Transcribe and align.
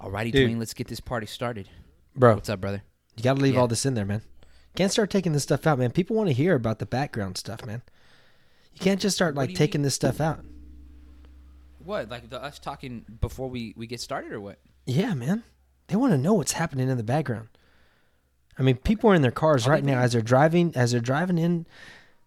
Alrighty, 0.00 0.32
Dude. 0.32 0.50
Dwayne, 0.50 0.58
let's 0.58 0.74
get 0.74 0.88
this 0.88 1.00
party 1.00 1.26
started. 1.26 1.68
Bro, 2.14 2.34
What's 2.36 2.48
up, 2.48 2.60
brother? 2.60 2.82
you 3.16 3.22
got 3.22 3.36
to 3.36 3.42
leave 3.42 3.54
Yeah. 3.54 3.60
all 3.60 3.68
this 3.68 3.84
in 3.86 3.94
there, 3.94 4.04
man. 4.04 4.22
Can't 4.76 4.92
start 4.92 5.10
taking 5.10 5.32
this 5.32 5.42
stuff 5.42 5.66
out, 5.66 5.78
man. 5.78 5.90
People 5.90 6.14
want 6.16 6.28
to 6.28 6.32
hear 6.34 6.54
about 6.54 6.78
the 6.78 6.86
background 6.86 7.36
stuff, 7.36 7.64
man. 7.66 7.82
You 8.74 8.80
can't 8.80 9.00
just 9.00 9.16
start 9.16 9.34
like 9.34 9.54
taking 9.54 9.82
this 9.82 9.94
stuff 9.94 10.20
out. 10.20 10.44
What, 11.84 12.08
like 12.10 12.28
the, 12.30 12.40
us 12.42 12.58
talking 12.58 13.04
before 13.20 13.48
we, 13.48 13.74
we 13.76 13.86
get 13.86 14.00
started 14.00 14.32
or 14.32 14.40
what? 14.40 14.58
Yeah, 14.86 15.14
man. 15.14 15.42
They 15.88 15.96
want 15.96 16.12
to 16.12 16.18
know 16.18 16.34
what's 16.34 16.52
happening 16.52 16.88
in 16.88 16.96
the 16.96 17.02
background. 17.02 17.48
I 18.58 18.62
mean, 18.62 18.76
people 18.76 19.10
are 19.10 19.14
in 19.14 19.22
their 19.22 19.30
cars 19.30 19.66
right 19.66 19.82
now 19.84 19.98
as 20.00 20.12
they're 20.12 20.20
driving, 20.22 20.72
as 20.76 20.92
they're 20.92 21.00
driving 21.00 21.38
in 21.38 21.66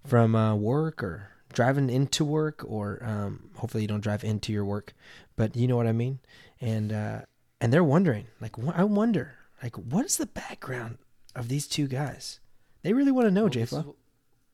from 0.06 0.36
uh, 0.36 0.56
work 0.56 1.04
or 1.04 1.30
driving 1.54 1.90
into 1.90 2.26
work, 2.26 2.64
or 2.66 3.02
um, 3.06 3.50
hopefully 3.56 3.84
you 3.84 3.88
don't 3.88 4.02
drive 4.02 4.24
into 4.24 4.52
your 4.52 4.66
work, 4.66 4.94
but 5.36 5.56
you 5.56 5.68
know 5.68 5.76
what 5.78 5.88
I 5.88 5.92
mean. 5.92 6.20
And 6.60 6.92
uh, 6.92 7.22
and 7.62 7.72
they're 7.72 7.84
wondering, 7.84 8.28
like, 8.42 8.58
wh- 8.58 8.78
I 8.78 8.84
wonder, 8.84 9.36
like, 9.64 9.76
what 9.78 10.06
is 10.06 10.18
the 10.18 10.26
background 10.26 10.98
of 11.36 11.48
these 11.48 11.68
two 11.68 11.88
guys? 11.88 12.40
They 12.84 12.92
really 12.94 13.12
want 13.12 13.28
to 13.28 13.32
know, 13.32 13.44
Well, 13.44 13.50
this, 13.52 13.72
is, 13.72 13.86
what- 13.86 13.96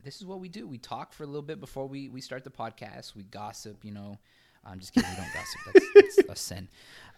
this 0.03 0.15
is 0.17 0.25
what 0.25 0.39
we 0.39 0.49
do. 0.49 0.67
We 0.67 0.77
talk 0.77 1.13
for 1.13 1.23
a 1.23 1.27
little 1.27 1.41
bit 1.41 1.59
before 1.59 1.87
we, 1.87 2.09
we 2.09 2.21
start 2.21 2.43
the 2.43 2.51
podcast. 2.51 3.15
We 3.15 3.23
gossip, 3.23 3.83
you 3.83 3.91
know. 3.91 4.19
I'm 4.65 4.79
just 4.79 4.93
kidding. 4.93 5.09
We 5.09 5.15
don't 5.15 5.33
gossip. 5.33 5.61
That's, 5.73 6.15
that's 6.17 6.29
a 6.29 6.35
sin. 6.35 6.67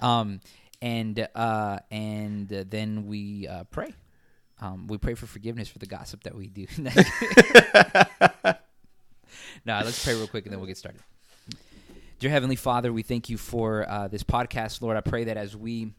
Um, 0.01 0.39
and 0.81 1.27
uh, 1.35 1.79
and 1.89 2.53
uh, 2.53 2.63
then 2.69 3.07
we 3.07 3.47
uh, 3.47 3.63
pray. 3.65 3.93
Um, 4.61 4.87
we 4.87 4.97
pray 4.97 5.15
for 5.15 5.25
forgiveness 5.25 5.67
for 5.67 5.79
the 5.79 5.87
gossip 5.87 6.23
that 6.23 6.35
we 6.35 6.47
do. 6.47 6.67
nah, 9.65 9.81
let's 9.81 10.03
pray 10.03 10.13
real 10.13 10.27
quick 10.27 10.45
and 10.45 10.53
then 10.53 10.59
we'll 10.59 10.67
get 10.67 10.77
started. 10.77 11.01
Dear 12.19 12.31
Heavenly 12.31 12.57
Father, 12.57 12.91
we 12.91 13.01
thank 13.01 13.29
you 13.29 13.37
for 13.37 13.89
uh, 13.89 14.09
this 14.09 14.23
podcast, 14.23 14.81
Lord. 14.81 14.97
I 14.97 14.99
pray 14.99 15.23
that 15.23 15.37
as 15.37 15.55
we 15.55 15.93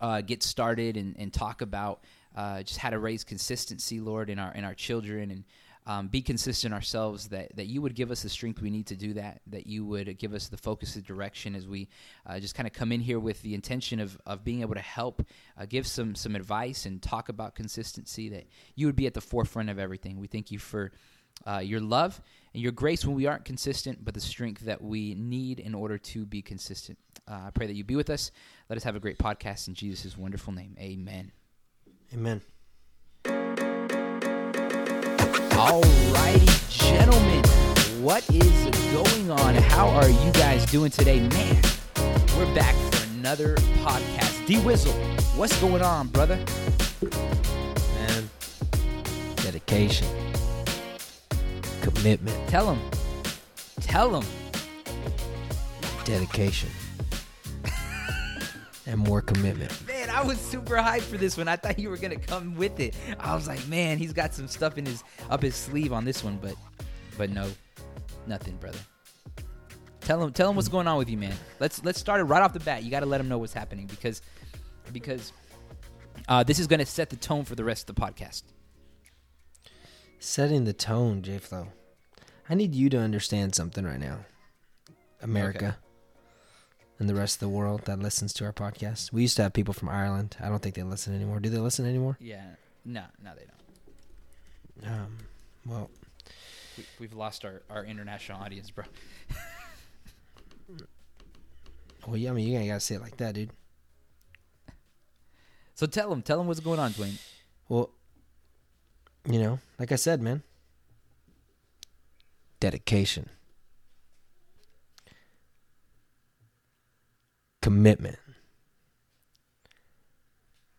uh, 0.00 0.20
get 0.20 0.40
started 0.40 0.96
and, 0.96 1.16
and 1.18 1.32
talk 1.32 1.62
about 1.62 2.04
uh, 2.36 2.62
just 2.62 2.78
how 2.78 2.90
to 2.90 3.00
raise 3.00 3.24
consistency, 3.24 3.98
Lord, 3.98 4.30
in 4.30 4.38
our 4.38 4.54
in 4.54 4.62
our 4.62 4.74
children 4.74 5.32
and 5.32 5.44
um, 5.84 6.06
be 6.06 6.22
consistent 6.22 6.72
ourselves. 6.72 7.26
That 7.30 7.56
that 7.56 7.66
you 7.66 7.82
would 7.82 7.96
give 7.96 8.12
us 8.12 8.22
the 8.22 8.28
strength 8.28 8.62
we 8.62 8.70
need 8.70 8.86
to 8.86 8.94
do 8.94 9.14
that. 9.14 9.40
That 9.48 9.66
you 9.66 9.84
would 9.84 10.16
give 10.16 10.32
us 10.32 10.46
the 10.46 10.56
focus 10.56 10.94
and 10.94 11.04
direction 11.04 11.56
as 11.56 11.66
we 11.66 11.88
uh, 12.24 12.38
just 12.38 12.54
kind 12.54 12.68
of 12.68 12.72
come 12.72 12.92
in 12.92 13.00
here 13.00 13.18
with 13.18 13.42
the 13.42 13.52
intention 13.52 13.98
of, 13.98 14.16
of 14.24 14.44
being 14.44 14.60
able 14.60 14.74
to 14.74 14.80
help, 14.80 15.26
uh, 15.58 15.66
give 15.68 15.88
some 15.88 16.14
some 16.14 16.36
advice 16.36 16.86
and 16.86 17.02
talk 17.02 17.30
about 17.30 17.56
consistency. 17.56 18.28
That 18.28 18.46
you 18.76 18.86
would 18.86 18.94
be 18.94 19.08
at 19.08 19.14
the 19.14 19.20
forefront 19.20 19.70
of 19.70 19.80
everything. 19.80 20.20
We 20.20 20.28
thank 20.28 20.52
you 20.52 20.60
for 20.60 20.92
uh, 21.44 21.58
your 21.58 21.80
love 21.80 22.22
and 22.54 22.62
your 22.62 22.72
grace 22.72 23.04
when 23.04 23.14
we 23.14 23.26
aren't 23.26 23.44
consistent, 23.44 24.04
but 24.04 24.14
the 24.14 24.20
strength 24.20 24.62
that 24.62 24.82
we 24.82 25.14
need 25.14 25.58
in 25.60 25.74
order 25.74 25.98
to 25.98 26.26
be 26.26 26.42
consistent. 26.42 26.98
Uh, 27.28 27.40
I 27.46 27.50
pray 27.50 27.66
that 27.66 27.74
you 27.74 27.84
be 27.84 27.96
with 27.96 28.10
us. 28.10 28.30
Let 28.68 28.76
us 28.76 28.84
have 28.84 28.96
a 28.96 29.00
great 29.00 29.18
podcast 29.18 29.68
in 29.68 29.74
Jesus' 29.74 30.16
wonderful 30.16 30.52
name. 30.52 30.76
Amen. 30.78 31.32
Amen. 32.12 32.42
Alrighty, 35.52 36.68
gentlemen, 36.68 37.44
what 38.02 38.28
is 38.30 38.64
going 38.92 39.30
on? 39.30 39.54
How 39.54 39.88
are 39.88 40.08
you 40.08 40.32
guys 40.32 40.66
doing 40.66 40.90
today? 40.90 41.20
Man, 41.20 41.62
we're 42.36 42.52
back 42.54 42.74
for 42.92 43.04
another 43.14 43.54
podcast. 43.84 44.44
D 44.46 44.56
Wizzle, 44.56 44.92
what's 45.36 45.58
going 45.60 45.82
on, 45.82 46.08
brother? 46.08 46.36
Man, 47.94 48.28
dedication, 49.36 50.08
commitment, 51.82 52.48
Tell 52.48 52.72
him. 52.72 52.80
Tell 53.80 54.20
him. 54.20 54.26
dedication, 56.04 56.68
and 58.86 58.98
more 58.98 59.20
commitment. 59.20 59.86
Man, 59.86 60.08
I 60.10 60.22
was 60.22 60.38
super 60.38 60.76
hyped 60.76 61.02
for 61.02 61.16
this 61.16 61.36
one. 61.36 61.48
I 61.48 61.56
thought 61.56 61.78
you 61.78 61.90
were 61.90 61.96
gonna 61.96 62.16
come 62.18 62.54
with 62.54 62.80
it. 62.80 62.94
I 63.18 63.34
was 63.34 63.46
like, 63.46 63.66
man, 63.68 63.98
he's 63.98 64.12
got 64.12 64.34
some 64.34 64.48
stuff 64.48 64.78
in 64.78 64.86
his 64.86 65.02
up 65.30 65.42
his 65.42 65.54
sleeve 65.54 65.92
on 65.92 66.04
this 66.04 66.22
one, 66.24 66.38
but 66.40 66.54
but 67.18 67.30
no, 67.30 67.50
nothing, 68.26 68.56
brother. 68.56 68.78
Tell 70.00 70.22
him 70.22 70.32
tell 70.32 70.50
him 70.50 70.56
what's 70.56 70.68
going 70.68 70.88
on 70.88 70.98
with 70.98 71.08
you, 71.10 71.16
man. 71.18 71.34
Let's 71.60 71.84
let's 71.84 71.98
start 71.98 72.20
it 72.20 72.24
right 72.24 72.42
off 72.42 72.52
the 72.52 72.60
bat. 72.60 72.82
You 72.82 72.90
got 72.90 73.00
to 73.00 73.06
let 73.06 73.20
him 73.20 73.28
know 73.28 73.38
what's 73.38 73.52
happening 73.52 73.86
because 73.86 74.22
because 74.92 75.32
uh, 76.28 76.42
this 76.42 76.58
is 76.58 76.66
gonna 76.66 76.86
set 76.86 77.10
the 77.10 77.16
tone 77.16 77.44
for 77.44 77.54
the 77.54 77.64
rest 77.64 77.88
of 77.88 77.96
the 77.96 78.00
podcast. 78.00 78.42
Setting 80.24 80.62
the 80.62 80.72
tone, 80.72 81.20
J 81.22 81.38
Flow. 81.38 81.66
I 82.48 82.54
need 82.54 82.76
you 82.76 82.88
to 82.90 82.96
understand 82.98 83.56
something 83.56 83.84
right 83.84 83.98
now. 83.98 84.20
America 85.20 85.78
and 87.00 87.08
the 87.08 87.14
rest 87.16 87.34
of 87.36 87.40
the 87.40 87.48
world 87.48 87.86
that 87.86 87.98
listens 87.98 88.32
to 88.34 88.44
our 88.44 88.52
podcast. 88.52 89.12
We 89.12 89.22
used 89.22 89.34
to 89.38 89.42
have 89.42 89.52
people 89.52 89.74
from 89.74 89.88
Ireland. 89.88 90.36
I 90.40 90.48
don't 90.48 90.62
think 90.62 90.76
they 90.76 90.84
listen 90.84 91.12
anymore. 91.12 91.40
Do 91.40 91.48
they 91.48 91.58
listen 91.58 91.86
anymore? 91.86 92.18
Yeah, 92.20 92.44
no, 92.84 93.02
no, 93.20 93.32
they 93.36 93.46
don't. 94.84 94.92
Um, 94.94 95.18
well, 95.66 95.90
We, 96.78 96.84
we've 97.00 97.14
lost 97.14 97.44
our, 97.44 97.62
our 97.68 97.84
international 97.84 98.40
audience, 98.40 98.70
bro. 98.70 98.84
well, 102.06 102.16
yeah, 102.16 102.30
I 102.30 102.32
mean, 102.32 102.46
you 102.46 102.56
ain't 102.56 102.68
gotta 102.68 102.78
say 102.78 102.94
it 102.94 103.00
like 103.00 103.16
that, 103.16 103.34
dude. 103.34 103.50
So 105.74 105.86
tell 105.86 106.12
him, 106.12 106.22
tell 106.22 106.40
him 106.40 106.46
what's 106.46 106.60
going 106.60 106.78
on, 106.78 106.92
Dwayne. 106.92 107.20
Well, 107.68 107.90
you 109.28 109.38
know, 109.40 109.58
like 109.78 109.92
I 109.92 109.96
said, 109.96 110.20
man, 110.20 110.42
dedication, 112.60 113.28
commitment, 117.60 118.18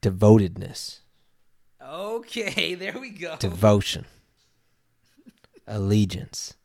devotedness, 0.01 0.99
Okay, 1.85 2.75
there 2.79 2.97
we 2.99 3.09
go. 3.09 3.35
devotion, 3.37 4.05
allegiance. 5.67 6.55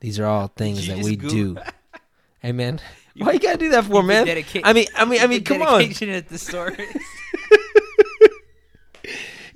These 0.00 0.18
are 0.20 0.26
all 0.26 0.48
things 0.48 0.86
that 0.88 0.98
we 0.98 1.16
Google- 1.16 1.54
do. 1.54 1.56
Amen. 2.44 2.80
You- 3.14 3.24
why 3.24 3.32
you 3.32 3.38
gotta 3.38 3.56
do 3.58 3.70
that 3.70 3.84
for, 3.84 4.02
You 4.02 4.06
man? 4.08 4.26
dedica- 4.26 4.60
I 4.64 4.72
mean, 4.72 4.86
I 4.96 5.04
mean, 5.04 5.20
I 5.22 5.26
mean, 5.26 5.38
put 5.40 5.46
come 5.58 5.62
on. 5.62 5.78
dedication 5.80 6.10
at 6.10 6.28
the 6.28 6.38
source. 6.38 6.76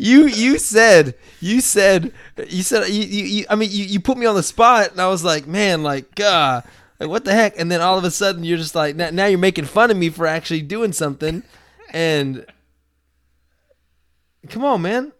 You 0.00 0.28
you 0.28 0.58
said 0.58 1.14
you 1.40 1.60
said 1.60 2.14
you 2.48 2.62
said 2.62 2.88
you, 2.88 3.02
you, 3.02 3.24
you 3.24 3.46
I 3.50 3.54
mean 3.54 3.68
you, 3.70 3.84
you 3.84 4.00
put 4.00 4.16
me 4.16 4.24
on 4.24 4.34
the 4.34 4.42
spot 4.42 4.92
and 4.92 5.00
I 5.00 5.08
was 5.08 5.22
like 5.22 5.46
man 5.46 5.82
like 5.82 6.14
God 6.14 6.64
like 6.98 7.10
what 7.10 7.26
the 7.26 7.34
heck 7.34 7.58
and 7.58 7.70
then 7.70 7.82
all 7.82 7.98
of 7.98 8.04
a 8.04 8.10
sudden 8.10 8.42
you're 8.42 8.56
just 8.56 8.74
like 8.74 8.96
now, 8.96 9.10
now 9.10 9.26
you're 9.26 9.38
making 9.38 9.66
fun 9.66 9.90
of 9.90 9.98
me 9.98 10.08
for 10.08 10.26
actually 10.26 10.62
doing 10.62 10.94
something 10.94 11.42
and 11.90 12.46
come 14.48 14.64
on 14.64 14.80
man 14.80 15.12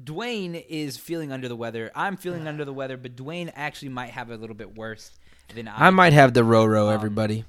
Dwayne 0.00 0.64
is 0.68 0.96
feeling 0.96 1.30
under 1.32 1.48
the 1.48 1.54
weather. 1.56 1.90
I'm 1.94 2.16
feeling 2.16 2.48
under 2.48 2.64
the 2.64 2.72
weather, 2.72 2.96
but 2.96 3.14
Dwayne 3.14 3.52
actually 3.54 3.90
might 3.90 4.10
have 4.10 4.28
it 4.30 4.34
a 4.34 4.36
little 4.36 4.56
bit 4.56 4.76
worse 4.76 5.12
than 5.54 5.68
I. 5.68 5.86
I 5.86 5.90
might 5.90 6.12
have 6.12 6.34
the 6.34 6.40
Roro 6.42 6.88
Um, 6.88 6.94
everybody 6.94 7.44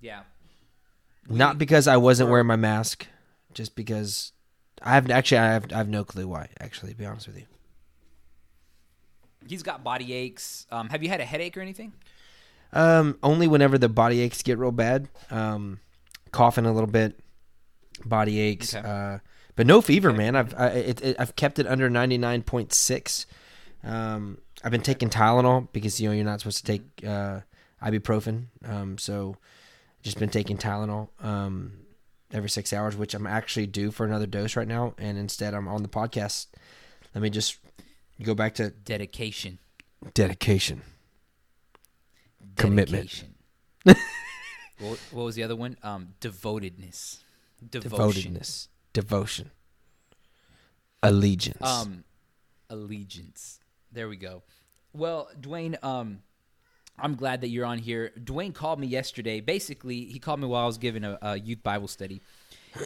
Yeah. 0.00 0.22
not 1.28 1.56
because 1.58 1.86
I 1.86 1.96
wasn't 1.96 2.30
wearing 2.30 2.46
my 2.46 2.56
mask 2.56 3.06
just 3.54 3.74
because 3.74 4.32
I 4.82 4.94
have 4.94 5.10
actually 5.10 5.38
I 5.38 5.52
have 5.52 5.72
I 5.72 5.76
have 5.78 5.88
no 5.88 6.04
clue 6.04 6.28
why 6.28 6.48
actually 6.60 6.92
to 6.92 6.98
be 6.98 7.06
honest 7.06 7.26
with 7.26 7.38
you 7.38 7.46
He's 9.46 9.62
got 9.62 9.82
body 9.82 10.12
aches. 10.12 10.66
Um, 10.70 10.88
have 10.90 11.02
you 11.02 11.08
had 11.08 11.20
a 11.20 11.24
headache 11.24 11.56
or 11.56 11.60
anything? 11.60 11.92
Um, 12.72 13.18
only 13.22 13.46
whenever 13.46 13.78
the 13.78 13.88
body 13.88 14.20
aches 14.20 14.42
get 14.42 14.58
real 14.58 14.72
bad. 14.72 15.08
Um, 15.30 15.80
coughing 16.32 16.66
a 16.66 16.72
little 16.72 16.90
bit, 16.90 17.18
body 18.04 18.38
aches. 18.40 18.74
Okay. 18.74 18.86
Uh, 18.86 19.18
but 19.56 19.66
no 19.66 19.80
fever, 19.80 20.12
man. 20.12 20.36
I've 20.36 20.54
I, 20.54 20.66
it, 20.68 21.00
it, 21.02 21.16
I've 21.18 21.34
kept 21.34 21.58
it 21.58 21.66
under 21.66 21.88
ninety 21.88 22.18
nine 22.18 22.42
point 22.42 22.72
six. 22.72 23.26
Um, 23.82 24.38
I've 24.62 24.72
been 24.72 24.82
taking 24.82 25.08
Tylenol 25.08 25.68
because 25.72 26.00
you 26.00 26.08
know 26.08 26.14
you're 26.14 26.24
not 26.24 26.40
supposed 26.40 26.58
to 26.58 26.64
take 26.64 26.82
uh, 27.06 27.40
ibuprofen. 27.82 28.46
Um, 28.64 28.98
so 28.98 29.36
just 30.02 30.18
been 30.18 30.28
taking 30.28 30.58
Tylenol 30.58 31.08
um, 31.22 31.72
every 32.32 32.50
six 32.50 32.72
hours, 32.72 32.96
which 32.96 33.14
I'm 33.14 33.26
actually 33.26 33.66
due 33.66 33.90
for 33.90 34.04
another 34.06 34.26
dose 34.26 34.56
right 34.56 34.68
now. 34.68 34.94
And 34.98 35.18
instead, 35.18 35.54
I'm 35.54 35.68
on 35.68 35.82
the 35.82 35.88
podcast. 35.88 36.46
Let 37.14 37.22
me 37.22 37.30
just 37.30 37.58
go 38.22 38.34
back 38.34 38.54
to 38.56 38.70
Dedication. 38.70 39.58
dedication. 40.14 40.82
Commitment. 42.56 43.24
What, 44.80 45.00
what 45.10 45.24
was 45.24 45.34
the 45.34 45.42
other 45.42 45.56
one? 45.56 45.76
Um, 45.82 46.14
devotedness. 46.20 47.18
Devotion. 47.68 47.90
devotedness, 47.90 48.68
devotion, 48.92 49.50
allegiance. 51.02 51.60
Um, 51.60 52.04
allegiance. 52.70 53.58
There 53.90 54.08
we 54.08 54.16
go. 54.16 54.44
Well, 54.92 55.28
Dwayne, 55.40 55.82
um, 55.82 56.20
I'm 56.98 57.14
glad 57.14 57.40
that 57.42 57.48
you're 57.48 57.66
on 57.66 57.78
here. 57.78 58.12
Dwayne 58.18 58.54
called 58.54 58.80
me 58.80 58.86
yesterday. 58.86 59.40
Basically, 59.40 60.04
he 60.04 60.18
called 60.18 60.40
me 60.40 60.46
while 60.46 60.64
I 60.64 60.66
was 60.66 60.78
giving 60.78 61.04
a, 61.04 61.18
a 61.22 61.38
youth 61.38 61.62
Bible 61.62 61.88
study, 61.88 62.20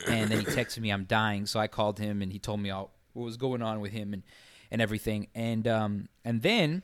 and 0.09 0.31
then 0.31 0.41
he 0.41 0.47
texted 0.47 0.79
me, 0.79 0.91
"I'm 0.91 1.05
dying." 1.05 1.47
So 1.47 1.59
I 1.61 1.67
called 1.67 1.99
him, 1.99 2.23
and 2.23 2.32
he 2.32 2.38
told 2.38 2.61
me 2.61 2.70
all, 2.70 2.93
what 3.12 3.25
was 3.25 3.37
going 3.37 3.62
on 3.62 3.81
with 3.81 3.93
him 3.93 4.12
and 4.12 4.23
and 4.70 4.81
everything. 4.81 5.29
And 5.35 5.67
um, 5.69 6.09
and 6.25 6.43
then 6.43 6.82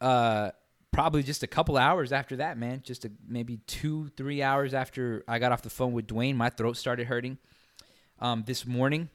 uh, 0.00 0.50
probably 0.92 1.22
just 1.22 1.42
a 1.42 1.46
couple 1.46 1.76
hours 1.76 2.12
after 2.12 2.36
that, 2.36 2.58
man, 2.58 2.82
just 2.82 3.04
a, 3.04 3.10
maybe 3.26 3.58
two, 3.66 4.08
three 4.16 4.42
hours 4.42 4.74
after 4.74 5.24
I 5.28 5.38
got 5.38 5.52
off 5.52 5.62
the 5.62 5.70
phone 5.70 5.92
with 5.92 6.06
Dwayne, 6.06 6.36
my 6.36 6.50
throat 6.50 6.76
started 6.76 7.06
hurting. 7.06 7.38
Um, 8.18 8.44
this 8.46 8.66
morning, 8.66 9.08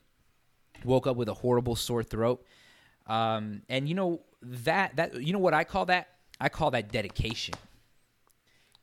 woke 0.83 1.06
up 1.06 1.15
with 1.15 1.30
a 1.30 1.33
horrible 1.33 1.75
sore 1.75 2.01
throat. 2.01 2.44
Um, 3.06 3.62
and 3.69 3.88
you 3.88 3.94
know 3.94 4.21
that 4.41 4.95
that 4.95 5.21
you 5.21 5.33
know 5.33 5.39
what 5.39 5.53
I 5.53 5.63
call 5.63 5.86
that? 5.88 6.07
I 6.40 6.50
call 6.50 6.72
that 6.72 6.92
dedication, 6.92 7.54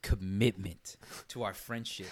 commitment 0.03 0.97
to 1.29 1.43
our 1.43 1.55
friendship, 1.55 2.07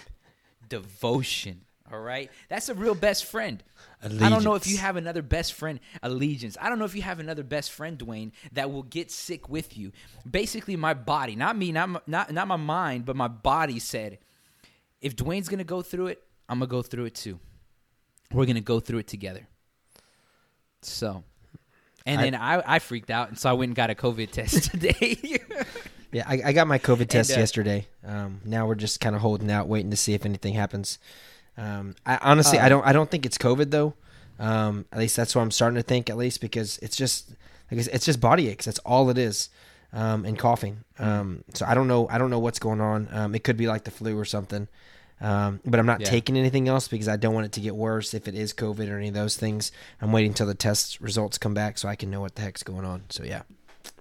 devotion. 0.69 1.61
All 1.91 1.99
right, 1.99 2.31
that's 2.47 2.69
a 2.69 2.73
real 2.73 2.95
best 2.95 3.25
friend. 3.25 3.61
I 4.01 4.29
don't 4.29 4.45
know 4.45 4.55
if 4.55 4.65
you 4.65 4.77
have 4.77 4.95
another 4.95 5.21
best 5.21 5.53
friend, 5.53 5.79
allegiance. 6.01 6.55
I 6.61 6.69
don't 6.69 6.79
know 6.79 6.85
if 6.85 6.95
you 6.95 7.01
have 7.01 7.19
another 7.19 7.43
best 7.43 7.71
friend, 7.71 7.99
Dwayne, 7.99 8.31
that 8.53 8.71
will 8.71 8.83
get 8.83 9.11
sick 9.11 9.49
with 9.49 9.77
you. 9.77 9.91
Basically, 10.29 10.77
my 10.77 10.93
body, 10.93 11.35
not 11.35 11.57
me, 11.57 11.73
not 11.73 11.89
my, 11.89 11.99
not 12.07 12.31
not 12.31 12.47
my 12.47 12.55
mind, 12.55 13.05
but 13.05 13.17
my 13.17 13.27
body 13.27 13.77
said, 13.79 14.19
if 15.01 15.17
Dwayne's 15.17 15.49
gonna 15.49 15.65
go 15.65 15.81
through 15.81 16.07
it, 16.07 16.23
I'm 16.47 16.59
gonna 16.59 16.69
go 16.69 16.81
through 16.81 17.05
it 17.05 17.15
too. 17.15 17.39
We're 18.31 18.45
gonna 18.45 18.61
go 18.61 18.79
through 18.79 18.99
it 18.99 19.07
together. 19.07 19.47
So, 20.81 21.23
and 22.05 22.19
I- 22.19 22.23
then 22.23 22.35
I, 22.35 22.63
I 22.75 22.79
freaked 22.79 23.09
out, 23.09 23.29
and 23.29 23.37
so 23.37 23.49
I 23.49 23.53
went 23.53 23.69
and 23.69 23.75
got 23.75 23.89
a 23.89 23.95
COVID 23.95 24.31
test 24.31 24.71
today. 24.71 25.17
Yeah, 26.13 26.25
I, 26.27 26.41
I 26.47 26.51
got 26.51 26.67
my 26.67 26.77
COVID 26.77 27.07
test 27.07 27.31
uh, 27.31 27.39
yesterday. 27.39 27.87
Um, 28.05 28.41
now 28.43 28.67
we're 28.67 28.75
just 28.75 28.99
kind 28.99 29.15
of 29.15 29.21
holding 29.21 29.49
out, 29.49 29.69
waiting 29.69 29.91
to 29.91 29.95
see 29.95 30.13
if 30.13 30.25
anything 30.25 30.53
happens. 30.55 30.99
Um, 31.57 31.95
I 32.05 32.17
honestly, 32.21 32.59
I 32.59 32.65
Uh, 32.65 32.69
don't, 32.69 32.85
I 32.85 32.91
don't 32.91 33.09
think 33.09 33.25
it's 33.25 33.37
COVID 33.37 33.71
though. 33.71 33.93
Um, 34.37 34.83
at 34.91 34.99
least 34.99 35.15
that's 35.15 35.33
what 35.35 35.41
I'm 35.41 35.51
starting 35.51 35.77
to 35.77 35.83
think. 35.83 36.09
At 36.09 36.17
least 36.17 36.41
because 36.41 36.79
it's 36.79 36.97
just, 36.97 37.29
like 37.71 37.87
it's 37.87 38.05
just 38.05 38.19
body 38.19 38.49
aches. 38.49 38.65
That's 38.65 38.79
all 38.79 39.09
it 39.09 39.17
is, 39.17 39.47
um, 39.93 40.25
and 40.25 40.37
coughing. 40.37 40.83
Um, 40.99 41.45
so 41.53 41.65
I 41.65 41.73
don't 41.73 41.87
know, 41.87 42.09
I 42.09 42.17
don't 42.17 42.29
know 42.29 42.39
what's 42.39 42.59
going 42.59 42.81
on. 42.81 43.07
Um, 43.13 43.33
it 43.33 43.45
could 43.45 43.55
be 43.55 43.67
like 43.67 43.85
the 43.85 43.91
flu 43.91 44.19
or 44.19 44.25
something. 44.25 44.67
Um, 45.21 45.59
but 45.63 45.79
I'm 45.79 45.85
not 45.85 46.01
Yeah. 46.01 46.09
taking 46.09 46.35
anything 46.35 46.67
else 46.67 46.87
because 46.87 47.07
I 47.07 47.15
don't 47.15 47.33
want 47.35 47.45
it 47.45 47.51
to 47.53 47.61
get 47.61 47.75
worse 47.75 48.13
if 48.15 48.27
it 48.27 48.33
is 48.33 48.53
COVID 48.53 48.89
or 48.89 48.97
any 48.97 49.07
of 49.09 49.13
those 49.13 49.37
things. 49.37 49.71
I'm 50.01 50.11
waiting 50.11 50.31
until 50.31 50.47
the 50.47 50.55
test 50.55 50.99
results 50.99 51.37
come 51.37 51.53
back 51.53 51.77
so 51.77 51.87
I 51.87 51.95
can 51.95 52.09
know 52.09 52.21
what 52.21 52.33
the 52.35 52.41
heck's 52.41 52.63
going 52.63 52.85
on. 52.85 53.03
So 53.09 53.23
yeah, 53.23 53.43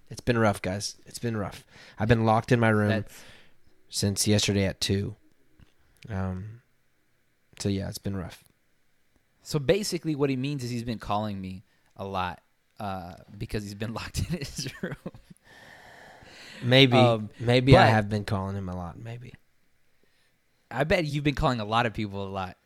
it's 0.08 0.22
been 0.22 0.38
rough, 0.38 0.62
guys. 0.62 0.96
It's 1.04 1.18
been 1.18 1.36
rough. 1.36 1.62
I've 1.98 2.08
been 2.08 2.24
locked 2.24 2.52
in 2.52 2.58
my 2.58 2.70
room 2.70 2.88
That's, 2.88 3.14
since 3.90 4.26
yesterday 4.26 4.64
at 4.64 4.80
two. 4.80 5.14
Um, 6.08 6.62
so 7.58 7.68
yeah, 7.68 7.88
it's 7.88 7.98
been 7.98 8.16
rough. 8.16 8.42
so 9.42 9.58
basically, 9.58 10.14
what 10.14 10.30
he 10.30 10.36
means 10.36 10.64
is 10.64 10.70
he's 10.70 10.84
been 10.84 10.98
calling 10.98 11.38
me 11.38 11.64
a 11.96 12.04
lot 12.06 12.40
uh, 12.78 13.16
because 13.36 13.62
he's 13.62 13.74
been 13.74 13.92
locked 14.00 14.20
in 14.20 14.38
his 14.38 14.68
room. 14.82 14.96
Maybe, 16.62 16.96
Um, 16.96 17.28
maybe 17.38 17.76
I 17.76 17.86
have 17.86 18.08
been 18.08 18.24
calling 18.24 18.56
him 18.56 18.68
a 18.70 18.76
lot. 18.76 18.98
Maybe. 18.98 19.34
I 20.70 20.84
bet 20.84 21.04
you've 21.04 21.24
been 21.24 21.34
calling 21.34 21.60
a 21.60 21.64
lot 21.64 21.86
of 21.86 21.92
people 21.94 22.26
a 22.26 22.30
lot. 22.30 22.56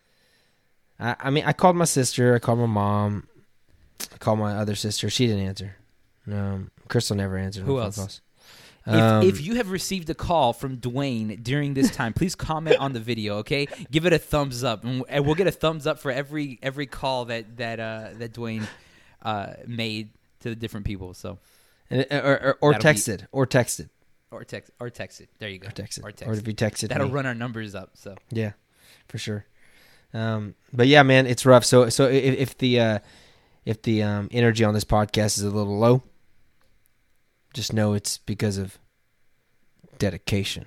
I, 0.99 1.17
I 1.21 1.31
mean, 1.31 1.45
I 1.45 1.53
called 1.53 1.77
my 1.77 1.85
sister. 1.87 2.35
I 2.35 2.39
called 2.39 2.59
my 2.59 2.67
mom. 2.67 3.27
I 4.13 4.19
called 4.19 4.39
my 4.39 4.55
other 4.55 4.75
sister. 4.75 5.09
She 5.11 5.27
didn't 5.27 5.47
answer. 5.47 5.77
Um, 6.31 6.71
Crystal 6.89 7.17
never 7.17 7.37
answered. 7.37 7.65
Who 7.65 7.77
phone 7.77 7.83
else? 7.85 7.97
calls. 7.97 8.21
If, 8.87 8.93
Um, 8.95 9.23
if 9.27 9.41
you 9.41 9.55
have 9.55 9.71
received 9.71 10.11
a 10.11 10.15
call 10.15 10.53
from 10.53 10.77
Dwayne 10.77 11.43
during 11.43 11.73
this 11.73 11.91
time, 11.91 12.13
please 12.13 12.35
comment 12.35 12.77
on 12.79 12.93
the 12.93 13.01
video. 13.01 13.37
Okay, 13.39 13.67
give 13.91 14.05
it 14.05 14.13
a 14.13 14.19
thumbs 14.19 14.63
up, 14.63 14.85
and 14.85 15.25
we'll 15.25 15.35
get 15.35 15.47
a 15.47 15.51
thumbs 15.53 15.87
up 15.87 15.99
for 15.99 16.11
every 16.11 16.59
every 16.63 16.85
call 16.87 17.25
that 17.27 17.57
that 17.57 17.81
uh, 17.81 18.09
that 18.19 18.35
Dwayne 18.35 18.67
uh, 19.23 19.55
made 19.67 20.11
to 20.41 20.51
the 20.51 20.55
different 20.57 20.85
people. 20.85 21.15
So 21.15 21.39
and- 21.89 22.07
or, 22.11 22.17
or, 22.23 22.59
or 22.61 22.73
That'll 22.73 22.93
be- 22.93 22.99
texted, 22.99 23.27
or 23.33 23.47
texted, 23.47 23.89
or 24.35 24.45
text 24.45 24.71
or 24.81 24.91
text 24.91 25.21
it. 25.21 25.29
There 25.39 25.49
you 25.49 25.59
go. 25.59 25.69
or 25.69 25.71
texted, 25.71 26.03
Or 26.05 26.09
or, 26.09 26.13
text. 26.13 26.41
if 26.41 26.47
you 26.49 26.55
texted 26.55 26.89
That'll 26.89 27.07
me. 27.09 27.13
run 27.13 27.27
our 27.27 27.35
numbers 27.35 27.75
up. 27.75 27.91
So 27.95 28.17
Yeah, 28.31 28.53
for 29.09 29.19
sure. 29.19 29.47
Um, 30.13 30.55
but 30.73 30.87
yeah, 30.87 31.03
man, 31.03 31.27
it's 31.27 31.45
rough. 31.45 31.65
So 31.65 31.89
so 31.89 32.07
if, 32.09 32.35
if 32.39 32.59
the 32.59 32.81
uh, 32.81 32.99
if 33.65 33.83
the 33.83 34.03
um, 34.03 34.29
energy 34.31 34.63
on 34.65 34.75
this 34.75 34.85
podcast 34.85 35.39
is 35.39 35.43
a 35.43 35.51
little 35.51 35.79
low, 35.79 36.03
just 37.53 37.73
know 37.73 37.95
it's 37.95 38.19
because 38.19 38.57
of 38.59 38.79
dedication, 39.99 40.67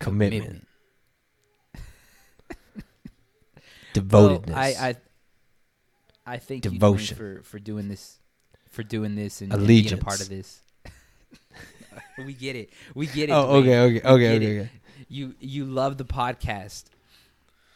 commitment, 0.00 0.66
devotedness. 3.94 4.48
Well, 4.48 4.58
I 4.58 4.68
I 4.88 4.96
I 6.34 6.38
thank 6.38 6.62
Devotion. 6.62 7.16
you 7.16 7.38
for 7.38 7.42
for 7.42 7.58
doing 7.58 7.88
this 7.88 8.18
for 8.70 8.82
doing 8.82 9.14
this 9.14 9.40
and, 9.42 9.52
and 9.52 9.66
being 9.66 9.92
a 9.92 9.96
part 9.98 10.20
of 10.20 10.28
this. 10.28 10.60
we 12.26 12.32
get 12.34 12.56
it. 12.56 12.70
We 12.94 13.06
get 13.06 13.28
it. 13.30 13.32
oh, 13.32 13.44
Dwayne. 13.46 13.60
okay, 13.60 13.78
okay, 13.80 14.08
okay, 14.08 14.36
okay, 14.36 14.60
okay. 14.60 14.70
You 15.08 15.34
you 15.40 15.64
love 15.64 15.98
the 15.98 16.04
podcast. 16.04 16.84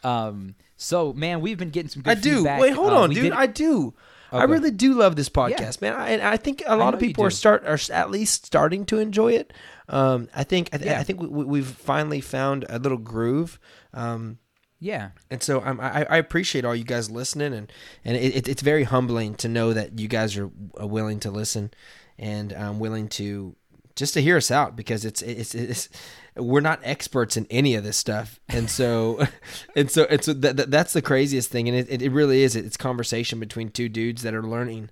Um. 0.05 0.55
So 0.77 1.13
man, 1.13 1.41
we've 1.41 1.59
been 1.59 1.71
getting 1.71 1.89
some 1.89 2.03
good 2.03 2.19
I 2.19 2.21
do. 2.21 2.37
feedback. 2.37 2.61
Wait, 2.61 2.73
hold 2.75 2.93
Uh, 2.93 3.01
on, 3.03 3.11
dude. 3.11 3.23
did- 3.25 3.33
I 3.33 3.47
do. 3.47 3.95
I 4.33 4.43
really 4.45 4.73
do 4.73 4.93
love 4.93 5.17
this 5.17 5.31
podcast, 5.31 5.81
man. 5.81 5.95
I, 5.95 6.11
and 6.11 6.21
I 6.21 6.37
think 6.37 6.63
a 6.67 6.77
lot 6.77 6.93
of 6.93 7.01
people 7.01 7.25
are 7.25 7.31
start 7.31 7.65
are 7.65 7.79
at 7.91 8.11
least 8.11 8.45
starting 8.45 8.85
to 8.87 8.99
enjoy 8.99 9.33
it. 9.33 9.53
Um, 9.89 10.29
I 10.35 10.45
think 10.45 10.69
I, 10.75 10.79
th- 10.79 10.91
Yeah. 10.91 11.01
I 11.01 11.05
think 11.05 11.21
we, 11.23 11.29
we- 11.29 11.45
we've 11.45 11.67
finally 11.67 12.21
found 12.21 12.67
a 12.69 12.79
little 12.79 12.99
groove. 12.99 13.59
Um, 13.95 14.39
Yeah. 14.81 15.11
and 15.31 15.43
so 15.43 15.63
I'm, 15.63 15.81
I, 15.81 16.05
I 16.11 16.17
appreciate 16.19 16.65
all 16.67 16.75
you 16.75 16.85
guys 16.85 17.09
listening, 17.11 17.55
and 17.55 17.73
and 18.05 18.17
it, 18.17 18.37
it, 18.37 18.49
it's 18.49 18.63
very 18.63 18.83
humbling 18.83 19.37
to 19.37 19.49
know 19.49 19.73
that 19.73 19.99
you 19.99 20.09
guys 20.09 20.37
are 20.37 20.51
uh, 20.79 20.87
willing 20.87 21.19
to 21.21 21.31
listen 21.31 21.71
and 22.19 22.53
um, 22.53 22.79
willing 22.79 23.09
to 23.11 23.57
just 23.97 24.15
to 24.15 24.23
hear 24.23 24.37
us 24.37 24.51
out 24.51 24.77
because 24.77 25.05
it's 25.05 25.23
it's 25.23 25.55
it's 25.55 25.89
we're 26.37 26.61
not 26.61 26.81
experts 26.85 27.37
in 27.37 27.47
any 27.51 27.75
of 27.75 27.83
this 27.83 27.97
stuff, 27.97 28.39
and 28.49 28.71
so 28.71 29.27
and 29.77 29.91
so 29.91 30.05
and 30.11 30.23
so 30.23 30.33
that, 30.35 30.57
that 30.59 30.71
that's 30.71 30.93
the 30.93 31.03
craziest 31.03 31.51
thing, 31.51 31.69
and 31.69 31.77
it, 31.77 32.03
it 32.03 32.11
really 32.13 32.43
is. 32.43 32.55
It's 32.55 32.77
conversation 32.77 33.41
between 33.41 33.71
two 33.71 33.89
dudes 33.89 34.23
that 34.23 34.35
are 34.35 34.43
learning 34.43 34.91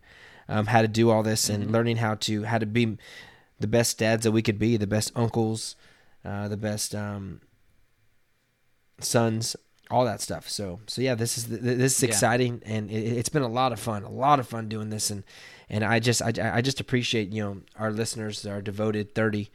um, 0.48 0.66
how 0.66 0.82
to 0.82 0.88
do 0.88 1.10
all 1.10 1.22
this 1.22 1.48
and 1.48 1.70
learning 1.70 1.98
how 1.98 2.14
to 2.16 2.44
how 2.44 2.58
to 2.58 2.66
be 2.66 2.96
the 3.60 3.66
best 3.66 3.98
dads 3.98 4.24
that 4.24 4.32
we 4.32 4.42
could 4.42 4.58
be, 4.58 4.76
the 4.76 4.86
best 4.86 5.12
uncles, 5.14 5.76
uh, 6.24 6.48
the 6.48 6.56
best 6.56 6.94
um, 6.94 7.40
sons, 9.00 9.56
all 9.90 10.04
that 10.04 10.20
stuff. 10.20 10.48
So, 10.48 10.80
so 10.86 11.02
yeah, 11.02 11.14
this 11.14 11.38
is 11.38 11.46
this 11.48 11.96
is 11.98 12.02
Yeah. 12.02 12.08
exciting, 12.08 12.62
and 12.64 12.90
it, 12.90 12.94
it's 13.18 13.28
been 13.28 13.42
a 13.42 13.48
lot 13.48 13.72
of 13.72 13.80
fun, 13.80 14.02
a 14.02 14.10
lot 14.10 14.40
of 14.40 14.48
fun 14.48 14.68
doing 14.68 14.90
this, 14.90 15.10
and 15.10 15.24
and 15.70 15.84
I 15.84 15.98
just 16.00 16.22
I, 16.22 16.32
I 16.56 16.60
just 16.60 16.80
appreciate 16.80 17.32
you 17.32 17.42
know 17.42 17.60
our 17.78 17.90
listeners, 17.90 18.44
our 18.46 18.60
devoted 18.62 19.14
thirty 19.14 19.50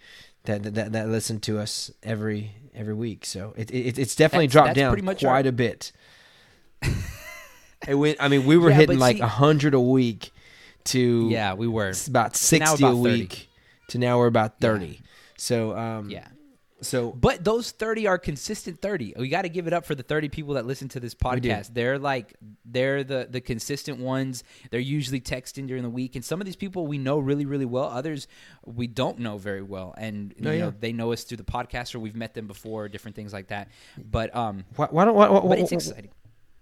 that 0.45 0.63
that, 0.75 0.91
that 0.93 1.07
listen 1.09 1.39
to 1.41 1.59
us 1.59 1.91
every 2.03 2.51
every 2.73 2.93
week. 2.93 3.25
So 3.25 3.53
it, 3.57 3.71
it 3.71 3.97
it's 3.99 4.15
definitely 4.15 4.47
That's- 4.47 4.53
dropped 4.53 4.75
that's 4.75 5.05
down 5.05 5.15
quite 5.17 5.45
our- 5.45 5.49
a 5.49 5.51
bit. 5.51 5.91
it 7.87 7.95
went. 7.95 8.17
I 8.19 8.27
mean, 8.27 8.45
we 8.45 8.57
were 8.57 8.69
Yeah, 8.69 8.75
hitting 8.77 8.99
like 8.99 9.19
a 9.19 9.27
hundred 9.27 9.73
a 9.73 9.79
week 9.79 10.31
to 10.85 11.27
Yeah, 11.29 11.53
we 11.53 11.67
were. 11.67 11.89
it's 11.89 12.07
about 12.07 12.35
sixty 12.35 12.83
about 12.83 12.93
a 12.93 12.95
30. 12.95 13.01
week 13.01 13.49
to 13.89 13.97
now 13.97 14.17
we're 14.17 14.27
about 14.27 14.59
thirty. 14.59 15.01
So 15.37 15.77
um 15.77 16.09
Yeah. 16.09 16.27
So 16.81 17.11
But 17.11 17.43
those 17.43 17.71
30 17.71 18.07
are 18.07 18.17
consistent 18.17 18.81
30. 18.81 19.15
We 19.17 19.29
got 19.29 19.41
to 19.43 19.49
give 19.49 19.67
it 19.67 19.73
up 19.73 19.85
for 19.85 19.95
the 19.95 20.03
30 20.03 20.29
people 20.29 20.53
that 20.55 20.65
listen 20.65 20.87
to 20.89 20.99
this 20.99 21.13
podcast. 21.13 21.73
They're 21.73 21.99
like 21.99 22.33
they're 22.65 23.03
the 23.03 23.27
the 23.29 23.41
consistent 23.41 23.99
ones. 23.99 24.43
They're 24.71 24.79
usually 24.79 25.21
texting 25.21 25.67
during 25.67 25.83
the 25.83 25.89
week 25.89 26.15
and 26.15 26.23
some 26.23 26.39
of 26.39 26.45
these 26.45 26.55
people 26.55 26.87
we 26.87 26.97
know 26.97 27.19
really 27.19 27.45
really 27.45 27.65
well. 27.65 27.85
Others 27.85 28.27
we 28.65 28.87
don't 28.87 29.19
know 29.19 29.37
very 29.37 29.61
well 29.61 29.93
and 29.97 30.33
No, 30.39 30.51
you 30.51 30.57
yeah. 30.57 30.65
know 30.65 30.73
they 30.79 30.93
know 30.93 31.11
us 31.11 31.23
through 31.23 31.37
the 31.37 31.43
podcast 31.43 31.95
or 31.95 31.99
we've 31.99 32.15
met 32.15 32.33
them 32.33 32.47
before, 32.47 32.87
different 32.89 33.15
things 33.15 33.33
like 33.33 33.47
that. 33.47 33.69
But 33.97 34.35
um 34.35 34.65
why, 34.75 34.87
why 34.91 35.05
don't 35.05 35.15
why, 35.15 35.29
why, 35.29 35.41
but 35.47 35.59
it's 35.59 35.71
exciting. 35.71 36.11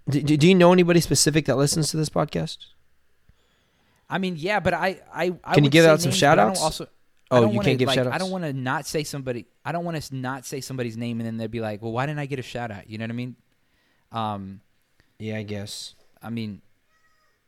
do, 0.09 0.21
do 0.21 0.47
you 0.47 0.55
know 0.55 0.71
anybody 0.73 1.01
specific 1.01 1.45
that 1.45 1.57
listens 1.57 1.91
to 1.91 1.97
this 1.97 2.09
podcast? 2.09 2.57
I 4.09 4.19
mean, 4.19 4.35
yeah, 4.37 4.59
but 4.61 4.73
I 4.73 5.01
I, 5.13 5.35
I 5.43 5.53
Can 5.55 5.63
you 5.65 5.69
give 5.69 5.85
out 5.85 5.99
some 6.01 6.11
names, 6.11 6.21
but 6.21 6.27
I 6.29 6.35
don't 6.35 6.55
shout-outs? 6.55 6.61
Also, 6.61 6.87
Oh, 7.29 7.41
you 7.41 7.47
wanna, 7.47 7.63
can't 7.63 7.79
give 7.79 7.87
like, 7.87 7.95
shout-outs? 7.95 8.15
I 8.15 8.17
don't 8.19 8.31
want 8.31 8.45
to 8.45 8.53
not 8.53 8.87
say 8.87 9.03
somebody. 9.03 9.45
I 9.65 9.71
don't 9.71 9.83
want 9.83 10.01
to 10.01 10.15
not 10.15 10.45
say 10.45 10.61
somebody's 10.61 10.95
name 10.95 11.19
and 11.19 11.27
then 11.27 11.37
they'd 11.37 11.51
be 11.51 11.59
like, 11.59 11.81
"Well, 11.81 11.91
why 11.91 12.05
didn't 12.05 12.19
I 12.19 12.25
get 12.25 12.39
a 12.39 12.43
shout 12.43 12.71
out?" 12.71 12.89
You 12.89 12.97
know 12.97 13.03
what 13.03 13.11
I 13.11 13.13
mean? 13.13 13.35
Um, 14.11 14.61
Yeah, 15.19 15.37
I 15.37 15.43
guess. 15.43 15.95
I 16.21 16.29
mean, 16.29 16.61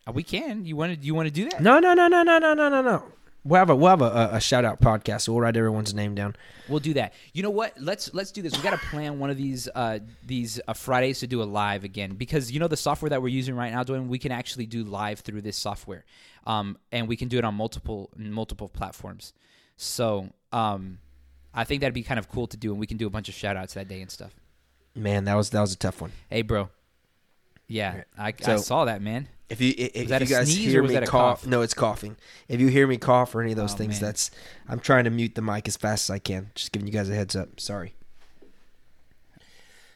uh, 0.08 0.12
we 0.12 0.24
can. 0.24 0.66
You 0.66 0.76
want 0.76 1.00
to? 1.00 1.06
You 1.06 1.16
want 1.16 1.28
to 1.28 1.34
do 1.34 1.50
that? 1.50 1.62
No, 1.62 1.80
no, 1.80 1.94
no, 1.94 2.08
no, 2.08 2.24
no, 2.24 2.40
no, 2.40 2.54
no, 2.54 2.70
no, 2.70 2.82
no. 2.82 3.04
We'll 3.46 3.60
have 3.60 3.70
a 3.70 3.76
we'll 3.76 3.90
have 3.90 4.02
a, 4.02 4.06
a, 4.06 4.30
a 4.36 4.40
shout 4.42 4.66
out 4.66 4.82
podcast. 4.82 5.22
So 5.22 5.34
we'll 5.34 5.42
write 5.42 5.56
everyone's 5.56 5.94
name 5.94 6.14
down. 6.14 6.36
We'll 6.68 6.82
do 6.82 6.94
that. 6.96 7.14
You 7.34 7.42
know 7.42 7.50
what? 7.50 7.74
Let's 7.80 8.14
let's 8.14 8.32
do 8.32 8.42
this. 8.42 8.56
We 8.56 8.62
got 8.62 8.72
to 8.72 8.86
plan 8.88 9.18
one 9.18 9.30
of 9.30 9.38
these 9.38 9.70
uh, 9.74 10.00
these 10.26 10.60
uh, 10.68 10.74
Fridays 10.74 11.20
to 11.22 11.28
do 11.28 11.42
a 11.42 11.46
live 11.46 11.86
again 11.86 12.16
because 12.16 12.52
you 12.52 12.60
know 12.60 12.68
the 12.68 12.78
software 12.78 13.10
that 13.10 13.22
we're 13.22 13.30
using 13.30 13.56
right 13.56 13.72
now, 13.72 13.84
doing 13.84 14.10
we 14.10 14.20
can 14.20 14.34
actually 14.34 14.66
do 14.66 14.84
live 14.84 15.22
through 15.22 15.42
this 15.42 15.56
software, 15.56 16.04
um, 16.46 16.78
and 16.92 17.08
we 17.08 17.16
can 17.16 17.30
do 17.30 17.38
it 17.38 17.46
on 17.46 17.56
multiple 17.56 18.10
multiple 18.18 18.68
platforms. 18.68 19.34
So 19.82 20.28
um, 20.52 21.00
I 21.54 21.64
think 21.64 21.80
that'd 21.80 21.94
be 21.94 22.04
kind 22.04 22.20
of 22.20 22.28
cool 22.30 22.48
to 22.48 22.58
do, 22.58 22.72
and 22.72 22.80
we 22.80 22.86
can 22.86 22.98
do 22.98 23.08
a 23.08 23.10
bunch 23.10 23.30
of 23.30 23.34
shout 23.36 23.56
outs 23.56 23.76
that 23.76 23.88
day 23.88 24.02
and 24.02 24.12
stuff. 24.12 24.32
Man, 24.94 25.24
that 25.24 25.36
was 25.36 25.52
that 25.52 25.62
was 25.62 25.72
a 25.72 25.78
tough 25.78 26.02
one. 26.02 26.12
Hey, 26.30 26.42
bro. 26.42 26.70
Yeah, 27.68 28.04
I, 28.18 28.28
I 28.28 28.34
So- 28.42 28.58
saw 28.58 28.86
that, 28.86 29.02
man. 29.02 29.30
If 29.48 29.62
you 29.62 29.74
if, 29.78 30.10
that 30.10 30.22
if 30.22 30.30
you 30.30 30.36
a 30.36 30.40
guys 30.40 30.52
sneeze 30.54 30.68
or 30.68 30.70
hear 30.70 30.82
was 30.84 30.90
me 30.90 30.96
that 30.96 31.04
a 31.04 31.08
cough, 31.08 31.42
cough? 31.42 31.48
no, 31.50 31.62
it's 31.62 31.74
coughing. 31.74 32.18
If 32.48 32.60
you 32.60 32.68
hear 32.68 32.86
me 32.86 32.98
cough 32.98 33.34
or 33.34 33.42
any 33.42 33.52
of 33.54 33.58
those 33.58 33.74
Oh, 33.74 33.78
things, 33.78 34.00
man. 34.00 34.10
that's 34.10 34.30
I'm 34.68 34.80
trying 34.80 35.06
to 35.06 35.10
mute 35.10 35.34
the 35.34 35.42
mic 35.42 35.68
as 35.68 35.76
fast 35.78 36.08
as 36.10 36.14
I 36.14 36.20
can. 36.20 36.52
Just 36.54 36.72
giving 36.72 36.86
you 36.88 36.94
guys 36.94 37.10
a 37.10 37.16
heads 37.16 37.36
up. 37.36 37.60
Sorry. 37.60 37.96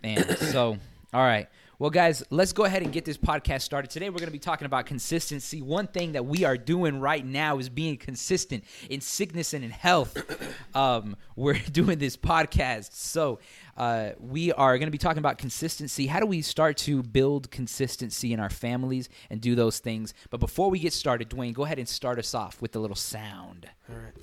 Man, 0.01 0.37
so 0.37 0.77
all 1.13 1.21
right. 1.21 1.47
Well, 1.79 1.89
guys, 1.89 2.23
let's 2.29 2.53
go 2.53 2.65
ahead 2.65 2.83
and 2.83 2.93
get 2.93 3.03
this 3.03 3.17
podcast 3.17 3.63
started. 3.63 3.89
Today, 3.89 4.09
we're 4.09 4.19
going 4.19 4.27
to 4.27 4.31
be 4.31 4.37
talking 4.37 4.67
about 4.67 4.85
consistency. 4.85 5.59
One 5.61 5.87
thing 5.87 6.11
that 6.11 6.23
we 6.23 6.43
are 6.43 6.55
doing 6.55 6.99
right 6.99 7.25
now 7.25 7.57
is 7.57 7.67
being 7.67 7.97
consistent 7.97 8.63
in 8.91 9.01
sickness 9.01 9.53
and 9.53 9.63
in 9.63 9.71
health. 9.71 10.17
Um, 10.75 11.17
we're 11.35 11.53
doing 11.71 11.99
this 11.99 12.17
podcast. 12.17 12.93
So, 12.93 13.37
uh, 13.77 14.11
we 14.19 14.51
are 14.53 14.75
going 14.79 14.87
to 14.87 14.91
be 14.91 14.97
talking 14.97 15.19
about 15.19 15.37
consistency. 15.37 16.07
How 16.07 16.19
do 16.19 16.25
we 16.25 16.41
start 16.41 16.77
to 16.77 17.03
build 17.03 17.51
consistency 17.51 18.33
in 18.33 18.39
our 18.39 18.49
families 18.49 19.07
and 19.29 19.39
do 19.39 19.53
those 19.53 19.77
things? 19.77 20.15
But 20.31 20.39
before 20.39 20.71
we 20.71 20.79
get 20.79 20.91
started, 20.91 21.29
Dwayne, 21.29 21.53
go 21.53 21.63
ahead 21.63 21.77
and 21.77 21.87
start 21.87 22.17
us 22.17 22.33
off 22.33 22.59
with 22.59 22.75
a 22.75 22.79
little 22.79 22.95
sound. 22.95 23.69
All 23.87 23.97
right. 23.97 24.13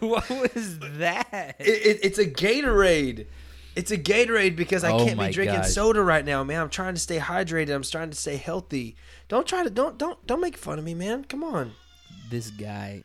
What 0.00 0.28
was 0.30 0.78
that? 0.98 1.56
It, 1.58 1.66
it, 1.68 2.00
it's 2.02 2.18
a 2.18 2.26
Gatorade. 2.26 3.26
It's 3.74 3.90
a 3.90 3.96
Gatorade 3.98 4.54
because 4.56 4.84
I 4.84 4.92
Oh 4.92 5.04
can't 5.04 5.18
be 5.18 5.30
drinking 5.30 5.60
gosh. 5.60 5.70
soda 5.70 6.02
right 6.02 6.24
now, 6.24 6.44
man. 6.44 6.60
I'm 6.60 6.68
trying 6.68 6.94
to 6.94 7.00
stay 7.00 7.18
hydrated. 7.18 7.74
I'm 7.74 7.82
trying 7.82 8.10
to 8.10 8.16
stay 8.16 8.36
healthy. 8.36 8.96
Don't 9.28 9.46
try 9.46 9.62
to 9.64 9.70
don't 9.70 9.96
don't 9.96 10.24
don't 10.26 10.40
make 10.40 10.56
fun 10.56 10.78
of 10.78 10.84
me, 10.84 10.94
man. 10.94 11.24
Come 11.24 11.42
on. 11.42 11.72
This 12.30 12.50
guy. 12.50 13.04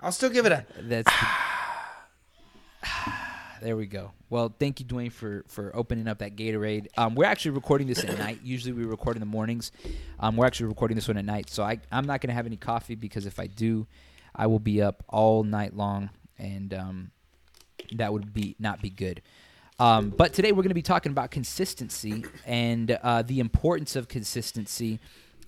I'll 0.00 0.12
still 0.12 0.30
give 0.30 0.46
it 0.46 0.52
a. 0.52 0.64
That's. 0.80 1.12
The, 1.12 1.26
there 3.62 3.76
we 3.76 3.86
go. 3.86 4.12
Well, 4.30 4.54
thank 4.58 4.80
you, 4.80 4.86
Dwayne, 4.86 5.12
for 5.12 5.44
for 5.48 5.74
opening 5.76 6.08
up 6.08 6.18
that 6.18 6.36
Gatorade. 6.36 6.86
Um, 6.96 7.14
we're 7.14 7.24
actually 7.24 7.50
recording 7.52 7.86
this 7.86 8.04
at 8.04 8.18
night. 8.18 8.40
Usually, 8.42 8.72
we 8.72 8.84
record 8.84 9.16
in 9.16 9.20
the 9.20 9.26
mornings. 9.26 9.72
Um, 10.20 10.36
we're 10.36 10.46
actually 10.46 10.66
recording 10.66 10.94
this 10.94 11.08
one 11.08 11.16
at 11.18 11.24
night, 11.24 11.50
so 11.50 11.62
I 11.62 11.80
I'm 11.90 12.06
not 12.06 12.20
gonna 12.20 12.34
have 12.34 12.46
any 12.46 12.56
coffee 12.56 12.94
because 12.94 13.26
if 13.26 13.38
I 13.40 13.46
do, 13.46 13.86
I 14.34 14.46
will 14.46 14.58
be 14.58 14.82
up 14.82 15.04
all 15.08 15.44
night 15.44 15.76
long, 15.76 16.10
and 16.38 16.72
um, 16.74 17.10
that 17.92 18.12
would 18.12 18.32
be 18.32 18.56
not 18.58 18.82
be 18.82 18.90
good. 18.90 19.22
Um, 19.80 20.10
but 20.10 20.32
today 20.34 20.50
we're 20.52 20.62
going 20.62 20.70
to 20.70 20.74
be 20.74 20.82
talking 20.82 21.12
about 21.12 21.30
consistency 21.30 22.24
and 22.44 22.90
uh, 23.02 23.22
the 23.22 23.40
importance 23.40 23.94
of 23.96 24.08
consistency. 24.08 24.98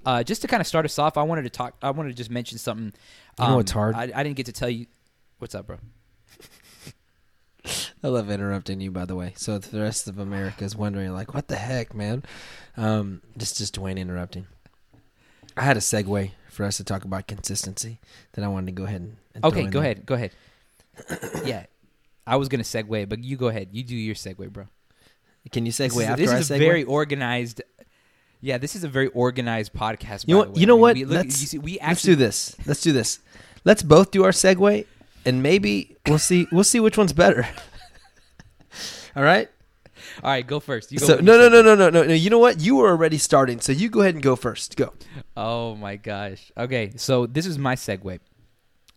Uh, 0.07 0.23
just 0.23 0.41
to 0.43 0.49
kind 0.49 0.61
of 0.61 0.67
start 0.67 0.85
us 0.85 0.99
off, 0.99 1.19
I 1.19 1.23
wanted 1.25 1.43
to 1.43 1.51
talk. 1.51 1.75
I 1.83 1.91
wanted 1.91 2.11
to 2.11 2.15
just 2.15 2.31
mention 2.31 2.57
something. 2.59 2.93
You 3.39 3.45
know 3.45 3.51
Um, 3.51 3.57
what's 3.57 3.73
hard? 3.73 3.97
I, 3.97 4.11
I 4.15 4.23
didn't 4.23 4.37
get 4.37 4.47
to 4.47 4.53
tell 4.53 4.71
you. 4.71 4.87
What's 5.39 5.55
up, 5.55 5.67
bro? 5.67 5.79
I 8.03 8.09
love 8.09 8.31
interrupting 8.31 8.81
you, 8.81 8.91
by 8.91 9.05
the 9.05 9.15
way. 9.15 9.35
So 9.37 9.59
the 9.59 9.81
rest 9.81 10.09
of 10.09 10.19
America 10.19 10.65
is 10.65 10.75
wondering, 10.75 11.13
like, 11.13 11.35
what 11.35 11.49
the 11.49 11.57
heck, 11.57 11.95
man? 11.95 12.23
Um, 12.77 13.21
just 13.37 13.59
just 13.59 13.79
Dwayne 13.79 13.99
interrupting. 13.99 14.47
I 15.57 15.63
had 15.63 15.77
a 15.77 15.81
segue 15.81 16.31
for 16.51 16.65
us 16.65 16.77
to 16.79 16.85
talk 16.85 17.05
about 17.05 17.27
consistency 17.27 18.01
that 18.33 18.45
I 18.45 18.49
wanted 18.49 18.67
to 18.67 18.73
go 18.73 18.85
ahead 18.85 19.01
and. 19.01 19.17
and 19.35 19.45
Okay, 19.45 19.65
go 19.65 19.81
there. 19.81 19.81
ahead. 19.93 20.07
Go 20.07 20.15
ahead. 20.15 20.33
yeah, 21.45 21.67
I 22.27 22.37
was 22.37 22.49
gonna 22.49 22.63
segue, 22.65 23.09
but 23.09 23.23
you 23.25 23.37
go 23.37 23.49
ahead. 23.49 23.69
You 23.73 23.83
do 23.85 23.97
your 23.97 24.15
segue, 24.15 24.51
bro. 24.51 24.67
Can 25.53 25.65
you 25.65 25.73
segue 25.73 25.89
This 25.89 25.97
is, 25.97 26.03
after 26.05 26.23
this 26.23 26.31
I 26.33 26.39
is 26.39 26.51
a 26.51 26.55
segue? 26.55 26.59
very 26.59 26.85
organized. 26.85 27.63
Yeah, 28.43 28.59
this 28.59 28.75
is 28.75 28.85
a 28.85 28.89
very 28.89 29.09
organized 29.09 29.73
podcast. 29.73 30.27
You 30.27 30.35
know, 30.35 30.39
what- 30.41 30.57
you 30.57 30.67
know 30.67 30.75
I 30.75 30.77
mean, 30.77 30.81
what? 30.83 30.95
We, 30.97 31.05
look, 31.05 31.25
let's 31.25 31.35
see, 31.37 31.59
we 31.59 31.79
let's 31.83 32.03
do 32.03 32.17
this. 32.17 32.57
Let's 32.67 32.81
do 32.83 32.93
this. 32.93 33.21
Let's 33.65 33.83
both 33.83 34.11
do 34.11 34.25
our 34.25 34.31
segue, 34.33 34.87
and 35.27 35.43
maybe 35.43 35.97
we'll 36.07 36.19
see. 36.19 36.47
We'll 36.53 36.65
see 36.65 36.81
which 36.81 36.97
one's 36.99 37.13
better. 37.13 37.47
All 39.17 39.23
right. 39.23 39.51
All 40.23 40.31
right, 40.31 40.47
go 40.47 40.61
first. 40.61 40.93
You 40.93 40.99
go 40.99 41.07
So 41.07 41.17
no, 41.17 41.39
no, 41.39 41.49
no, 41.49 41.63
no, 41.63 41.75
no, 41.75 41.91
no, 41.91 42.05
no. 42.05 42.13
You 42.13 42.31
know 42.31 42.39
what? 42.39 42.61
You 42.61 42.77
were 42.77 42.89
already 42.89 43.19
starting, 43.19 43.61
so 43.61 43.73
you 43.73 43.89
go 43.89 44.01
ahead 44.01 44.15
and 44.15 44.23
go 44.23 44.37
first. 44.37 44.77
Go. 44.77 44.93
Oh 45.37 45.75
my 45.77 45.97
gosh. 45.97 46.53
Okay, 46.57 46.93
so 46.97 47.27
this 47.27 47.47
is 47.47 47.59
my 47.59 47.75
segue. 47.75 48.19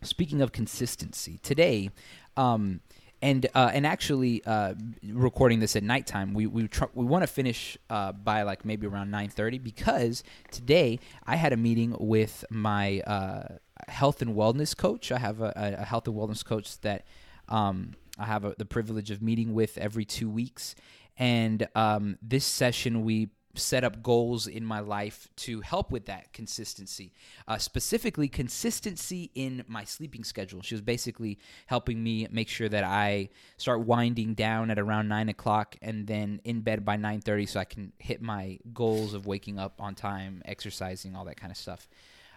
Speaking 0.02 0.42
of 0.42 0.52
consistency, 0.52 1.38
today, 1.42 1.90
um, 2.36 2.80
and 3.22 3.46
uh, 3.54 3.70
and 3.72 3.86
actually 3.86 4.44
uh, 4.44 4.74
recording 5.02 5.60
this 5.60 5.76
at 5.76 5.82
nighttime, 5.82 6.34
we 6.34 6.46
we 6.46 6.68
tr- 6.68 6.92
we 6.92 7.06
want 7.06 7.22
to 7.22 7.26
finish 7.26 7.78
uh, 7.88 8.12
by 8.12 8.42
like 8.42 8.66
maybe 8.66 8.86
around 8.86 9.10
nine 9.10 9.30
thirty 9.30 9.58
because 9.58 10.22
today 10.50 10.98
I 11.26 11.36
had 11.36 11.54
a 11.54 11.56
meeting 11.56 11.96
with 11.98 12.44
my 12.50 13.00
uh, 13.00 13.56
health 13.88 14.20
and 14.20 14.36
wellness 14.36 14.76
coach. 14.76 15.10
I 15.10 15.18
have 15.18 15.40
a, 15.40 15.52
a 15.56 15.80
a 15.80 15.84
health 15.84 16.06
and 16.06 16.14
wellness 16.14 16.44
coach 16.44 16.78
that 16.80 17.06
um, 17.48 17.92
I 18.18 18.26
have 18.26 18.44
a, 18.44 18.54
the 18.58 18.66
privilege 18.66 19.10
of 19.10 19.22
meeting 19.22 19.54
with 19.54 19.78
every 19.78 20.04
two 20.04 20.28
weeks, 20.28 20.74
and 21.16 21.66
um, 21.74 22.18
this 22.22 22.44
session 22.44 23.04
we 23.04 23.28
set 23.56 23.84
up 23.84 24.02
goals 24.02 24.48
in 24.48 24.64
my 24.64 24.80
life 24.80 25.28
to 25.36 25.60
help 25.60 25.92
with 25.92 26.06
that 26.06 26.32
consistency, 26.32 27.12
uh, 27.46 27.56
specifically 27.56 28.26
consistency 28.26 29.30
in 29.36 29.64
my 29.68 29.84
sleeping 29.84 30.24
schedule. 30.24 30.60
She 30.62 30.74
was 30.74 30.82
basically 30.82 31.38
helping 31.66 32.02
me 32.02 32.26
make 32.32 32.48
sure 32.48 32.68
that 32.68 32.82
I 32.82 33.28
start 33.56 33.82
winding 33.82 34.34
down 34.34 34.70
at 34.70 34.78
around 34.78 35.06
nine 35.06 35.28
o'clock 35.28 35.76
and 35.82 36.06
then 36.06 36.40
in 36.44 36.62
bed 36.62 36.84
by 36.84 36.96
nine 36.96 37.20
thirty, 37.20 37.46
so 37.46 37.60
I 37.60 37.64
can 37.64 37.92
hit 37.98 38.20
my 38.20 38.58
goals 38.72 39.14
of 39.14 39.26
waking 39.26 39.58
up 39.58 39.80
on 39.80 39.94
time, 39.94 40.42
exercising, 40.44 41.14
all 41.14 41.24
that 41.26 41.36
kind 41.36 41.52
of 41.52 41.56
stuff. 41.56 41.88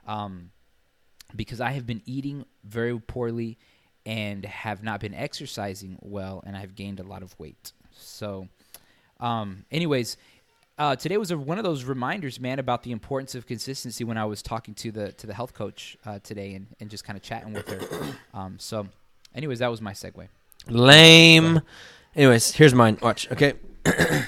Um, 0.05 0.51
because 1.35 1.59
I 1.59 1.71
have 1.71 1.85
been 1.85 2.01
eating 2.05 2.45
very 2.63 2.97
poorly 2.99 3.57
and 4.05 4.45
have 4.45 4.83
not 4.83 4.99
been 4.99 5.13
exercising 5.13 5.97
well, 6.01 6.43
and 6.45 6.55
I've 6.55 6.75
gained 6.75 6.99
a 6.99 7.03
lot 7.03 7.23
of 7.23 7.37
weight. 7.39 7.73
So, 7.91 8.47
um, 9.19 9.65
anyways, 9.71 10.17
uh, 10.77 10.95
today 10.95 11.17
was 11.17 11.31
a, 11.31 11.37
one 11.37 11.57
of 11.57 11.63
those 11.63 11.83
reminders, 11.85 12.39
man, 12.39 12.59
about 12.59 12.83
the 12.83 12.91
importance 12.91 13.33
of 13.35 13.47
consistency. 13.47 14.03
When 14.03 14.17
I 14.17 14.25
was 14.25 14.41
talking 14.41 14.73
to 14.75 14.91
the 14.91 15.11
to 15.13 15.25
the 15.27 15.33
health 15.33 15.53
coach 15.53 15.97
uh, 16.05 16.19
today 16.23 16.53
and, 16.53 16.67
and 16.79 16.89
just 16.89 17.03
kind 17.03 17.17
of 17.17 17.23
chatting 17.23 17.53
with 17.53 17.67
her. 17.69 18.13
Um, 18.33 18.57
so, 18.59 18.87
anyways, 19.33 19.59
that 19.59 19.71
was 19.71 19.81
my 19.81 19.93
segue. 19.93 20.27
Lame. 20.67 21.61
Anyways, 22.15 22.51
here's 22.51 22.73
mine. 22.75 22.97
Watch. 23.01 23.31
Okay. 23.31 23.53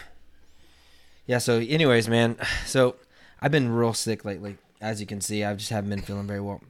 yeah. 1.27 1.37
So, 1.37 1.59
anyways, 1.59 2.07
man. 2.07 2.37
So, 2.65 2.95
I've 3.41 3.51
been 3.51 3.69
real 3.71 3.93
sick 3.93 4.25
lately. 4.25 4.57
As 4.81 4.99
you 4.99 5.05
can 5.07 5.21
see, 5.21 5.43
I 5.43 5.53
just 5.55 5.69
haven't 5.69 5.89
been 5.89 6.01
feeling 6.01 6.27
very 6.27 6.39
well. 6.41 6.61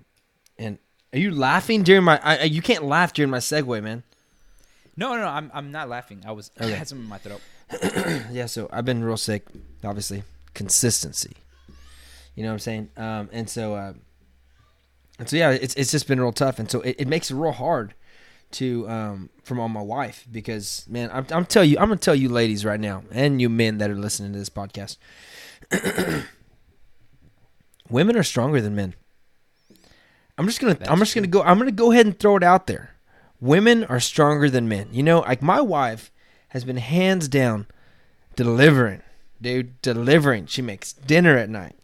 And 0.57 0.77
are 1.13 1.19
you 1.19 1.31
laughing 1.33 1.83
during 1.83 2.03
my? 2.03 2.19
I, 2.23 2.37
I- 2.39 2.43
you 2.43 2.61
can't 2.61 2.83
laugh 2.83 3.13
during 3.13 3.29
my 3.29 3.37
segue, 3.39 3.81
man. 3.83 4.03
No, 4.97 5.15
no, 5.15 5.21
no, 5.21 5.27
I'm 5.27 5.49
I'm 5.53 5.71
not 5.71 5.87
laughing. 5.87 6.23
I 6.27 6.31
was 6.31 6.51
I 6.59 6.65
Okay. 6.65 6.73
had 6.79 6.87
something 6.87 7.05
in 7.05 7.09
my 7.09 7.17
throat. 7.19 7.41
yeah, 8.31 8.45
so 8.45 8.69
I've 8.71 8.85
been 8.85 9.03
real 9.03 9.17
sick, 9.17 9.45
obviously. 9.83 10.23
Consistency. 10.53 11.33
You 12.35 12.43
know 12.43 12.49
what 12.49 12.53
I'm 12.53 12.59
saying? 12.59 12.89
Um, 12.97 13.29
and 13.31 13.49
so, 13.49 13.75
uh, 13.75 13.93
and 15.19 15.29
so 15.29 15.35
yeah, 15.35 15.51
it's 15.51 15.75
it's 15.75 15.91
just 15.91 16.07
been 16.07 16.19
real 16.19 16.31
tough, 16.31 16.59
and 16.59 16.69
so 16.71 16.81
it, 16.81 16.95
it 16.99 17.07
makes 17.07 17.29
it 17.29 17.35
real 17.35 17.51
hard 17.51 17.93
to 18.51 18.89
um 18.89 19.29
from 19.43 19.59
all 19.59 19.69
my 19.69 19.81
wife 19.81 20.25
because 20.31 20.85
man, 20.89 21.09
I'm 21.13 21.25
I'm 21.31 21.45
tell 21.45 21.63
you, 21.63 21.77
I'm 21.77 21.89
gonna 21.89 21.97
tell 21.97 22.15
you, 22.15 22.29
ladies, 22.29 22.65
right 22.65 22.79
now, 22.79 23.03
and 23.11 23.41
you 23.41 23.49
men 23.49 23.77
that 23.79 23.89
are 23.91 23.95
listening 23.95 24.31
to 24.33 24.39
this 24.39 24.49
podcast, 24.49 24.97
women 27.89 28.15
are 28.15 28.23
stronger 28.23 28.61
than 28.61 28.75
men. 28.75 28.95
I'm 30.37 30.45
just 30.47 30.61
gonna 30.61 30.75
That's 30.75 30.89
I'm 30.89 30.99
just 30.99 31.11
true. 31.11 31.21
gonna 31.21 31.31
go 31.31 31.41
I'm 31.43 31.57
gonna 31.59 31.71
go 31.71 31.91
ahead 31.91 32.05
and 32.05 32.17
throw 32.17 32.37
it 32.37 32.43
out 32.43 32.67
there. 32.67 32.95
Women 33.41 33.83
are 33.85 33.99
stronger 33.99 34.49
than 34.49 34.67
men. 34.69 34.87
You 34.91 35.03
know, 35.03 35.19
like 35.19 35.41
my 35.41 35.61
wife 35.61 36.11
has 36.49 36.63
been 36.65 36.77
hands 36.77 37.27
down 37.27 37.67
delivering, 38.35 39.01
dude, 39.41 39.81
delivering. 39.81 40.45
She 40.47 40.61
makes 40.61 40.93
dinner 40.93 41.37
at 41.37 41.49
night. 41.49 41.75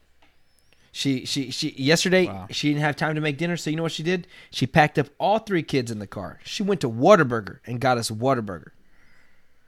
She 0.91 1.25
she 1.25 1.51
she 1.51 1.71
yesterday 1.77 2.25
Wow. 2.27 2.47
she 2.51 2.69
didn't 2.69 2.81
have 2.83 2.95
time 2.95 3.15
to 3.15 3.21
make 3.21 3.37
dinner, 3.37 3.57
so 3.57 3.69
you 3.69 3.75
know 3.75 3.83
what 3.83 3.91
she 3.91 4.03
did? 4.03 4.27
She 4.49 4.65
packed 4.65 4.97
up 4.97 5.07
all 5.19 5.39
three 5.39 5.63
kids 5.63 5.91
in 5.91 5.99
the 5.99 6.07
car. 6.07 6.39
She 6.45 6.63
went 6.63 6.79
to 6.81 6.89
Whataburger 6.89 7.59
and 7.65 7.81
got 7.81 7.97
us 7.97 8.09
Whataburger. 8.09 8.69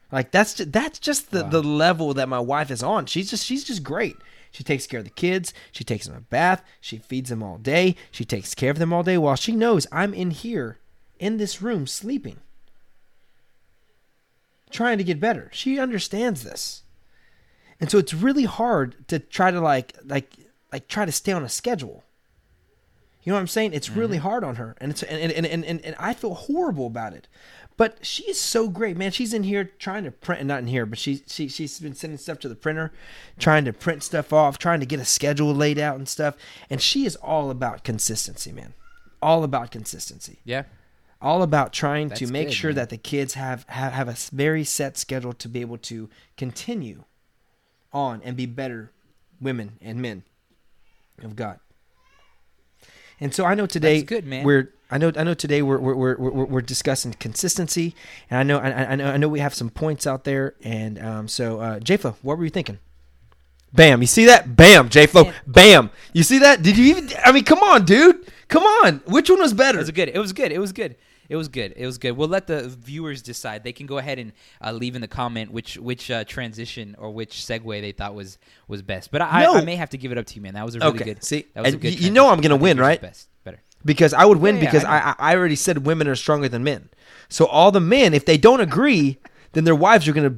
Like 0.10 0.32
that's 0.32 0.54
just, 0.54 0.72
that's 0.72 1.00
just 1.00 1.32
the, 1.32 1.44
Wow. 1.44 1.50
the 1.50 1.63
level 1.63 2.13
that 2.13 2.30
my 2.30 2.39
wife 2.39 2.72
is 2.72 2.82
on. 2.82 3.08
She's 3.08 3.30
just 3.30 3.46
she's 3.46 3.66
just 3.66 3.84
great. 3.84 4.16
She 4.51 4.63
takes 4.63 4.88
care 4.88 5.00
of 5.00 5.04
the 5.06 5.12
kids. 5.12 5.54
She 5.74 5.84
takes 5.84 6.08
them 6.08 6.16
a 6.16 6.22
bath. 6.22 6.63
She 6.80 6.98
feeds 6.98 7.30
them 7.30 7.44
all 7.44 7.58
day. 7.58 7.98
She 8.10 8.24
takes 8.24 8.56
care 8.56 8.72
of 8.72 8.80
them 8.80 8.94
all 8.94 9.04
day 9.04 9.18
while 9.18 9.36
she 9.36 9.51
knows 9.51 9.86
I'm 9.92 10.13
in 10.13 10.32
here 10.32 10.77
in 11.20 11.36
this 11.36 11.62
room 11.62 11.88
sleeping. 11.88 12.38
Trying 14.69 14.97
to 14.97 15.03
get 15.03 15.19
better. 15.19 15.50
She 15.53 15.79
understands 15.79 16.43
this. 16.43 16.83
And 17.79 17.89
so 17.91 17.97
it's 17.97 18.13
really 18.13 18.45
hard 18.45 19.07
to 19.07 19.19
try 19.19 19.51
to 19.51 19.62
like 19.62 19.93
like 20.03 20.33
like 20.71 20.88
try 20.88 21.05
to 21.05 21.12
stay 21.12 21.31
on 21.31 21.43
a 21.43 21.50
schedule. 21.50 22.03
You 23.24 23.31
know 23.31 23.36
what 23.36 23.41
I'm 23.41 23.47
saying? 23.47 23.74
It's 23.74 23.89
mm-hmm. 23.89 24.00
really 24.00 24.17
hard 24.17 24.43
on 24.43 24.55
her, 24.55 24.75
and 24.79 24.91
it's 24.91 25.03
and 25.03 25.31
and, 25.31 25.45
and, 25.45 25.65
and 25.65 25.81
and 25.86 25.95
I 26.00 26.13
feel 26.13 26.33
horrible 26.33 26.88
about 26.88 27.13
it. 27.13 27.27
But 27.75 28.03
she 28.03 28.24
is 28.24 28.39
so 28.39 28.69
great, 28.69 28.97
man. 28.97 29.12
She's 29.12 29.33
in 29.33 29.43
here 29.43 29.65
trying 29.65 30.03
to 30.05 30.12
print, 30.12 30.43
not 30.45 30.59
in 30.59 30.67
here, 30.67 30.86
but 30.86 30.97
she 30.97 31.21
she 31.27 31.47
she's 31.47 31.79
been 31.79 31.93
sending 31.93 32.17
stuff 32.17 32.39
to 32.39 32.50
the 32.50 32.55
printer, 32.55 32.91
trying 33.38 33.65
to 33.65 33.74
print 33.74 34.01
stuff 34.01 34.33
off, 34.33 34.57
trying 34.57 34.79
to 34.79 34.86
get 34.86 35.00
a 35.00 35.05
schedule 35.05 35.53
laid 35.53 35.77
out 35.77 35.97
and 35.97 36.09
stuff. 36.09 36.36
And 36.69 36.81
she 36.81 37.05
is 37.05 37.15
all 37.17 37.51
about 37.51 37.83
consistency, 37.83 38.51
man. 38.51 38.74
All 39.21 39.43
about 39.43 39.71
consistency. 39.71 40.39
Yeah. 40.43 40.63
All 41.21 41.41
about 41.41 41.74
trying 41.74 42.09
That's 42.09 42.19
to 42.19 42.27
make 42.27 42.50
good, 42.50 42.53
sure 42.53 42.69
man. 42.69 42.75
that 42.75 42.89
the 42.89 42.97
kids 42.97 43.33
have, 43.33 43.65
have 43.69 43.93
have 43.93 44.07
a 44.07 44.15
very 44.31 44.63
set 44.63 44.97
schedule 44.97 45.33
to 45.33 45.50
be 45.50 45.62
able 45.62 45.79
to 45.79 46.09
continue 46.36 47.03
on 47.91 48.21
and 48.24 48.38
be 48.38 48.45
better 48.45 48.91
women 49.41 49.77
and 49.81 50.01
men 50.01 50.24
of 51.24 51.36
God. 51.36 51.59
And 53.19 53.33
so 53.33 53.45
I 53.45 53.55
know 53.55 53.65
today 53.65 54.00
That's 54.00 54.09
good, 54.09 54.25
man. 54.25 54.45
we're 54.45 54.74
I 54.91 54.97
know 54.97 55.12
I 55.15 55.24
know 55.24 55.33
today 55.33 55.62
we're 55.62 55.79
we're 55.79 55.95
we're, 55.95 56.17
we're, 56.17 56.45
we're 56.45 56.62
discussing 56.62 57.13
consistency, 57.13 57.95
and 58.29 58.39
I 58.39 58.43
know 58.43 58.59
I, 58.59 58.91
I 58.91 58.95
know 58.95 59.12
I 59.12 59.17
know 59.17 59.27
we 59.27 59.39
have 59.39 59.53
some 59.53 59.69
points 59.69 60.05
out 60.07 60.24
there, 60.24 60.55
and 60.63 61.03
um, 61.03 61.27
so 61.27 61.59
uh, 61.59 61.79
J 61.79 61.97
Flow, 61.97 62.15
what 62.21 62.38
were 62.38 62.43
you 62.43 62.50
thinking? 62.50 62.79
Bam! 63.74 64.01
You 64.01 64.07
see 64.07 64.25
that? 64.25 64.55
Bam! 64.55 64.89
Man. 64.93 65.33
Bam! 65.45 65.89
You 66.13 66.24
see 66.24 66.39
that? 66.39 66.62
Did 66.62 66.77
you 66.77 66.86
even? 66.86 67.09
I 67.24 67.31
mean, 67.31 67.43
come 67.43 67.59
on, 67.59 67.83
dude! 67.83 68.31
Come 68.48 68.63
on! 68.63 69.01
Which 69.06 69.30
one 69.30 69.39
was 69.39 69.54
better? 69.54 69.77
It 69.80 69.82
was 69.82 69.92
good. 69.92 70.10
It 70.10 70.20
was 70.20 70.34
good. 70.34 70.51
It 70.51 70.60
was 70.60 70.72
good. 70.72 70.96
It 71.30 71.36
was 71.36 71.50
good. 71.50 71.74
It 71.75 71.86
was 71.86 71.98
good. 71.98 72.12
We'll 72.13 72.30
let 72.30 72.48
the 72.48 72.70
viewers 72.70 73.22
decide. 73.22 73.63
They 73.66 73.74
can 73.74 73.86
go 73.86 73.98
ahead 73.98 74.18
and 74.18 74.32
uh, 74.63 74.72
leave 74.72 74.96
in 74.96 75.01
the 75.01 75.10
comment 75.10 75.51
which 75.51 75.75
which 75.77 76.10
uh, 76.10 76.24
transition 76.24 76.96
or 76.98 77.12
which 77.12 77.32
segue 77.36 77.82
they 77.82 77.92
thought 77.92 78.16
was 78.16 78.38
was 78.70 78.82
best. 78.82 79.12
But 79.12 79.22
I, 79.22 79.44
No. 79.44 79.56
I 79.56 79.66
may 79.66 79.75
have 79.75 79.89
to 79.89 79.98
give 79.98 80.13
it 80.13 80.18
up 80.18 80.25
to 80.27 80.36
you, 80.36 80.42
man. 80.42 80.54
That 80.54 80.63
was 80.66 80.75
a 80.75 80.80
really 80.80 80.92
Okay, 80.96 81.04
good. 81.04 81.24
see, 81.25 81.46
that 81.54 81.63
was 81.63 81.74
a 81.74 81.75
and 81.75 81.82
good. 81.82 82.00
you 82.00 82.12
know 82.12 82.30
I'm 82.30 82.39
gonna 82.39 82.56
win, 82.56 82.77
right? 82.77 83.01
Best, 83.01 83.27
better. 83.44 83.60
because 83.84 84.13
I 84.13 84.24
would 84.24 84.38
win 84.38 84.56
Yeah, 84.56 84.62
yeah, 84.63 84.68
because 84.72 84.84
I 84.86 84.98
I, 85.00 85.10
I 85.10 85.16
I 85.20 85.36
already 85.36 85.58
said 85.58 85.86
women 85.86 86.08
are 86.08 86.16
stronger 86.16 86.48
than 86.48 86.63
men. 86.63 86.88
So 87.27 87.46
all 87.46 87.72
the 87.74 87.82
men, 87.82 88.13
if 88.13 88.24
they 88.24 88.38
don't 88.38 88.62
agree, 88.62 89.18
then 89.51 89.66
their 89.66 89.75
wives 89.75 90.08
are 90.08 90.13
going 90.13 90.30
to 90.30 90.38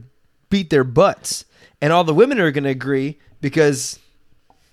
beat 0.50 0.72
their 0.72 0.84
butts, 0.84 1.46
and 1.80 1.94
all 1.94 2.04
the 2.04 2.16
women 2.16 2.40
are 2.40 2.50
going 2.50 2.64
to 2.64 2.72
agree 2.72 3.20
because, 3.42 4.00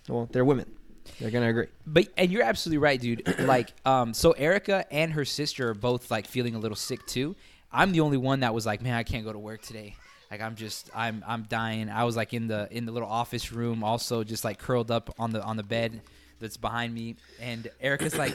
well, 0.08 0.26
they're 0.32 0.44
women. 0.46 0.72
They're 1.20 1.30
to 1.30 1.48
agree. 1.48 1.66
But 1.86 2.08
and 2.16 2.30
you're 2.30 2.42
absolutely 2.42 2.78
right, 2.78 3.00
dude. 3.00 3.38
like, 3.40 3.72
um, 3.84 4.12
so 4.14 4.32
Erica 4.32 4.84
and 4.92 5.12
her 5.12 5.24
sister 5.24 5.70
are 5.70 5.74
both 5.74 6.10
like 6.10 6.26
feeling 6.26 6.54
a 6.54 6.58
little 6.58 6.76
sick 6.76 7.06
too. 7.06 7.36
I'm 7.72 7.92
the 7.92 8.00
only 8.00 8.16
one 8.16 8.40
that 8.40 8.54
was 8.54 8.66
like, 8.66 8.82
man, 8.82 8.94
I 8.94 9.02
can't 9.02 9.24
go 9.24 9.32
to 9.32 9.38
work 9.38 9.62
today. 9.62 9.96
Like, 10.30 10.40
I'm 10.40 10.56
just, 10.56 10.90
I'm, 10.94 11.22
I'm 11.26 11.42
dying. 11.44 11.88
I 11.88 12.04
was 12.04 12.16
like 12.16 12.34
in 12.34 12.48
the 12.48 12.68
in 12.70 12.84
the 12.84 12.92
little 12.92 13.08
office 13.08 13.52
room, 13.52 13.84
also 13.84 14.24
just 14.24 14.44
like 14.44 14.58
curled 14.58 14.90
up 14.90 15.14
on 15.18 15.30
the 15.30 15.42
on 15.42 15.56
the 15.56 15.62
bed 15.62 16.00
that's 16.40 16.56
behind 16.56 16.94
me. 16.94 17.16
And 17.40 17.68
Erica's 17.80 18.16
like, 18.16 18.34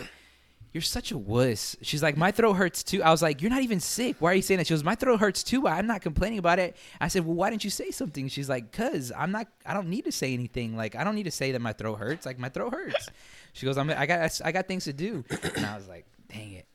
you're 0.73 0.81
such 0.81 1.11
a 1.11 1.17
wuss. 1.17 1.75
She's 1.81 2.01
like, 2.01 2.15
my 2.15 2.31
throat 2.31 2.53
hurts 2.53 2.83
too. 2.83 3.03
I 3.03 3.11
was 3.11 3.21
like, 3.21 3.41
you're 3.41 3.51
not 3.51 3.61
even 3.61 3.79
sick. 3.79 4.15
Why 4.19 4.31
are 4.31 4.35
you 4.35 4.41
saying 4.41 4.59
that? 4.59 4.67
She 4.67 4.73
goes, 4.73 4.83
my 4.83 4.95
throat 4.95 5.19
hurts 5.19 5.43
too. 5.43 5.67
I'm 5.67 5.85
not 5.87 6.01
complaining 6.01 6.39
about 6.39 6.59
it. 6.59 6.77
I 6.99 7.07
said, 7.09 7.25
well, 7.25 7.35
why 7.35 7.49
didn't 7.49 7.63
you 7.63 7.69
say 7.69 7.91
something? 7.91 8.27
She's 8.29 8.47
like, 8.49 8.71
cause 8.71 9.11
I'm 9.17 9.31
not. 9.31 9.47
I 9.65 9.73
don't 9.73 9.89
need 9.89 10.05
to 10.05 10.11
say 10.11 10.33
anything. 10.33 10.77
Like, 10.77 10.95
I 10.95 11.03
don't 11.03 11.15
need 11.15 11.23
to 11.23 11.31
say 11.31 11.51
that 11.51 11.59
my 11.61 11.73
throat 11.73 11.95
hurts. 11.95 12.25
Like, 12.25 12.39
my 12.39 12.49
throat 12.49 12.73
hurts. 12.73 13.09
She 13.53 13.65
goes, 13.65 13.77
I'm. 13.77 13.89
I 13.89 14.05
got. 14.05 14.39
I 14.45 14.53
got 14.53 14.69
things 14.69 14.85
to 14.85 14.93
do. 14.93 15.25
And 15.57 15.65
I 15.65 15.75
was 15.75 15.85
like, 15.89 16.05
dang 16.31 16.53
it. 16.53 16.65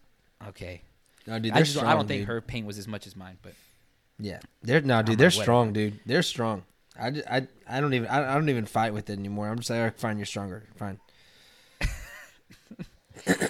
Okay. 0.48 0.82
No, 1.26 1.38
dude, 1.38 1.52
I, 1.52 1.60
just, 1.60 1.74
don't- 1.74 1.86
I 1.86 1.94
don't 1.94 2.06
think 2.06 2.26
her 2.26 2.42
pain 2.42 2.66
was 2.66 2.76
as 2.76 2.86
much 2.86 3.06
as 3.06 3.16
mine, 3.16 3.38
but 3.40 3.54
Yeah, 4.18 4.40
they're 4.62 4.82
no, 4.82 5.00
dude. 5.00 5.14
I'm 5.14 5.16
They're 5.16 5.30
like, 5.30 5.42
strong, 5.42 5.72
dude. 5.72 5.98
They're 6.04 6.22
strong. 6.22 6.64
I, 7.00 7.10
ju- 7.12 7.22
I, 7.30 7.48
I 7.66 7.80
don't 7.80 7.94
even 7.94 8.08
I, 8.08 8.32
I 8.32 8.34
don't 8.34 8.50
even 8.50 8.66
fight 8.66 8.92
with 8.92 9.08
it 9.08 9.18
anymore. 9.18 9.48
I'm 9.48 9.56
just 9.56 9.70
like, 9.70 9.98
fine, 9.98 10.18
you're 10.18 10.26
stronger. 10.26 10.64
Fine. 10.76 11.00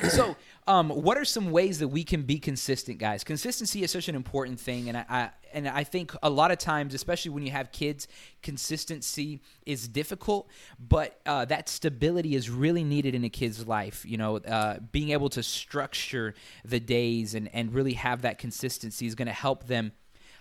so 0.09 0.37
um, 0.67 0.91
what 0.91 1.17
are 1.17 1.25
some 1.25 1.51
ways 1.51 1.79
that 1.79 1.89
we 1.89 2.05
can 2.05 2.23
be 2.23 2.39
consistent 2.39 2.99
guys? 2.99 3.25
Consistency 3.25 3.83
is 3.83 3.91
such 3.91 4.09
an 4.09 4.15
important 4.15 4.59
thing 4.61 4.89
and 4.89 4.99
I, 4.99 5.05
I 5.09 5.31
and 5.57 5.69
i 5.69 5.83
think 5.85 6.13
a 6.23 6.31
lot 6.31 6.51
of 6.51 6.59
times 6.59 6.93
especially 6.95 7.31
when 7.31 7.43
you 7.43 7.51
have 7.51 7.73
kids 7.73 8.07
consistency 8.43 9.41
is 9.65 9.89
difficult 9.89 10.49
but 10.79 11.21
uh, 11.25 11.45
that 11.47 11.69
stability 11.69 12.35
is 12.35 12.51
really 12.51 12.85
needed 12.85 13.15
in 13.15 13.25
a 13.25 13.31
kid's 13.31 13.67
life 13.67 14.05
you 14.07 14.19
know? 14.19 14.37
Uh, 14.37 14.79
being 14.93 15.11
able 15.11 15.29
to 15.31 15.43
structure 15.43 16.35
the 16.65 16.79
days 16.79 17.35
and 17.35 17.49
and 17.53 17.75
really 17.75 17.95
have 17.95 18.23
that 18.23 18.39
consistency 18.39 19.07
is 19.07 19.15
going 19.15 19.27
to 19.27 19.33
help 19.33 19.67
them 19.67 19.93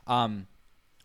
um, 0.08 0.48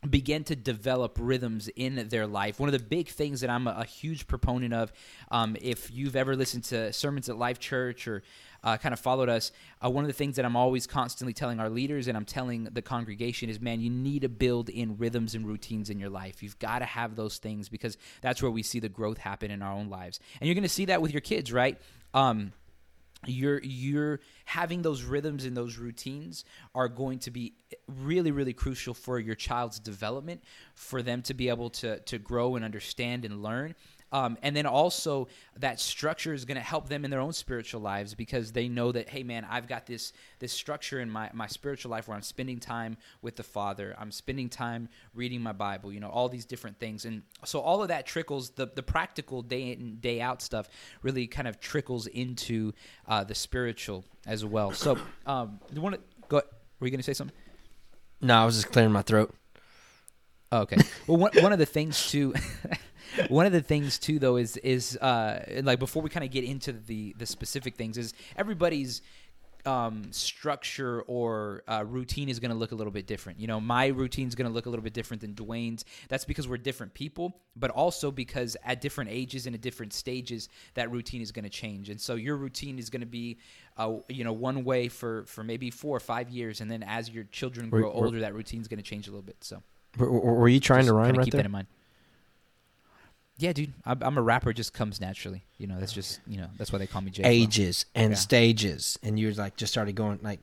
begin 0.09 0.45
to 0.45 0.57
develop 0.57 1.19
rhythms 1.21 1.69
in 1.77 2.09
their 2.09 2.27
life. 2.27 2.59
One 2.59 2.69
of 2.69 2.73
the 2.73 2.85
big 2.85 3.09
things 3.09 3.43
that 3.43 3.51
I'm 3.51 3.67
a, 3.67 3.77
a 3.81 3.85
huge 3.85 4.27
proponent 4.27 4.73
of, 4.73 4.93
um, 5.31 5.57
if 5.61 5.91
you've 5.91 6.17
ever 6.17 6.35
listened 6.37 6.65
to 6.65 6.93
sermons 6.93 7.29
at 7.29 7.37
Life 7.37 7.59
Church 7.59 8.09
or 8.09 8.23
uh, 8.65 8.79
kind 8.79 8.93
of 8.95 9.01
followed 9.01 9.29
us, 9.29 9.53
uh, 9.85 9.91
one 9.91 10.05
of 10.05 10.09
the 10.09 10.15
things 10.15 10.37
that 10.37 10.45
I'm 10.45 10.57
always 10.57 10.87
constantly 10.87 11.35
telling 11.35 11.61
our 11.61 11.69
leaders 11.69 12.09
and 12.09 12.17
I'm 12.17 12.25
telling 12.25 12.65
the 12.65 12.83
congregation 12.83 13.51
is, 13.51 13.61
man, 13.61 13.81
you 13.81 13.91
need 13.91 14.23
to 14.23 14.29
build 14.29 14.71
in 14.71 14.97
rhythms 14.97 15.35
and 15.35 15.47
routines 15.47 15.91
in 15.91 15.99
your 15.99 16.11
life. 16.11 16.43
You've 16.43 16.59
got 16.59 16.79
to 16.79 16.87
have 16.87 17.15
those 17.15 17.37
things 17.39 17.69
because 17.69 17.99
that's 18.23 18.43
where 18.43 18.51
we 18.51 18.63
see 18.63 18.81
the 18.81 18.89
growth 18.89 19.19
happen 19.19 19.51
in 19.51 19.61
our 19.61 19.73
own 19.73 19.91
lives. 19.91 20.19
And 20.41 20.49
you're 20.49 20.55
going 20.55 20.63
to 20.63 20.69
see 20.69 20.87
that 20.87 21.03
with 21.03 21.13
your 21.13 21.21
kids, 21.21 21.53
right? 21.53 21.79
Um, 22.15 22.53
you're 23.27 23.61
you're 23.63 24.21
having 24.45 24.83
those 24.83 25.03
rhythms 25.03 25.45
and 25.45 25.57
those 25.57 25.77
routines 25.77 26.45
are 26.75 26.89
going 26.89 27.19
to 27.19 27.31
be 27.31 27.53
really 27.87 28.31
really 28.31 28.53
crucial 28.53 28.95
for 28.95 29.19
your 29.19 29.35
child's 29.35 29.79
development 29.79 30.43
for 30.75 31.03
them 31.03 31.21
to 31.23 31.35
be 31.35 31.49
able 31.49 31.69
to 31.69 31.99
to 32.01 32.19
grow 32.19 32.57
and 32.57 32.65
understand 32.65 33.25
and 33.25 33.43
learn 33.43 33.75
um, 34.13 34.37
and 34.43 34.57
then 34.57 34.67
also 34.67 35.29
that 35.57 35.79
structure 35.79 36.33
is 36.33 36.45
going 36.45 36.57
to 36.57 36.63
help 36.63 36.89
them 36.89 37.05
in 37.05 37.11
their 37.11 37.21
own 37.21 37.33
spiritual 37.33 37.81
lives 37.81 38.15
because 38.15 38.53
they 38.53 38.69
know 38.69 38.93
that 38.93 39.09
hey 39.09 39.23
man 39.23 39.47
i've 39.51 39.69
got 39.69 39.87
this 39.87 40.13
this 40.39 40.53
structure 40.53 41.01
in 41.01 41.11
my 41.11 41.31
my 41.33 41.47
spiritual 41.47 41.91
life 41.91 42.09
where 42.09 42.17
i'm 42.17 42.23
spending 42.23 42.59
time 42.59 42.97
with 43.23 43.37
the 43.37 43.43
father 43.43 43.95
i'm 43.99 44.11
spending 44.11 44.49
time 44.49 44.89
reading 45.15 45.41
my 45.41 45.53
bible 45.53 45.93
you 45.93 46.01
know 46.01 46.11
all 46.11 46.29
these 46.29 46.45
different 46.45 46.79
things 46.79 47.05
and 47.05 47.23
so 47.45 47.61
all 47.61 47.83
of 47.83 47.89
that 47.89 48.07
trickles 48.07 48.51
the 48.51 48.67
the 48.75 48.83
practical 48.83 49.43
day 49.43 49.73
in 49.73 49.97
day 50.01 50.21
out 50.21 50.43
stuff 50.43 50.69
really 51.03 51.27
kind 51.27 51.47
of 51.49 51.61
trickles 51.61 52.07
into 52.09 52.73
uh, 53.09 53.23
the 53.25 53.35
spiritual 53.35 54.05
as 54.27 54.45
well 54.45 54.73
so 54.73 54.99
um 55.27 55.61
you 55.73 55.81
want 55.81 55.95
to 55.95 56.01
go 56.29 56.41
were 56.81 56.87
you 56.87 56.91
going 56.91 56.99
to 56.99 57.05
say 57.05 57.15
something 57.15 57.37
No, 58.23 58.35
I 58.35 58.45
was 58.45 58.57
just 58.57 58.71
clearing 58.71 58.93
my 58.93 59.01
throat. 59.01 59.35
Oh, 60.53 60.61
okay. 60.61 60.77
Well, 61.07 61.17
one, 61.17 61.33
one 61.41 61.53
of 61.55 61.59
the 61.59 61.65
things 61.65 62.11
too, 62.11 62.35
one 63.29 63.47
of 63.47 63.53
the 63.53 63.63
things 63.63 63.99
too, 63.99 64.19
though, 64.19 64.37
is 64.37 64.57
is 64.59 64.97
uh, 64.99 65.45
like 65.63 65.79
before 65.79 66.03
we 66.03 66.11
kind 66.11 66.25
of 66.25 66.31
get 66.31 66.45
into 66.45 66.73
the 66.73 67.15
the 67.19 67.27
specific 67.27 67.77
things, 67.77 67.99
is 67.99 68.15
everybody's 68.37 69.03
um, 69.67 70.13
structure 70.13 71.03
or 71.03 71.63
uh, 71.69 71.85
routine 71.87 72.29
is 72.29 72.39
going 72.39 72.51
to 72.51 72.57
look 72.57 72.73
a 72.73 72.75
little 72.75 72.93
bit 72.93 73.07
different. 73.07 73.41
You 73.41 73.47
know, 73.47 73.61
my 73.61 73.89
routine 73.89 74.29
is 74.29 74.35
going 74.35 74.49
to 74.49 74.53
look 74.53 74.67
a 74.67 74.71
little 74.71 74.83
bit 74.83 74.93
different 74.93 75.21
than 75.21 75.35
Dwayne's. 75.35 75.85
That's 76.09 76.25
because 76.25 76.49
we're 76.49 76.59
different 76.59 76.95
people, 76.95 77.37
but 77.57 77.71
also 77.71 78.11
because 78.11 78.57
at 78.65 78.81
different 78.81 79.11
ages 79.11 79.47
and 79.47 79.55
at 79.55 79.61
different 79.61 79.93
stages, 79.93 80.49
that 80.75 80.91
routine 80.91 81.21
is 81.21 81.33
going 81.33 81.45
to 81.45 81.51
change. 81.51 81.91
And 81.91 82.01
so 82.01 82.15
your 82.15 82.37
routine 82.37 82.79
is 82.79 82.91
going 82.91 83.01
to 83.01 83.07
be, 83.07 83.39
uh, 83.77 83.95
you 84.09 84.25
know, 84.25 84.33
one 84.33 84.65
way 84.65 84.89
for 84.89 85.25
for 85.27 85.45
maybe 85.45 85.71
four 85.71 85.97
or 85.97 86.01
five 86.01 86.31
years, 86.31 86.61
and 86.61 86.71
then 86.71 86.83
as 86.83 87.11
your 87.11 87.25
children 87.25 87.71
grow 87.71 87.83
we're- 87.83 87.93
older, 87.93 88.21
that 88.21 88.35
routine 88.35 88.61
is 88.61 88.69
going 88.69 88.79
to 88.79 88.85
change 88.85 89.09
a 89.09 89.11
little 89.11 89.23
bit. 89.23 89.37
So. 89.41 89.63
Were, 89.99 90.09
were 90.09 90.49
you 90.49 90.61
trying 90.61 90.87
to 90.87 90.93
rhyme 90.93 91.17
right 91.17 91.25
keep 91.25 91.33
there? 91.33 91.41
that 91.41 91.47
in 91.47 91.53
mind. 91.53 91.67
Yeah, 93.41 93.53
dude, 93.55 93.73
I'm, 93.85 94.03
I'm 94.03 94.19
a 94.19 94.23
rapper. 94.23 94.53
Just 94.53 94.73
comes 94.75 95.01
naturally. 95.01 95.43
You 95.59 95.67
know, 95.67 95.79
that's 95.81 95.93
just 95.93 96.21
you 96.27 96.37
know 96.39 96.49
that's 96.59 96.73
why 96.73 96.79
they 96.79 96.87
call 96.87 97.01
me 97.03 97.11
J. 97.11 97.23
Flo. 97.23 97.31
Ages 97.31 97.87
and 97.95 98.13
Yeah. 98.13 98.17
stages, 98.17 98.99
and 99.03 99.19
you're 99.19 99.33
like 99.33 99.57
just 99.57 99.73
started 99.73 99.95
going 99.95 100.19
like, 100.23 100.41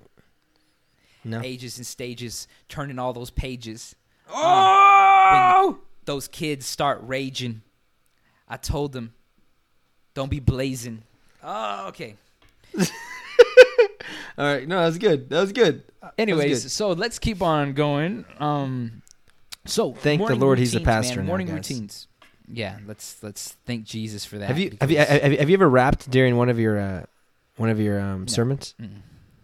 no. 1.23 1.41
ages 1.43 1.77
and 1.77 1.85
stages, 1.85 2.47
turning 2.69 2.97
all 2.99 3.13
those 3.13 3.29
pages. 3.29 3.95
Oh! 4.29 5.79
Those 6.05 6.27
kids 6.27 6.65
start 6.65 6.99
raging. 7.03 7.61
I 8.47 8.57
told 8.57 8.93
them, 8.93 9.13
don't 10.13 10.31
be 10.31 10.39
blazing. 10.39 11.03
Oh, 11.43 11.87
okay. 11.89 12.15
All 14.37 14.45
right, 14.45 14.67
no, 14.67 14.79
that 14.79 14.85
was 14.85 14.97
good. 14.99 15.29
That 15.29 15.41
was 15.41 15.51
good. 15.51 15.83
That 16.01 16.05
was 16.05 16.13
Anyways, 16.17 16.63
good. 16.63 16.69
so 16.71 16.91
let's 16.91 17.17
keep 17.19 17.41
on 17.41 17.73
going. 17.73 18.23
Um, 18.39 19.01
so 19.65 19.93
Thank 19.93 20.19
the 20.19 20.23
morning 20.23 20.39
Lord 20.39 20.59
he's 20.59 20.75
a 20.75 20.77
routines, 20.79 20.85
man, 20.85 20.95
pastor 21.03 21.21
now, 21.21 21.27
morning 21.27 21.47
guys. 21.47 21.55
routines. 21.55 22.07
Yeah, 22.49 22.77
let's 22.87 23.21
let's 23.21 23.55
thank 23.65 23.83
Jesus 23.85 24.23
for 24.25 24.37
that. 24.37 24.47
have 24.47 24.57
you 24.57 24.77
have 24.79 24.89
you 24.91 24.97
have 24.97 25.31
you, 25.33 25.37
have 25.39 25.49
you 25.49 25.55
ever 25.55 25.69
rapped 25.69 26.09
during 26.09 26.37
one 26.37 26.47
of 26.49 26.57
your 26.59 26.79
uh, 26.79 27.03
one 27.57 27.69
of 27.69 27.79
your 27.79 27.99
um, 27.99 28.21
No. 28.21 28.25
sermons? 28.27 28.73
Mm-mm. 28.81 29.01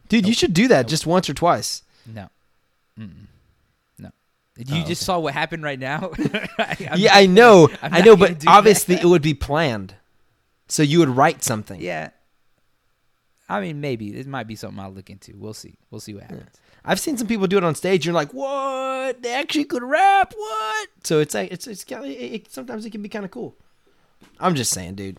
Dude, 0.09 0.25
you 0.27 0.33
should 0.33 0.53
do 0.53 0.67
that 0.69 0.83
Nope. 0.83 0.89
just 0.89 1.05
once 1.05 1.29
or 1.29 1.33
twice. 1.33 1.83
No. 2.05 2.29
Mm-mm. 2.99 3.27
No. 3.99 4.11
You 4.57 4.63
Oh, 4.69 4.75
just 4.87 4.87
okay. 4.87 4.93
saw 4.95 5.19
what 5.19 5.33
happened 5.33 5.63
right 5.63 5.79
now? 5.79 6.11
I, 6.59 6.77
yeah, 6.95 7.09
not 7.09 7.15
I 7.15 7.25
know, 7.25 7.69
I 7.81 8.01
know, 8.01 8.15
but 8.15 8.45
obviously 8.47 8.95
that. 8.95 9.03
it 9.03 9.07
would 9.07 9.21
be 9.21 9.33
planned. 9.33 9.95
So 10.67 10.81
you 10.83 10.99
would 10.99 11.09
write 11.09 11.43
something. 11.43 11.81
Yeah. 11.81 12.09
I 13.49 13.59
mean, 13.59 13.81
maybe. 13.81 14.15
It 14.17 14.27
might 14.27 14.47
be 14.47 14.55
something 14.55 14.79
I'll 14.79 14.91
look 14.91 15.09
into. 15.09 15.35
We'll 15.35 15.53
see. 15.53 15.75
We'll 15.91 15.99
see 16.01 16.13
what 16.13 16.23
happens. 16.23 16.55
I've 16.85 16.99
seen 16.99 17.17
some 17.17 17.27
people 17.27 17.47
do 17.47 17.57
it 17.57 17.63
on 17.63 17.75
stage. 17.75 18.05
You're 18.05 18.13
like, 18.13 18.33
what? 18.33 19.21
They 19.23 19.33
actually 19.33 19.65
could 19.65 19.83
rap? 19.83 20.33
What? 20.35 20.89
So 21.03 21.19
it's 21.19 21.33
like 21.33 21.51
it's 21.51 21.67
it's 21.67 21.83
kinda, 21.83 22.05
it, 22.07 22.33
it, 22.33 22.51
sometimes 22.51 22.85
it 22.85 22.89
can 22.89 23.01
be 23.01 23.09
kind 23.09 23.25
of 23.25 23.31
cool. 23.31 23.55
I'm 24.39 24.55
just 24.55 24.71
saying, 24.71 24.95
dude. 24.95 25.17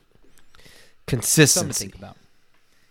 Consistency. 1.06 1.46
Something 1.60 1.72
to 1.72 1.78
think 1.78 1.94
about. 1.96 2.16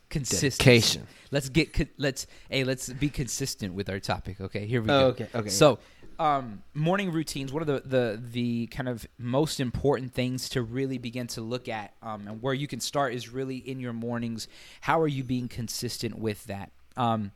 Consistency. 0.10 0.58
dedication. 0.58 1.08
Let's 1.32 1.50
get 1.50 1.90
let's 1.98 2.28
hey 2.50 2.64
let's 2.64 2.90
be 2.90 3.10
consistent 3.10 3.74
with 3.74 3.90
our 3.90 4.00
topic. 4.00 4.40
Okay, 4.40 4.66
here 4.68 4.82
we 4.82 4.90
Oh, 4.90 5.00
go. 5.00 5.08
okay, 5.08 5.28
okay. 5.34 5.50
So, 5.50 5.80
um, 6.20 6.62
morning 6.76 7.12
routines. 7.12 7.52
One 7.52 7.64
of 7.64 7.68
the, 7.68 7.82
the 7.84 8.22
the 8.32 8.68
kind 8.68 8.88
of 8.88 9.08
most 9.18 9.60
important 9.60 10.14
things 10.14 10.50
to 10.50 10.62
really 10.62 11.00
begin 11.00 11.26
to 11.28 11.42
look 11.42 11.68
at, 11.68 11.94
um, 12.04 12.28
and 12.28 12.42
where 12.44 12.54
you 12.54 12.68
can 12.68 12.80
start 12.80 13.14
is 13.16 13.30
really 13.30 13.58
in 13.58 13.80
your 13.80 13.94
mornings. 13.94 14.48
How 14.82 15.02
are 15.02 15.08
you 15.08 15.24
being 15.24 15.48
consistent 15.48 16.20
with 16.20 16.46
that? 16.46 16.72
Um, 16.96 17.32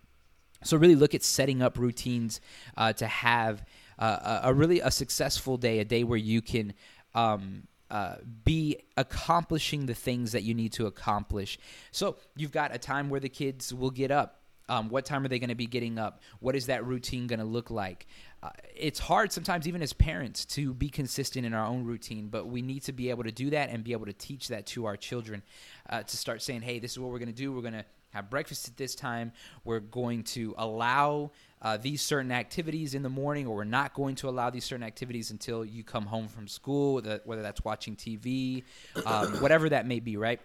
So 0.63 0.77
really 0.77 0.95
look 0.95 1.13
at 1.13 1.23
setting 1.23 1.61
up 1.61 1.77
routines 1.77 2.41
uh, 2.75 2.93
to 2.93 3.07
have 3.07 3.63
uh, 3.99 4.41
a, 4.43 4.53
really 4.53 4.79
a 4.79 4.91
successful 4.91 5.57
day, 5.57 5.79
a 5.79 5.85
day 5.85 6.03
where 6.03 6.17
you 6.17 6.41
can 6.41 6.73
um, 7.15 7.63
uh, 7.89 8.15
be 8.43 8.77
accomplishing 8.95 9.85
the 9.85 9.93
things 9.93 10.31
that 10.33 10.43
you 10.43 10.53
need 10.53 10.73
to 10.73 10.87
accomplish. 10.87 11.57
So 11.91 12.17
you've 12.35 12.51
got 12.51 12.75
a 12.75 12.77
time 12.77 13.09
where 13.09 13.19
the 13.19 13.29
kids 13.29 13.73
will 13.73 13.91
get 13.91 14.11
up. 14.11 14.41
Um, 14.69 14.89
what 14.89 15.05
time 15.05 15.23
are 15.23 15.29
they 15.29 15.39
going 15.39 15.49
to 15.49 15.55
be 15.55 15.65
getting 15.65 15.97
up? 15.97 16.21
What 16.41 16.53
is 16.53 16.65
that 16.65 16.85
routine 16.85 17.25
going 17.27 17.39
to 17.39 17.45
look 17.45 17.71
like? 17.71 18.05
Uh, 18.43 18.49
it's 18.75 18.99
hard 18.99 19.31
sometimes, 19.31 19.65
even 19.65 19.81
as 19.81 19.93
parents, 19.93 20.43
to 20.45 20.73
be 20.73 20.89
consistent 20.89 21.45
in 21.45 21.53
our 21.53 21.65
own 21.65 21.85
routine, 21.85 22.27
but 22.27 22.47
we 22.47 22.61
need 22.61 22.83
to 22.83 22.91
be 22.91 23.09
able 23.09 23.23
to 23.23 23.31
do 23.31 23.49
that 23.51 23.69
and 23.69 23.83
be 23.83 23.93
able 23.93 24.05
to 24.05 24.13
teach 24.13 24.49
that 24.49 24.65
to 24.65 24.85
our 24.85 24.97
children 24.97 25.41
uh, 25.89 26.03
to 26.03 26.17
start 26.17 26.41
saying, 26.41 26.61
hey, 26.61 26.79
this 26.79 26.91
is 26.91 26.99
what 26.99 27.11
we're 27.11 27.19
going 27.19 27.31
to 27.31 27.33
do. 27.33 27.53
We're 27.53 27.61
going 27.61 27.73
to 27.73 27.85
have 28.09 28.29
breakfast 28.29 28.67
at 28.67 28.77
this 28.77 28.95
time. 28.95 29.31
We're 29.63 29.79
going 29.79 30.23
to 30.23 30.55
allow 30.57 31.31
uh, 31.61 31.77
these 31.77 32.01
certain 32.01 32.31
activities 32.31 32.93
in 32.93 33.03
the 33.03 33.09
morning, 33.09 33.47
or 33.47 33.55
we're 33.55 33.63
not 33.63 33.93
going 33.93 34.15
to 34.15 34.29
allow 34.29 34.49
these 34.49 34.65
certain 34.65 34.85
activities 34.85 35.31
until 35.31 35.65
you 35.65 35.83
come 35.83 36.05
home 36.05 36.27
from 36.27 36.47
school, 36.47 37.01
whether 37.25 37.41
that's 37.41 37.63
watching 37.63 37.95
TV, 37.95 38.63
um, 39.05 39.27
whatever 39.41 39.69
that 39.69 39.85
may 39.85 39.99
be, 39.99 40.17
right? 40.17 40.39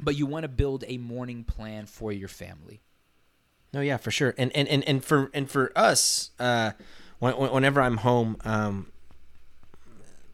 But 0.00 0.16
you 0.16 0.26
want 0.26 0.44
to 0.44 0.48
build 0.48 0.84
a 0.86 0.98
morning 0.98 1.44
plan 1.44 1.86
for 1.86 2.10
your 2.12 2.28
family. 2.28 2.80
No, 3.72 3.80
yeah, 3.80 3.98
for 3.98 4.10
sure. 4.10 4.34
And 4.36 4.50
and 4.56 4.66
and, 4.66 4.82
and 4.84 5.04
for 5.04 5.30
and 5.32 5.48
for 5.48 5.70
us, 5.76 6.30
uh, 6.40 6.72
whenever 7.20 7.80
I'm 7.80 7.98
home, 7.98 8.36
um, 8.44 8.90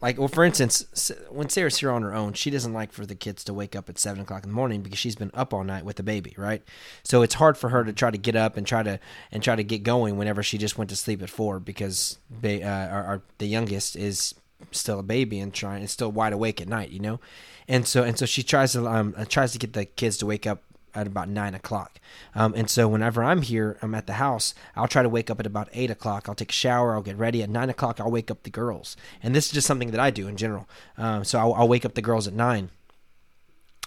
like 0.01 0.17
well 0.17 0.27
for 0.27 0.43
instance 0.43 1.11
when 1.29 1.49
sarah's 1.49 1.77
here 1.77 1.91
on 1.91 2.03
her 2.03 2.13
own 2.13 2.33
she 2.33 2.49
doesn't 2.49 2.73
like 2.73 2.91
for 2.91 3.05
the 3.05 3.15
kids 3.15 3.43
to 3.43 3.53
wake 3.53 3.75
up 3.75 3.89
at 3.89 3.97
7 3.97 4.21
o'clock 4.21 4.43
in 4.43 4.49
the 4.49 4.55
morning 4.55 4.81
because 4.81 4.99
she's 4.99 5.15
been 5.15 5.31
up 5.33 5.53
all 5.53 5.63
night 5.63 5.83
with 5.85 5.95
the 5.95 6.03
baby 6.03 6.33
right? 6.37 6.63
So 7.03 7.21
it's 7.21 7.35
hard 7.35 7.57
for 7.57 7.69
her 7.69 7.83
to 7.83 7.91
try 7.91 8.11
to 8.11 8.17
get 8.17 8.35
up 8.35 8.55
and 8.55 8.65
try 8.65 8.83
to 8.83 8.99
and 9.31 9.43
try 9.43 9.55
to 9.55 9.63
get 9.63 9.83
going 9.83 10.17
whenever 10.17 10.43
she 10.43 10.57
just 10.57 10.77
went 10.77 10.89
to 10.91 10.95
sleep 10.95 11.21
at 11.21 11.29
4 11.29 11.59
because 11.59 12.19
they, 12.29 12.63
uh, 12.63 12.87
our, 12.87 13.21
the 13.39 13.47
youngest 13.47 13.95
is 13.95 14.35
still 14.71 14.99
a 14.99 15.03
baby 15.03 15.39
and 15.39 15.53
trying 15.53 15.81
and 15.81 15.89
still 15.89 16.11
wide 16.11 16.33
awake 16.33 16.61
at 16.61 16.67
night 16.67 16.89
you 16.89 16.99
know? 16.99 17.19
And 17.67 17.85
so 17.85 18.03
and 18.03 18.17
so 18.17 18.25
she 18.25 18.43
tries 18.43 18.71
to 18.73 18.87
um 18.87 19.13
tries 19.27 19.51
to 19.51 19.59
get 19.59 19.73
the 19.73 19.85
kids 19.85 20.17
to 20.17 20.25
wake 20.25 20.47
up 20.47 20.63
at 20.97 21.07
about 21.07 21.29
nine 21.29 21.53
o'clock. 21.53 21.99
Um, 22.35 22.53
and 22.55 22.69
so 22.69 22.87
whenever 22.87 23.23
I'm 23.23 23.41
here, 23.41 23.77
I'm 23.81 23.95
at 23.95 24.07
the 24.07 24.13
house. 24.13 24.53
I'll 24.75 24.87
try 24.87 25.03
to 25.03 25.09
wake 25.09 25.29
up 25.29 25.39
at 25.39 25.45
about 25.45 25.69
eight 25.73 25.91
o'clock. 25.91 26.27
I'll 26.27 26.35
take 26.35 26.49
a 26.49 26.53
shower. 26.53 26.93
I'll 26.93 27.01
get 27.01 27.17
ready 27.17 27.43
at 27.43 27.49
nine 27.49 27.69
o'clock. 27.69 27.99
I'll 27.99 28.11
wake 28.11 28.31
up 28.31 28.43
the 28.43 28.49
girls, 28.49 28.97
and 29.21 29.35
this 29.35 29.47
is 29.47 29.51
just 29.51 29.67
something 29.67 29.91
that 29.91 29.99
I 29.99 30.09
do 30.09 30.27
in 30.27 30.37
general. 30.37 30.67
Um, 30.97 31.23
so 31.23 31.39
I'll, 31.39 31.53
I'll 31.53 31.67
wake 31.67 31.85
up 31.85 31.93
the 31.93 32.01
girls 32.01 32.27
at 32.27 32.33
nine. 32.33 32.71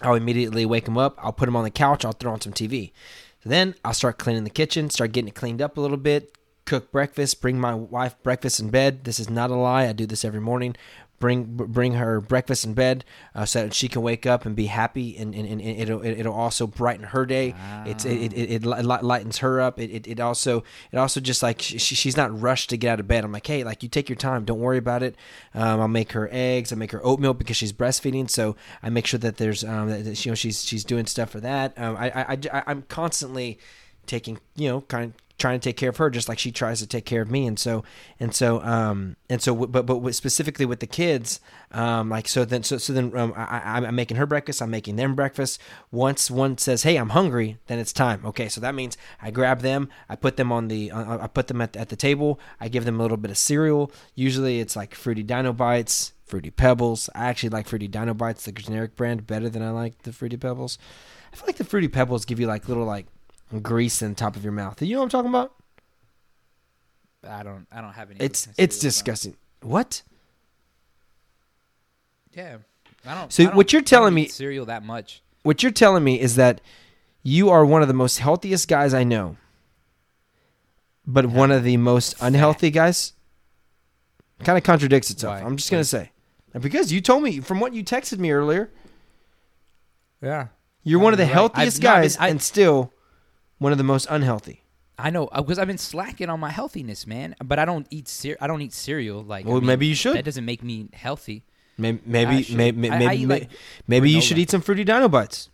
I'll 0.03 0.15
immediately 0.15 0.65
wake 0.65 0.87
them 0.87 0.97
up. 0.97 1.19
I'll 1.23 1.33
put 1.33 1.47
them 1.47 1.57
on 1.57 1.65
the 1.65 1.71
couch. 1.71 2.05
I'll 2.05 2.13
throw 2.13 2.33
on 2.33 2.41
some 2.41 2.53
TV. 2.53 2.93
So 3.43 3.49
then 3.49 3.75
I'll 3.85 3.95
start 3.95 4.19
cleaning 4.19 4.45
the 4.45 4.51
kitchen, 4.51 4.91
start 4.91 5.13
getting 5.13 5.29
it 5.29 5.35
cleaned 5.35 5.63
up 5.63 5.77
a 5.77 5.81
little 5.81 5.97
bit, 5.97 6.37
cook 6.67 6.93
breakfast, 6.93 7.41
bring 7.41 7.59
my 7.59 7.75
wife 7.75 8.15
breakfast 8.23 8.61
in 8.61 8.71
bed. 8.71 9.05
This 9.05 9.19
is 9.19 9.31
not 9.31 9.51
a 9.51 9.55
lie. 9.55 9.87
I 9.87 9.93
do 9.93 10.07
this 10.07 10.25
every 10.25 10.41
morning 10.41 10.77
bring 11.21 11.45
bring 11.45 11.93
her 11.93 12.21
breakfast 12.21 12.65
in 12.65 12.73
bed 12.75 13.05
uh, 13.35 13.45
so 13.45 13.63
that 13.63 13.75
she 13.75 13.89
can 13.89 14.03
wake 14.03 14.27
up 14.27 14.47
and 14.47 14.57
be 14.57 14.67
happy 14.67 15.17
and, 15.17 15.35
and, 15.35 15.47
and 15.47 15.61
it'll 15.63 16.03
it'll 16.03 16.35
also 16.35 16.67
brighten 16.67 17.05
her 17.05 17.27
day. 17.27 17.51
Wow. 17.51 17.85
it's 17.87 18.05
it, 18.05 18.33
it, 18.33 18.65
it, 18.65 18.65
lightens 18.65 19.39
her 19.39 19.61
up. 19.61 19.79
It, 19.79 19.91
it, 19.91 20.09
it 20.09 20.19
also 20.19 20.65
it 20.91 20.97
also 20.97 21.21
just 21.21 21.43
like 21.43 21.61
she, 21.61 21.79
she's 21.79 22.17
not 22.17 22.41
rushed 22.41 22.71
to 22.71 22.77
get 22.77 22.95
out 22.95 23.01
of 23.01 23.07
bed. 23.07 23.23
I'm 23.23 23.33
like 23.33 23.47
hey 23.47 23.63
like 23.63 23.83
you 23.83 23.89
take 23.89 24.09
your 24.09 24.17
time. 24.17 24.45
Don't 24.45 24.61
worry 24.61 24.79
about 24.79 25.03
it. 25.03 25.15
Um, 25.55 25.81
i'll 25.81 25.89
make 25.89 26.13
her 26.13 26.29
eggs. 26.33 26.73
I 26.73 26.77
make 26.77 26.93
her 26.93 27.05
oatmeal 27.05 27.35
because 27.35 27.57
she's 27.57 27.73
breastfeeding. 27.73 28.29
So 28.29 28.57
i 28.83 28.89
make 28.89 29.07
sure 29.07 29.21
that 29.21 29.37
there's 29.37 29.63
um 29.63 29.91
that, 29.91 30.25
you 30.25 30.31
know 30.31 30.35
she's 30.35 30.65
she's 30.65 30.85
doing 30.85 31.07
stuff 31.07 31.31
for 31.31 31.41
that. 31.41 31.79
Um, 31.79 31.97
I, 31.97 32.11
I, 32.11 32.39
I 32.53 32.63
i'm 32.67 32.83
constantly 32.83 33.59
taking 34.07 34.39
you 34.57 34.69
know 34.69 34.81
kind 34.83 35.07
of 35.07 35.31
trying 35.41 35.59
to 35.59 35.65
take 35.69 35.77
care 35.77 35.89
of 35.89 35.97
her 35.97 36.11
just 36.11 36.29
like 36.29 36.39
she 36.39 36.53
tries 36.53 36.79
to 36.81 36.87
take 36.87 37.07
care 37.07 37.23
of 37.23 37.31
me. 37.31 37.47
And 37.47 37.59
so 37.59 37.83
and 38.21 38.33
so 38.33 38.61
um 38.63 39.17
and 39.29 39.43
so 39.43 39.67
but 39.67 39.87
but 39.87 40.15
specifically 40.15 40.67
with 40.67 40.81
the 40.81 40.87
kids 40.87 41.41
um 41.73 42.11
like 42.11 42.29
so 42.29 42.45
then 42.45 42.63
so 42.63 42.79
so 42.79 42.93
then 42.93 43.17
um, 43.17 43.33
I, 43.35 43.83
i'm 43.87 43.95
making 43.95 44.19
her 44.19 44.27
breakfast. 44.27 44.63
I'm 44.63 44.71
making 44.71 44.97
them 44.97 45.15
breakfast. 45.15 45.61
Once 45.91 46.31
one 46.31 46.59
says 46.59 46.85
hey 46.85 46.97
i'm 46.97 47.11
hungry 47.11 47.59
then 47.67 47.79
it's 47.79 47.93
time. 47.93 48.25
Okay 48.25 48.49
so 48.49 48.61
that 48.61 48.75
means 48.75 48.97
i 49.21 49.31
grab 49.31 49.63
them. 49.63 49.89
I 50.09 50.15
put 50.15 50.37
them 50.37 50.53
on 50.53 50.69
the 50.69 50.93
uh, 50.93 51.19
i 51.19 51.27
put 51.27 51.49
them 51.49 51.61
at, 51.61 51.77
at 51.77 51.89
the 51.89 51.97
table. 51.97 52.39
I 52.61 52.69
give 52.69 52.85
them 52.85 53.01
a 53.01 53.03
little 53.03 53.17
bit 53.17 53.31
of 53.31 53.39
cereal. 53.39 53.91
Usually 54.15 54.61
it's 54.61 54.77
like 54.77 54.95
fruity 54.95 55.23
dino 55.23 55.53
bites 55.53 56.13
fruity 56.27 56.51
pebbles. 56.51 57.11
I 57.13 57.25
actually 57.25 57.49
like 57.49 57.67
fruity 57.67 57.89
dino 57.89 58.15
bites 58.15 58.45
the 58.45 58.53
generic 58.53 58.95
brand 58.95 59.27
better 59.27 59.49
than 59.49 59.63
i 59.63 59.71
like 59.71 60.03
the 60.03 60.13
fruity 60.13 60.37
pebbles. 60.37 60.79
I 61.33 61.37
feel 61.37 61.47
like 61.47 61.57
the 61.57 61.65
fruity 61.65 61.89
pebbles 61.89 62.25
give 62.25 62.39
you 62.39 62.47
like 62.47 62.69
little 62.69 62.85
like 62.85 63.07
grease 63.59 64.03
in 64.03 64.11
the 64.11 64.15
top 64.15 64.37
of 64.37 64.45
your 64.45 64.53
mouth. 64.53 64.81
You 64.81 64.95
know 64.95 65.01
what 65.01 65.05
I'm 65.05 65.11
talking 65.11 65.31
about? 65.31 65.55
I 67.29 67.43
don't. 67.43 67.67
I 67.73 67.81
don't 67.81 67.93
have 67.93 68.11
any. 68.11 68.21
It's 68.21 68.49
it's 68.57 68.79
disgusting. 68.79 69.37
What? 69.63 70.03
Yeah, 72.33 72.59
I 73.05 73.15
don't. 73.15 73.33
So 73.33 73.43
I 73.43 73.47
don't, 73.47 73.57
what 73.57 73.73
you're 73.73 73.83
telling 73.83 74.15
me 74.15 74.29
cereal 74.29 74.67
that 74.67 74.85
much? 74.85 75.23
What 75.43 75.63
you're 75.63 75.73
telling 75.73 76.05
me 76.05 76.21
is 76.21 76.37
that 76.37 76.61
you 77.23 77.51
are 77.51 77.65
one 77.65 77.83
of 77.83 77.89
the 77.89 77.95
most 77.95 78.19
healthiest 78.19 78.69
guys 78.69 78.95
I 78.95 79.05
know, 79.05 79.37
but 81.07 81.25
yeah. 81.25 81.37
one 81.37 81.51
of 81.51 81.65
the 81.65 81.77
most 81.77 82.15
unhealthy 82.21 82.71
guys. 82.71 83.15
Kind 84.43 84.57
of 84.57 84.65
contradicts 84.65 85.11
itself. 85.11 85.39
Why? 85.39 85.47
I'm 85.47 85.59
just 85.59 85.71
gonna 85.71 85.85
say, 85.85 86.13
because 86.59 86.91
you 86.91 87.03
told 87.03 87.23
me 87.23 87.41
from 87.41 87.61
what 87.61 87.75
you 87.75 87.85
texted 87.85 88.19
me 88.19 88.31
earlier. 88.31 88.71
Yeah, 90.23 90.47
you're 90.83 91.01
one 91.01 91.13
of 91.13 91.19
the 91.19 91.25
right. 91.25 91.33
healthiest 91.33 91.79
I've, 91.79 91.83
guys, 91.83 92.19
no, 92.19 92.25
I, 92.25 92.29
and 92.29 92.41
still 92.41 92.95
one 93.61 93.71
of 93.71 93.79
the 93.79 93.85
most 93.85 94.09
unhealthy. 94.11 94.65
I 94.99 95.11
know 95.11 95.29
because 95.35 95.59
uh, 95.59 95.63
I've 95.63 95.69
been 95.69 95.79
slacking 95.79 96.29
on 96.29 96.41
my 96.41 96.51
healthiness, 96.51 97.07
man. 97.07 97.37
But 97.43 97.59
I 97.59 97.65
don't 97.65 97.87
eat 97.91 98.09
cer- 98.09 98.37
I 98.41 98.47
don't 98.47 98.61
eat 98.61 98.73
cereal. 98.73 99.23
Like, 99.23 99.47
well, 99.47 99.57
I 99.57 99.61
mean, 99.61 99.67
maybe 99.67 99.87
you 99.87 99.95
should. 99.95 100.17
That 100.17 100.25
doesn't 100.25 100.45
make 100.45 100.63
me 100.63 100.89
healthy. 100.93 101.45
Maybe 101.79 102.01
maybe 102.05 102.47
maybe, 102.55 102.91
maybe, 102.91 103.27
like 103.27 103.51
maybe 103.87 104.11
you 104.11 104.21
should 104.21 104.39
eat 104.39 104.51
some 104.51 104.61
fruity 104.61 104.85
dino 104.85 105.09
bites. 105.09 105.49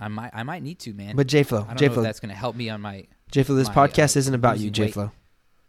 I 0.00 0.08
might 0.08 0.30
I 0.32 0.42
might 0.42 0.62
need 0.62 0.78
to, 0.80 0.94
man. 0.94 1.14
But 1.14 1.26
J 1.26 1.42
Flow, 1.42 1.66
J 1.76 1.88
Flow, 1.88 2.02
that's 2.02 2.18
gonna 2.18 2.34
help 2.34 2.56
me 2.56 2.70
on 2.70 2.80
my 2.80 3.06
J 3.30 3.42
Flow. 3.42 3.56
This 3.56 3.68
my, 3.68 3.74
podcast 3.74 4.16
uh, 4.16 4.20
isn't 4.20 4.34
about 4.34 4.58
you, 4.58 4.70
J 4.70 4.88
Flow. 4.90 5.12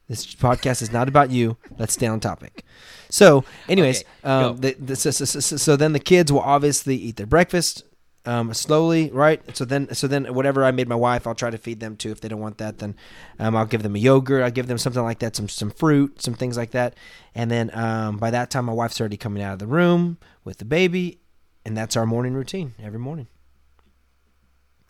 This 0.08 0.34
podcast 0.36 0.82
is 0.82 0.92
not 0.92 1.08
about 1.08 1.30
you. 1.30 1.58
Let's 1.78 1.94
stay 1.94 2.08
on 2.08 2.20
topic. 2.20 2.66
So, 3.10 3.46
anyways, 3.70 4.00
okay, 4.00 4.30
um, 4.30 4.58
the, 4.58 4.74
the, 4.74 4.96
so, 4.96 5.12
so, 5.12 5.24
so, 5.24 5.40
so 5.40 5.76
then 5.78 5.94
the 5.94 6.00
kids 6.00 6.32
will 6.32 6.42
obviously 6.42 6.96
eat 6.96 7.16
their 7.16 7.26
breakfast 7.26 7.84
um, 8.26 8.54
slowly, 8.54 9.10
right? 9.12 9.42
So 9.56 9.66
then, 9.66 9.94
so 9.94 10.08
then, 10.08 10.34
whatever 10.34 10.64
I 10.64 10.72
made 10.72 10.88
my 10.88 10.96
wife, 10.96 11.26
I'll 11.26 11.36
try 11.36 11.50
to 11.50 11.58
feed 11.58 11.80
them 11.80 11.96
too. 11.98 12.12
If 12.12 12.22
they 12.22 12.28
don't 12.28 12.40
want 12.40 12.60
that, 12.60 12.78
then 12.78 12.96
um, 13.40 13.56
I'll 13.56 13.66
give 13.66 13.84
them 13.84 13.96
a 13.96 14.00
yogurt. 14.00 14.44
I'll 14.44 14.52
give 14.52 14.68
them 14.68 14.78
something 14.78 15.02
like 15.02 15.20
that, 15.20 15.36
some 15.36 15.50
some 15.50 15.72
fruit, 15.72 16.22
some 16.22 16.36
things 16.36 16.58
like 16.58 16.72
that. 16.72 16.96
And 17.34 17.50
then 17.50 17.72
um, 17.74 18.18
by 18.18 18.32
that 18.32 18.52
time, 18.52 18.66
my 18.66 18.74
wife's 18.74 19.00
already 19.00 19.18
coming 19.18 19.42
out 19.42 19.54
of 19.54 19.60
the 19.60 19.68
room 19.68 20.18
with 20.44 20.60
the 20.60 20.66
baby, 20.66 21.20
and 21.66 21.76
that's 21.76 21.98
our 21.98 22.06
morning 22.06 22.34
routine 22.34 22.74
every 22.82 23.00
morning. 23.00 23.28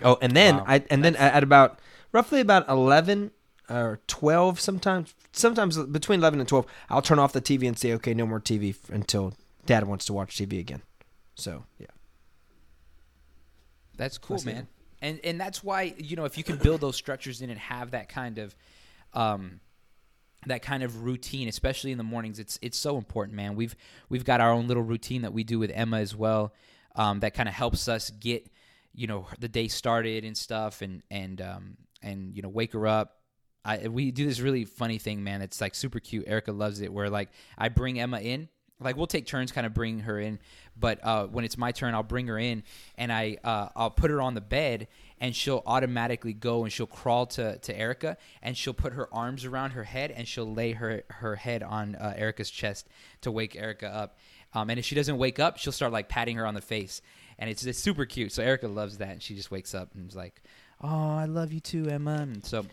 Oh, 0.04 0.18
and 0.22 0.36
then 0.36 0.58
wow. 0.58 0.66
I 0.68 0.84
and 0.90 1.04
then 1.04 1.16
at 1.16 1.44
about 1.44 1.80
roughly 2.12 2.42
about 2.42 2.68
eleven 2.68 3.32
or 3.70 4.02
twelve, 4.08 4.60
sometimes 4.60 5.14
sometimes 5.32 5.78
between 5.78 6.20
eleven 6.20 6.40
and 6.40 6.50
twelve, 6.50 6.66
I'll 6.90 7.02
turn 7.02 7.20
off 7.20 7.32
the 7.32 7.42
TV 7.42 7.68
and 7.68 7.80
say, 7.80 7.94
okay, 7.94 8.14
no 8.14 8.26
more 8.26 8.42
TV 8.42 8.76
until 8.90 9.36
Dad 9.66 9.88
wants 9.88 10.06
to 10.08 10.14
watch 10.14 10.36
TV 10.36 10.60
again. 10.60 10.82
So 11.36 11.64
yeah. 11.80 11.88
That's 14.02 14.18
cool, 14.18 14.42
man. 14.44 14.68
And 15.00 15.20
and 15.24 15.40
that's 15.40 15.64
why 15.64 15.94
you 15.96 16.16
know 16.16 16.26
if 16.26 16.36
you 16.36 16.44
can 16.44 16.58
build 16.58 16.82
those 16.82 16.96
structures 16.96 17.44
in 17.44 17.52
and 17.52 17.60
have 17.60 17.92
that 17.92 18.10
kind 18.10 18.40
of, 18.40 18.56
um, 19.14 19.60
that 20.48 20.64
kind 20.64 20.82
of 20.82 21.04
routine, 21.04 21.48
especially 21.48 21.92
in 21.92 22.00
the 22.00 22.04
mornings, 22.04 22.40
it's 22.40 22.58
it's 22.64 22.80
so 22.80 22.98
important, 22.98 23.36
man. 23.36 23.56
We've 23.56 23.76
we've 24.10 24.26
got 24.26 24.42
our 24.42 24.52
own 24.52 24.68
little 24.68 24.82
routine 24.82 25.22
that 25.22 25.34
we 25.34 25.44
do 25.44 25.60
with 25.60 25.70
Emma 25.70 25.98
as 25.98 26.16
well, 26.16 26.52
um, 26.96 27.20
that 27.20 27.36
kind 27.36 27.48
of 27.48 27.54
helps 27.54 27.88
us 27.88 28.10
get 28.10 28.50
you 28.92 29.06
know 29.06 29.28
the 29.38 29.48
day 29.48 29.68
started 29.68 30.26
and 30.26 30.36
stuff, 30.36 30.82
and 30.82 31.04
and 31.12 31.40
um, 31.40 31.78
and 32.02 32.36
you 32.36 32.42
know 32.42 32.50
wake 32.50 32.74
her 32.74 32.88
up. 32.88 33.18
I, 33.64 33.88
we 33.88 34.10
do 34.10 34.26
this 34.26 34.40
really 34.40 34.66
funny 34.66 34.98
thing, 34.98 35.24
man. 35.24 35.44
It's 35.44 35.62
like 35.62 35.76
super 35.76 36.00
cute. 36.00 36.24
Erica 36.26 36.54
loves 36.54 36.82
it. 36.82 36.92
Where 36.92 37.12
like 37.12 37.30
I 37.56 37.70
bring 37.70 38.00
Emma 38.00 38.20
in 38.20 38.50
like 38.82 38.98
we'll 38.98 39.08
take 39.08 39.26
turns 39.26 39.52
kind 39.52 39.66
of 39.66 39.74
bring 39.74 40.00
her 40.00 40.20
in 40.20 40.40
but 40.80 41.00
uh, 41.04 41.26
when 41.28 41.46
it's 41.46 41.58
my 41.58 41.72
turn 41.72 41.94
i'll 41.94 42.04
bring 42.04 42.28
her 42.28 42.38
in 42.38 42.64
and 42.98 43.12
i 43.12 43.38
uh, 43.44 43.70
i'll 43.76 43.90
put 43.90 44.10
her 44.10 44.22
on 44.22 44.34
the 44.34 44.42
bed 44.42 44.88
and 45.22 45.36
she'll 45.36 45.62
automatically 45.66 46.34
go 46.34 46.64
and 46.64 46.74
she'll 46.74 46.88
crawl 46.88 47.26
to, 47.28 47.58
to 47.60 47.78
erica 47.78 48.18
and 48.42 48.58
she'll 48.58 48.74
put 48.74 48.94
her 48.94 49.08
arms 49.14 49.46
around 49.46 49.72
her 49.72 49.84
head 49.84 50.12
and 50.12 50.28
she'll 50.28 50.52
lay 50.52 50.74
her 50.74 51.04
her 51.10 51.36
head 51.36 51.64
on 51.64 51.96
uh, 51.96 52.14
erica's 52.18 52.50
chest 52.50 52.90
to 53.22 53.32
wake 53.32 53.56
erica 53.56 53.88
up. 53.88 54.18
Um, 54.54 54.70
and 54.70 54.78
if 54.78 54.84
she 54.84 54.96
doesn't 54.96 55.18
wake 55.18 55.40
up 55.40 55.58
she'll 55.58 55.72
start 55.72 55.94
like 55.94 56.10
patting 56.10 56.36
her 56.38 56.46
on 56.46 56.56
the 56.56 56.62
face. 56.62 57.02
And 57.40 57.50
it's 57.50 57.64
just 57.64 57.82
super 57.82 58.06
cute. 58.06 58.32
So 58.32 58.44
erica 58.44 58.68
loves 58.68 58.98
that. 58.98 59.10
And 59.10 59.22
she 59.24 59.36
just 59.36 59.50
wakes 59.50 59.74
up 59.74 59.90
and 59.96 60.10
is 60.10 60.16
like 60.16 60.42
oh 60.82 61.16
i 61.16 61.26
love 61.26 61.54
you 61.54 61.60
too 61.60 61.88
emma. 61.88 62.18
And 62.22 62.44
so 62.44 62.66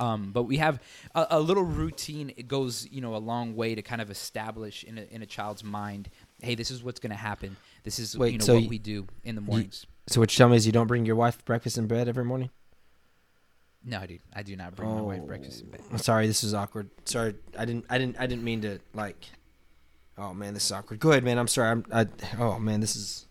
um, 0.00 0.30
but 0.32 0.44
we 0.44 0.56
have 0.58 0.80
a, 1.14 1.26
a, 1.30 1.40
little 1.40 1.62
routine. 1.62 2.32
It 2.36 2.48
goes, 2.48 2.88
you 2.90 3.00
know, 3.00 3.14
a 3.14 3.18
long 3.18 3.54
way 3.54 3.74
to 3.74 3.82
kind 3.82 4.02
of 4.02 4.10
establish 4.10 4.84
in 4.84 4.98
a, 4.98 5.02
in 5.02 5.22
a 5.22 5.26
child's 5.26 5.62
mind, 5.62 6.10
hey, 6.42 6.54
this 6.54 6.70
is 6.70 6.82
what's 6.82 7.00
going 7.00 7.10
to 7.10 7.16
happen. 7.16 7.56
This 7.84 7.98
is 7.98 8.16
Wait, 8.18 8.32
you 8.32 8.38
know 8.38 8.44
so 8.44 8.54
what 8.54 8.64
you, 8.64 8.68
we 8.68 8.78
do 8.78 9.06
in 9.24 9.36
the 9.36 9.40
mornings. 9.40 9.86
You, 9.88 10.12
so 10.14 10.20
what 10.20 10.32
you're 10.32 10.38
telling 10.38 10.52
me 10.52 10.56
is 10.56 10.66
you 10.66 10.72
don't 10.72 10.86
bring 10.86 11.06
your 11.06 11.16
wife 11.16 11.44
breakfast 11.44 11.78
in 11.78 11.86
bed 11.86 12.08
every 12.08 12.24
morning? 12.24 12.50
No, 13.84 14.04
dude, 14.04 14.20
I 14.34 14.42
do 14.42 14.56
not 14.56 14.74
bring 14.74 14.92
my 14.92 15.00
wife 15.00 15.24
breakfast 15.24 15.62
in 15.62 15.70
bed. 15.70 15.82
I'm 15.92 15.98
sorry, 15.98 16.26
this 16.26 16.42
is 16.42 16.52
awkward. 16.52 16.90
Sorry, 17.04 17.34
I 17.56 17.64
didn't, 17.64 17.84
I 17.88 17.98
didn't, 17.98 18.20
I 18.20 18.26
didn't 18.26 18.42
mean 18.42 18.62
to 18.62 18.80
like. 18.92 19.24
Oh 20.18 20.34
man, 20.34 20.54
this 20.54 20.64
is 20.64 20.72
awkward. 20.72 20.98
Go 20.98 21.10
ahead, 21.10 21.22
man. 21.22 21.38
I'm 21.38 21.46
sorry. 21.46 21.70
I'm. 21.70 21.84
I, 21.92 22.06
oh 22.38 22.58
man, 22.58 22.80
this 22.80 22.96
is. 22.96 23.26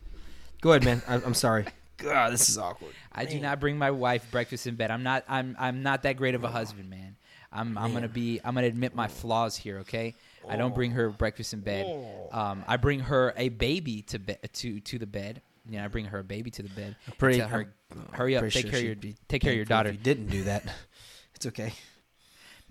Go 0.62 0.72
ahead, 0.72 0.86
man. 0.86 1.02
I, 1.10 1.16
I'm 1.16 1.34
sorry. 1.34 1.66
God, 1.98 2.34
this 2.34 2.50
is 2.50 2.58
awkward. 2.58 2.92
I 3.12 3.26
do 3.26 3.40
not 3.40 3.60
bring 3.60 3.78
my 3.78 3.92
wife 3.92 4.30
breakfast 4.32 4.68
in 4.68 4.76
bed. 4.76 4.92
I'm 4.92 5.04
not. 5.04 5.24
I'm. 5.28 5.56
I'm 5.60 5.82
not 5.84 6.04
that 6.04 6.18
great 6.18 6.36
of 6.36 6.44
a 6.44 6.50
husband, 6.50 6.90
man. 6.90 7.16
I'm. 7.52 7.78
I'm 7.78 7.94
gonna 7.94 8.08
be. 8.10 8.40
I'm 8.44 8.56
gonna 8.56 8.68
admit 8.68 8.94
my 8.96 9.08
flaws 9.08 9.56
here. 9.56 9.80
Okay. 9.80 10.16
I 10.48 10.58
don't 10.58 10.76
bring 10.76 10.92
her 10.92 11.10
breakfast 11.10 11.54
in 11.54 11.62
bed. 11.62 11.86
Um, 12.32 12.64
I 12.68 12.78
bring 12.78 13.00
her 13.00 13.34
a 13.36 13.50
baby 13.50 14.02
to 14.04 14.20
bed 14.20 14.40
to 14.54 14.80
to 14.82 15.00
the 15.00 15.08
bed. 15.08 15.42
You 15.68 15.78
know, 15.80 15.86
I 15.86 15.88
bring 15.88 16.06
her 16.06 16.20
a 16.20 16.24
baby 16.24 16.52
to 16.52 16.62
the 16.62 16.70
bed. 16.70 16.96
and 17.08 17.18
Pretty. 17.18 17.40
tell 17.40 17.48
her, 17.48 17.58
I'm- 17.92 18.08
hurry 18.12 18.36
up, 18.38 18.44
take 18.44 18.52
sure 18.52 18.70
care 18.72 18.80
of 18.80 18.86
your 18.86 18.96
she'd 19.02 19.16
take 19.28 19.42
care 19.42 19.52
of 19.54 19.58
your 19.58 19.66
thankful 19.66 19.92
if 19.92 19.92
daughter. 19.92 19.92
You 19.92 19.98
didn't 19.98 20.28
do 20.28 20.44
that. 20.44 20.64
It's 21.36 21.46
okay. 21.48 21.74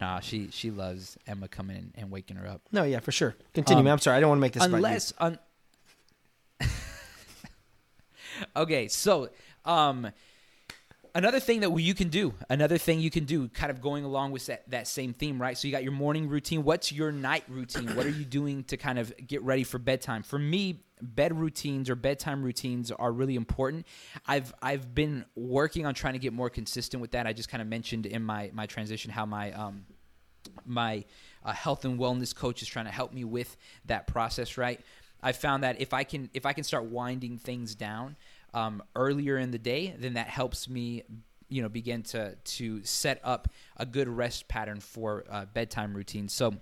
Nah, 0.00 0.20
she 0.20 0.48
she 0.50 0.70
loves 0.70 1.16
Emma 1.26 1.48
coming 1.48 1.76
in 1.76 1.92
and 1.96 2.10
waking 2.10 2.36
her 2.36 2.46
up. 2.46 2.62
No, 2.72 2.82
yeah, 2.82 3.00
for 3.00 3.12
sure. 3.12 3.34
Continue, 3.52 3.80
Um, 3.80 3.84
man. 3.84 3.92
I'm 3.92 3.98
sorry. 3.98 4.16
I 4.16 4.20
don't 4.20 4.30
want 4.30 4.38
to 4.38 4.40
make 4.40 4.52
this 4.52 4.62
about 4.64 4.70
you. 4.70 4.76
unless 4.76 5.12
un- 5.18 5.38
okay 8.56 8.88
so 8.88 9.28
um 9.64 10.10
another 11.14 11.38
thing 11.38 11.60
that 11.60 11.78
you 11.78 11.94
can 11.94 12.08
do 12.08 12.34
another 12.50 12.76
thing 12.76 13.00
you 13.00 13.10
can 13.10 13.24
do 13.24 13.48
kind 13.48 13.70
of 13.70 13.80
going 13.80 14.04
along 14.04 14.32
with 14.32 14.46
that, 14.46 14.68
that 14.70 14.88
same 14.88 15.12
theme 15.12 15.40
right? 15.40 15.56
So 15.56 15.68
you 15.68 15.72
got 15.72 15.82
your 15.82 15.92
morning 15.92 16.28
routine. 16.28 16.64
What's 16.64 16.92
your 16.92 17.12
night 17.12 17.44
routine? 17.48 17.94
What 17.94 18.06
are 18.06 18.10
you 18.10 18.24
doing 18.24 18.64
to 18.64 18.76
kind 18.76 18.98
of 18.98 19.12
get 19.26 19.42
ready 19.42 19.64
for 19.64 19.78
bedtime? 19.78 20.22
For 20.22 20.38
me 20.38 20.80
bed 21.00 21.38
routines 21.38 21.90
or 21.90 21.94
bedtime 21.94 22.42
routines 22.42 22.90
are 22.90 23.12
really 23.12 23.36
important. 23.36 23.86
I've 24.26 24.52
i've 24.60 24.94
been 24.94 25.24
working 25.36 25.86
on 25.86 25.94
trying 25.94 26.14
to 26.14 26.18
get 26.18 26.32
more 26.32 26.50
consistent 26.50 27.00
with 27.00 27.12
that. 27.12 27.26
I 27.26 27.32
just 27.32 27.48
kind 27.48 27.62
of 27.62 27.68
mentioned 27.68 28.06
in 28.06 28.22
my 28.22 28.50
my 28.52 28.66
transition 28.66 29.10
how 29.10 29.26
my 29.26 29.52
um 29.52 29.86
my 30.66 31.04
uh, 31.44 31.52
health 31.52 31.84
and 31.84 31.98
wellness 31.98 32.34
coach 32.34 32.60
is 32.60 32.68
trying 32.68 32.84
to 32.84 32.90
help 32.90 33.12
me 33.12 33.24
with 33.24 33.56
that 33.86 34.06
process 34.06 34.58
right? 34.58 34.80
I 35.22 35.32
found 35.32 35.62
that 35.62 35.80
if 35.80 35.94
i 35.94 36.04
can 36.04 36.28
if 36.34 36.44
i 36.44 36.52
can 36.52 36.64
start 36.64 36.84
winding 36.84 37.38
things 37.38 37.74
down 37.74 38.16
um, 38.54 38.82
earlier 38.96 39.36
in 39.36 39.50
the 39.50 39.58
day 39.58 39.94
then 39.98 40.14
that 40.14 40.28
helps 40.28 40.68
me 40.68 41.02
you 41.48 41.60
know 41.60 41.68
begin 41.68 42.02
to 42.02 42.34
to 42.44 42.82
set 42.84 43.20
up 43.22 43.48
a 43.76 43.84
good 43.84 44.08
rest 44.08 44.48
pattern 44.48 44.80
for 44.80 45.24
uh, 45.30 45.44
bedtime 45.52 45.94
routine 45.94 46.28
so 46.28 46.54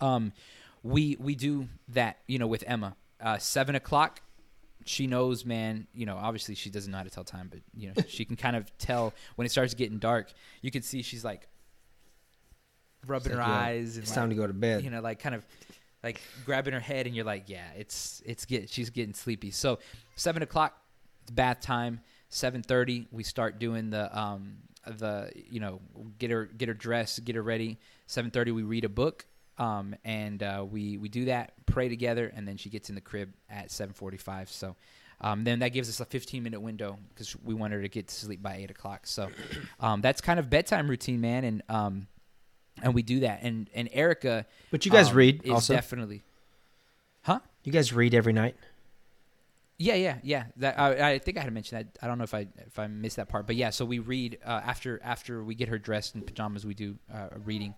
um 0.00 0.32
we 0.82 1.16
we 1.20 1.34
do 1.34 1.68
that 1.88 2.18
you 2.26 2.38
know 2.38 2.46
with 2.46 2.64
emma 2.66 2.96
uh, 3.20 3.38
seven 3.38 3.74
o'clock 3.74 4.22
she 4.88 5.06
knows, 5.06 5.44
man. 5.44 5.86
You 5.92 6.06
know, 6.06 6.16
obviously 6.16 6.54
she 6.54 6.70
doesn't 6.70 6.90
know 6.90 6.98
how 6.98 7.04
to 7.04 7.10
tell 7.10 7.24
time, 7.24 7.48
but 7.50 7.60
you 7.76 7.88
know, 7.88 8.02
she 8.08 8.24
can 8.24 8.36
kind 8.36 8.56
of 8.56 8.76
tell 8.78 9.12
when 9.36 9.46
it 9.46 9.50
starts 9.50 9.74
getting 9.74 9.98
dark. 9.98 10.32
You 10.62 10.70
can 10.70 10.82
see 10.82 11.02
she's 11.02 11.24
like 11.24 11.46
rubbing 13.06 13.32
It's 13.32 13.40
her 13.40 13.46
yeah, 13.46 13.58
eyes. 13.58 13.96
And 13.96 14.04
It's 14.04 14.10
like, 14.10 14.18
time 14.20 14.30
to 14.30 14.36
go 14.36 14.46
to 14.46 14.52
bed. 14.52 14.82
You 14.82 14.90
know, 14.90 15.00
like 15.00 15.20
kind 15.20 15.34
of 15.34 15.44
like 16.02 16.20
grabbing 16.44 16.74
her 16.74 16.80
head, 16.80 17.06
and 17.06 17.16
you're 17.16 17.24
like, 17.24 17.48
yeah, 17.48 17.68
it's 17.76 18.22
it's 18.24 18.44
get 18.44 18.70
she's 18.70 18.90
getting 18.90 19.14
sleepy. 19.14 19.50
So 19.50 19.78
seven 20.16 20.42
o'clock, 20.42 20.76
bath 21.32 21.60
time. 21.60 22.00
Seven 22.28 22.62
thirty, 22.62 23.06
we 23.10 23.22
start 23.22 23.58
doing 23.58 23.90
the 23.90 24.18
um 24.18 24.58
the 24.86 25.32
you 25.34 25.60
know 25.60 25.80
get 26.18 26.30
her 26.30 26.46
get 26.46 26.68
her 26.68 26.74
dressed, 26.74 27.24
get 27.24 27.36
her 27.36 27.42
ready. 27.42 27.78
Seven 28.06 28.30
thirty, 28.30 28.52
we 28.52 28.62
read 28.62 28.84
a 28.84 28.88
book. 28.88 29.24
Um, 29.56 29.96
and 30.04 30.40
uh, 30.40 30.64
we 30.70 30.98
we 30.98 31.08
do 31.08 31.24
that, 31.24 31.52
pray 31.66 31.88
together, 31.88 32.32
and 32.32 32.46
then 32.46 32.56
she 32.56 32.70
gets 32.70 32.90
in 32.90 32.94
the 32.94 33.00
crib 33.00 33.32
at 33.50 33.72
seven 33.72 33.92
forty-five. 33.92 34.48
So, 34.52 34.76
um, 35.20 35.42
then 35.42 35.58
that 35.58 35.70
gives 35.70 35.88
us 35.88 35.98
a 35.98 36.04
fifteen-minute 36.04 36.60
window 36.60 36.96
because 37.08 37.34
we 37.42 37.54
want 37.54 37.72
her 37.72 37.82
to 37.82 37.88
get 37.88 38.06
to 38.06 38.14
sleep 38.14 38.40
by 38.40 38.54
eight 38.54 38.70
o'clock. 38.70 39.04
So, 39.08 39.30
um, 39.80 40.00
that's 40.00 40.20
kind 40.20 40.38
of 40.38 40.48
bedtime 40.48 40.88
routine, 40.88 41.20
man, 41.20 41.42
and 41.42 41.62
um, 41.68 42.06
and 42.82 42.94
we 42.94 43.02
do 43.02 43.20
that. 43.20 43.40
And 43.42 43.70
and 43.74 43.88
Erica, 43.92 44.46
but 44.70 44.84
you 44.84 44.92
guys 44.92 45.10
um, 45.10 45.16
read 45.16 45.42
is 45.44 45.50
also. 45.50 45.74
definitely, 45.74 46.22
huh? 47.22 47.40
you 47.64 47.72
guys 47.72 47.92
read 47.92 48.14
every 48.14 48.32
night. 48.32 48.56
Yeah, 49.80 49.94
yeah, 49.94 50.16
yeah. 50.24 50.44
That 50.56 50.78
I, 50.78 51.12
I 51.12 51.18
think 51.18 51.36
I 51.36 51.40
had 51.40 51.46
to 51.46 51.52
mention 51.52 51.78
that. 51.78 51.98
I 52.02 52.08
don't 52.08 52.18
know 52.18 52.24
if 52.24 52.34
I 52.34 52.48
if 52.66 52.78
I 52.78 52.88
missed 52.88 53.16
that 53.16 53.28
part, 53.28 53.46
but 53.46 53.54
yeah. 53.54 53.70
So 53.70 53.84
we 53.84 54.00
read 54.00 54.38
uh, 54.44 54.60
after 54.64 55.00
after 55.04 55.44
we 55.44 55.54
get 55.54 55.68
her 55.68 55.78
dressed 55.78 56.14
in 56.14 56.22
pajamas. 56.22 56.66
We 56.66 56.74
do 56.74 56.96
uh, 57.12 57.28
a 57.32 57.38
reading. 57.38 57.74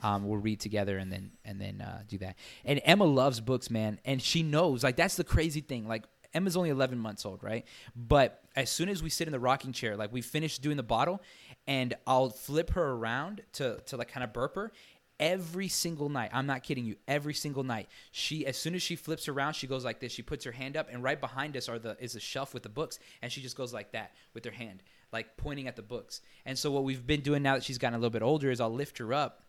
Um, 0.00 0.28
we'll 0.28 0.38
read 0.38 0.60
together 0.60 0.96
and 0.98 1.12
then 1.12 1.32
and 1.44 1.60
then 1.60 1.80
uh, 1.80 2.02
do 2.08 2.18
that. 2.18 2.36
And 2.64 2.80
Emma 2.84 3.04
loves 3.04 3.40
books, 3.40 3.70
man, 3.70 4.00
and 4.04 4.20
she 4.20 4.42
knows. 4.42 4.82
Like 4.82 4.96
that's 4.96 5.16
the 5.16 5.24
crazy 5.24 5.60
thing. 5.60 5.86
Like 5.86 6.04
Emma's 6.34 6.56
only 6.56 6.70
11 6.70 6.98
months 6.98 7.24
old, 7.24 7.42
right? 7.42 7.64
But 7.96 8.42
as 8.54 8.70
soon 8.70 8.88
as 8.88 9.02
we 9.02 9.10
sit 9.10 9.28
in 9.28 9.32
the 9.32 9.40
rocking 9.40 9.72
chair, 9.72 9.96
like 9.96 10.12
we 10.12 10.20
finish 10.20 10.58
doing 10.58 10.76
the 10.76 10.82
bottle, 10.82 11.22
and 11.68 11.94
I'll 12.06 12.30
flip 12.30 12.70
her 12.70 12.90
around 12.92 13.42
to 13.52 13.78
to 13.86 13.96
like 13.96 14.08
kind 14.08 14.24
of 14.24 14.32
burp 14.32 14.56
her. 14.56 14.72
Every 15.20 15.66
single 15.66 16.08
night, 16.08 16.30
I'm 16.32 16.46
not 16.46 16.62
kidding 16.62 16.84
you. 16.84 16.94
Every 17.08 17.34
single 17.34 17.64
night, 17.64 17.88
she 18.10 18.46
as 18.46 18.56
soon 18.56 18.74
as 18.74 18.82
she 18.82 18.96
flips 18.96 19.28
around, 19.28 19.52
she 19.52 19.66
goes 19.66 19.84
like 19.84 20.00
this. 20.00 20.10
She 20.10 20.22
puts 20.22 20.44
her 20.44 20.52
hand 20.52 20.76
up, 20.76 20.88
and 20.90 21.02
right 21.02 21.20
behind 21.20 21.56
us 21.56 21.68
are 21.68 21.78
the 21.78 21.96
is 22.00 22.16
a 22.16 22.20
shelf 22.20 22.54
with 22.54 22.62
the 22.62 22.68
books, 22.68 22.98
and 23.20 23.30
she 23.30 23.42
just 23.42 23.56
goes 23.56 23.74
like 23.74 23.92
that 23.92 24.12
with 24.32 24.44
her 24.44 24.50
hand, 24.50 24.82
like 25.12 25.36
pointing 25.36 25.68
at 25.68 25.76
the 25.76 25.82
books. 25.82 26.22
And 26.46 26.58
so 26.58 26.70
what 26.70 26.84
we've 26.84 27.06
been 27.06 27.20
doing 27.20 27.42
now 27.42 27.54
that 27.54 27.64
she's 27.64 27.78
gotten 27.78 27.94
a 27.94 27.98
little 27.98 28.10
bit 28.10 28.22
older 28.22 28.50
is 28.50 28.60
I'll 28.60 28.72
lift 28.72 28.98
her 28.98 29.12
up 29.12 29.42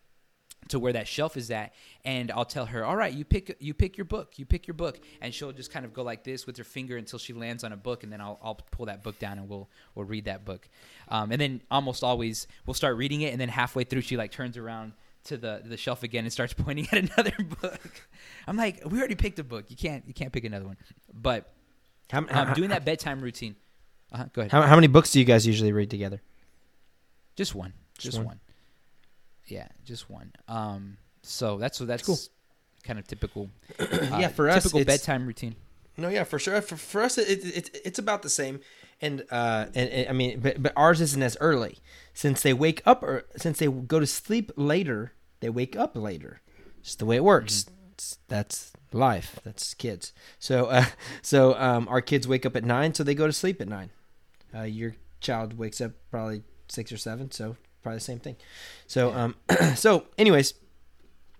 to 0.68 0.78
where 0.78 0.94
that 0.94 1.08
shelf 1.08 1.36
is 1.36 1.50
at 1.50 1.74
and 2.06 2.30
I'll 2.32 2.46
tell 2.46 2.66
her, 2.68 2.86
"All 2.86 2.96
right, 2.96 3.12
you 3.14 3.26
pick 3.26 3.56
you 3.60 3.74
pick 3.74 3.98
your 3.98 4.06
book. 4.06 4.38
You 4.38 4.46
pick 4.46 4.68
your 4.68 4.76
book." 4.76 5.00
And 5.22 5.34
she'll 5.34 5.52
just 5.52 5.72
kind 5.72 5.86
of 5.86 5.94
go 5.94 6.04
like 6.04 6.24
this 6.24 6.46
with 6.46 6.58
her 6.58 6.64
finger 6.64 6.98
until 6.98 7.18
she 7.18 7.34
lands 7.34 7.64
on 7.64 7.72
a 7.72 7.78
book 7.78 8.04
and 8.04 8.12
then 8.12 8.22
I'll 8.22 8.40
I'll 8.44 8.56
pull 8.56 8.86
that 8.86 9.02
book 9.02 9.18
down 9.18 9.40
and 9.40 9.50
we'll 9.50 9.70
we'll 9.96 10.06
read 10.06 10.26
that 10.26 10.46
book. 10.46 10.70
Um, 11.08 11.32
and 11.32 11.42
then 11.42 11.62
almost 11.72 12.04
always 12.04 12.48
we'll 12.66 12.74
start 12.76 12.98
reading 12.98 13.22
it 13.22 13.32
and 13.32 13.42
then 13.42 13.50
halfway 13.50 13.84
through 13.84 14.02
she 14.02 14.18
like 14.18 14.32
turns 14.32 14.58
around 14.58 14.94
to 15.26 15.38
the 15.38 15.62
the 15.66 15.78
shelf 15.78 16.04
again 16.04 16.24
and 16.26 16.32
starts 16.32 16.54
pointing 16.58 16.88
at 16.92 16.98
another 16.98 17.36
book. 17.62 18.08
I'm 18.46 18.58
like, 18.58 18.82
"We 18.86 19.00
already 19.00 19.16
picked 19.16 19.40
a 19.40 19.44
book. 19.44 19.66
You 19.70 19.76
can't 19.78 20.04
you 20.08 20.14
can't 20.14 20.32
pick 20.32 20.44
another 20.44 20.66
one." 20.66 20.78
But 21.14 21.52
How, 22.12 22.26
um, 22.30 22.54
doing 22.54 22.70
that 22.70 22.86
bedtime 22.86 23.22
routine. 23.22 23.56
Uh-huh, 24.12 24.26
go 24.34 24.42
ahead. 24.42 24.52
How, 24.52 24.62
how 24.64 24.76
many 24.76 24.88
books 24.88 25.12
do 25.12 25.20
you 25.20 25.26
guys 25.26 25.46
usually 25.46 25.72
read 25.72 25.90
together? 25.90 26.22
Just 27.36 27.54
one. 27.54 27.74
Just 27.98 28.06
Just, 28.06 28.18
one? 28.18 28.26
one. 28.26 28.40
Yeah, 29.50 29.68
just 29.86 30.10
one. 30.10 30.32
Um, 30.48 30.98
so 31.22 31.58
that's 31.58 31.80
that's 31.80 32.04
Cool. 32.06 32.18
kind 32.84 33.00
of 33.00 33.08
typical. 33.08 33.50
Yeah, 33.80 34.28
uh, 34.28 34.30
for 34.30 34.50
us, 34.50 34.64
typical 34.64 34.86
bedtime 34.86 35.26
routine. 35.26 35.56
No, 35.98 36.08
yeah, 36.08 36.24
for 36.24 36.40
sure. 36.40 36.62
For, 36.62 36.78
for 36.78 37.02
us, 37.02 37.18
it, 37.18 37.28
it, 37.28 37.58
it, 37.58 37.82
it's 37.86 38.00
about 38.00 38.22
the 38.22 38.30
same. 38.30 38.62
And, 39.02 39.24
uh, 39.32 39.66
and, 39.76 39.90
and 39.90 40.10
I 40.10 40.14
mean, 40.14 40.40
but, 40.40 40.62
but 40.64 40.74
ours 40.76 41.02
isn't 41.02 41.22
as 41.22 41.36
early 41.42 41.80
since 42.14 42.42
they 42.42 42.54
wake 42.54 42.82
up 42.86 43.04
or 43.04 43.26
since 43.36 43.60
they 43.60 43.68
go 43.68 44.00
to 44.00 44.08
sleep 44.08 44.52
later. 44.56 45.14
They 45.42 45.50
wake 45.50 45.76
up 45.76 45.96
later. 45.98 46.42
It's 46.80 46.96
the 46.96 47.06
way 47.06 47.18
it 47.18 47.24
works. 47.24 47.66
It's, 47.94 48.18
that's 48.28 48.72
life. 48.94 49.40
That's 49.44 49.74
kids. 49.74 50.14
So, 50.38 50.68
uh, 50.68 50.86
so 51.22 51.56
um, 51.60 51.88
our 51.90 52.02
kids 52.02 52.28
wake 52.28 52.46
up 52.46 52.56
at 52.56 52.64
nine, 52.64 52.94
so 52.94 53.04
they 53.04 53.16
go 53.16 53.28
to 53.28 53.34
sleep 53.34 53.60
at 53.62 53.68
nine. 53.68 53.90
Uh, 54.56 54.64
your 54.64 54.96
child 55.20 55.58
wakes 55.58 55.82
up 55.82 55.92
probably 56.12 56.44
six 56.70 56.92
or 56.92 56.98
seven, 56.98 57.32
so 57.32 57.58
probably 57.82 57.98
the 57.98 58.04
same 58.04 58.20
thing. 58.20 58.36
So, 58.88 59.14
um, 59.14 59.36
so 59.76 60.06
anyways, 60.18 60.54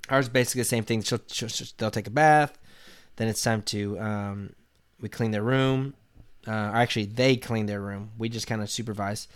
ours 0.10 0.26
is 0.26 0.30
basically 0.30 0.62
the 0.62 0.66
same 0.66 0.84
thing. 0.84 1.02
She'll, 1.02 1.22
she'll, 1.28 1.50
she'll, 1.50 1.68
they'll 1.78 1.92
take 1.92 2.08
a 2.08 2.12
bath. 2.12 2.58
Then 3.16 3.28
it's 3.28 3.42
time 3.42 3.62
to 3.64 4.00
um, 4.00 4.54
we 5.02 5.10
clean 5.10 5.32
their 5.32 5.44
room. 5.44 5.94
Uh, 6.48 6.72
actually, 6.74 7.06
they 7.06 7.36
clean 7.36 7.66
their 7.66 7.82
room. 7.82 8.12
We 8.18 8.30
just 8.30 8.48
kind 8.48 8.62
of 8.62 8.70
supervise, 8.70 9.28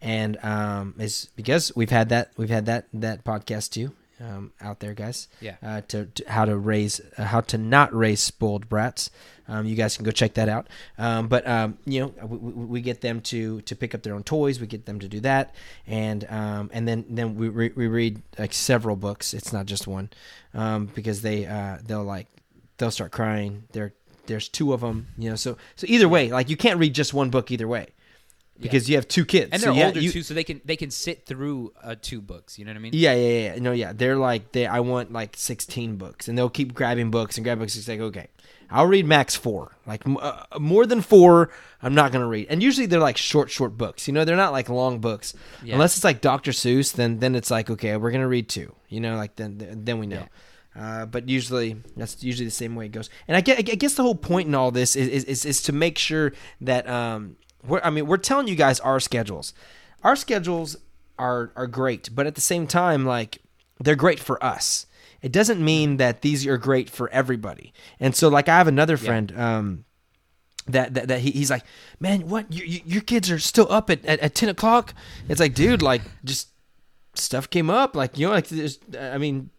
and 0.00 0.36
um, 0.44 0.94
is 0.98 1.30
because 1.36 1.72
we've 1.74 1.90
had 1.90 2.10
that 2.10 2.32
we've 2.36 2.50
had 2.50 2.66
that 2.66 2.86
that 2.92 3.24
podcast 3.24 3.70
too 3.70 3.92
um, 4.20 4.52
out 4.60 4.80
there, 4.80 4.94
guys. 4.94 5.28
Yeah. 5.40 5.56
Uh, 5.62 5.80
to, 5.88 6.06
to 6.06 6.30
how 6.30 6.44
to 6.44 6.56
raise 6.56 7.00
uh, 7.16 7.24
how 7.24 7.40
to 7.42 7.58
not 7.58 7.94
raise 7.94 8.20
spoiled 8.20 8.68
brats. 8.68 9.10
Um, 9.48 9.66
you 9.66 9.74
guys 9.74 9.96
can 9.96 10.04
go 10.04 10.12
check 10.12 10.34
that 10.34 10.48
out. 10.48 10.68
Um, 10.96 11.26
but 11.26 11.46
um, 11.46 11.78
you 11.84 12.00
know, 12.00 12.26
we, 12.26 12.36
we, 12.36 12.64
we 12.66 12.80
get 12.80 13.00
them 13.00 13.20
to 13.22 13.60
to 13.62 13.76
pick 13.76 13.94
up 13.94 14.02
their 14.02 14.14
own 14.14 14.22
toys. 14.22 14.60
We 14.60 14.66
get 14.66 14.86
them 14.86 15.00
to 15.00 15.08
do 15.08 15.20
that, 15.20 15.54
and 15.86 16.24
um, 16.30 16.70
and 16.72 16.86
then 16.86 17.04
then 17.08 17.34
we 17.34 17.48
re- 17.48 17.72
we 17.74 17.88
read 17.88 18.22
like 18.38 18.52
several 18.52 18.96
books. 18.96 19.34
It's 19.34 19.52
not 19.52 19.66
just 19.66 19.86
one, 19.86 20.10
um, 20.54 20.86
because 20.94 21.22
they 21.22 21.46
uh, 21.46 21.78
they'll 21.84 22.04
like 22.04 22.28
they'll 22.78 22.90
start 22.90 23.10
crying. 23.12 23.64
There 23.72 23.92
there's 24.26 24.48
two 24.48 24.72
of 24.72 24.80
them, 24.80 25.08
you 25.18 25.30
know. 25.30 25.36
So 25.36 25.56
so 25.74 25.86
either 25.88 26.08
way, 26.08 26.30
like 26.30 26.48
you 26.48 26.56
can't 26.56 26.78
read 26.78 26.94
just 26.94 27.12
one 27.12 27.30
book 27.30 27.50
either 27.50 27.66
way 27.66 27.88
because 28.60 28.88
you 28.88 28.96
have 28.96 29.08
two 29.08 29.24
kids 29.24 29.50
And 29.52 29.62
they're 29.62 29.72
yeah, 29.72 29.86
older 29.86 30.00
you- 30.00 30.12
too, 30.12 30.22
so 30.22 30.34
they 30.34 30.44
can 30.44 30.60
they 30.64 30.76
can 30.76 30.90
sit 30.90 31.26
through 31.26 31.72
uh, 31.82 31.94
two 32.00 32.20
books. 32.20 32.58
You 32.58 32.64
know 32.64 32.70
what 32.72 32.76
I 32.76 32.80
mean? 32.80 32.92
Yeah, 32.94 33.14
yeah, 33.14 33.54
yeah. 33.54 33.60
No, 33.60 33.72
yeah. 33.72 33.92
They're 33.94 34.16
like 34.16 34.52
they. 34.52 34.66
I 34.66 34.80
want 34.80 35.12
like 35.12 35.36
sixteen 35.36 35.96
books, 35.96 36.28
and 36.28 36.36
they'll 36.36 36.50
keep 36.50 36.74
grabbing 36.74 37.10
books 37.10 37.36
and 37.36 37.44
grab 37.44 37.58
books. 37.58 37.76
It's 37.76 37.88
like 37.88 38.00
okay, 38.00 38.28
I'll 38.70 38.86
read 38.86 39.06
max 39.06 39.34
four. 39.34 39.76
Like 39.86 40.02
uh, 40.06 40.44
more 40.58 40.86
than 40.86 41.00
four, 41.00 41.50
I'm 41.82 41.94
not 41.94 42.12
gonna 42.12 42.28
read. 42.28 42.46
And 42.50 42.62
usually 42.62 42.86
they're 42.86 43.00
like 43.00 43.16
short, 43.16 43.50
short 43.50 43.76
books. 43.76 44.06
You 44.06 44.14
know, 44.14 44.24
they're 44.24 44.36
not 44.36 44.52
like 44.52 44.68
long 44.68 44.98
books. 45.00 45.34
Yeah. 45.64 45.74
Unless 45.74 45.96
it's 45.96 46.04
like 46.04 46.20
Dr. 46.20 46.52
Seuss, 46.52 46.92
then 46.92 47.18
then 47.18 47.34
it's 47.34 47.50
like 47.50 47.70
okay, 47.70 47.96
we're 47.96 48.10
gonna 48.12 48.28
read 48.28 48.48
two. 48.48 48.74
You 48.88 49.00
know, 49.00 49.16
like 49.16 49.36
then 49.36 49.58
then 49.84 49.98
we 49.98 50.06
know. 50.06 50.26
Uh, 50.78 51.04
but 51.04 51.28
usually 51.28 51.76
that's 51.96 52.22
usually 52.22 52.44
the 52.46 52.50
same 52.52 52.76
way 52.76 52.86
it 52.86 52.92
goes. 52.92 53.10
And 53.26 53.36
I 53.36 53.40
guess, 53.40 53.58
I 53.58 53.62
guess 53.62 53.94
the 53.94 54.04
whole 54.04 54.14
point 54.14 54.46
in 54.46 54.54
all 54.54 54.70
this 54.70 54.94
is 54.94 55.08
is, 55.08 55.24
is, 55.24 55.44
is 55.44 55.62
to 55.62 55.72
make 55.72 55.98
sure 55.98 56.32
that 56.60 56.88
um 56.88 57.36
we're 57.66 57.80
I 57.82 57.90
mean 57.90 58.06
we're 58.06 58.16
telling 58.16 58.48
you 58.48 58.56
guys 58.56 58.80
our 58.80 59.00
schedules. 59.00 59.52
Our 60.02 60.16
schedules 60.16 60.76
are 61.18 61.52
are 61.56 61.66
great, 61.66 62.10
but 62.14 62.26
at 62.26 62.34
the 62.34 62.40
same 62.40 62.66
time, 62.66 63.04
like 63.04 63.38
they're 63.78 63.96
great 63.96 64.20
for 64.20 64.42
us. 64.44 64.86
It 65.22 65.32
doesn't 65.32 65.62
mean 65.62 65.98
that 65.98 66.22
these 66.22 66.46
are 66.46 66.56
great 66.56 66.88
for 66.88 67.10
everybody. 67.10 67.72
And 67.98 68.16
so, 68.16 68.28
like, 68.28 68.48
I 68.48 68.56
have 68.56 68.68
another 68.68 68.96
friend. 68.96 69.38
Um, 69.38 69.84
that, 70.66 70.94
that, 70.94 71.08
that 71.08 71.20
he, 71.20 71.30
he's 71.32 71.50
like, 71.50 71.64
man, 71.98 72.28
what? 72.28 72.52
You, 72.52 72.64
you, 72.64 72.80
your 72.86 73.02
kids 73.02 73.30
are 73.30 73.38
still 73.38 73.70
up 73.70 73.90
at, 73.90 74.04
at, 74.04 74.20
at 74.20 74.34
10 74.34 74.48
o'clock? 74.50 74.94
It's 75.28 75.40
like, 75.40 75.54
dude, 75.54 75.82
like, 75.82 76.02
just 76.24 76.48
stuff 77.14 77.50
came 77.50 77.68
up. 77.68 77.96
Like, 77.96 78.18
you 78.18 78.26
know, 78.26 78.32
like, 78.32 78.48
there's, 78.48 78.78
I 78.98 79.18
mean, 79.18 79.50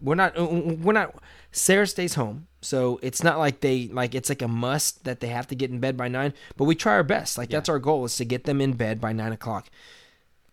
we're 0.00 0.14
not, 0.14 0.38
we're 0.38 0.92
not, 0.92 1.14
Sarah 1.50 1.86
stays 1.86 2.14
home. 2.14 2.46
So 2.64 2.98
it's 3.02 3.22
not 3.22 3.38
like 3.38 3.60
they, 3.60 3.88
like, 3.88 4.14
it's 4.14 4.28
like 4.28 4.42
a 4.42 4.48
must 4.48 5.04
that 5.04 5.20
they 5.20 5.28
have 5.28 5.46
to 5.48 5.54
get 5.54 5.70
in 5.70 5.80
bed 5.80 5.96
by 5.96 6.08
nine, 6.08 6.32
but 6.56 6.64
we 6.64 6.74
try 6.74 6.92
our 6.94 7.02
best. 7.02 7.36
Like, 7.38 7.50
Yeah. 7.50 7.58
that's 7.58 7.68
our 7.68 7.78
goal 7.78 8.04
is 8.04 8.16
to 8.16 8.24
get 8.24 8.44
them 8.44 8.60
in 8.60 8.72
bed 8.72 9.00
by 9.00 9.12
nine 9.12 9.32
o'clock. 9.32 9.68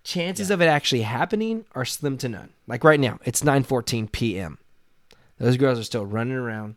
Chances 0.04 0.50
Yeah. 0.50 0.56
of 0.56 0.62
it 0.62 0.66
actually 0.66 1.04
happening 1.04 1.66
are 1.74 1.86
slim 1.86 2.18
to 2.20 2.30
none. 2.30 2.50
Like 2.68 2.84
right 2.84 3.00
now, 3.00 3.20
it's 3.24 3.44
9:14 3.44 4.12
p.m. 4.12 4.58
Those 5.38 5.58
girls 5.58 5.80
are 5.80 5.84
still 5.84 6.06
running 6.06 6.34
around. 6.36 6.76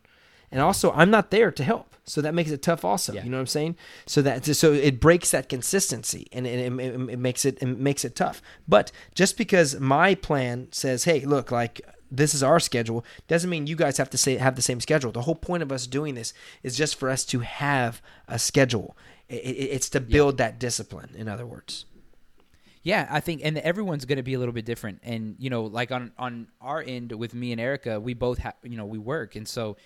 And 0.53 0.61
also, 0.61 0.93
I'm 0.93 1.11
not 1.11 1.31
there 1.31 1.51
to 1.51 1.65
help. 1.65 1.95
So 2.07 2.21
that 2.21 2.35
makes 2.35 2.51
it 2.51 2.63
tough 2.63 2.85
also. 2.85 3.15
Yeah. 3.15 3.25
You 3.25 3.31
know 3.31 3.39
what 3.39 3.43
I'm 3.43 3.47
saying? 3.47 3.77
So 4.07 4.21
that 4.23 4.45
so 4.45 4.73
it 4.75 5.01
breaks 5.01 5.31
that 5.31 5.49
consistency 5.49 6.29
and 6.33 6.47
it, 6.47 6.71
it, 6.71 6.73
it- 6.81 7.11
it 7.11 7.19
makes 7.19 7.45
it 7.47 7.59
it 7.63 7.67
makes 7.79 8.05
it 8.05 8.15
tough. 8.15 8.43
But 8.69 8.93
just 9.15 9.39
because 9.39 9.81
my 9.81 10.15
plan 10.15 10.69
says, 10.71 11.05
"Hey, 11.05 11.21
look, 11.25 11.51
like 11.51 11.81
this 12.17 12.35
is 12.35 12.43
our 12.43 12.61
schedule," 12.61 13.05
doesn't 13.29 13.51
mean 13.51 13.67
you 13.67 13.77
guys 13.77 13.99
have 13.99 14.11
to 14.11 14.19
say 14.19 14.37
have 14.37 14.57
the 14.57 14.63
same 14.63 14.81
schedule. 14.81 15.13
The 15.13 15.23
whole 15.23 15.35
point 15.35 15.63
of 15.63 15.73
us 15.73 15.87
doing 15.87 16.15
this 16.15 16.35
is 16.63 16.77
just 16.77 16.97
for 16.97 17.11
us 17.11 17.25
to 17.27 17.41
have 17.41 18.01
a 18.29 18.39
schedule. 18.39 18.97
It, 19.29 19.37
it, 19.37 19.71
it's 19.75 19.89
to 19.91 20.01
build 20.01 20.39
that 20.39 20.59
discipline, 20.59 21.11
in 21.17 21.29
other 21.29 21.47
words. 21.47 21.87
Yeah, 22.83 23.09
I 23.11 23.21
think, 23.21 23.41
and 23.43 23.57
everyone's 23.59 24.05
going 24.05 24.19
to 24.19 24.23
be 24.23 24.35
a 24.35 24.39
little 24.39 24.53
bit 24.53 24.67
different. 24.67 25.01
And 25.03 25.37
you 25.39 25.49
know, 25.49 25.65
like 25.65 25.91
on 25.91 26.13
on 26.19 26.49
our 26.61 26.83
end 26.87 27.13
with 27.13 27.33
me 27.33 27.53
and 27.53 27.61
Erica, 27.61 27.99
we 27.99 28.13
both 28.13 28.39
have, 28.39 28.55
you 28.63 28.77
know, 28.77 28.85
we 28.85 28.99
work, 28.99 29.37
and 29.37 29.49
so 29.49 29.77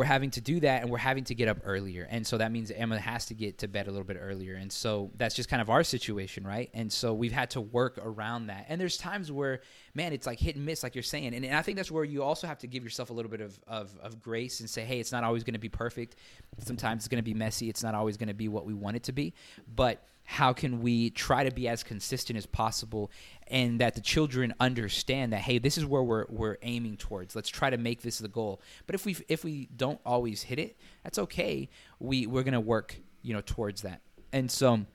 we're 0.00 0.06
having 0.06 0.30
to 0.30 0.40
do 0.40 0.60
that, 0.60 0.80
and 0.80 0.90
we're 0.90 0.96
having 0.96 1.24
to 1.24 1.34
get 1.34 1.46
up 1.46 1.58
earlier, 1.62 2.08
and 2.08 2.26
so 2.26 2.38
that 2.38 2.50
means 2.50 2.70
Emma 2.70 2.98
has 2.98 3.26
to 3.26 3.34
get 3.34 3.58
to 3.58 3.68
bed 3.68 3.86
a 3.86 3.90
little 3.90 4.06
bit 4.06 4.16
earlier, 4.18 4.54
and 4.54 4.72
so 4.72 5.10
that's 5.16 5.34
just 5.34 5.50
kind 5.50 5.60
of 5.60 5.68
our 5.68 5.84
situation, 5.84 6.46
right? 6.46 6.70
And 6.72 6.90
so 6.90 7.12
we've 7.12 7.34
had 7.34 7.50
to 7.50 7.60
work 7.60 8.00
around 8.02 8.46
that. 8.46 8.64
And 8.70 8.80
there's 8.80 8.96
times 8.96 9.30
where, 9.30 9.60
man, 9.92 10.14
it's 10.14 10.26
like 10.26 10.40
hit 10.40 10.56
and 10.56 10.64
miss, 10.64 10.82
like 10.82 10.94
you're 10.94 11.02
saying, 11.02 11.34
and, 11.34 11.44
and 11.44 11.54
I 11.54 11.60
think 11.60 11.76
that's 11.76 11.90
where 11.90 12.02
you 12.02 12.22
also 12.22 12.46
have 12.46 12.56
to 12.60 12.66
give 12.66 12.82
yourself 12.82 13.10
a 13.10 13.12
little 13.12 13.30
bit 13.30 13.42
of 13.42 13.60
of, 13.68 13.94
of 14.02 14.22
grace 14.22 14.60
and 14.60 14.70
say, 14.70 14.86
hey, 14.86 15.00
it's 15.00 15.12
not 15.12 15.22
always 15.22 15.44
going 15.44 15.52
to 15.52 15.60
be 15.60 15.68
perfect. 15.68 16.16
Sometimes 16.60 17.02
it's 17.02 17.08
going 17.08 17.22
to 17.22 17.22
be 17.22 17.34
messy. 17.34 17.68
It's 17.68 17.82
not 17.82 17.94
always 17.94 18.16
going 18.16 18.28
to 18.28 18.34
be 18.34 18.48
what 18.48 18.64
we 18.64 18.72
want 18.72 18.96
it 18.96 19.02
to 19.02 19.12
be, 19.12 19.34
but 19.74 20.02
how 20.30 20.52
can 20.52 20.80
we 20.80 21.10
try 21.10 21.42
to 21.42 21.50
be 21.50 21.66
as 21.66 21.82
consistent 21.82 22.36
as 22.36 22.46
possible 22.46 23.10
and 23.48 23.80
that 23.80 23.96
the 23.96 24.00
children 24.00 24.54
understand 24.60 25.32
that 25.32 25.40
hey 25.40 25.58
this 25.58 25.76
is 25.76 25.84
where 25.84 26.04
we're 26.04 26.24
we're 26.28 26.56
aiming 26.62 26.96
towards. 26.96 27.34
Let's 27.34 27.48
try 27.48 27.68
to 27.68 27.76
make 27.76 28.02
this 28.02 28.18
the 28.18 28.28
goal. 28.28 28.62
But 28.86 28.94
if 28.94 29.04
we 29.04 29.16
if 29.28 29.42
we 29.42 29.68
don't 29.76 30.00
always 30.06 30.42
hit 30.42 30.60
it 30.60 30.76
that's 31.02 31.18
okay. 31.18 31.68
We 31.98 32.28
we're 32.28 32.44
to 32.52 32.60
work 32.60 32.94
you 33.22 33.34
know 33.34 33.42
towards 33.44 33.82
that. 33.82 34.02
And 34.32 34.48
so 34.48 34.86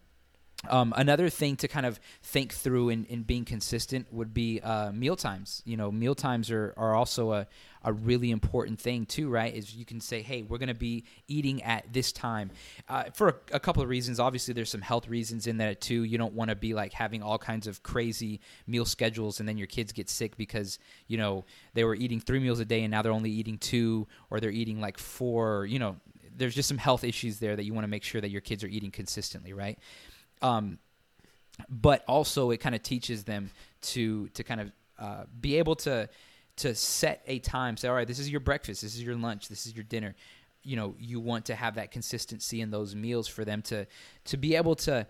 um, 0.69 0.93
another 0.95 1.29
thing 1.29 1.57
to 1.57 1.67
kind 1.67 1.85
of 1.85 1.99
think 2.23 2.53
through 2.53 2.89
in, 2.89 3.03
in 3.05 3.23
being 3.23 3.43
consistent 3.43 4.11
would 4.13 4.33
be 4.33 4.61
uh, 4.61 4.93
meal 4.93 5.17
times. 5.17 5.61
You 5.65 5.77
know, 5.77 5.91
meal 5.91 6.15
times 6.15 6.49
are, 6.49 6.73
are 6.77 6.95
also 6.95 7.33
a, 7.33 7.47
a 7.85 7.93
really 7.93 8.31
important 8.31 8.79
thing 8.79 9.05
too, 9.05 9.29
right? 9.29 9.53
Is 9.53 9.73
you 9.73 9.85
can 9.85 10.01
say, 10.01 10.21
hey, 10.21 10.41
we're 10.41 10.57
going 10.57 10.67
to 10.67 10.73
be 10.73 11.05
eating 11.27 11.63
at 11.63 11.93
this 11.93 12.11
time 12.11 12.51
uh, 12.89 13.05
for 13.13 13.29
a, 13.29 13.35
a 13.53 13.59
couple 13.59 13.81
of 13.81 13.87
reasons. 13.87 14.19
Obviously, 14.19 14.53
there's 14.53 14.69
some 14.69 14.81
health 14.81 15.07
reasons 15.07 15.47
in 15.47 15.57
that 15.57 15.79
too. 15.79 16.03
You 16.03 16.17
don't 16.17 16.33
want 16.33 16.49
to 16.49 16.55
be 16.55 16.73
like 16.73 16.91
having 16.91 17.23
all 17.23 17.37
kinds 17.37 17.67
of 17.67 17.81
crazy 17.83 18.41
meal 18.67 18.85
schedules 18.85 19.39
and 19.39 19.47
then 19.47 19.57
your 19.57 19.67
kids 19.67 19.93
get 19.93 20.09
sick 20.09 20.35
because 20.35 20.79
you 21.07 21.17
know 21.17 21.45
they 21.73 21.85
were 21.85 21.95
eating 21.95 22.19
three 22.19 22.39
meals 22.39 22.59
a 22.59 22.65
day 22.65 22.83
and 22.83 22.91
now 22.91 23.01
they're 23.01 23.11
only 23.13 23.31
eating 23.31 23.57
two 23.57 24.07
or 24.29 24.39
they're 24.39 24.51
eating 24.51 24.81
like 24.81 24.97
four. 24.97 25.65
You 25.65 25.79
know, 25.79 25.95
there's 26.35 26.55
just 26.55 26.67
some 26.67 26.77
health 26.77 27.05
issues 27.05 27.39
there 27.39 27.55
that 27.55 27.63
you 27.63 27.73
want 27.73 27.85
to 27.85 27.89
make 27.89 28.03
sure 28.03 28.19
that 28.19 28.29
your 28.29 28.41
kids 28.41 28.63
are 28.63 28.67
eating 28.67 28.91
consistently, 28.91 29.53
right? 29.53 29.79
um, 30.41 30.79
but 31.69 32.03
also 32.07 32.51
it 32.51 32.57
kind 32.57 32.75
of 32.75 32.83
teaches 32.83 33.23
them 33.23 33.49
to 33.81 34.27
to 34.29 34.43
kind 34.43 34.61
of 34.61 34.71
uh, 34.99 35.23
be 35.39 35.57
able 35.57 35.75
to 35.75 36.09
to 36.57 36.75
set 36.75 37.21
a 37.27 37.39
time. 37.39 37.77
Say, 37.77 37.87
all 37.87 37.95
right, 37.95 38.07
this 38.07 38.19
is 38.19 38.29
your 38.29 38.39
breakfast, 38.39 38.81
this 38.81 38.95
is 38.95 39.03
your 39.03 39.15
lunch, 39.15 39.47
this 39.47 39.65
is 39.65 39.75
your 39.75 39.83
dinner. 39.83 40.15
You 40.63 40.75
know, 40.75 40.95
you 40.99 41.19
want 41.19 41.45
to 41.45 41.55
have 41.55 41.75
that 41.75 41.91
consistency 41.91 42.61
in 42.61 42.71
those 42.71 42.95
meals 42.95 43.27
for 43.27 43.45
them 43.45 43.61
to 43.63 43.85
to 44.25 44.37
be 44.37 44.55
able 44.55 44.75
to 44.77 45.05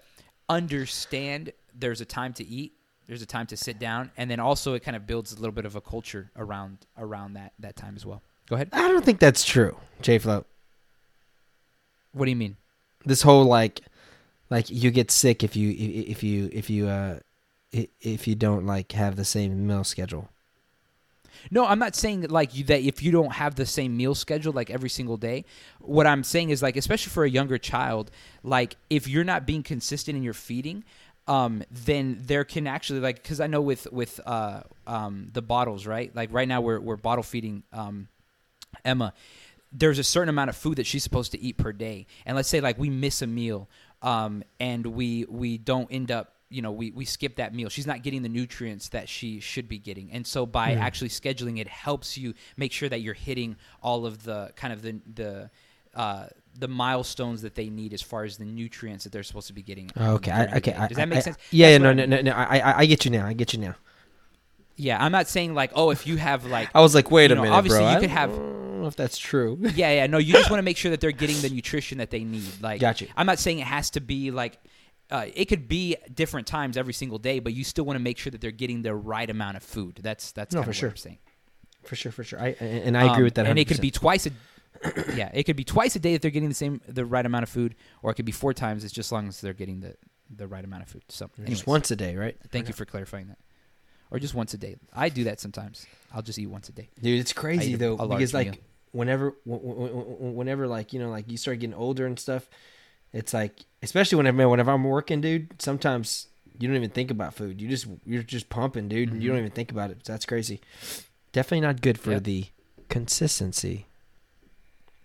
understand. 0.50 1.54
There's 1.74 2.02
a 2.02 2.06
time 2.06 2.34
to 2.34 2.46
eat. 2.46 2.74
There's 3.08 3.22
a 3.22 3.26
time 3.26 3.46
to 3.48 3.58
sit 3.58 3.78
down, 3.80 4.12
and 4.18 4.30
then 4.30 4.40
also 4.40 4.74
it 4.74 4.84
kind 4.84 4.98
of 4.98 5.06
builds 5.06 5.32
a 5.32 5.36
little 5.36 5.52
bit 5.52 5.66
of 5.66 5.76
a 5.76 5.82
culture 5.82 6.32
around 6.36 6.80
around 6.98 7.34
that 7.34 7.54
that 7.60 7.76
time 7.76 7.96
as 7.96 8.06
well. 8.06 8.22
Go 8.50 8.56
ahead. 8.56 8.70
I 8.74 8.88
don't 8.88 9.06
think 9.06 9.20
that's 9.20 9.46
true, 9.46 9.78
J 10.02 10.18
Flow. 10.18 10.46
What 12.12 12.26
do 12.26 12.32
you 12.32 12.38
mean? 12.38 12.58
This 13.06 13.22
whole 13.22 13.46
like, 13.46 13.82
like 14.50 14.70
you 14.70 14.92
get 14.92 15.12
sick 15.12 15.44
if 15.44 15.56
you 15.56 15.72
if 15.72 16.24
you 16.24 16.50
if 16.52 16.70
you 16.70 16.88
uh 16.88 17.20
if 17.72 18.28
you 18.28 18.36
don't 18.36 18.66
like 18.66 18.92
have 18.94 19.16
the 19.16 19.26
same 19.26 19.68
meal 19.68 19.84
schedule. 19.84 20.30
No, 21.52 21.66
I'm 21.66 21.80
not 21.80 21.96
saying 21.96 22.22
that, 22.22 22.32
like 22.32 22.56
you, 22.56 22.64
that 22.66 22.82
if 22.82 23.04
you 23.04 23.12
don't 23.12 23.34
have 23.34 23.56
the 23.56 23.66
same 23.66 23.96
meal 23.96 24.16
schedule 24.16 24.54
like 24.54 24.70
every 24.70 24.90
single 24.90 25.18
day. 25.18 25.46
What 25.80 26.08
I'm 26.08 26.24
saying 26.24 26.50
is 26.50 26.62
like 26.62 26.78
especially 26.78 27.12
for 27.12 27.24
a 27.24 27.30
younger 27.30 27.58
child, 27.58 28.12
like 28.44 28.76
if 28.90 29.08
you're 29.08 29.24
not 29.24 29.46
being 29.46 29.64
consistent 29.64 30.18
in 30.18 30.24
your 30.24 30.34
feeding, 30.34 30.84
um, 31.28 31.64
then 31.72 32.18
there 32.22 32.44
can 32.44 32.68
actually 32.68 33.00
like 33.00 33.22
because 33.22 33.40
I 33.40 33.48
know 33.48 33.62
with 33.62 33.92
with 33.92 34.20
uh, 34.26 34.62
um, 34.86 35.30
the 35.34 35.42
bottles, 35.42 35.86
right? 35.86 36.16
Like 36.16 36.32
right 36.32 36.48
now 36.48 36.62
we're 36.62 36.80
we're 36.80 36.98
bottle 36.98 37.24
feeding 37.24 37.64
um, 37.74 38.08
Emma. 38.84 39.14
There's 39.72 40.00
a 40.00 40.04
certain 40.04 40.30
amount 40.30 40.50
of 40.50 40.56
food 40.56 40.78
that 40.78 40.86
she's 40.86 41.04
supposed 41.04 41.32
to 41.34 41.42
eat 41.42 41.58
per 41.58 41.74
day, 41.74 42.06
and 42.26 42.36
let's 42.36 42.50
say 42.50 42.62
like 42.62 42.78
we 42.78 42.90
miss 42.90 43.22
a 43.22 43.28
meal, 43.28 43.68
um, 44.02 44.44
and 44.60 44.86
we 44.86 45.26
we 45.28 45.58
don't 45.58 45.88
end 45.92 46.12
up 46.12 46.35
you 46.56 46.62
know 46.62 46.72
we, 46.72 46.91
we 46.91 47.06
skip 47.06 47.36
that 47.36 47.54
meal 47.54 47.70
she's 47.70 47.88
not 47.88 48.00
getting 48.04 48.22
the 48.24 48.30
nutrients 48.30 48.89
that 48.89 49.08
she 49.10 49.39
should 49.39 49.68
be 49.68 49.78
getting 49.78 50.08
and 50.12 50.26
so 50.26 50.46
by 50.46 50.72
actually 50.74 51.10
scheduling 51.10 51.60
it 51.60 51.68
helps 51.68 52.18
you 52.18 52.34
make 52.58 52.72
sure 52.72 52.88
that 52.89 53.02
you're 53.02 53.13
hitting 53.30 53.56
all 53.82 54.06
of 54.06 54.24
the 54.24 54.52
kind 54.56 54.72
of 54.74 54.82
the 54.82 54.94
the 55.22 55.50
uh, 55.96 56.28
the 56.60 56.68
milestones 56.68 57.41
that 57.41 57.56
they 57.56 57.70
need 57.70 57.94
as 57.94 58.02
far 58.02 58.24
as 58.26 58.38
the 58.38 58.44
nutrients 58.46 59.04
that 59.06 59.13
they're 59.13 59.24
supposed 59.24 59.48
to 59.48 59.54
be 59.54 59.62
getting 59.62 59.89
Okay, 59.98 60.32
I, 60.32 60.58
okay. 60.58 60.74
I- 60.74 60.88
does 60.88 60.98
that 60.98 61.08
make 61.10 61.18
I- 61.20 61.22
sense 61.22 61.38
Yeah, 61.52 61.70
yeah, 61.70 61.78
no, 61.78 61.89
I 61.91 61.94
no, 61.94 62.02
mean. 62.08 62.10
no, 62.10 62.22
no. 62.22 62.32
I, 62.32 62.60
I, 62.60 62.78
I 62.80 62.86
get 62.86 63.06
you 63.06 63.12
now. 63.12 63.26
I 63.26 63.34
get 63.34 63.54
you 63.54 63.60
now. 63.60 63.76
yeah 64.78 65.02
i'm 65.04 65.12
not 65.13 65.28
saying 65.28 65.54
like 65.54 65.72
oh 65.74 65.89
if 65.91 66.06
you 66.06 66.18
have 66.18 66.46
like 66.46 66.70
I 66.76 66.82
was 66.82 66.94
like, 66.96 67.12
wait 67.12 67.32
a 67.32 67.36
know, 67.36 67.44
minute, 67.44 67.56
obviously 67.56 67.80
bro. 67.80 67.91
you 67.91 67.98
I 67.98 68.00
could 68.00 68.10
have- 68.10 68.32
if 68.91 68.96
that's 68.96 69.18
true. 69.18 69.58
yeah, 69.74 69.91
yeah. 69.94 70.06
No, 70.08 70.20
you 70.20 70.32
just 70.34 70.50
want 70.52 70.60
to 70.60 70.63
make 70.70 70.78
sure 70.78 70.91
that 70.91 71.00
they're 71.02 71.12
getting 71.24 71.41
the 71.41 71.50
nutrition 71.50 71.98
that 71.98 72.12
they 72.12 72.24
need. 72.24 72.62
Like, 72.62 72.80
Got 72.82 73.02
you. 73.02 73.08
I'm 73.18 73.26
not 73.26 73.39
saying 73.39 73.58
it 73.58 73.65
has 73.65 73.89
to 73.91 74.00
be 74.02 74.30
like. 74.30 74.60
Uh, 75.12 75.28
it 75.36 75.46
could 75.46 75.68
be 75.68 75.96
different 76.13 76.48
times 76.48 76.78
every 76.78 76.94
single 76.94 77.20
day, 77.20 77.39
but 77.39 77.54
you 77.54 77.63
still 77.63 77.86
want 77.86 77.96
to 77.96 78.02
make 78.04 78.18
sure 78.18 78.32
that 78.32 78.41
they're 78.41 78.52
getting 78.52 78.82
the 78.82 78.96
right 78.96 79.30
amount 79.30 79.56
of 79.58 79.63
food. 79.63 80.00
That's 80.02 80.32
that's 80.32 80.56
No, 80.56 80.63
for 80.63 80.74
sure. 80.74 80.89
what 80.89 80.94
I'm 80.94 80.98
saying. 80.98 81.18
for 81.84 81.96
sure, 81.96 82.12
for 82.12 82.24
sure. 82.24 82.39
I 82.41 82.50
and 82.60 82.98
I 82.98 83.04
agree 83.04 83.18
Um, 83.18 83.24
with 83.26 83.36
that. 83.36 83.46
100%. 83.46 83.50
And 83.52 83.60
it 83.60 83.68
could 83.68 83.82
be 83.82 83.91
twice 83.91 84.26
a 84.26 84.32
yeah, 85.15 85.30
it 85.34 85.44
could 85.44 85.56
be 85.56 85.63
twice 85.63 85.96
a 85.96 86.00
day 86.00 86.15
if 86.15 86.22
they're 86.22 86.32
getting 86.32 86.50
the 86.50 86.56
same 86.56 86.82
the 86.88 87.06
right 87.06 87.26
amount 87.26 87.44
of 87.44 87.50
food, 87.50 87.76
or 88.02 88.12
it 88.12 88.15
could 88.15 88.26
be 88.26 88.32
four 88.32 88.54
times. 88.54 88.84
It's 88.84 88.94
just 88.94 89.08
as 89.08 89.12
long 89.12 89.28
as 89.28 89.39
they're 89.41 89.54
getting 89.54 89.80
the 89.82 89.96
the 90.36 90.48
right 90.48 90.65
amount 90.65 90.82
of 90.84 90.89
food. 90.89 91.04
So, 91.10 91.30
anyways, 91.38 91.58
just 91.60 91.68
once 91.68 91.91
a 91.91 91.96
day, 91.96 92.15
right? 92.15 92.36
thank 92.52 92.68
you 92.68 92.74
for 92.74 92.84
clarifying 92.86 93.28
that. 93.28 93.38
Or 94.12 94.20
just 94.20 94.34
once 94.34 94.54
a 94.54 94.58
day. 94.58 94.76
I 94.94 95.10
do 95.10 95.24
that 95.26 95.39
sometimes. 95.39 95.86
I'll 96.13 96.22
just 96.24 96.38
eat 96.39 96.48
once 96.48 96.68
a 96.70 96.72
day. 96.72 96.89
Dude, 97.02 97.20
it's 97.20 97.32
crazy 97.34 97.76
though 97.76 97.96
because 97.96 98.34
like 98.34 98.52
meal. 98.52 98.60
whenever 98.91 99.36
whenever 99.46 100.68
like 100.68 100.94
you 100.94 101.00
know 101.00 101.10
like 101.10 101.30
you 101.30 101.38
start 101.38 101.60
getting 101.60 101.74
older 101.76 102.06
and 102.06 102.20
stuff, 102.20 102.50
it's 103.15 103.34
like 103.34 103.65
especially 103.82 104.17
whenever 104.17 104.38
man, 104.38 104.49
whenever 104.49 104.71
I'm 104.71 104.84
working, 104.84 105.21
dude. 105.21 105.62
Sometimes 105.62 106.28
you 106.60 106.67
don't 106.67 106.78
even 106.78 106.89
think 106.91 107.10
about 107.12 107.34
food. 107.34 107.60
You 107.62 107.67
just 107.67 107.88
you're 108.06 108.23
just 108.23 108.49
pumping, 108.49 108.88
dude. 108.88 109.12
and 109.12 109.23
You 109.23 109.30
don't 109.30 109.39
even 109.39 109.51
think 109.51 109.71
about 109.71 109.89
it. 109.91 110.04
That's 110.04 110.25
crazy. 110.25 110.62
Definitely 111.32 111.62
not 111.62 111.82
good 111.82 111.97
for 111.99 112.12
Yep. 112.12 112.23
the 112.23 112.45
consistency. 112.89 113.86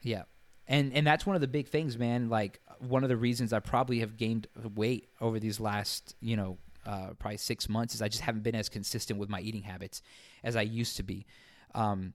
Yeah. 0.03 0.23
And 0.69 0.93
and 0.95 1.07
that's 1.07 1.27
one 1.27 1.35
of 1.37 1.41
the 1.41 1.49
big 1.49 1.69
things, 1.69 1.99
man. 1.99 2.29
Like 2.29 2.61
one 2.79 3.03
of 3.03 3.09
the 3.09 3.17
reasons 3.17 3.53
I 3.53 3.59
probably 3.61 4.01
have 4.01 4.17
gained 4.17 4.47
weight 4.75 5.09
over 5.21 5.39
these 5.41 5.61
last, 5.61 6.15
you 6.21 6.37
know, 6.37 6.59
uh, 6.87 7.09
probably 7.19 7.37
six 7.37 7.69
months 7.69 7.95
is 7.95 8.01
I 8.03 8.09
just 8.09 8.23
haven't 8.23 8.43
been 8.43 8.55
as 8.55 8.69
consistent 8.69 9.19
with 9.19 9.29
my 9.29 9.41
eating 9.41 9.63
habits 9.63 10.01
as 10.43 10.57
I 10.57 10.63
used 10.63 10.97
to 10.97 11.03
be. 11.03 11.27
Um, 11.75 12.15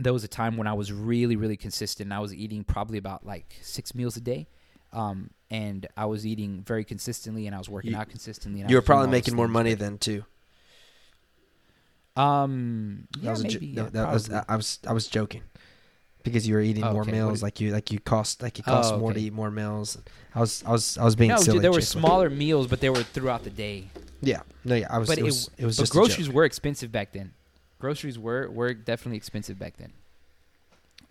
there 0.00 0.12
was 0.12 0.24
a 0.24 0.28
time 0.28 0.56
when 0.56 0.66
I 0.66 0.72
was 0.72 0.90
really, 0.92 1.36
really 1.36 1.56
consistent. 1.58 2.06
and 2.06 2.14
I 2.14 2.20
was 2.20 2.32
eating 2.34 2.64
probably 2.64 2.96
about 2.98 3.26
like 3.26 3.56
six 3.60 3.94
meals 3.94 4.16
a 4.16 4.20
day. 4.22 4.46
Um, 4.92 5.30
and 5.50 5.86
I 5.96 6.06
was 6.06 6.26
eating 6.26 6.62
very 6.66 6.84
consistently 6.84 7.46
and 7.46 7.54
I 7.54 7.58
was 7.58 7.68
working 7.68 7.92
You- 7.92 7.96
out 7.98 8.08
consistently. 8.08 8.64
You 8.66 8.76
were 8.76 8.82
probably 8.82 9.08
making 9.08 9.34
more 9.34 9.48
money 9.48 9.74
then 9.74 9.98
too. 9.98 10.24
Um, 12.16 13.08
That 13.12 13.22
yeah, 13.22 13.30
was 13.30 13.40
a 13.40 13.48
jo- 13.48 13.58
maybe. 13.60 13.72
no, 13.72 13.90
yeah, 13.92 14.12
was. 14.12 14.30
I 14.30 14.56
was 14.56 14.78
I 14.86 14.92
was 14.92 15.08
joking. 15.08 15.42
Because 16.22 16.46
you 16.46 16.54
were 16.54 16.60
eating 16.60 16.84
Oh, 16.84 16.92
more 16.92 17.02
okay. 17.02 17.10
Meals, 17.12 17.42
like 17.42 17.58
you 17.60 17.72
like 17.72 17.90
you 17.90 17.98
cost 17.98 18.42
like 18.42 18.56
it 18.58 18.64
costs 18.64 18.92
Oh, 18.92 18.98
more 18.98 19.12
to 19.12 19.20
eat 19.20 19.32
more 19.32 19.50
meals. 19.50 19.98
I 20.34 20.40
was 20.40 20.62
I 20.64 20.70
was 20.70 20.96
I 20.98 21.04
was 21.04 21.16
being 21.16 21.30
no, 21.30 21.36
silly. 21.38 21.56
dude, 21.56 21.64
there 21.64 21.72
were 21.72 21.80
smaller 21.80 22.30
meals, 22.30 22.68
but 22.68 22.80
they 22.80 22.90
were 22.90 23.02
throughout 23.02 23.42
the 23.42 23.50
day. 23.50 23.88
Yeah, 24.20 24.42
no, 24.64 24.76
yeah, 24.76 24.86
I 24.88 24.98
was. 24.98 25.08
But 25.08 25.18
it 25.18 25.24
was. 25.24 25.50
It, 25.58 25.64
was 25.64 25.78
but 25.80 25.90
groceries 25.90 26.28
were 26.30 26.44
expensive 26.44 26.92
back 26.92 27.12
then. 27.12 27.32
Groceries 27.80 28.20
were 28.20 28.48
were 28.50 28.72
definitely 28.72 29.16
expensive 29.16 29.58
back 29.58 29.78
then. 29.78 29.92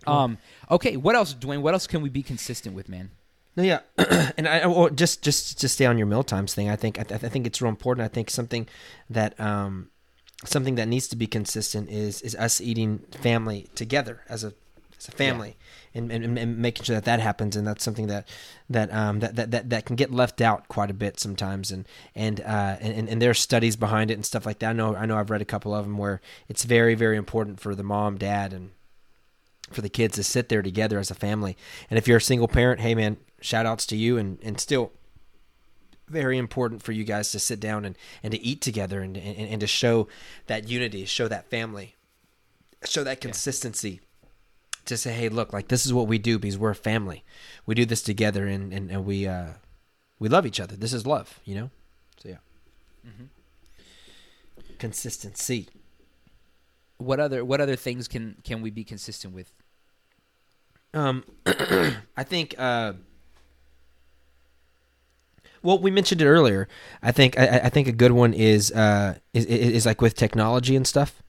Um. 0.06 0.38
Okay. 0.70 0.96
What 0.96 1.14
else, 1.14 1.34
Dwayne? 1.34 1.60
What 1.60 1.74
else 1.74 1.86
can 1.86 2.00
we 2.00 2.08
be 2.08 2.22
consistent 2.22 2.74
with, 2.74 2.88
man? 2.88 3.10
No, 3.54 3.62
yeah, 3.62 3.80
and 4.36 4.48
I 4.48 4.66
well, 4.66 4.88
just 4.88 5.22
just 5.22 5.60
to 5.60 5.68
stay 5.68 5.84
on 5.84 5.98
your 5.98 6.06
meal 6.06 6.22
times 6.22 6.54
thing. 6.54 6.70
I 6.70 6.76
think 6.76 6.98
I, 6.98 7.02
th- 7.02 7.22
I 7.22 7.28
think 7.28 7.46
it's 7.46 7.60
real 7.60 7.68
important. 7.68 8.04
I 8.04 8.08
think 8.08 8.30
something 8.30 8.66
that 9.10 9.38
um 9.38 9.90
something 10.44 10.76
that 10.76 10.88
needs 10.88 11.06
to 11.08 11.16
be 11.16 11.26
consistent 11.26 11.90
is 11.90 12.22
is 12.22 12.34
us 12.36 12.60
eating 12.60 13.00
family 13.20 13.68
together 13.74 14.22
as 14.28 14.42
a 14.42 14.54
as 14.98 15.08
a 15.08 15.12
family. 15.12 15.56
And, 15.94 16.10
and, 16.10 16.38
and 16.38 16.56
making 16.56 16.84
sure 16.84 16.94
that 16.96 17.04
that 17.04 17.20
happens, 17.20 17.54
and 17.54 17.66
that's 17.66 17.84
something 17.84 18.06
that 18.06 18.26
that 18.70 18.90
um 18.94 19.20
that, 19.20 19.36
that, 19.36 19.50
that, 19.50 19.68
that 19.68 19.84
can 19.84 19.94
get 19.94 20.10
left 20.10 20.40
out 20.40 20.68
quite 20.68 20.90
a 20.90 20.94
bit 20.94 21.20
sometimes, 21.20 21.70
and 21.70 21.86
and 22.14 22.40
uh 22.40 22.76
and, 22.80 23.10
and 23.10 23.20
there 23.20 23.28
are 23.28 23.34
studies 23.34 23.76
behind 23.76 24.10
it 24.10 24.14
and 24.14 24.24
stuff 24.24 24.46
like 24.46 24.60
that. 24.60 24.70
I 24.70 24.72
know 24.72 24.96
I 24.96 25.04
know 25.04 25.18
I've 25.18 25.28
read 25.28 25.42
a 25.42 25.44
couple 25.44 25.74
of 25.74 25.84
them 25.84 25.98
where 25.98 26.22
it's 26.48 26.64
very 26.64 26.94
very 26.94 27.18
important 27.18 27.60
for 27.60 27.74
the 27.74 27.82
mom, 27.82 28.16
dad, 28.16 28.54
and 28.54 28.70
for 29.74 29.82
the 29.82 29.88
kids 29.88 30.16
to 30.16 30.22
sit 30.22 30.48
there 30.48 30.62
together 30.62 30.98
as 30.98 31.10
a 31.10 31.14
family. 31.14 31.56
And 31.90 31.98
if 31.98 32.06
you're 32.06 32.18
a 32.18 32.22
single 32.22 32.48
parent, 32.48 32.80
hey 32.80 32.94
man, 32.94 33.16
shout 33.40 33.66
outs 33.66 33.86
to 33.86 33.96
you 33.96 34.18
and, 34.18 34.38
and 34.42 34.60
still 34.60 34.92
very 36.08 36.36
important 36.38 36.82
for 36.82 36.92
you 36.92 37.04
guys 37.04 37.32
to 37.32 37.38
sit 37.38 37.58
down 37.58 37.84
and, 37.84 37.96
and 38.22 38.32
to 38.32 38.40
eat 38.40 38.60
together 38.60 39.00
and, 39.00 39.16
and, 39.16 39.48
and 39.48 39.60
to 39.60 39.66
show 39.66 40.08
that 40.46 40.68
unity, 40.68 41.04
show 41.04 41.26
that 41.28 41.48
family, 41.48 41.96
show 42.84 43.02
that 43.04 43.20
consistency. 43.20 44.00
To 44.86 44.96
say, 44.96 45.12
hey, 45.12 45.28
look, 45.28 45.52
like 45.52 45.68
this 45.68 45.86
is 45.86 45.92
what 45.92 46.08
we 46.08 46.18
do 46.18 46.40
because 46.40 46.58
we're 46.58 46.70
a 46.70 46.74
family. 46.74 47.22
We 47.66 47.76
do 47.76 47.86
this 47.86 48.02
together 48.02 48.48
and, 48.48 48.72
and, 48.72 48.90
and 48.90 49.06
we 49.06 49.28
uh 49.28 49.50
we 50.18 50.28
love 50.28 50.44
each 50.44 50.58
other. 50.58 50.74
This 50.74 50.92
is 50.92 51.06
love, 51.06 51.38
you 51.44 51.54
know? 51.54 51.70
So 52.20 52.30
yeah. 52.30 52.36
Consistency. 54.78 55.68
What 56.98 57.20
other 57.20 57.44
what 57.44 57.60
other 57.60 57.76
things 57.76 58.08
can 58.08 58.36
can 58.42 58.60
we 58.60 58.70
be 58.70 58.82
consistent 58.82 59.32
with? 59.34 59.52
Um, 60.94 61.24
I 61.46 62.24
think. 62.24 62.54
Uh, 62.58 62.94
well, 65.62 65.78
we 65.78 65.90
mentioned 65.90 66.20
it 66.20 66.26
earlier. 66.26 66.68
I 67.02 67.12
think. 67.12 67.38
I, 67.38 67.60
I 67.64 67.68
think 67.68 67.88
a 67.88 67.92
good 67.92 68.12
one 68.12 68.34
is 68.34 68.72
uh 68.72 69.16
is, 69.32 69.44
is 69.46 69.70
is 69.76 69.86
like 69.86 70.00
with 70.00 70.14
technology 70.14 70.74
and 70.76 70.86
stuff. 70.86 71.22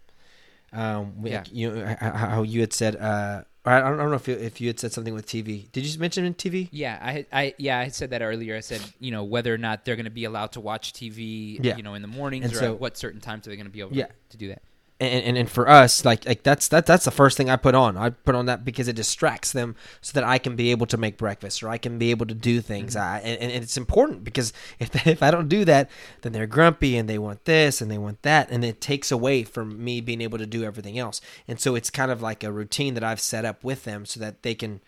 Um, 0.71 1.21
we, 1.21 1.29
Yeah. 1.31 1.43
You 1.51 1.71
know, 1.71 1.85
h- 1.87 1.97
h- 2.01 2.13
how 2.13 2.41
you 2.43 2.61
had 2.61 2.73
said. 2.73 2.95
Uh, 2.95 3.43
I 3.65 3.79
don't, 3.79 3.93
I 3.93 3.97
don't 4.01 4.09
know 4.09 4.15
if 4.17 4.27
you, 4.27 4.33
if 4.33 4.59
you 4.59 4.67
had 4.67 4.77
said 4.79 4.91
something 4.91 5.13
with 5.13 5.25
TV. 5.25 5.71
Did 5.71 5.85
you 5.85 5.97
mention 5.97 6.25
in 6.25 6.33
TV? 6.33 6.67
Yeah, 6.71 6.99
I 7.01 7.25
I 7.31 7.53
yeah 7.57 7.79
I 7.79 7.87
said 7.89 8.09
that 8.09 8.21
earlier. 8.21 8.57
I 8.57 8.59
said 8.59 8.81
you 8.99 9.11
know 9.11 9.23
whether 9.23 9.53
or 9.53 9.57
not 9.57 9.85
they're 9.85 9.95
going 9.95 10.03
to 10.05 10.11
be 10.11 10.25
allowed 10.25 10.51
to 10.53 10.59
watch 10.59 10.91
TV. 10.93 11.59
Yeah. 11.63 11.77
You 11.77 11.83
know 11.83 11.93
in 11.93 12.01
the 12.01 12.07
mornings 12.09 12.45
And 12.45 12.53
or 12.53 12.57
so- 12.57 12.73
at 12.73 12.79
what 12.81 12.97
certain 12.97 13.21
times 13.21 13.47
are 13.47 13.51
they 13.51 13.55
going 13.55 13.67
to 13.67 13.71
be 13.71 13.79
able 13.79 13.93
Yeah. 13.95 14.07
to 14.31 14.37
do 14.37 14.47
that? 14.49 14.61
And, 15.03 15.23
and 15.25 15.37
and 15.37 15.49
for 15.49 15.67
us 15.67 16.05
like 16.05 16.25
like 16.25 16.43
that's 16.43 16.67
that 16.69 16.85
that's 16.85 17.05
the 17.05 17.11
first 17.11 17.37
thing 17.37 17.49
I 17.49 17.55
put 17.55 17.75
on. 17.75 17.97
I 17.97 18.09
put 18.09 18.35
on 18.35 18.45
that 18.47 18.65
because 18.65 18.87
it 18.87 18.95
distracts 18.95 19.51
them 19.51 19.75
so 20.01 20.13
that 20.13 20.23
I 20.23 20.37
can 20.37 20.55
be 20.55 20.71
able 20.71 20.85
to 20.87 20.97
make 20.97 21.17
breakfast 21.17 21.63
or 21.63 21.69
I 21.69 21.77
can 21.77 21.97
be 21.97 22.11
able 22.11 22.25
to 22.27 22.33
do 22.33 22.61
things. 22.61 22.95
I 22.95 23.19
and, 23.19 23.39
and 23.39 23.63
it's 23.63 23.77
important 23.77 24.23
because 24.23 24.53
if 24.79 25.07
if 25.07 25.23
I 25.23 25.31
don't 25.31 25.49
do 25.49 25.65
that, 25.65 25.89
then 26.21 26.31
they're 26.31 26.47
grumpy 26.47 26.97
and 26.97 27.09
they 27.09 27.17
want 27.19 27.45
this 27.45 27.81
and 27.81 27.91
they 27.91 27.97
want 27.97 28.21
that 28.23 28.49
and 28.49 28.63
it 28.63 28.81
takes 28.81 29.11
away 29.11 29.43
from 29.43 29.83
me 29.83 30.01
being 30.01 30.21
able 30.21 30.37
to 30.37 30.45
do 30.45 30.63
everything 30.63 30.97
else. 30.97 31.21
And 31.47 31.59
so 31.59 31.75
it's 31.75 31.89
kind 31.89 32.11
of 32.11 32.21
like 32.21 32.43
a 32.43 32.51
routine 32.51 32.93
that 32.95 33.03
I've 33.03 33.19
set 33.19 33.45
up 33.45 33.63
with 33.63 33.83
them 33.83 34.05
so 34.05 34.19
that 34.19 34.43
they 34.43 34.55
can 34.55 34.81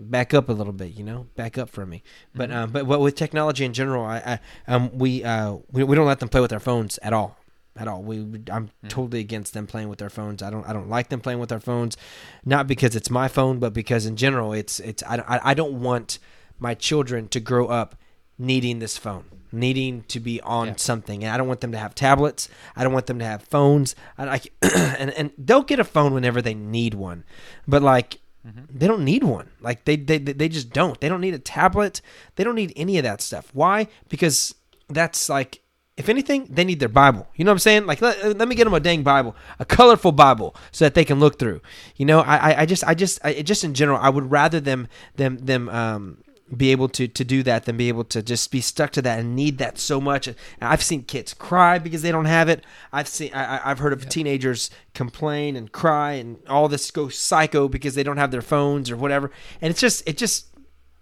back 0.00 0.32
up 0.32 0.48
a 0.48 0.52
little 0.52 0.72
bit, 0.72 0.92
you 0.92 1.04
know, 1.04 1.26
back 1.36 1.58
up 1.58 1.68
from 1.68 1.90
me. 1.90 2.02
But 2.34 2.50
um, 2.50 2.70
but 2.70 2.86
with 2.86 3.14
technology 3.14 3.64
in 3.64 3.72
general, 3.72 4.04
I, 4.04 4.38
I 4.66 4.72
um 4.72 4.90
we 4.96 5.24
uh 5.24 5.56
we, 5.70 5.84
we 5.84 5.96
don't 5.96 6.06
let 6.06 6.20
them 6.20 6.28
play 6.28 6.40
with 6.40 6.50
their 6.50 6.60
phones 6.60 6.98
at 7.02 7.12
all 7.12 7.39
at 7.76 7.88
all. 7.88 8.02
We 8.02 8.18
I'm 8.50 8.70
hmm. 8.80 8.88
totally 8.88 9.20
against 9.20 9.54
them 9.54 9.66
playing 9.66 9.88
with 9.88 9.98
their 9.98 10.10
phones. 10.10 10.42
I 10.42 10.50
don't 10.50 10.66
I 10.68 10.72
don't 10.72 10.88
like 10.88 11.08
them 11.08 11.20
playing 11.20 11.38
with 11.38 11.48
their 11.48 11.60
phones, 11.60 11.96
not 12.44 12.66
because 12.66 12.96
it's 12.96 13.10
my 13.10 13.28
phone, 13.28 13.58
but 13.58 13.72
because 13.72 14.06
in 14.06 14.16
general 14.16 14.52
it's 14.52 14.80
it's 14.80 15.02
I 15.04 15.16
I, 15.16 15.50
I 15.50 15.54
don't 15.54 15.80
want 15.80 16.18
my 16.58 16.74
children 16.74 17.28
to 17.28 17.40
grow 17.40 17.68
up 17.68 17.96
needing 18.38 18.78
this 18.78 18.96
phone, 18.96 19.24
needing 19.52 20.02
to 20.08 20.20
be 20.20 20.40
on 20.42 20.68
Yeah. 20.68 20.74
something. 20.76 21.24
And 21.24 21.32
I 21.32 21.36
don't 21.36 21.48
want 21.48 21.60
them 21.60 21.72
to 21.72 21.78
have 21.78 21.94
tablets. 21.94 22.48
I 22.76 22.84
don't 22.84 22.92
want 22.92 23.06
them 23.06 23.18
to 23.18 23.24
have 23.24 23.42
phones. 23.42 23.94
I, 24.18 24.26
I 24.28 24.40
and 24.98 25.10
and 25.10 25.30
they'll 25.38 25.62
get 25.62 25.78
a 25.78 25.84
phone 25.84 26.12
whenever 26.12 26.42
they 26.42 26.54
need 26.54 26.94
one, 26.94 27.24
but 27.66 27.82
like. 27.82 28.20
Mm-hmm. 28.46 28.78
They 28.78 28.86
don't 28.86 29.04
need 29.04 29.22
one. 29.22 29.50
Like 29.60 29.84
they, 29.84 29.96
they 29.96 30.16
they 30.16 30.48
just 30.48 30.70
don't. 30.70 30.98
They 30.98 31.10
don't 31.10 31.20
need 31.20 31.34
a 31.34 31.38
tablet. 31.38 32.00
They 32.36 32.42
don't 32.42 32.54
need 32.54 32.72
any 32.74 32.96
of 32.96 33.04
that 33.04 33.20
stuff. 33.20 33.50
Why? 33.52 33.86
Because 34.08 34.54
that's 34.88 35.28
like 35.28 35.60
if 36.00 36.08
anything, 36.08 36.48
they 36.50 36.64
need 36.64 36.80
their 36.80 36.88
Bible. 36.88 37.28
You 37.36 37.44
know 37.44 37.52
what 37.52 37.56
I'm 37.56 37.60
saying? 37.60 37.86
Like, 37.86 38.00
let, 38.00 38.36
let 38.36 38.48
me 38.48 38.56
get 38.56 38.64
them 38.64 38.74
a 38.74 38.80
dang 38.80 39.04
Bible, 39.04 39.36
a 39.58 39.64
colorful 39.64 40.12
Bible, 40.12 40.56
so 40.72 40.84
that 40.84 40.94
they 40.94 41.04
can 41.04 41.20
look 41.20 41.38
through. 41.38 41.60
You 41.96 42.06
know, 42.06 42.20
I, 42.20 42.36
I, 42.36 42.60
I 42.62 42.66
just, 42.66 42.82
I 42.84 42.94
just, 42.94 43.24
I, 43.24 43.42
just 43.42 43.62
in 43.62 43.74
general, 43.74 43.98
I 44.00 44.08
would 44.08 44.30
rather 44.30 44.58
them, 44.58 44.88
them, 45.14 45.38
them, 45.38 45.68
um, 45.68 46.24
be 46.56 46.72
able 46.72 46.88
to 46.88 47.06
to 47.06 47.24
do 47.24 47.44
that 47.44 47.64
than 47.64 47.76
be 47.76 47.86
able 47.86 48.02
to 48.02 48.22
just 48.22 48.50
be 48.50 48.60
stuck 48.60 48.90
to 48.90 49.02
that 49.02 49.20
and 49.20 49.36
need 49.36 49.58
that 49.58 49.78
so 49.78 50.00
much. 50.00 50.26
And 50.26 50.36
I've 50.60 50.82
seen 50.82 51.04
kids 51.04 51.32
cry 51.32 51.78
because 51.78 52.02
they 52.02 52.10
don't 52.10 52.24
have 52.24 52.48
it. 52.48 52.64
I've 52.92 53.06
seen, 53.06 53.32
I, 53.32 53.70
I've 53.70 53.78
heard 53.78 53.92
of 53.92 54.08
teenagers 54.08 54.68
complain 54.92 55.54
and 55.54 55.70
cry 55.70 56.14
and 56.14 56.38
all 56.48 56.68
this 56.68 56.90
go 56.90 57.08
psycho 57.08 57.68
because 57.68 57.94
they 57.94 58.02
don't 58.02 58.16
have 58.16 58.32
their 58.32 58.42
phones 58.42 58.90
or 58.90 58.96
whatever. 58.96 59.30
And 59.60 59.70
it's 59.70 59.80
just, 59.80 60.08
it 60.08 60.16
just, 60.16 60.48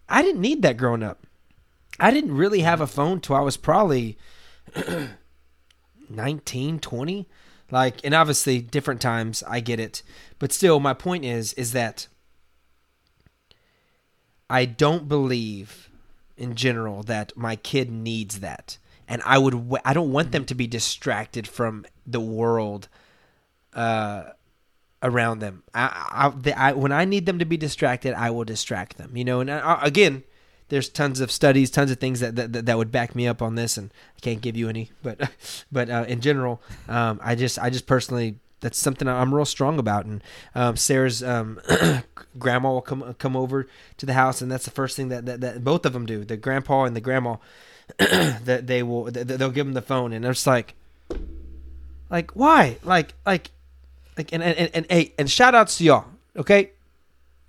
I 0.06 0.20
didn't 0.20 0.42
need 0.42 0.60
that 0.62 0.76
growing 0.76 1.02
up. 1.02 1.26
I 1.98 2.10
didn't 2.10 2.36
really 2.36 2.60
have 2.60 2.82
a 2.82 2.86
phone 2.86 3.20
till 3.20 3.36
I 3.36 3.40
was 3.40 3.56
probably 3.56 4.18
19, 6.10 6.78
20. 6.78 7.28
Like, 7.70 8.00
and 8.04 8.14
obviously 8.14 8.60
different 8.60 9.00
times, 9.00 9.42
I 9.46 9.60
get 9.60 9.78
it. 9.78 10.02
But 10.38 10.52
still, 10.52 10.80
my 10.80 10.94
point 10.94 11.24
is, 11.24 11.52
is 11.54 11.72
that 11.72 12.08
I 14.48 14.64
don't 14.64 15.08
believe 15.08 15.90
in 16.36 16.54
general 16.54 17.02
that 17.04 17.36
my 17.36 17.56
kid 17.56 17.90
needs 17.90 18.40
that. 18.40 18.78
And 19.06 19.22
I 19.24 19.38
would, 19.38 19.78
I 19.84 19.92
don't 19.92 20.12
want 20.12 20.32
them 20.32 20.44
to 20.46 20.54
be 20.54 20.66
distracted 20.66 21.46
from 21.46 21.84
the 22.06 22.20
world, 22.20 22.88
uh, 23.74 24.24
around 25.02 25.38
them. 25.40 25.62
I, 25.74 26.06
I, 26.10 26.28
the, 26.30 26.58
I, 26.58 26.72
when 26.72 26.92
I 26.92 27.04
need 27.04 27.26
them 27.26 27.38
to 27.38 27.44
be 27.44 27.56
distracted, 27.56 28.14
I 28.14 28.30
will 28.30 28.44
distract 28.44 28.96
them. 28.96 29.16
You 29.16 29.24
know, 29.24 29.40
and 29.40 29.50
I, 29.50 29.80
again, 29.82 30.24
there's 30.68 30.88
tons 30.88 31.20
of 31.20 31.30
studies, 31.30 31.70
tons 31.70 31.90
of 31.90 31.98
things 31.98 32.20
that, 32.20 32.36
that 32.36 32.66
that 32.66 32.78
would 32.78 32.92
back 32.92 33.14
me 33.14 33.26
up 33.26 33.40
on 33.40 33.54
this, 33.54 33.76
and 33.76 33.92
I 34.16 34.20
can't 34.20 34.40
give 34.40 34.56
you 34.56 34.68
any, 34.68 34.90
but 35.02 35.30
but 35.72 35.90
uh, 35.90 36.04
in 36.08 36.20
general, 36.20 36.62
um, 36.88 37.20
I 37.22 37.34
just 37.34 37.58
I 37.58 37.70
just 37.70 37.86
personally 37.86 38.38
that's 38.60 38.78
something 38.78 39.06
I'm 39.06 39.34
real 39.34 39.44
strong 39.44 39.78
about. 39.78 40.04
And 40.06 40.22
um, 40.54 40.76
Sarah's 40.76 41.22
um, 41.22 41.60
grandma 42.38 42.72
will 42.72 42.82
come 42.82 43.14
come 43.18 43.36
over 43.36 43.68
to 43.96 44.06
the 44.06 44.14
house, 44.14 44.40
and 44.40 44.50
that's 44.50 44.64
the 44.64 44.70
first 44.70 44.96
thing 44.96 45.08
that, 45.08 45.26
that, 45.26 45.40
that 45.40 45.64
both 45.64 45.86
of 45.86 45.92
them 45.92 46.06
do. 46.06 46.24
The 46.24 46.36
grandpa 46.36 46.84
and 46.84 46.96
the 46.96 47.00
grandma 47.00 47.36
that 47.98 48.66
they 48.66 48.82
will 48.82 49.04
they'll 49.04 49.50
give 49.50 49.66
them 49.66 49.74
the 49.74 49.82
phone, 49.82 50.12
and 50.12 50.24
they're 50.24 50.32
just 50.32 50.46
like, 50.46 50.74
like 52.10 52.32
why, 52.32 52.78
like 52.82 53.14
like 53.24 53.50
like 54.16 54.32
and 54.32 54.42
and 54.42 54.56
and, 54.56 54.70
and 54.74 54.86
hey, 54.90 55.14
and 55.18 55.30
shout 55.30 55.54
outs 55.54 55.78
to 55.78 55.84
y'all, 55.84 56.06
okay, 56.36 56.72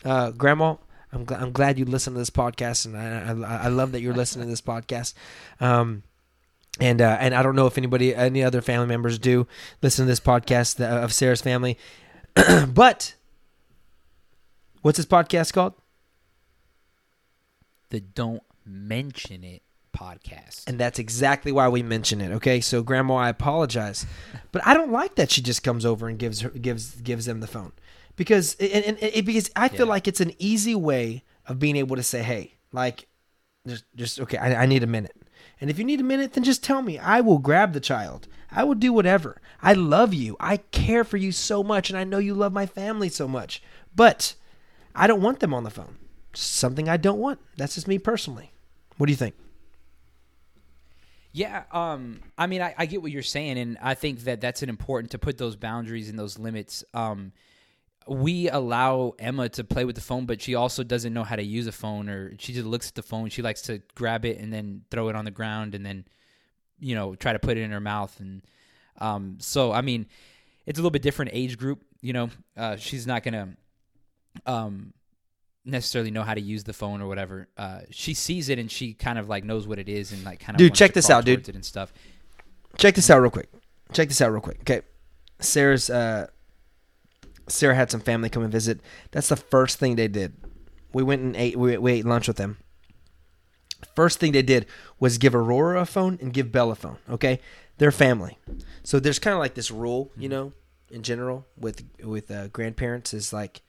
uh, 0.05 0.31
grandma. 0.31 0.75
I'm 1.11 1.25
glad 1.25 1.41
I'm 1.41 1.51
glad 1.51 1.79
you 1.79 1.85
listen 1.85 2.13
to 2.13 2.19
this 2.19 2.29
podcast, 2.29 2.85
and 2.85 2.95
I, 2.95 3.47
I 3.47 3.65
I 3.65 3.67
love 3.67 3.91
that 3.93 4.01
you're 4.01 4.13
listening 4.13 4.45
to 4.45 4.49
this 4.49 4.61
podcast. 4.61 5.13
Um, 5.59 6.03
and 6.79 7.01
uh, 7.01 7.17
and 7.19 7.33
I 7.33 7.43
don't 7.43 7.55
know 7.55 7.67
if 7.67 7.77
anybody, 7.77 8.15
any 8.15 8.43
other 8.43 8.61
family 8.61 8.87
members 8.87 9.17
do 9.17 9.47
listen 9.81 10.05
to 10.05 10.09
this 10.09 10.19
podcast 10.19 10.79
uh, 10.79 11.03
of 11.03 11.13
Sarah's 11.13 11.41
family, 11.41 11.77
but 12.67 13.15
what's 14.81 14.97
this 14.97 15.05
podcast 15.05 15.53
called? 15.53 15.73
The 17.89 17.99
Don't 17.99 18.43
Mention 18.65 19.43
It 19.43 19.63
podcast. 19.97 20.67
And 20.67 20.79
that's 20.79 20.99
exactly 20.99 21.51
why 21.51 21.67
we 21.67 21.83
mention 21.83 22.21
it. 22.21 22.31
Okay, 22.33 22.61
so 22.61 22.81
Grandma, 22.83 23.15
I 23.15 23.29
apologize, 23.29 24.05
but 24.51 24.65
I 24.65 24.73
don't 24.73 24.91
like 24.91 25.15
that 25.15 25.31
she 25.31 25.41
just 25.41 25.63
comes 25.63 25.85
over 25.85 26.07
and 26.07 26.17
gives 26.17 26.41
her 26.41 26.49
gives 26.49 27.01
gives 27.01 27.25
them 27.25 27.39
the 27.39 27.47
phone 27.47 27.73
because 28.19 28.55
and, 28.59 28.83
and, 28.83 28.97
and 28.99 29.25
because 29.25 29.49
I 29.55 29.69
feel 29.69 29.87
Yeah. 29.87 29.91
like 29.93 30.07
it's 30.09 30.19
an 30.19 30.33
easy 30.37 30.75
way 30.75 31.23
of 31.47 31.57
being 31.57 31.77
able 31.77 31.95
to 31.95 32.03
say, 32.03 32.21
hey, 32.21 32.55
like 32.73 33.07
just 33.65 33.85
just 33.95 34.19
okay, 34.19 34.37
I, 34.37 34.63
I 34.63 34.65
need 34.65 34.83
a 34.83 34.87
minute. 34.87 35.15
And 35.61 35.69
if 35.69 35.79
you 35.79 35.85
need 35.85 36.01
a 36.01 36.03
minute, 36.03 36.33
then 36.33 36.43
just 36.43 36.61
tell 36.63 36.81
me. 36.81 36.99
I 36.99 37.21
will 37.21 37.37
grab 37.39 37.71
the 37.73 37.79
child. 37.79 38.27
I 38.51 38.65
will 38.65 38.75
do 38.75 38.91
whatever. 38.91 39.41
I 39.61 39.71
love 39.73 40.13
you. 40.13 40.35
I 40.39 40.57
care 40.57 41.03
for 41.05 41.15
you 41.17 41.31
so 41.31 41.63
much, 41.63 41.89
and 41.89 41.97
I 41.97 42.03
know 42.03 42.17
you 42.17 42.33
love 42.33 42.51
my 42.53 42.65
family 42.65 43.07
so 43.09 43.25
much. 43.27 43.63
But 43.95 44.35
I 44.93 45.07
don't 45.07 45.21
want 45.21 45.39
them 45.39 45.53
on 45.53 45.63
the 45.63 45.69
phone. 45.69 45.95
Something 46.33 46.89
I 46.89 46.97
don't 46.97 47.19
want. 47.19 47.39
That's 47.55 47.75
just 47.75 47.87
me 47.87 47.99
personally. 47.99 48.51
What 48.97 49.05
do 49.07 49.13
you 49.13 49.17
think? 49.17 49.35
Yeah, 51.31 51.63
um, 51.71 52.19
I 52.37 52.47
mean, 52.47 52.61
I, 52.61 52.73
I 52.77 52.85
get 52.85 53.01
what 53.01 53.11
you're 53.11 53.21
saying, 53.23 53.57
and 53.57 53.77
I 53.81 53.93
think 53.93 54.21
that 54.21 54.41
that's 54.41 54.61
an 54.63 54.69
important 54.69 55.11
to 55.11 55.19
put 55.19 55.37
those 55.37 55.55
boundaries 55.55 56.09
and 56.09 56.17
those 56.19 56.37
limits. 56.39 56.83
Um, 56.93 57.31
we 58.09 58.49
allow 58.49 59.13
Emma 59.19 59.49
to 59.49 59.63
play 59.63 59.85
with 59.85 59.95
the 59.95 60.01
phone, 60.01 60.25
but 60.25 60.41
she 60.41 60.55
also 60.55 60.83
doesn't 60.83 61.13
know 61.13 61.23
how 61.23 61.35
to 61.35 61.43
use 61.43 61.67
a 61.67 61.71
phone, 61.71 62.09
or 62.09 62.33
she 62.39 62.53
just 62.53 62.65
looks 62.65 62.89
at 62.89 62.95
the 62.95 63.03
phone. 63.03 63.29
She 63.29 63.41
likes 63.41 63.61
to 63.63 63.81
grab 63.95 64.25
it 64.25 64.39
and 64.39 64.51
then 64.51 64.81
throw 64.89 65.09
it 65.09 65.15
on 65.15 65.25
the 65.25 65.31
ground, 65.31 65.75
and 65.75 65.85
then 65.85 66.05
you 66.79 66.95
know, 66.95 67.15
try 67.15 67.33
to 67.33 67.39
put 67.39 67.57
it 67.57 67.61
in 67.61 67.71
her 67.71 67.79
mouth. 67.79 68.19
And 68.19 68.41
um, 68.99 69.37
so, 69.39 69.71
I 69.71 69.81
mean, 69.81 70.07
it's 70.65 70.79
a 70.79 70.81
little 70.81 70.91
bit 70.91 71.01
different 71.01 71.31
age 71.33 71.57
group. 71.57 71.83
You 72.01 72.13
know, 72.13 72.29
uh, 72.57 72.77
she's 72.77 73.05
not 73.05 73.23
gonna 73.23 73.49
um, 74.45 74.93
necessarily 75.65 76.11
know 76.11 76.23
how 76.23 76.33
to 76.33 76.41
use 76.41 76.63
the 76.63 76.73
phone 76.73 77.01
or 77.01 77.07
whatever. 77.07 77.49
Uh, 77.57 77.81
she 77.91 78.13
sees 78.13 78.49
it 78.49 78.59
and 78.59 78.71
she 78.71 78.93
kind 78.93 79.19
of 79.19 79.27
like 79.27 79.43
knows 79.43 79.67
what 79.67 79.79
it 79.79 79.89
is 79.89 80.11
and 80.11 80.23
like 80.23 80.39
kind 80.39 80.55
of 80.55 80.59
Dude, 80.59 80.73
check 80.73 80.93
this 80.93 81.09
out, 81.09 81.25
dude. 81.25 81.47
and 81.49 81.65
stuff. 81.65 81.93
Check 82.77 82.95
this 82.95 83.09
out 83.09 83.19
real 83.21 83.31
quick. 83.31 83.49
Check 83.91 84.07
this 84.07 84.21
out 84.21 84.31
real 84.31 84.41
quick. 84.41 84.59
Okay, 84.61 84.81
Sarah's 85.39 85.89
uh, 85.89 86.27
Sarah 87.49 87.75
had 87.75 87.91
some 87.91 88.01
family 88.01 88.29
come 88.29 88.43
and 88.43 88.51
visit. 88.51 88.79
That's 89.11 89.29
the 89.29 89.35
first 89.35 89.79
thing 89.79 89.95
they 89.95 90.07
did. 90.07 90.33
We 90.93 91.03
went 91.03 91.21
and 91.21 91.35
ate. 91.35 91.57
We, 91.57 91.77
we 91.77 91.93
ate 91.93 92.05
lunch 92.05 92.27
with 92.27 92.37
them. 92.37 92.57
First 93.95 94.19
thing 94.19 94.31
they 94.31 94.41
did 94.41 94.65
was 94.99 95.17
give 95.17 95.35
Aurora 95.35 95.81
a 95.81 95.85
phone 95.85 96.17
and 96.21 96.33
give 96.33 96.51
Bella 96.51 96.73
a 96.73 96.75
phone. 96.75 96.97
Okay, 97.09 97.39
they're 97.77 97.91
family, 97.91 98.37
so 98.83 98.99
there's 98.99 99.19
kind 99.19 99.33
of 99.33 99.39
like 99.39 99.53
this 99.53 99.71
rule, 99.71 100.11
you 100.17 100.27
know, 100.27 100.53
in 100.91 101.03
general 101.03 101.45
with 101.57 101.83
with 102.03 102.29
uh, 102.31 102.47
grandparents 102.47 103.13
is 103.13 103.31
like 103.31 103.61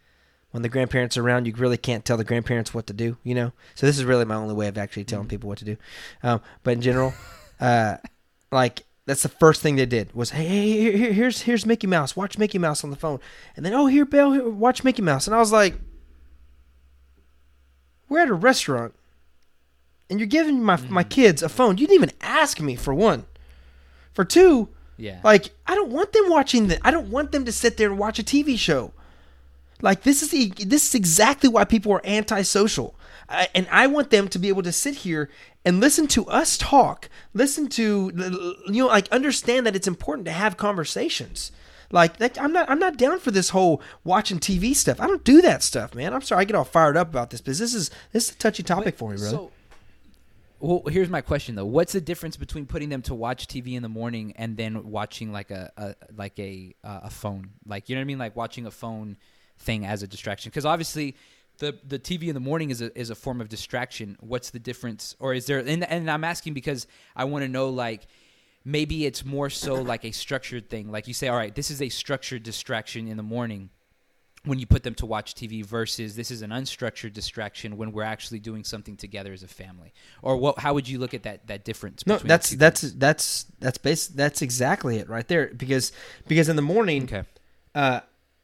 when 0.51 0.63
the 0.63 0.69
grandparents 0.69 1.17
are 1.17 1.23
around, 1.23 1.47
you 1.47 1.55
really 1.55 1.77
can't 1.77 2.05
tell 2.05 2.17
the 2.17 2.25
grandparents 2.25 2.75
what 2.75 2.87
to 2.89 2.93
do, 2.93 3.17
you 3.23 3.35
know. 3.35 3.53
So 3.75 3.87
this 3.87 3.99
is 3.99 4.05
really 4.05 4.25
my 4.25 4.35
only 4.35 4.55
way 4.55 4.67
of 4.67 4.79
actually 4.79 5.05
telling 5.05 5.29
people 5.29 5.49
what 5.49 5.59
to 5.59 5.65
do. 5.65 5.77
Um, 6.23 6.41
but 6.63 6.73
in 6.73 6.81
general, 6.81 7.15
uh, 7.61 7.99
like 8.51 8.83
that's 9.07 9.23
the 9.23 9.29
first 9.29 9.63
thing 9.63 9.77
they 9.77 9.87
did 9.87 10.15
was 10.15 10.31
hey, 10.31 10.45
hey 10.47 10.71
here, 10.73 10.97
here, 10.97 11.13
here's 11.13 11.43
here's 11.43 11.67
Mickey 11.67 11.87
Mouse. 11.87 12.15
Watch 12.17 12.39
Mickey 12.39 12.59
Mouse 12.59 12.85
on 12.85 12.91
the 12.91 12.97
phone, 12.97 13.21
and 13.57 13.65
then 13.65 13.73
oh 13.75 13.87
here 13.87 14.05
Belle, 14.05 14.33
here, 14.33 14.49
watch 14.49 14.85
Mickey 14.85 15.03
Mouse, 15.03 15.27
and 15.27 15.35
I 15.35 15.39
was 15.39 15.53
like, 15.53 15.75
we're 18.09 18.21
at 18.21 18.29
a 18.29 18.35
restaurant, 18.35 18.95
and 20.09 20.19
you're 20.21 20.27
giving 20.27 20.63
my 20.63 20.77
mm-hmm. 20.77 20.93
my 20.93 21.05
kids 21.05 21.43
a 21.43 21.49
phone. 21.49 21.79
You 21.79 21.87
didn't 21.87 22.03
even 22.03 22.13
ask 22.21 22.61
me 22.61 22.77
for 22.77 22.93
one. 22.95 23.25
For 24.13 24.25
two, 24.25 24.69
Yeah. 24.97 25.21
like 25.23 25.51
I 25.67 25.75
don't 25.75 25.91
want 25.91 26.13
them 26.13 26.29
watching 26.29 26.69
the. 26.69 26.87
I 26.87 26.91
don't 26.91 27.11
want 27.11 27.33
them 27.33 27.45
to 27.45 27.53
sit 27.53 27.77
there 27.77 27.89
and 27.91 27.99
watch 27.99 28.19
a 28.19 28.25
TV 28.25 28.59
show. 28.59 28.93
Like 29.81 30.03
this 30.03 30.23
is 30.23 30.31
the 30.31 30.53
this 30.67 30.89
is 30.89 30.95
exactly 30.95 31.49
why 31.49 31.65
people 31.65 31.93
are 31.93 32.05
antisocial, 32.05 32.95
I, 33.31 33.49
and 33.55 33.69
I 33.71 33.87
want 33.87 34.11
them 34.11 34.29
to 34.29 34.39
be 34.39 34.49
able 34.49 34.63
to 34.63 34.73
sit 34.73 34.97
here 34.97 35.31
and 35.65 35.81
listen 35.81 36.07
to 36.09 36.27
us 36.27 36.59
talk, 36.59 37.09
listen 37.33 37.69
to 37.69 38.13
you 38.67 38.83
know 38.83 38.87
like 38.87 39.09
understand 39.11 39.67
that 39.67 39.77
it's 39.77 39.89
important 39.89 40.27
to 40.27 40.33
have 40.33 40.57
conversations. 40.57 41.53
Like 41.93 42.19
that, 42.19 42.41
I'm 42.41 42.53
not 42.53 42.71
I'm 42.71 42.79
not 42.79 42.97
down 42.97 43.19
for 43.19 43.31
this 43.31 43.51
whole 43.51 43.83
watching 44.05 44.39
TV 44.39 44.75
stuff. 44.75 45.01
I 45.01 45.07
don't 45.07 45.25
do 45.25 45.41
that 45.43 45.63
stuff, 45.63 45.95
man. 45.95 46.15
I'm 46.15 46.23
sorry 46.23 46.43
I 46.43 46.45
get 46.45 46.57
all 46.57 46.65
fired 46.65 46.97
up 46.97 47.09
about 47.09 47.31
this, 47.31 47.41
but 47.41 47.57
this 47.57 47.75
is 47.75 47.91
this 48.13 48.29
is 48.29 48.35
a 48.35 48.39
touchy 48.39 48.63
topic 48.63 48.97
for 48.97 49.11
me, 49.11 49.17
brother. 49.17 49.31
So, 49.31 49.51
well, 50.61 50.83
here's 50.89 51.09
my 51.09 51.21
question 51.21 51.57
though: 51.57 51.65
What's 51.65 51.93
the 51.93 52.01
difference 52.01 52.37
between 52.37 52.67
putting 52.67 52.91
them 52.91 53.03
to 53.03 53.15
watch 53.15 53.49
TV 53.49 53.75
in 53.75 53.83
the 53.83 53.89
morning 53.89 54.35
and 54.37 54.57
then 54.57 54.91
watching 54.91 55.33
like 55.33 55.51
a, 55.51 55.73
a 55.77 55.95
like 56.17 56.39
a 56.39 56.75
uh, 56.85 57.01
a 57.05 57.11
phone? 57.11 57.51
Like 57.67 57.89
you 57.89 57.97
know 57.97 58.01
what 58.01 58.05
I 58.05 58.07
mean? 58.07 58.19
Like 58.19 58.37
watching 58.37 58.67
a 58.67 58.71
phone 58.71 59.17
thing 59.61 59.85
as 59.85 60.03
a 60.03 60.07
distraction? 60.07 60.51
Because 60.51 60.65
obviously, 60.65 61.17
the 61.61 61.79
the 61.87 61.99
TV 61.99 62.29
in 62.29 62.35
the 62.35 62.41
morning 62.41 62.71
is 62.71 62.83
a 62.83 62.99
is 62.99 63.11
a 63.11 63.15
form 63.15 63.41
of 63.41 63.49
distraction. 63.49 64.17
What's 64.21 64.51
the 64.51 64.59
difference? 64.59 65.15
Or 65.21 65.33
is 65.33 65.47
there? 65.47 65.61
And, 65.61 65.85
and 65.85 66.11
I'm 66.11 66.25
asking 66.25 66.55
because 66.55 66.87
I 67.15 67.25
want 67.25 67.45
to 67.45 67.49
know 67.49 67.69
like. 67.69 68.07
Maybe 68.63 69.07
it's 69.07 69.25
more 69.25 69.49
so 69.49 69.77
like 69.77 70.05
a 70.05 70.11
structured 70.11 70.69
thing. 70.69 70.93
Like 70.93 71.09
you 71.09 71.15
say, 71.15 71.29
all 71.29 71.37
right, 71.39 71.55
this 71.55 71.71
is 71.71 71.81
a 71.81 71.89
structured 71.89 72.43
distraction 72.43 73.09
in 73.09 73.17
the 73.17 73.23
morning 73.23 73.71
when 74.45 74.59
you 74.59 74.67
put 74.67 74.83
them 74.83 74.95
to 74.95 75.07
watch 75.07 75.35
TV 75.35 75.65
versus 75.65 76.17
this 76.17 76.31
is 76.31 76.43
an 76.43 76.51
unstructured 76.51 77.13
distraction 77.13 77.77
when 77.77 77.93
we're 77.93 78.03
actually 78.03 78.39
doing 78.39 78.65
something 78.65 78.97
together 78.97 79.33
as 79.33 79.43
a 79.43 79.49
family? 79.49 79.93
Or 80.23 80.37
what? 80.37 80.59
How 80.59 80.75
would 80.75 80.89
you 80.89 80.99
look 80.99 81.15
at 81.15 81.25
that 81.25 81.47
that 81.49 81.65
difference? 81.65 82.07
No, 82.07 82.19
that's 82.19 82.51
that's 82.51 82.81
things? 82.81 82.95
that's 82.97 83.47
that's 83.59 83.79
base 83.79 84.09
that's 84.09 84.43
exactly 84.43 84.97
it 84.97 85.09
right 85.09 85.27
there. 85.29 85.49
Because 85.55 85.93
because 86.27 86.49
in 86.49 86.57
the 86.57 86.63
morning, 86.63 87.05
okay. 87.05 87.25
uh, 87.75 88.01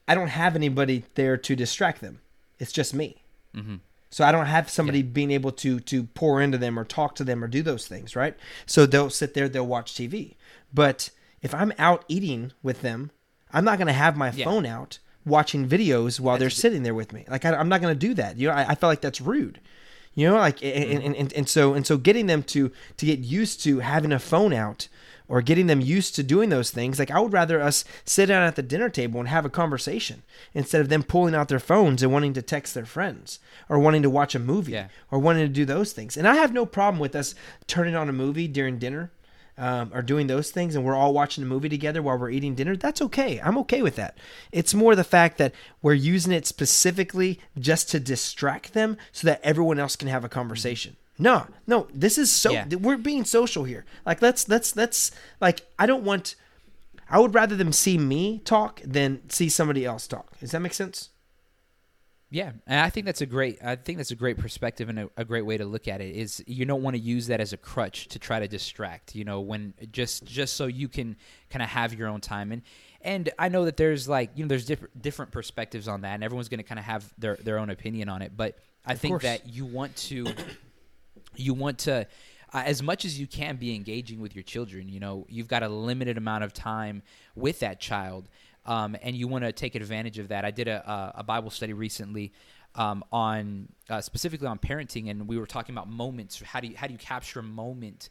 I 0.07 0.15
don't 0.15 0.29
have 0.29 0.55
anybody 0.55 1.03
there 1.15 1.37
to 1.37 1.55
distract 1.55 2.01
them. 2.01 2.21
It's 2.59 2.71
just 2.71 2.93
me. 2.93 3.23
Mm-hmm. 3.55 3.75
So 4.09 4.23
I 4.23 4.31
don't 4.31 4.45
have 4.45 4.69
somebody 4.69 5.01
being 5.01 5.31
able 5.31 5.51
to 5.53 5.79
to 5.81 6.03
pour 6.03 6.41
into 6.41 6.57
them 6.57 6.79
or 6.79 6.85
talk 6.85 7.15
to 7.15 7.23
them 7.23 7.43
or 7.43 7.47
do 7.47 7.61
those 7.61 7.87
things, 7.87 8.15
right? 8.15 8.35
So 8.65 8.85
they'll 8.85 9.09
sit 9.09 9.33
there, 9.33 9.49
they'll 9.49 9.67
watch 9.67 9.93
TV. 9.93 10.35
But 10.73 11.09
if 11.41 11.53
I'm 11.53 11.73
out 11.77 12.05
eating 12.07 12.53
with 12.63 12.81
them, 12.81 13.11
I'm 13.53 13.65
not 13.65 13.77
going 13.77 13.87
to 13.87 13.93
have 13.93 14.15
my 14.17 14.31
Yeah. 14.31 14.45
phone 14.45 14.65
out 14.65 14.99
watching 15.25 15.67
videos 15.67 16.19
while 16.19 16.37
they're 16.37 16.47
That's- 16.47 16.61
sitting 16.61 16.83
there 16.83 16.95
with 16.95 17.11
me. 17.11 17.25
Like 17.27 17.43
I, 17.45 17.53
I'm 17.55 17.67
not 17.69 17.81
going 17.81 17.93
to 17.93 18.07
do 18.07 18.13
that. 18.13 18.37
You 18.37 18.47
know, 18.47 18.53
I, 18.53 18.69
I 18.69 18.75
feel 18.75 18.89
like 18.89 19.01
that's 19.01 19.19
rude. 19.21 19.59
You 20.15 20.27
know, 20.29 20.35
like 20.37 20.63
and, 20.63 21.03
and, 21.03 21.15
and, 21.15 21.33
and 21.33 21.47
so 21.49 21.73
and 21.75 21.85
so 21.85 21.97
getting 21.97 22.25
them 22.27 22.41
to 22.43 22.71
to 22.97 23.05
get 23.05 23.19
used 23.19 23.61
to 23.65 23.79
having 23.79 24.11
a 24.11 24.19
phone 24.19 24.51
out 24.53 24.87
or 25.29 25.41
getting 25.41 25.67
them 25.67 25.81
used 25.81 26.15
to 26.15 26.23
doing 26.23 26.49
those 26.49 26.71
things. 26.71 26.99
Like 26.99 27.11
I 27.11 27.19
would 27.19 27.33
rather 27.33 27.61
us 27.61 27.83
sit 28.05 28.27
down 28.27 28.43
at 28.43 28.55
the 28.55 28.61
dinner 28.63 28.89
table 28.89 29.19
and 29.19 29.29
have 29.29 29.45
a 29.45 29.49
conversation 29.49 30.23
instead 30.53 30.81
of 30.81 30.89
them 30.89 31.03
pulling 31.03 31.35
out 31.35 31.47
their 31.49 31.59
phones 31.59 32.01
and 32.03 32.11
wanting 32.13 32.33
to 32.33 32.41
text 32.41 32.73
their 32.73 32.85
friends 32.85 33.39
or 33.69 33.77
wanting 33.79 34.03
to 34.03 34.09
watch 34.09 34.35
a 34.35 34.39
movie 34.39 34.71
Yeah. 34.73 34.87
or 35.11 35.19
wanting 35.19 35.43
to 35.45 35.53
do 35.53 35.65
those 35.65 35.91
things. 35.93 36.15
And 36.17 36.27
I 36.27 36.35
have 36.35 36.53
no 36.53 36.65
problem 36.65 36.99
with 36.99 37.15
us 37.15 37.35
turning 37.67 37.95
on 37.95 38.09
a 38.09 38.13
movie 38.13 38.47
during 38.47 38.77
dinner. 38.79 39.11
Um, 39.59 39.89
or 39.91 40.03
doing 40.03 40.27
those 40.27 40.51
things, 40.51 40.75
and 40.75 40.85
we're 40.85 40.93
all 40.93 41.15
watching 41.15 41.43
a 41.43 41.47
movie 41.47 41.67
together 41.67 41.99
while 42.03 42.15
we're 42.19 42.29
eating 42.29 42.53
dinner. 42.53 42.75
That's 42.75 43.01
okay. 43.01 43.41
I'm 43.43 43.57
okay 43.57 43.81
with 43.81 43.95
that. 43.95 44.15
It's 44.51 44.75
more 44.75 44.95
the 44.95 45.03
fact 45.03 45.39
that 45.39 45.51
we're 45.81 45.95
using 45.95 46.31
it 46.31 46.45
specifically 46.45 47.39
just 47.57 47.89
to 47.89 47.99
distract 47.99 48.73
them, 48.75 48.97
so 49.11 49.25
that 49.25 49.41
everyone 49.43 49.79
else 49.79 49.95
can 49.95 50.09
have 50.09 50.23
a 50.23 50.29
conversation. 50.29 50.95
No, 51.19 51.47
no, 51.65 51.87
this 51.93 52.17
is 52.17 52.31
so. 52.31 52.51
Yeah. 52.51 52.65
We're 52.75 52.97
being 52.97 53.25
social 53.25 53.63
here. 53.63 53.85
Like 54.05 54.21
let's 54.21 54.47
let's 54.47 54.75
let's 54.75 55.11
like 55.41 55.61
I 55.79 55.85
don't 55.85 56.03
want. 56.03 56.35
I 57.09 57.19
would 57.19 57.33
rather 57.33 57.55
them 57.55 57.71
see 57.71 57.97
me 57.97 58.39
talk 58.39 58.81
than 58.83 59.27
see 59.29 59.49
somebody 59.49 59.85
else 59.85 60.07
talk. 60.07 60.37
Does 60.39 60.51
that 60.51 60.59
make 60.59 60.73
sense? 60.73 61.09
Yeah, 62.29 62.51
and 62.65 62.81
I 62.81 62.89
think 62.89 63.05
that's 63.05 63.21
a 63.21 63.25
great. 63.25 63.57
I 63.63 63.77
think 63.77 63.97
that's 63.97 64.11
a 64.11 64.15
great 64.15 64.37
perspective 64.37 64.89
and 64.89 64.99
a, 64.99 65.09
a 65.15 65.23
great 65.23 65.43
way 65.43 65.57
to 65.57 65.63
look 65.63 65.87
at 65.87 66.01
it. 66.01 66.13
Is 66.13 66.43
you 66.45 66.65
don't 66.65 66.83
want 66.83 66.95
to 66.97 67.01
use 67.01 67.27
that 67.27 67.39
as 67.39 67.53
a 67.53 67.57
crutch 67.57 68.09
to 68.09 68.19
try 68.19 68.39
to 68.39 68.47
distract. 68.47 69.15
You 69.15 69.23
know, 69.23 69.39
when 69.39 69.73
just 69.91 70.25
just 70.25 70.57
so 70.57 70.65
you 70.67 70.89
can 70.89 71.15
kind 71.49 71.63
of 71.63 71.69
have 71.69 71.93
your 71.93 72.09
own 72.09 72.19
time 72.19 72.51
and 72.51 72.61
and 73.01 73.29
I 73.39 73.47
know 73.47 73.65
that 73.65 73.77
there's 73.77 74.09
like 74.09 74.31
you 74.35 74.43
know 74.43 74.49
there's 74.49 74.65
different 74.65 75.01
different 75.01 75.31
perspectives 75.31 75.87
on 75.87 76.01
that, 76.01 76.15
and 76.15 76.23
everyone's 76.23 76.49
going 76.49 76.59
to 76.59 76.63
kind 76.63 76.79
of 76.79 76.85
have 76.85 77.13
their 77.17 77.37
their 77.37 77.57
own 77.57 77.69
opinion 77.69 78.09
on 78.09 78.21
it. 78.21 78.33
But 78.35 78.57
I 78.85 78.95
think 78.95 79.13
course. 79.13 79.23
that 79.23 79.47
you 79.47 79.65
want 79.65 79.95
to 79.95 80.25
you 81.39 81.53
want 81.53 81.79
to 81.79 82.07
uh, 82.53 82.63
as 82.65 82.81
much 82.81 83.03
as 83.03 83.19
you 83.19 83.27
can 83.27 83.57
be 83.57 83.75
engaging 83.75 84.19
with 84.19 84.35
your 84.35 84.43
children 84.43 84.87
you 84.89 84.99
know 84.99 85.25
you've 85.29 85.47
got 85.47 85.63
a 85.63 85.69
limited 85.69 86.17
amount 86.17 86.43
of 86.43 86.53
time 86.53 87.01
with 87.35 87.59
that 87.59 87.79
child 87.79 88.29
um, 88.67 88.97
and 89.01 89.15
you 89.15 89.27
want 89.27 89.45
to 89.45 89.51
take 89.51 89.75
advantage 89.75 90.19
of 90.19 90.27
that. 90.27 90.45
I 90.45 90.51
did 90.51 90.67
a, 90.67 91.13
a, 91.15 91.23
bible 91.23 91.49
study 91.49 91.73
recently 91.73 92.33
um, 92.75 93.03
on 93.11 93.69
uh, 93.89 94.01
specifically 94.01 94.47
on 94.47 94.59
parenting 94.59 95.09
and 95.09 95.27
we 95.27 95.37
were 95.39 95.47
talking 95.47 95.73
about 95.73 95.89
moments. 95.89 96.41
How 96.41 96.59
do 96.59 96.67
you 96.67 96.75
how 96.75 96.85
do 96.85 96.93
you 96.93 96.99
capture 96.99 97.39
a 97.39 97.43
moment 97.43 98.09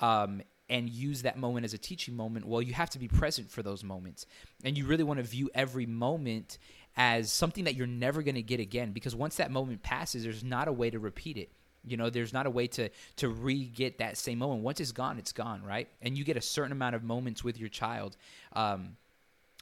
um, 0.00 0.42
and 0.68 0.90
use 0.90 1.22
that 1.22 1.38
moment 1.38 1.64
as 1.64 1.72
a 1.72 1.78
teaching 1.78 2.16
moment? 2.16 2.44
Well 2.44 2.60
you 2.60 2.74
have 2.74 2.90
to 2.90 2.98
be 2.98 3.08
present 3.08 3.48
for 3.48 3.62
those 3.62 3.84
moments 3.84 4.26
and 4.64 4.76
you 4.76 4.86
really 4.86 5.04
want 5.04 5.18
to 5.18 5.24
view 5.24 5.48
every 5.54 5.86
moment 5.86 6.58
as 6.96 7.32
something 7.32 7.64
that 7.64 7.74
you're 7.74 7.86
never 7.86 8.22
going 8.22 8.34
to 8.34 8.42
get 8.42 8.60
again 8.60 8.92
because 8.92 9.14
once 9.14 9.36
that 9.36 9.50
moment 9.50 9.82
passes 9.82 10.24
there's 10.24 10.44
not 10.44 10.68
a 10.68 10.72
way 10.72 10.90
to 10.90 10.98
repeat 10.98 11.38
it 11.38 11.50
you 11.84 11.96
know 11.96 12.10
there's 12.10 12.32
not 12.32 12.46
a 12.46 12.50
way 12.50 12.66
to 12.66 12.88
to 13.16 13.28
re-get 13.28 13.98
that 13.98 14.16
same 14.16 14.38
moment. 14.38 14.62
Once 14.62 14.80
it's 14.80 14.92
gone 14.92 15.18
it's 15.18 15.32
gone 15.32 15.62
right? 15.62 15.88
And 16.00 16.16
you 16.16 16.24
get 16.24 16.36
a 16.36 16.42
certain 16.42 16.72
amount 16.72 16.94
of 16.94 17.02
moments 17.02 17.42
with 17.42 17.58
your 17.58 17.68
child 17.68 18.16
um, 18.54 18.96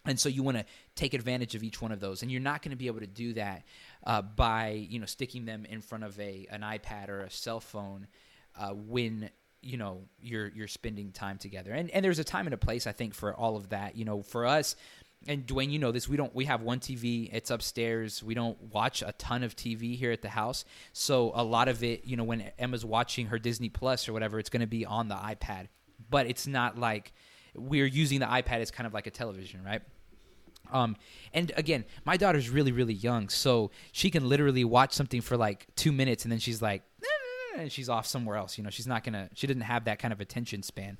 and 0.06 0.18
so 0.18 0.28
you 0.28 0.42
want 0.42 0.56
to 0.56 0.64
take 0.94 1.14
advantage 1.14 1.54
of 1.54 1.62
each 1.62 1.82
one 1.82 1.92
of 1.92 2.00
those. 2.00 2.22
And 2.22 2.30
you're 2.30 2.40
not 2.40 2.62
going 2.62 2.70
to 2.70 2.76
be 2.76 2.86
able 2.86 3.00
to 3.00 3.06
do 3.06 3.34
that 3.34 3.64
uh, 4.04 4.22
by 4.22 4.86
you 4.88 4.98
know 4.98 5.06
sticking 5.06 5.44
them 5.44 5.66
in 5.66 5.80
front 5.80 6.04
of 6.04 6.18
a 6.18 6.46
an 6.50 6.62
ipad 6.62 7.08
or 7.08 7.20
a 7.20 7.30
cell 7.30 7.60
phone 7.60 8.06
uh, 8.58 8.70
when 8.70 9.30
you 9.60 9.76
know 9.76 10.02
you're 10.20 10.48
you're 10.48 10.68
spending 10.68 11.12
time 11.12 11.38
together. 11.38 11.72
And 11.72 11.90
and 11.90 12.04
there's 12.04 12.18
a 12.18 12.24
time 12.24 12.46
and 12.46 12.54
a 12.54 12.58
place 12.58 12.86
i 12.86 12.92
think 12.92 13.14
for 13.14 13.34
all 13.34 13.56
of 13.56 13.70
that. 13.70 13.96
You 13.96 14.04
know 14.04 14.22
for 14.22 14.46
us 14.46 14.74
and 15.26 15.46
Dwayne, 15.46 15.70
you 15.70 15.78
know 15.78 15.92
this. 15.92 16.08
We 16.08 16.16
don't. 16.16 16.34
We 16.34 16.46
have 16.46 16.62
one 16.62 16.80
TV. 16.80 17.28
It's 17.32 17.50
upstairs. 17.50 18.22
We 18.22 18.34
don't 18.34 18.58
watch 18.72 19.02
a 19.02 19.12
ton 19.12 19.42
of 19.42 19.54
TV 19.54 19.96
here 19.96 20.12
at 20.12 20.22
the 20.22 20.30
house. 20.30 20.64
So 20.92 21.32
a 21.34 21.44
lot 21.44 21.68
of 21.68 21.84
it, 21.84 22.06
you 22.06 22.16
know, 22.16 22.24
when 22.24 22.50
Emma's 22.58 22.84
watching 22.84 23.26
her 23.26 23.38
Disney 23.38 23.68
Plus 23.68 24.08
or 24.08 24.14
whatever, 24.14 24.38
it's 24.38 24.48
going 24.48 24.62
to 24.62 24.66
be 24.66 24.86
on 24.86 25.08
the 25.08 25.14
iPad. 25.14 25.68
But 26.08 26.26
it's 26.26 26.46
not 26.46 26.78
like 26.78 27.12
we're 27.54 27.86
using 27.86 28.20
the 28.20 28.26
iPad 28.26 28.60
as 28.60 28.70
kind 28.70 28.86
of 28.86 28.94
like 28.94 29.06
a 29.06 29.10
television, 29.10 29.62
right? 29.62 29.82
Um, 30.72 30.96
and 31.34 31.52
again, 31.56 31.84
my 32.04 32.16
daughter's 32.16 32.48
really, 32.48 32.72
really 32.72 32.94
young, 32.94 33.28
so 33.28 33.72
she 33.92 34.10
can 34.10 34.28
literally 34.28 34.64
watch 34.64 34.92
something 34.92 35.20
for 35.20 35.36
like 35.36 35.66
two 35.76 35.92
minutes, 35.92 36.24
and 36.24 36.32
then 36.32 36.38
she's 36.38 36.62
like, 36.62 36.82
and 37.58 37.70
she's 37.70 37.88
off 37.88 38.06
somewhere 38.06 38.36
else. 38.36 38.56
You 38.56 38.64
know, 38.64 38.70
she's 38.70 38.86
not 38.86 39.04
gonna. 39.04 39.28
She 39.34 39.46
doesn't 39.46 39.62
have 39.62 39.84
that 39.84 39.98
kind 39.98 40.12
of 40.12 40.20
attention 40.20 40.62
span 40.62 40.98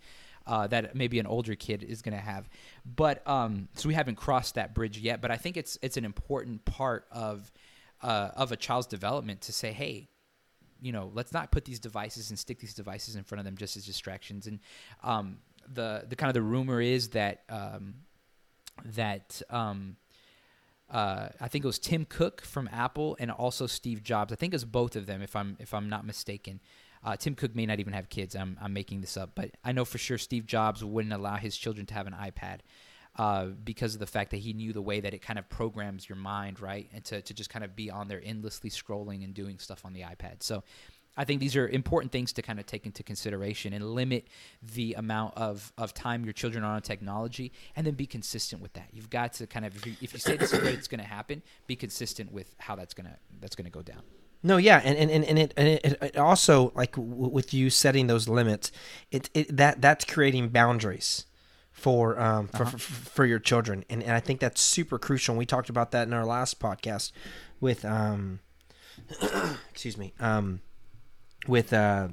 uh, 0.51 0.67
that 0.67 0.97
maybe 0.97 1.19
an 1.21 1.27
older 1.27 1.55
kid 1.55 1.85
is 1.85 2.03
gonna 2.03 2.19
have. 2.19 2.49
But 2.85 3.27
um, 3.27 3.69
so 3.75 3.89
we 3.89 3.95
haven't 3.95 4.17
crossed 4.17 4.57
that 4.57 4.75
bridge 4.75 4.99
yet. 4.99 5.21
But 5.21 5.31
I 5.31 5.37
think 5.37 5.57
it's 5.57 5.79
it's 5.81 5.97
an 5.97 6.05
important 6.05 6.65
part 6.65 7.07
of 7.13 7.53
uh, 8.03 8.31
of 8.35 8.51
a 8.51 8.57
child's 8.57 8.89
development 8.89 9.43
to 9.43 9.53
say, 9.53 9.73
hey, 9.73 10.09
you 10.83 10.93
know 10.93 11.11
let's 11.15 11.33
not 11.33 11.51
put 11.53 11.65
these 11.65 11.79
devices 11.79 12.31
and 12.31 12.39
stick 12.39 12.59
these 12.59 12.75
devices 12.75 13.15
in 13.15 13.23
front 13.23 13.39
of 13.39 13.45
them 13.45 13.57
just 13.57 13.77
as 13.77 13.85
distractions 13.87 14.47
and 14.47 14.61
um, 15.05 15.37
the 15.73 16.05
the 16.09 16.17
kind 16.17 16.29
of 16.29 16.35
the 16.35 16.43
rumor 16.43 16.81
is 16.81 17.11
that 17.11 17.43
um, 17.49 17.95
that 18.85 19.43
um, 19.51 19.97
uh, 20.91 21.29
I 21.41 21.49
think 21.49 21.65
it 21.65 21.69
was 21.69 21.79
Tim 21.79 22.05
Cook 22.05 22.43
from 22.43 22.69
Apple 22.73 23.17
and 23.21 23.31
also 23.31 23.67
Steve 23.67 24.03
Jobs. 24.03 24.33
I 24.33 24.37
think 24.37 24.53
it 24.53 24.57
was 24.57 24.65
both 24.65 24.97
of 24.97 25.07
them, 25.07 25.23
if 25.23 25.37
I'm 25.37 25.57
if 25.61 25.73
I'm 25.73 25.89
not 25.89 26.05
mistaken. 26.05 26.61
Uh, 27.03 27.17
Tim 27.17 27.35
Cook 27.35 27.55
may 27.55 27.67
not 27.67 27.81
even 27.81 27.93
have 27.93 28.09
kids. 28.09 28.37
I'm 28.37 28.59
I'm 28.61 28.73
making 28.73 29.01
this 29.01 29.17
up, 29.17 29.31
but 29.35 29.51
I 29.65 29.73
know 29.73 29.85
for 29.85 29.99
sure 29.99 30.19
Steve 30.19 30.47
Jobs 30.47 30.85
wouldn't 30.85 31.15
allow 31.15 31.37
his 31.37 31.57
children 31.57 31.87
to 31.87 31.95
have 31.95 32.07
an 32.07 32.15
iPad 32.15 32.59
uh, 33.17 33.47
because 33.47 33.95
of 33.95 34.01
the 34.01 34.07
fact 34.07 34.31
that 34.31 34.39
he 34.39 34.53
knew 34.53 34.73
the 34.73 34.83
way 34.83 35.01
that 35.01 35.15
it 35.15 35.23
kind 35.23 35.39
of 35.39 35.49
programs 35.49 36.09
your 36.09 36.17
mind, 36.17 36.61
right, 36.61 36.89
and 36.93 37.05
to 37.07 37.23
to 37.23 37.35
just 37.35 37.51
kind 37.51 37.65
of 37.65 37.75
be 37.75 37.91
on 37.91 38.09
there 38.09 38.21
endlessly 38.25 38.71
scrolling 38.71 39.25
and 39.25 39.35
doing 39.35 39.59
stuff 39.59 39.85
on 39.85 39.93
the 39.93 40.03
iPad. 40.03 40.43
So 40.43 40.63
I 41.17 41.25
think 41.25 41.41
these 41.41 41.57
are 41.57 41.69
important 41.69 42.13
things 42.13 42.33
to 42.35 42.43
kind 42.43 42.61
of 42.61 42.67
take 42.67 42.87
into 42.87 43.03
consideration 43.03 43.73
and 43.73 43.85
limit 43.95 44.29
the 44.63 44.95
amount 44.95 45.37
of, 45.37 45.73
of 45.77 45.93
time 45.93 46.25
your 46.25 46.33
children 46.33 46.65
are 46.65 46.75
on 46.75 46.83
technology 46.83 47.53
and 47.75 47.87
then 47.87 47.95
be 47.95 48.07
consistent 48.07 48.63
with 48.63 48.73
that. 48.75 48.89
You've 48.93 49.11
got 49.11 49.35
to 49.35 49.47
kind 49.47 49.67
of 49.67 49.75
if 49.77 49.87
you, 49.87 49.97
if 50.01 50.13
you 50.13 50.19
say 50.19 50.37
this 50.37 50.53
is 50.53 50.63
what 50.63 50.73
it's 50.73 50.89
going 50.89 51.01
to 51.01 51.07
happen, 51.07 51.43
be 51.67 51.77
consistent 51.77 52.33
with 52.33 52.55
how 52.59 52.77
that's 52.77 52.95
going 52.95 53.07
to 53.07 53.17
that's 53.41 53.57
going 53.57 53.65
to 53.65 53.71
go 53.71 53.83
down. 53.83 54.03
No, 54.43 54.57
yeah, 54.57 54.81
and 54.83 54.97
and, 54.97 55.25
and 55.25 55.39
it 55.39 55.55
and 55.57 55.69
it, 55.69 55.99
it 56.01 56.17
also 56.17 56.73
like 56.75 56.93
w- 56.93 57.29
with 57.29 57.53
you 57.53 57.69
setting 57.69 58.07
those 58.07 58.29
limits, 58.29 58.73
it, 59.11 59.29
it 59.35 59.55
that 59.55 59.83
that's 59.83 60.05
creating 60.05 60.49
boundaries 60.49 61.27
for 61.73 62.19
um 62.19 62.49
for, 62.49 62.63
uh-huh. 62.63 62.71
for, 62.71 62.79
for 62.79 63.27
your 63.27 63.39
children, 63.39 63.85
and 63.91 64.03
and 64.03 64.13
I 64.13 64.21
think 64.21 64.41
that's 64.41 64.61
super 64.61 64.99
crucial. 64.99 65.35
And 65.35 65.39
we 65.39 65.47
talked 65.47 65.69
about 65.69 65.91
that 65.91 66.07
in 66.07 66.15
our 66.15 66.25
last 66.25 66.59
podcast 66.59 67.13
with 67.61 67.85
um 67.85 68.41
excuse 69.71 69.99
me 69.99 70.15
um 70.21 70.61
with 71.47 71.73
uh 71.73 72.09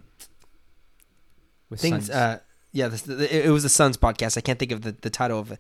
with 1.69 1.81
things. 1.81 2.09
Uh, 2.09 2.39
yeah, 2.71 2.87
this, 2.87 3.07
it 3.07 3.49
was 3.49 3.63
the 3.63 3.69
Suns 3.69 3.97
podcast. 3.97 4.37
I 4.37 4.41
can't 4.41 4.59
think 4.59 4.71
of 4.71 4.81
the, 4.81 4.91
the 4.91 5.09
title 5.09 5.39
of 5.39 5.51
it, 5.51 5.59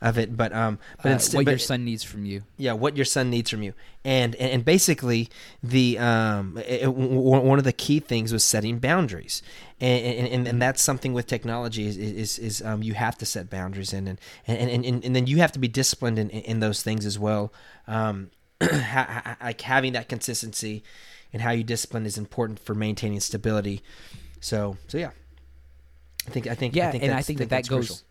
of 0.00 0.16
it, 0.16 0.36
but 0.36 0.52
um, 0.52 0.78
but 1.02 1.10
uh, 1.10 1.12
instead, 1.14 1.38
what 1.38 1.44
but, 1.46 1.50
your 1.52 1.58
son 1.58 1.84
needs 1.84 2.04
from 2.04 2.24
you. 2.24 2.44
Yeah, 2.56 2.72
what 2.72 2.96
your 2.96 3.04
son 3.04 3.30
needs 3.30 3.50
from 3.50 3.62
you, 3.62 3.74
and 4.04 4.34
and, 4.36 4.52
and 4.52 4.64
basically 4.64 5.28
the 5.62 5.98
um, 5.98 6.58
it, 6.66 6.86
one 6.92 7.58
of 7.58 7.64
the 7.64 7.72
key 7.72 8.00
things 8.00 8.32
was 8.32 8.44
setting 8.44 8.78
boundaries, 8.78 9.42
and 9.80 10.28
and, 10.28 10.46
and, 10.46 10.62
that's 10.62 10.80
something 10.82 11.12
with 11.12 11.26
technology 11.26 11.86
is 11.86 11.96
is, 11.96 12.38
is 12.38 12.62
um, 12.62 12.82
you 12.82 12.94
have 12.94 13.18
to 13.18 13.26
set 13.26 13.50
boundaries 13.50 13.92
in, 13.92 14.06
and 14.06 14.20
and, 14.46 14.70
and, 14.70 14.84
and 14.84 15.04
and 15.04 15.16
then 15.16 15.26
you 15.26 15.38
have 15.38 15.52
to 15.52 15.58
be 15.58 15.68
disciplined 15.68 16.18
in, 16.18 16.30
in 16.30 16.60
those 16.60 16.82
things 16.82 17.04
as 17.04 17.18
well, 17.18 17.52
um, 17.88 18.30
like 18.60 19.60
having 19.62 19.94
that 19.94 20.08
consistency 20.08 20.84
and 21.32 21.42
how 21.42 21.50
you 21.50 21.64
discipline 21.64 22.06
is 22.06 22.16
important 22.16 22.58
for 22.58 22.74
maintaining 22.74 23.20
stability. 23.20 23.82
So, 24.40 24.76
so 24.86 24.98
yeah, 24.98 25.10
I 26.26 26.30
think 26.30 26.46
I 26.46 26.54
think 26.54 26.76
yeah, 26.76 26.88
I 26.88 26.90
think 26.92 27.04
and 27.04 27.12
I 27.12 27.22
think, 27.22 27.38
that 27.40 27.50
that 27.50 27.68
goes. 27.68 27.88
Crucial. 27.88 28.07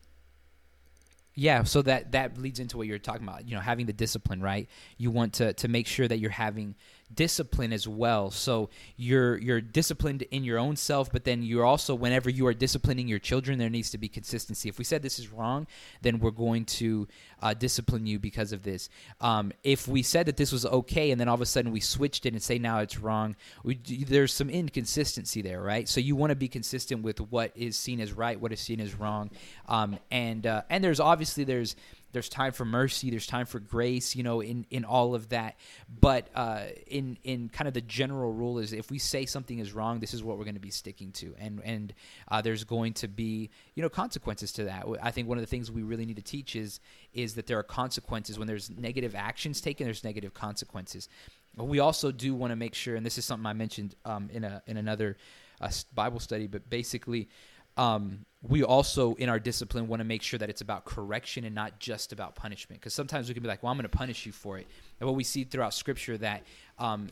Yeah, 1.40 1.66
so 1.66 1.84
that 1.84 2.14
that 2.14 2.36
leads 2.40 2.60
into 2.60 2.78
what 2.78 2.88
you're 2.88 2.98
talking 2.98 3.22
about. 3.28 3.48
You 3.48 3.54
know, 3.54 3.62
having 3.62 3.86
the 3.86 3.94
discipline, 3.94 4.42
right? 4.42 4.68
You 4.98 5.12
want 5.12 5.34
to 5.34 5.54
to 5.54 5.68
make 5.68 5.86
sure 5.86 6.08
that 6.08 6.18
you're 6.18 6.32
having 6.32 6.74
discipline 7.14 7.72
as 7.74 7.88
well. 7.88 8.32
So 8.32 8.70
you're 8.96 9.38
you're 9.38 9.62
disciplined 9.62 10.24
in 10.24 10.44
your 10.44 10.58
own 10.58 10.76
self, 10.76 11.12
but 11.12 11.24
then 11.24 11.42
you're 11.42 11.66
also 11.66 11.96
whenever 11.96 12.30
you 12.30 12.48
are 12.48 12.54
disciplining 12.54 13.08
your 13.08 13.20
children, 13.20 13.60
there 13.60 13.70
needs 13.70 13.92
to 13.92 13.98
be 13.98 14.08
consistency. 14.08 14.70
If 14.70 14.78
we 14.78 14.84
said 14.84 15.02
this 15.02 15.20
is 15.20 15.32
wrong, 15.32 15.68
then 16.02 16.20
we're 16.20 16.32
going 16.32 16.66
to 16.66 17.08
uh, 17.42 17.54
discipline 17.54 18.06
you 18.06 18.20
because 18.20 18.52
of 18.52 18.64
this. 18.64 18.90
Um, 19.22 19.52
if 19.64 19.88
we 19.88 20.04
said 20.04 20.26
that 20.26 20.38
this 20.38 20.52
was 20.52 20.66
okay, 20.66 21.12
and 21.12 21.20
then 21.20 21.28
all 21.28 21.36
of 21.36 21.42
a 21.42 21.46
sudden 21.46 21.72
we 21.72 21.80
switched 21.80 22.26
it 22.26 22.34
and 22.34 22.42
say 22.42 22.58
now 22.58 22.80
it's 22.80 23.00
wrong, 23.00 23.36
we, 23.64 23.76
there's 23.76 24.34
some 24.34 24.50
inconsistency 24.50 25.42
there, 25.42 25.62
right? 25.62 25.88
So 25.88 26.00
you 26.00 26.16
want 26.16 26.32
to 26.32 26.36
be 26.36 26.48
consistent 26.48 27.04
with 27.04 27.20
what 27.20 27.52
is 27.56 27.78
seen 27.78 28.00
as 28.00 28.12
right, 28.12 28.40
what 28.40 28.52
is 28.52 28.60
seen 28.60 28.80
as 28.80 28.96
wrong, 28.96 29.30
um, 29.68 29.98
and 30.12 30.46
uh, 30.46 30.64
and 30.70 30.84
there's 30.84 31.00
obviously 31.00 31.44
there's 31.44 31.76
there's 32.12 32.30
time 32.30 32.52
for 32.52 32.66
mercy 32.66 33.10
there's 33.10 33.28
time 33.28 33.46
for 33.46 33.60
grace 33.60 34.16
you 34.16 34.24
know 34.24 34.42
in 34.42 34.66
in 34.70 34.86
all 34.86 35.16
of 35.16 35.30
that. 35.30 35.56
But 35.90 36.30
uh, 36.36 36.64
in 36.88 37.18
in 37.24 37.50
kind 37.50 37.68
of 37.68 37.74
the 37.74 37.82
general 37.82 38.32
rule 38.32 38.60
is 38.60 38.74
if 38.74 38.90
we 38.90 39.00
say 39.00 39.26
something 39.26 39.60
is 39.60 39.74
wrong 39.74 40.00
this 40.00 40.14
is 40.14 40.24
what 40.24 40.38
we're 40.38 40.46
going 40.46 40.56
to 40.56 40.62
be 40.62 40.72
sticking 40.72 41.12
to. 41.14 41.36
And 41.40 41.62
and 41.64 41.94
uh, 42.30 42.42
there's 42.42 42.64
going 42.64 42.94
to 42.96 43.08
be 43.08 43.50
you 43.76 43.84
know 43.84 43.90
consequences 43.90 44.52
to 44.54 44.66
that. 44.66 44.86
I 45.02 45.12
think 45.12 45.28
one 45.28 45.38
of 45.38 45.42
the 45.42 45.48
things 45.48 45.72
we 45.72 45.84
really 45.84 46.06
need 46.06 46.18
to 46.18 46.22
teach 46.22 46.56
is 46.56 46.80
is 47.14 47.36
that 47.36 47.48
there 47.48 47.60
are 47.60 47.64
consequences. 47.64 48.38
When 48.38 48.48
there's 48.48 48.70
negative 48.70 49.16
actions 49.16 49.62
taken 49.62 49.86
there's 49.86 50.04
negative 50.04 50.34
consequences. 50.34 51.10
But 51.56 51.66
we 51.66 51.80
also 51.80 52.12
do 52.12 52.36
want 52.36 52.52
to 52.52 52.56
make 52.56 52.76
sure 52.76 52.96
and 52.96 53.06
this 53.06 53.18
is 53.18 53.26
something 53.26 53.46
i 53.48 53.54
mentioned 53.54 53.96
um, 54.06 54.30
in 54.32 54.44
a 54.44 54.62
in 54.68 54.78
another 54.78 55.18
uh, 55.60 55.72
bible 55.94 56.20
study 56.20 56.46
but 56.46 56.70
basically 56.70 57.30
um, 57.78 58.26
we 58.44 58.64
also 58.64 59.16
in 59.16 59.30
our 59.30 59.40
discipline 59.40 59.88
want 59.88 60.00
to 60.00 60.04
make 60.04 60.22
sure 60.22 60.38
that 60.38 60.50
it's 60.50 60.62
about 60.62 60.86
correction 60.86 61.44
and 61.44 61.56
not 61.56 61.80
just 61.80 62.14
about 62.14 62.36
punishment. 62.36 62.82
Because 62.82 62.94
sometimes 62.94 63.28
we 63.28 63.34
can 63.34 63.44
be 63.44 63.50
like 63.50 63.64
well 63.64 63.72
i'm 63.72 63.78
going 63.78 63.90
to 63.90 63.98
punish 63.98 64.26
you 64.26 64.32
for 64.32 64.58
it. 64.58 64.68
And 65.00 65.08
what 65.08 65.16
we 65.16 65.24
see 65.24 65.44
throughout 65.44 65.74
scripture 65.74 66.18
that 66.20 66.44
um, 66.80 67.08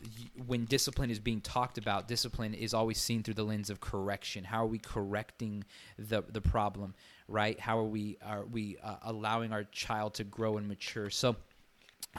when 0.46 0.64
discipline 0.64 1.10
is 1.10 1.18
being 1.18 1.40
talked 1.40 1.78
about 1.78 2.08
discipline 2.08 2.54
is 2.54 2.74
always 2.74 2.98
seen 2.98 3.22
through 3.22 3.34
the 3.34 3.44
lens 3.44 3.70
of 3.70 3.80
correction. 3.80 4.44
How 4.44 4.62
are 4.64 4.68
we 4.68 4.78
correcting 4.78 5.64
the 5.98 6.22
the 6.28 6.40
problem 6.40 6.94
right? 7.28 7.58
How 7.58 7.78
are 7.78 7.84
we 7.84 8.18
are 8.24 8.44
we 8.44 8.78
uh, 8.82 8.96
allowing 9.02 9.52
our 9.52 9.64
child 9.64 10.14
to 10.14 10.24
grow 10.24 10.58
and 10.58 10.68
mature? 10.68 11.10
So 11.10 11.36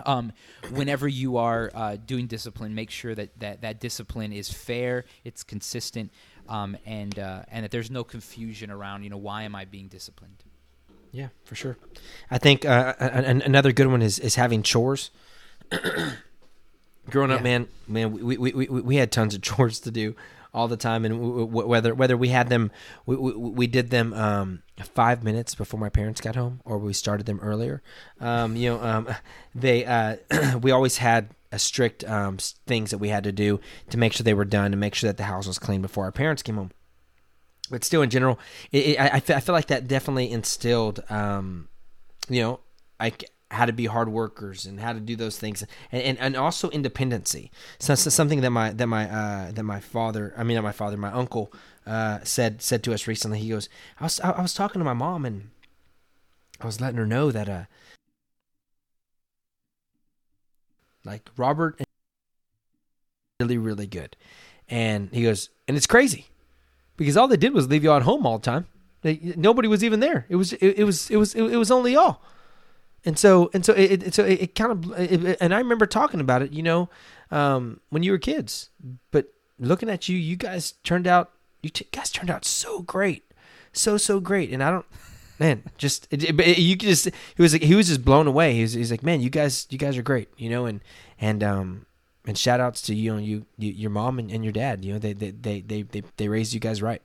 um, 0.06 0.32
whenever 0.72 1.08
you 1.08 1.38
are 1.38 1.72
uh, 1.74 1.98
doing 2.06 2.28
discipline, 2.28 2.76
make 2.76 2.92
sure 2.92 3.16
that, 3.16 3.40
that 3.40 3.62
that 3.62 3.80
discipline 3.80 4.32
is 4.32 4.52
fair, 4.52 5.06
it's 5.24 5.44
consistent, 5.44 6.12
um, 6.50 6.78
and 6.86 7.18
uh, 7.18 7.44
and 7.52 7.64
that 7.64 7.72
there's 7.72 7.92
no 7.92 8.04
confusion 8.04 8.72
around 8.72 9.04
you 9.04 9.10
know 9.10 9.18
why 9.18 9.44
am 9.44 9.56
I 9.56 9.66
being 9.66 9.88
disciplined. 9.88 10.44
Yeah, 11.12 11.30
for 11.46 11.56
sure. 11.56 11.78
I 12.30 12.38
think 12.38 12.66
uh, 12.66 12.94
another 13.00 13.72
good 13.72 13.88
one 13.88 14.02
is 14.02 14.20
is 14.20 14.36
having 14.36 14.64
chores. 14.64 15.12
Growing 17.10 17.30
yeah. 17.30 17.38
up, 17.38 17.42
man, 17.42 17.68
man, 17.88 18.12
we, 18.12 18.38
we, 18.38 18.52
we, 18.52 18.68
we 18.68 18.96
had 18.98 19.14
tons 19.14 19.34
of 19.34 19.42
chores 19.42 19.80
to 19.82 19.92
do 19.92 20.16
all 20.54 20.68
the 20.68 20.78
time, 20.78 21.06
and 21.06 21.52
whether 21.52 21.96
whether 21.96 22.18
we 22.18 22.30
had 22.30 22.50
them, 22.50 22.72
we, 23.06 23.16
we, 23.16 23.32
we 23.34 23.68
did 23.68 23.90
them 23.90 24.14
um, 24.14 24.64
five 24.86 25.24
minutes 25.24 25.56
before 25.56 25.80
my 25.80 25.90
parents 25.90 26.22
got 26.22 26.36
home, 26.36 26.62
or 26.66 26.78
we 26.78 26.94
started 26.94 27.26
them 27.26 27.40
earlier. 27.42 27.82
Um, 28.20 28.56
you 28.56 28.70
know, 28.70 28.82
um, 28.82 29.08
they 29.56 29.86
uh, 29.86 30.18
we 30.62 30.72
always 30.72 30.98
had 30.98 31.30
a 31.52 31.60
strict 31.60 32.04
um, 32.04 32.38
things 32.66 32.92
that 32.92 32.98
we 32.98 33.10
had 33.10 33.24
to 33.24 33.32
do 33.32 33.60
to 33.90 33.98
make 33.98 34.14
sure 34.14 34.24
they 34.24 34.34
were 34.34 34.46
done 34.46 34.74
and 34.74 34.80
make 34.80 34.96
sure 34.96 35.08
that 35.10 35.18
the 35.18 35.24
house 35.24 35.48
was 35.48 35.60
clean 35.60 35.82
before 35.82 36.04
our 36.06 36.12
parents 36.12 36.44
came 36.44 36.56
home. 36.56 36.72
But 37.70 37.84
still, 37.84 38.02
in 38.02 38.10
general, 38.10 38.40
it, 38.72 38.86
it, 38.88 39.00
I, 39.00 39.16
I 39.16 39.40
feel 39.40 39.54
like 39.54 39.68
that 39.68 39.88
definitely 39.88 40.32
instilled, 40.32 41.04
um, 41.10 41.68
you 42.30 42.42
know, 42.42 42.60
I 43.00 43.14
how 43.50 43.66
to 43.66 43.74
be 43.74 43.86
hard 43.86 44.10
workers 44.10 44.66
and 44.66 44.80
how 44.80 44.92
to 44.92 45.00
do 45.00 45.16
those 45.16 45.38
things 45.38 45.64
and, 45.92 46.04
and, 46.04 46.18
and 46.20 46.36
also 46.36 46.70
independency 46.72 47.50
so 47.80 47.96
something 47.96 48.42
that 48.42 48.50
my 48.50 48.72
that 48.72 48.88
my 48.88 49.10
uh, 49.10 49.52
that 49.54 49.64
my 49.64 49.80
father 49.80 50.34
I 50.38 50.44
mean 50.44 50.56
not 50.56 50.64
my 50.64 50.74
father 50.74 50.98
my 50.98 51.12
uncle 51.12 51.54
uh, 51.88 52.20
said 52.24 52.62
said 52.62 52.84
to 52.84 52.94
us 52.94 53.08
recently 53.08 53.40
he 53.40 53.50
goes 53.50 53.70
I 54.00 54.04
was 54.04 54.20
I 54.20 54.42
was 54.42 54.54
talking 54.54 54.80
to 54.80 54.86
my 54.86 54.94
mom 54.94 55.26
and 55.26 55.50
I 56.60 56.66
was 56.66 56.82
letting 56.82 56.98
her 56.98 57.08
know 57.08 57.32
that 57.32 57.48
uh 57.48 57.64
like 61.06 61.30
Robert 61.38 61.80
really 63.40 63.58
really 63.58 63.88
good. 63.88 64.16
And 64.68 65.10
he 65.14 65.24
goes 65.24 65.50
and 65.68 65.78
it's 65.78 65.88
crazy 65.88 66.26
because 66.98 67.16
all 67.16 67.28
they 67.28 67.38
did 67.38 67.54
was 67.54 67.68
leave 67.68 67.84
you 67.84 67.92
at 67.94 68.02
home 68.02 68.26
all 68.26 68.38
the 68.38 68.46
time. 68.46 68.68
They, 69.02 69.34
nobody 69.38 69.68
was 69.68 69.84
even 69.84 70.02
there. 70.02 70.26
It 70.28 70.36
was 70.36 70.54
it, 70.54 70.80
it 70.80 70.84
was 70.84 71.10
it 71.10 71.16
was 71.18 71.36
it, 71.36 71.44
it 71.44 71.58
was 71.58 71.72
only 71.72 71.94
y'all. 71.94 72.22
And 73.06 73.18
so 73.18 73.50
and 73.54 73.64
so 73.64 73.74
it, 73.74 74.14
so 74.14 74.26
it, 74.26 74.56
kind 74.56 74.72
of 74.72 75.38
and 75.40 75.54
I 75.54 75.60
remember 75.60 75.86
talking 75.86 76.20
about 76.20 76.42
it, 76.42 76.52
you 76.52 76.64
know, 76.64 76.90
um, 77.32 77.80
when 77.90 78.04
you 78.04 78.12
were 78.12 78.18
kids. 78.18 78.70
But 79.12 79.28
looking 79.60 79.90
at 79.90 80.10
you, 80.10 80.18
you 80.18 80.36
guys 80.36 80.74
turned 80.84 81.08
out 81.08 81.32
you 81.62 81.70
t- 81.70 81.88
guys 81.92 82.10
turned 82.12 82.30
out 82.30 82.46
so 82.46 82.82
great, 82.82 83.24
so 83.74 83.98
so 83.98 84.20
great. 84.20 84.52
And 84.52 84.64
I 84.64 84.72
don't, 84.72 84.86
man, 85.40 85.64
just 85.78 86.08
you 86.12 86.76
just 86.76 87.06
he 87.36 87.42
was 87.42 87.54
like 87.54 87.64
he 87.64 87.76
was 87.76 87.88
just 87.88 88.06
blown 88.06 88.28
away. 88.28 88.54
He 88.54 88.62
was 88.62 88.74
he's 88.74 88.92
like, 88.92 89.04
man, 89.04 89.22
you 89.22 89.30
guys 89.30 89.68
you 89.70 89.78
guys 89.78 89.98
are 89.98 90.04
great, 90.04 90.30
you 90.38 90.50
know, 90.50 90.66
and 90.66 90.82
and 91.20 91.44
um 91.44 91.86
and 92.26 92.38
shout 92.38 92.60
outs 92.60 92.82
to 92.84 92.96
you 92.96 93.14
know 93.14 93.20
you, 93.20 93.46
you 93.58 93.72
your 93.72 93.90
mom 93.90 94.20
and, 94.20 94.32
and 94.32 94.44
your 94.44 94.54
dad. 94.54 94.86
You 94.86 94.94
know 94.94 95.00
they 95.00 95.14
they, 95.14 95.32
they 95.32 95.62
they 95.62 95.82
they 95.84 96.04
they 96.18 96.28
raised 96.28 96.54
you 96.54 96.60
guys 96.60 96.82
right, 96.82 97.02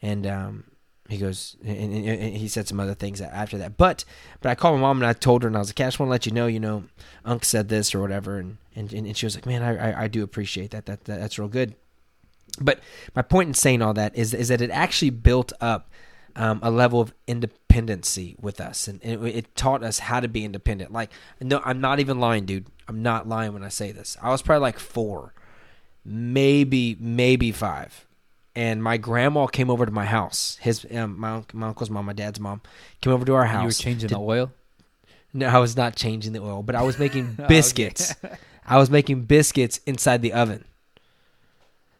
and 0.00 0.26
um 0.26 0.64
he 1.08 1.18
goes 1.18 1.56
and, 1.62 1.92
and, 1.92 2.36
he 2.36 2.48
said 2.48 2.66
some 2.66 2.80
other 2.80 2.94
things 2.94 3.20
after 3.20 3.58
that 3.58 3.76
but 3.76 4.04
but 4.40 4.48
i 4.48 4.54
called 4.54 4.76
my 4.76 4.80
mom 4.80 4.98
and 4.98 5.06
i 5.06 5.12
told 5.12 5.42
her 5.42 5.46
and 5.46 5.56
i 5.56 5.58
was 5.58 5.68
like 5.68 5.80
i 5.80 5.84
just 5.84 5.98
want 5.98 6.08
to 6.08 6.10
let 6.10 6.24
you 6.24 6.32
know 6.32 6.46
you 6.46 6.58
know 6.58 6.84
unc 7.24 7.44
said 7.44 7.68
this 7.68 7.94
or 7.94 8.00
whatever 8.00 8.38
and 8.38 8.56
and, 8.74 8.92
and 8.92 9.16
she 9.16 9.26
was 9.26 9.34
like 9.34 9.46
man 9.46 9.62
I, 9.62 9.90
I, 9.90 10.04
I 10.04 10.08
do 10.08 10.22
appreciate 10.22 10.70
that. 10.70 10.86
that 10.86 11.04
that 11.04 11.20
that's 11.20 11.38
real 11.38 11.48
good 11.48 11.74
but 12.60 12.80
my 13.14 13.22
point 13.22 13.48
in 13.48 13.54
saying 13.54 13.82
all 13.82 13.94
that 13.94 14.14
is 14.16 14.34
is 14.34 14.48
that 14.48 14.60
it 14.60 14.70
actually 14.70 15.10
built 15.10 15.52
up 15.60 15.90
um, 16.36 16.58
a 16.62 16.70
level 16.70 17.00
of 17.00 17.14
independency 17.26 18.36
with 18.40 18.60
us 18.60 18.88
and 18.88 19.00
it, 19.02 19.22
it 19.22 19.56
taught 19.56 19.82
us 19.84 19.98
how 20.00 20.20
to 20.20 20.28
be 20.28 20.44
independent 20.44 20.92
like 20.92 21.10
no 21.40 21.60
i'm 21.64 21.80
not 21.80 22.00
even 22.00 22.18
lying 22.18 22.44
dude 22.44 22.66
i'm 22.88 23.02
not 23.02 23.28
lying 23.28 23.52
when 23.52 23.62
i 23.62 23.68
say 23.68 23.92
this 23.92 24.16
i 24.22 24.30
was 24.30 24.42
probably 24.42 24.62
like 24.62 24.78
four 24.78 25.32
maybe 26.04 26.96
maybe 27.00 27.50
five, 27.52 28.06
and 28.54 28.82
my 28.82 28.96
grandma 28.96 29.46
came 29.46 29.70
over 29.70 29.86
to 29.86 29.92
my 29.92 30.04
house. 30.04 30.58
His 30.60 30.86
um, 30.94 31.18
my 31.18 31.42
my 31.52 31.68
uncle's 31.68 31.90
mom, 31.90 32.06
my 32.06 32.12
dad's 32.12 32.38
mom, 32.40 32.60
came 33.00 33.12
over 33.12 33.24
to 33.24 33.34
our 33.34 33.46
house. 33.46 33.62
You 33.62 33.68
were 33.68 33.72
changing 33.72 34.08
to- 34.10 34.14
the 34.14 34.20
oil. 34.20 34.52
No, 35.32 35.48
I 35.48 35.58
was 35.58 35.76
not 35.76 35.96
changing 35.96 36.32
the 36.32 36.40
oil, 36.40 36.62
but 36.62 36.76
I 36.76 36.82
was 36.82 36.98
making 36.98 37.36
biscuits. 37.48 38.14
I 38.64 38.78
was 38.78 38.88
making 38.88 39.22
biscuits 39.22 39.80
inside 39.86 40.22
the 40.22 40.32
oven. 40.32 40.64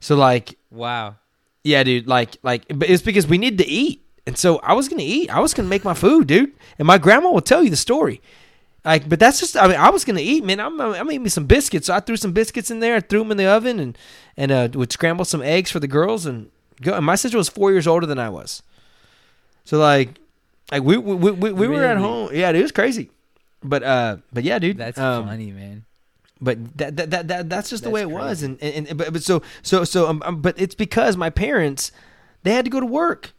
So 0.05 0.17
like, 0.17 0.59
Wow. 0.71 1.17
yeah, 1.63 1.83
dude, 1.83 2.07
like 2.07 2.37
like 2.43 2.67
but 2.69 2.91
it's 2.91 3.03
because 3.03 3.27
we 3.27 3.39
needed 3.39 3.57
to 3.65 3.67
eat. 3.67 4.03
And 4.27 4.37
so 4.37 4.59
I 4.59 4.75
was 4.75 4.87
gonna 4.87 5.03
eat. 5.03 5.31
I 5.31 5.41
was 5.41 5.55
gonna 5.55 5.69
make 5.69 5.83
my 5.83 5.95
food, 5.95 6.27
dude. 6.27 6.53
And 6.79 6.87
my 6.87 6.99
grandma 6.99 7.31
will 7.31 7.41
tell 7.41 7.63
you 7.63 7.71
the 7.71 7.77
story. 7.77 8.21
Like, 8.85 9.09
but 9.09 9.19
that's 9.19 9.41
just. 9.41 9.57
I 9.57 9.67
mean, 9.67 9.79
I 9.79 9.89
was 9.89 10.05
gonna 10.05 10.21
eat, 10.21 10.45
man. 10.45 10.61
I'm, 10.61 10.79
I'm 10.79 11.11
eating 11.11 11.23
me 11.23 11.31
some 11.31 11.47
biscuits. 11.47 11.87
So 11.87 11.95
I 11.95 12.01
threw 12.01 12.19
some 12.19 12.33
biscuits 12.33 12.71
in 12.71 12.81
there. 12.81 12.97
I 12.97 13.01
threw 13.01 13.21
them 13.21 13.31
in 13.31 13.39
the 13.39 13.47
oven, 13.47 13.81
and 13.81 13.97
and 14.37 14.53
uh, 14.53 14.69
would 14.75 14.93
scramble 14.93 15.25
some 15.25 15.41
eggs 15.41 15.71
for 15.71 15.81
the 15.81 15.89
girls. 15.89 16.27
And 16.27 16.51
go. 16.83 16.93
And 16.93 17.07
my 17.07 17.15
sister 17.15 17.39
was 17.39 17.49
four 17.49 17.73
years 17.73 17.87
older 17.87 18.05
than 18.05 18.19
I 18.19 18.29
was. 18.29 18.63
So 19.65 19.79
like, 19.79 20.21
like 20.71 20.83
we 20.83 20.99
we 20.99 21.15
we, 21.31 21.51
we 21.53 21.67
were 21.67 21.83
at 21.83 21.97
home. 21.97 22.29
Yeah, 22.31 22.53
dude, 22.53 22.61
it 22.61 22.65
was 22.65 22.73
crazy. 22.73 23.11
But 23.63 23.83
uh, 23.83 24.19
but 24.35 24.45
yeah, 24.45 24.59
dude. 24.59 24.77
That's 24.77 24.99
um, 24.99 25.25
funny, 25.25 25.51
man. 25.51 25.87
But 26.41 26.77
that, 26.77 26.97
that, 26.97 27.11
that, 27.11 27.29
that 27.29 27.49
that's 27.49 27.71
just 27.71 27.85
the 27.85 27.91
way 27.91 28.01
it 28.03 28.11
was 28.11 28.43
and, 28.43 28.61
and, 28.63 28.89
and 28.89 28.99
but, 28.99 29.13
but 29.13 29.23
so 29.23 29.41
so 29.63 29.85
so 29.85 30.09
um, 30.09 30.23
um, 30.25 30.41
but 30.43 30.59
it's 30.61 30.75
because 30.75 31.17
my 31.17 31.31
parents 31.31 31.93
they 32.43 32.53
had 32.53 32.65
to 32.65 32.71
go 32.71 32.81
to 32.81 32.87
work 32.87 33.33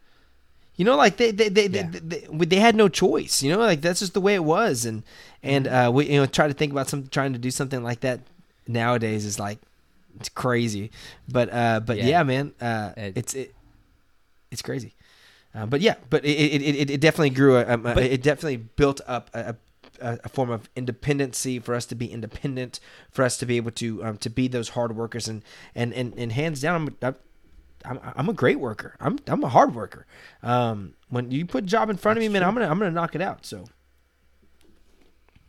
you 0.76 0.84
know 0.84 0.96
like 0.96 1.16
they 1.18 1.30
they 1.30 1.48
they, 1.48 1.66
Yeah. 1.68 1.88
they, 1.90 1.98
they, 2.00 2.26
they, 2.30 2.44
they 2.46 2.56
had 2.56 2.74
no 2.74 2.88
choice 2.88 3.42
you 3.42 3.52
know 3.52 3.58
like 3.58 3.80
that's 3.82 4.00
just 4.00 4.14
the 4.14 4.20
way 4.20 4.34
it 4.34 4.44
was 4.44 4.84
and 4.84 5.02
and 5.42 5.66
Mm-hmm. 5.66 5.74
uh 5.88 5.90
we 5.90 6.10
you 6.10 6.18
know 6.20 6.26
try 6.26 6.48
to 6.48 6.54
think 6.54 6.72
about 6.72 6.88
some 6.88 7.06
trying 7.08 7.32
to 7.34 7.38
do 7.38 7.50
something 7.50 7.82
like 7.82 8.00
that 8.00 8.20
nowadays 8.66 9.24
is 9.24 9.38
like 9.38 9.58
it's 10.18 10.28
crazy 10.30 10.90
but 11.28 11.52
uh 11.52 11.80
but 11.80 11.98
yeah, 11.98 12.04
Yeah. 12.06 12.22
man 12.24 12.52
uh 12.60 12.92
It- 12.96 13.16
it's 13.16 13.34
it 13.34 13.54
it's 14.50 14.62
crazy 14.62 14.94
uh, 15.54 15.66
but 15.66 15.80
yeah 15.80 15.94
but 16.10 16.24
it 16.24 16.30
it, 16.30 16.62
it, 16.62 16.90
it 16.90 17.00
definitely 17.00 17.30
grew 17.30 17.56
a, 17.58 17.66
um, 17.66 17.82
But- 17.82 17.98
it 17.98 18.22
definitely 18.22 18.56
built 18.56 19.00
up 19.06 19.30
a, 19.34 19.54
a 20.00 20.18
a, 20.24 20.28
form 20.28 20.50
of 20.50 20.68
independency 20.76 21.58
for 21.58 21.74
us 21.74 21.86
to 21.86 21.94
be 21.94 22.06
independent, 22.06 22.80
for 23.10 23.24
us 23.24 23.36
to 23.38 23.46
be 23.46 23.56
able 23.56 23.70
to 23.72 24.04
um, 24.04 24.18
to 24.18 24.30
be 24.30 24.48
those 24.48 24.70
hard 24.70 24.96
workers, 24.96 25.28
and 25.28 25.42
and 25.74 25.92
and, 25.92 26.14
and 26.16 26.32
hands 26.32 26.60
down, 26.60 26.96
I'm, 27.02 27.14
I'm 27.84 28.00
I'm 28.16 28.28
a 28.28 28.32
great 28.32 28.60
worker. 28.60 28.96
I'm 29.00 29.18
I'm 29.26 29.42
a 29.44 29.48
hard 29.48 29.74
worker. 29.74 30.06
Um, 30.42 30.94
when 31.08 31.30
you 31.30 31.46
put 31.46 31.64
a 31.64 31.66
job 31.66 31.90
in 31.90 31.96
front 31.96 32.18
of 32.18 32.20
me, 32.20 32.28
That's 32.28 32.32
man, 32.34 32.42
true. 32.42 32.48
I'm 32.48 32.54
gonna 32.54 32.70
I'm 32.70 32.78
gonna 32.78 32.90
knock 32.90 33.14
it 33.14 33.22
out. 33.22 33.46
So 33.46 33.64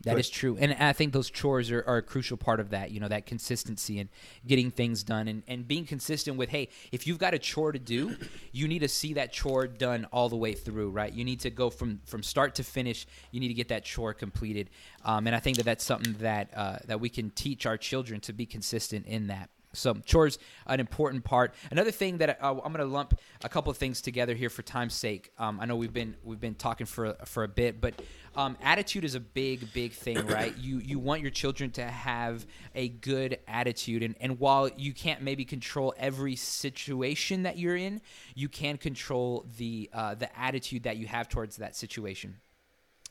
That 0.02 0.14
But- 0.14 0.20
is 0.20 0.30
true, 0.30 0.58
and 0.58 0.74
I 0.74 0.94
think 0.94 1.12
those 1.12 1.30
chores 1.30 1.72
are, 1.72 1.84
are 1.88 1.98
a 1.98 2.02
crucial 2.04 2.38
part 2.38 2.60
of 2.60 2.70
that. 2.70 2.92
You 2.92 3.00
know, 3.00 3.08
that 3.08 3.26
consistency 3.26 4.00
and 4.00 4.10
getting 4.46 4.70
things 4.70 5.04
done, 5.04 5.28
and, 5.28 5.42
and 5.48 5.68
being 5.68 5.86
consistent 5.86 6.38
with, 6.38 6.50
hey, 6.50 6.70
if 6.92 7.08
you've 7.08 7.18
got 7.18 7.34
a 7.34 7.40
chore 7.40 7.72
to 7.72 7.80
do, 7.80 8.16
you 8.52 8.68
need 8.68 8.80
to 8.80 8.88
see 8.88 9.14
that 9.14 9.34
chore 9.34 9.66
done 9.66 10.06
all 10.12 10.30
the 10.30 10.38
way 10.38 10.54
through, 10.54 10.92
right? 10.92 11.12
You 11.12 11.26
need 11.26 11.40
to 11.42 11.50
go 11.50 11.72
from 11.72 12.00
from 12.06 12.22
start 12.22 12.56
to 12.56 12.64
finish. 12.64 13.08
You 13.32 13.40
need 13.40 13.48
to 13.48 13.56
get 13.56 13.70
that 13.70 13.84
chore 13.86 14.14
completed, 14.14 14.70
um, 15.04 15.26
and 15.26 15.36
I 15.36 15.40
think 15.40 15.58
that 15.58 15.64
that's 15.64 15.84
something 15.84 16.14
that 16.20 16.56
uh, 16.56 16.78
that 16.86 17.00
we 17.00 17.10
can 17.10 17.32
teach 17.32 17.66
our 17.66 17.78
children 17.78 18.20
to 18.22 18.34
be 18.34 18.46
consistent 18.46 19.08
in 19.08 19.28
that. 19.28 19.50
So 19.78 19.96
chores 20.06 20.40
an 20.66 20.80
important 20.80 21.24
part. 21.24 21.54
Another 21.72 21.92
thing 21.92 22.18
that 22.18 22.42
uh, 22.42 22.52
I'm 22.52 22.74
going 22.74 22.78
to 22.78 22.86
lump 22.86 23.20
a 23.44 23.50
couple 23.50 23.72
of 23.72 23.78
things 23.78 24.02
together 24.02 24.34
here 24.34 24.50
for 24.50 24.62
time's 24.62 24.94
sake. 24.94 25.32
Um, 25.38 25.60
I 25.60 25.66
know 25.66 25.76
we've 25.76 25.94
been 25.94 26.16
we've 26.24 26.40
been 26.40 26.56
talking 26.56 26.88
for 26.88 27.16
for 27.26 27.44
a 27.44 27.48
bit, 27.48 27.80
but 27.80 28.02
um, 28.36 28.58
attitude 28.62 29.04
is 29.04 29.16
a 29.16 29.20
big 29.20 29.72
big 29.74 29.94
thing, 29.94 30.18
right? 30.28 30.56
You 30.58 30.80
you 30.80 31.00
want 31.00 31.22
your 31.22 31.32
children 31.32 31.72
to 31.72 31.84
have 31.84 32.46
a 32.76 32.90
good 32.90 33.40
attitude, 33.48 34.04
and 34.04 34.16
and 34.20 34.40
while 34.40 34.70
you 34.76 34.94
can't 34.94 35.22
maybe 35.22 35.46
control 35.46 35.94
every 35.98 36.36
situation 36.36 37.44
that 37.44 37.58
you're 37.58 37.78
in, 37.78 38.02
you 38.36 38.50
can 38.50 38.78
control 38.78 39.46
the 39.58 39.90
uh, 39.94 40.16
the 40.16 40.38
attitude 40.38 40.84
that 40.84 40.98
you 40.98 41.08
have 41.08 41.30
towards 41.30 41.58
that 41.58 41.76
situation 41.76 42.36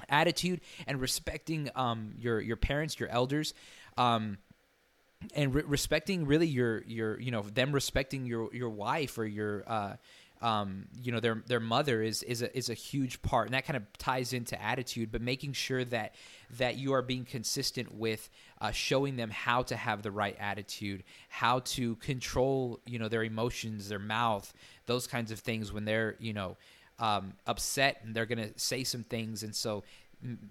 attitude 0.09 0.61
and 0.87 1.01
respecting 1.01 1.71
um, 1.75 2.14
your 2.19 2.41
your 2.41 2.57
parents, 2.57 2.99
your 2.99 3.09
elders, 3.09 3.55
um, 3.97 4.39
and 5.35 5.55
re- 5.55 5.64
respecting 5.67 6.27
really 6.27 6.47
your 6.47 6.83
your 6.85 7.21
you 7.21 7.31
know 7.31 7.43
them 7.43 7.73
respecting 7.73 8.27
your 8.27 8.55
your 8.55 8.69
wife 8.69 9.19
or 9.19 9.27
your 9.27 9.64
uh, 9.67 9.97
um, 10.43 10.87
you 11.03 11.12
know 11.12 11.21
their 11.21 11.43
their 11.47 11.61
mother 11.61 12.03
is 12.03 12.23
is 12.23 12.43
a, 12.43 12.57
is 12.57 12.69
a 12.69 12.75
huge 12.75 13.23
part, 13.23 13.47
and 13.47 13.55
that 13.55 13.67
kind 13.67 13.77
of 13.77 13.85
ties 13.99 14.33
into 14.33 14.61
attitude. 14.61 15.11
But 15.11 15.23
making 15.23 15.55
sure 15.55 15.85
that 15.87 16.14
that 16.59 16.77
you 16.77 16.93
are 16.93 17.03
being 17.03 17.25
consistent 17.25 17.95
with 17.95 18.29
uh, 18.61 18.71
showing 18.71 19.17
them 19.17 19.31
how 19.31 19.62
to 19.64 19.77
have 19.77 20.03
the 20.03 20.11
right 20.11 20.37
attitude, 20.39 21.05
how 21.29 21.61
to 21.61 21.97
control 21.97 22.81
you 22.87 22.99
know 22.99 23.09
their 23.09 23.25
emotions, 23.25 23.89
their 23.89 23.99
mouth, 23.99 24.53
those 24.85 25.07
kinds 25.07 25.31
of 25.31 25.41
things 25.41 25.73
when 25.73 25.85
they're 25.85 26.17
you 26.19 26.35
know 26.35 26.57
um, 26.99 27.33
upset 27.47 28.01
and 28.05 28.14
they're 28.14 28.27
going 28.27 28.53
to 28.53 28.59
say 28.59 28.85
some 28.85 29.05
things. 29.05 29.43
And 29.43 29.55
so 29.55 29.85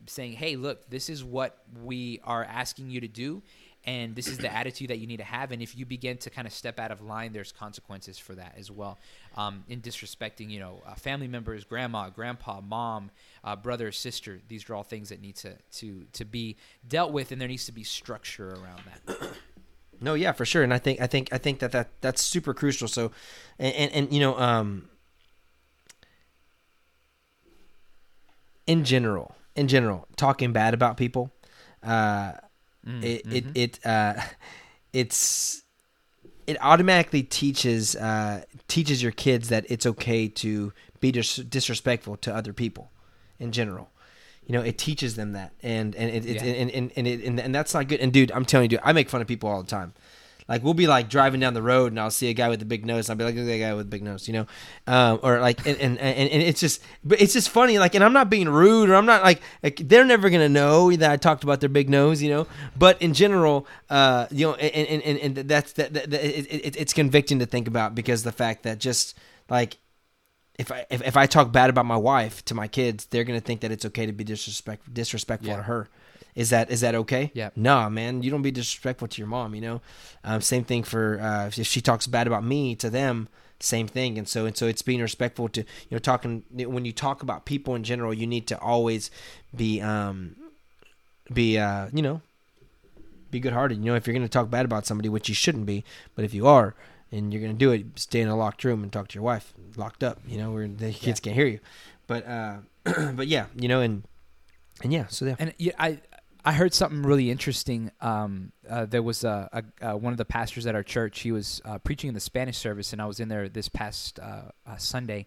saying, 0.08 0.34
hey, 0.34 0.56
look, 0.56 0.90
this 0.90 1.10
is 1.10 1.24
what 1.24 1.58
we 1.84 2.20
are 2.24 2.44
asking 2.44 2.90
you 2.90 3.02
to 3.02 3.08
do. 3.08 3.42
And 3.86 4.16
this 4.16 4.28
is 4.28 4.38
the 4.40 4.52
attitude 4.52 4.90
that 4.90 4.98
you 4.98 5.06
need 5.06 5.18
to 5.18 5.24
have. 5.24 5.52
And 5.52 5.62
if 5.62 5.78
you 5.78 5.86
begin 5.86 6.18
to 6.18 6.30
kind 6.30 6.48
of 6.48 6.54
step 6.54 6.80
out 6.80 6.92
of 6.92 7.02
line, 7.02 7.34
there's 7.34 7.52
consequences 7.52 8.18
for 8.18 8.34
that 8.34 8.56
as 8.58 8.72
well. 8.72 8.98
Um, 9.38 9.64
in 9.70 9.82
disrespecting, 9.82 10.50
you 10.50 10.60
know, 10.60 10.82
uh, 10.88 10.96
family 10.96 11.28
members, 11.28 11.64
grandma, 11.64 12.10
grandpa, 12.10 12.62
mom, 12.62 13.12
uh, 13.44 13.56
brother, 13.56 13.92
sister. 13.92 14.40
These 14.48 14.70
are 14.70 14.76
all 14.76 14.84
things 14.84 15.10
that 15.10 15.22
need 15.22 15.36
to, 15.38 15.56
to, 15.74 16.06
to 16.14 16.26
be 16.26 16.58
dealt 16.88 17.12
with, 17.12 17.32
and 17.32 17.40
there 17.40 17.48
needs 17.48 17.66
to 17.66 17.72
be 17.72 17.84
structure 17.84 18.50
around 18.50 18.82
that. 18.88 19.30
No, 20.02 20.14
yeah, 20.14 20.32
for 20.34 20.46
sure, 20.46 20.64
and 20.64 20.74
I 20.74 20.78
think 20.78 21.00
I 21.00 21.08
think 21.08 21.30
I 21.32 21.38
think 21.38 21.60
that, 21.60 21.72
that 21.72 21.90
that's 22.02 22.22
super 22.22 22.54
crucial. 22.54 22.90
So, 22.90 23.12
and 23.58 23.74
and, 23.74 23.92
and 23.94 24.14
you 24.14 24.20
know, 24.20 24.38
um, 24.38 24.90
in 28.68 28.84
general, 28.84 29.36
in 29.56 29.70
general, 29.70 30.06
talking 30.18 30.52
bad 30.52 30.74
about 30.74 30.98
people, 30.98 31.32
uh, 31.82 32.34
Mm, 32.88 33.04
it 33.04 33.26
it 33.32 33.46
it 33.56 33.86
uh, 33.86 34.14
it's 34.94 35.64
it 36.48 36.58
automatically 36.62 37.24
teaches 37.24 37.96
uh, 37.96 38.44
teaches 38.68 39.02
your 39.02 39.12
kids 39.12 39.50
that 39.50 39.66
it's 39.70 39.86
okay 39.86 40.28
to 40.28 40.72
be 41.00 41.12
dis- 41.12 41.38
disrespectful 41.38 42.18
to 42.18 42.34
other 42.34 42.54
people, 42.54 42.92
in 43.40 43.52
general. 43.52 43.90
You 44.46 44.54
know, 44.54 44.62
it 44.62 44.78
teaches 44.78 45.16
them 45.16 45.32
that, 45.34 45.54
and 45.64 45.96
and 45.96 46.10
it, 46.12 46.26
it 46.26 46.36
Yeah. 46.36 46.44
and 46.44 46.72
and 46.72 46.92
and, 46.96 47.08
it, 47.08 47.24
and 47.24 47.40
and 47.40 47.56
that's 47.56 47.74
not 47.74 47.88
good. 47.88 48.00
And 48.00 48.14
dude, 48.14 48.32
I'm 48.32 48.46
telling 48.46 48.66
you, 48.66 48.78
dude, 48.78 48.82
I 48.84 48.94
make 48.94 49.10
fun 49.10 49.22
of 49.22 49.28
people 49.28 49.50
all 49.50 49.62
the 49.64 49.70
time. 49.70 49.94
Like 50.48 50.64
we'll 50.64 50.76
be 50.76 50.86
like 50.86 51.10
driving 51.10 51.40
down 51.40 51.56
the 51.56 51.62
road, 51.62 51.92
and 51.92 52.00
I'll 52.00 52.12
see 52.12 52.30
a 52.30 52.34
guy 52.34 52.50
with 52.50 52.62
a 52.62 52.66
big 52.66 52.86
nose. 52.86 53.10
And 53.10 53.14
I'll 53.14 53.18
be 53.18 53.24
like, 53.32 53.36
"Look 53.36 53.46
at 53.46 53.48
that 53.48 53.60
guy 53.60 53.74
with 53.74 53.88
a 53.88 53.90
big 53.90 54.04
nose," 54.04 54.28
you 54.28 54.34
know, 54.34 54.46
um, 54.86 55.20
or 55.24 55.40
like, 55.40 55.66
and, 55.66 55.76
and 55.80 55.98
and 55.98 56.30
and 56.30 56.42
it's 56.44 56.60
just, 56.60 56.84
but 57.04 57.20
it's 57.20 57.34
just 57.34 57.50
funny. 57.50 57.80
Like, 57.80 57.96
and 57.96 58.04
I'm 58.04 58.14
not 58.14 58.30
being 58.30 58.48
rude, 58.48 58.90
or 58.92 58.96
I'm 58.96 59.08
not 59.08 59.24
like, 59.24 59.42
like 59.64 59.78
they're 59.78 60.06
never 60.06 60.30
gonna 60.30 60.48
know 60.48 60.92
that 60.96 61.10
I 61.10 61.18
talked 61.18 61.44
about 61.44 61.62
their 61.62 61.70
big 61.70 61.90
nose, 61.90 62.22
you 62.22 62.30
know. 62.30 62.46
But 62.78 63.02
in 63.02 63.16
general, 63.16 63.66
uh, 63.90 64.28
you 64.30 64.46
know, 64.46 64.54
and 64.54 64.88
and 64.88 65.02
and, 65.20 65.38
and 65.40 65.50
that's 65.50 65.74
that, 65.74 65.94
that, 65.94 66.12
that 66.12 66.24
it, 66.24 66.46
it, 66.46 66.76
it's 66.76 66.94
convicting 66.94 67.40
to 67.40 67.48
think 67.48 67.68
about 67.68 67.96
because 67.96 68.22
the 68.22 68.32
fact 68.32 68.64
that 68.64 68.80
just 68.80 69.18
like 69.50 69.78
if 70.60 70.72
I 70.72 70.86
if, 70.92 71.02
if 71.02 71.18
I 71.18 71.26
talk 71.26 71.52
bad 71.52 71.72
about 71.72 71.88
my 71.88 71.98
wife 71.98 72.46
to 72.46 72.54
my 72.54 72.68
kids, 72.68 73.08
they're 73.08 73.24
gonna 73.24 73.40
think 73.42 73.62
that 73.62 73.72
it's 73.72 73.86
okay 73.86 74.06
to 74.06 74.12
be 74.14 74.24
disrespect 74.24 74.94
disrespectful 74.94 75.50
Yeah. 75.50 75.58
to 75.58 75.64
her. 75.64 75.90
Is 76.36 76.50
that 76.50 76.70
is 76.70 76.82
that 76.82 76.96
okay? 76.96 77.32
Yeah. 77.34 77.50
Nah, 77.56 77.90
man, 77.90 78.22
you 78.22 78.30
don't 78.30 78.42
be 78.42 78.52
disrespectful 78.52 79.08
to 79.08 79.18
your 79.20 79.28
mom. 79.28 79.56
You 79.56 79.62
know, 79.62 79.82
um, 80.24 80.42
same 80.42 80.64
thing 80.66 80.84
for 80.84 81.20
uh, 81.20 81.48
if 81.48 81.66
she 81.66 81.82
talks 81.82 82.08
bad 82.08 82.28
about 82.28 82.44
me 82.44 82.76
to 82.76 82.90
them, 82.90 83.30
same 83.60 83.88
thing. 83.88 84.18
And 84.18 84.28
so 84.28 84.46
and 84.46 84.56
so 84.56 84.68
it's 84.68 84.82
being 84.82 85.02
respectful 85.02 85.48
to 85.50 85.62
you 85.62 85.92
know 85.92 85.98
talking 86.00 86.44
when 86.52 86.84
you 86.84 86.92
talk 86.92 87.24
about 87.24 87.46
people 87.46 87.74
in 87.76 87.84
general, 87.84 88.14
you 88.14 88.28
need 88.28 88.48
to 88.48 88.60
always 88.60 89.10
be 89.56 89.82
um 89.82 90.36
be 91.32 91.58
uh 91.58 91.88
you 91.94 92.02
know 92.02 92.22
be 93.32 93.40
good 93.40 93.54
hearted. 93.54 93.78
You 93.78 93.86
know, 93.86 93.96
if 93.96 94.06
you're 94.06 94.14
gonna 94.14 94.28
talk 94.28 94.50
bad 94.50 94.66
about 94.66 94.86
somebody, 94.86 95.10
which 95.10 95.30
you 95.30 95.36
shouldn't 95.36 95.66
be, 95.66 95.86
but 96.16 96.26
if 96.26 96.34
you 96.34 96.48
are 96.48 96.76
and 97.12 97.32
you're 97.34 97.42
gonna 97.42 97.54
do 97.54 97.72
it, 97.72 97.86
stay 97.96 98.20
in 98.20 98.28
a 98.28 98.36
locked 98.36 98.64
room 98.66 98.84
and 98.84 98.92
talk 98.92 99.08
to 99.10 99.16
your 99.16 99.24
wife, 99.24 99.54
locked 99.78 100.04
up. 100.04 100.20
You 100.28 100.38
know, 100.38 100.52
where 100.52 100.68
the 100.68 100.92
kids 100.92 101.22
can't 101.22 101.36
hear 101.36 101.48
you. 101.48 101.60
But 102.08 102.28
uh, 102.28 102.58
but 103.14 103.28
yeah, 103.28 103.46
you 103.56 103.70
know, 103.70 103.80
and 103.80 104.04
and 104.84 104.92
yeah, 104.92 105.08
so 105.08 105.26
yeah. 105.26 105.36
And 105.40 105.54
yeah, 105.58 105.74
I 105.80 106.00
I 106.48 106.52
heard 106.52 106.76
something 106.76 107.02
really 107.02 107.32
interesting. 107.32 107.92
Um, 108.02 108.52
uh, 108.70 108.86
there 108.86 109.02
was 109.02 109.24
a, 109.24 109.50
a, 109.82 109.94
uh, 109.94 109.98
one 109.98 110.14
of 110.14 110.18
the 110.18 110.26
pastors 110.26 110.68
at 110.68 110.76
our 110.76 110.84
church. 110.84 111.22
He 111.22 111.32
was 111.32 111.60
uh, 111.66 111.80
preaching 111.80 112.08
in 112.08 112.14
the 112.14 112.20
Spanish 112.20 112.58
service, 112.58 112.94
and 112.94 113.02
I 113.02 113.08
was 113.08 113.20
in 113.20 113.30
there 113.30 113.50
this 113.50 113.68
past 113.68 114.20
uh, 114.20 114.52
uh, 114.68 114.78
Sunday, 114.78 115.26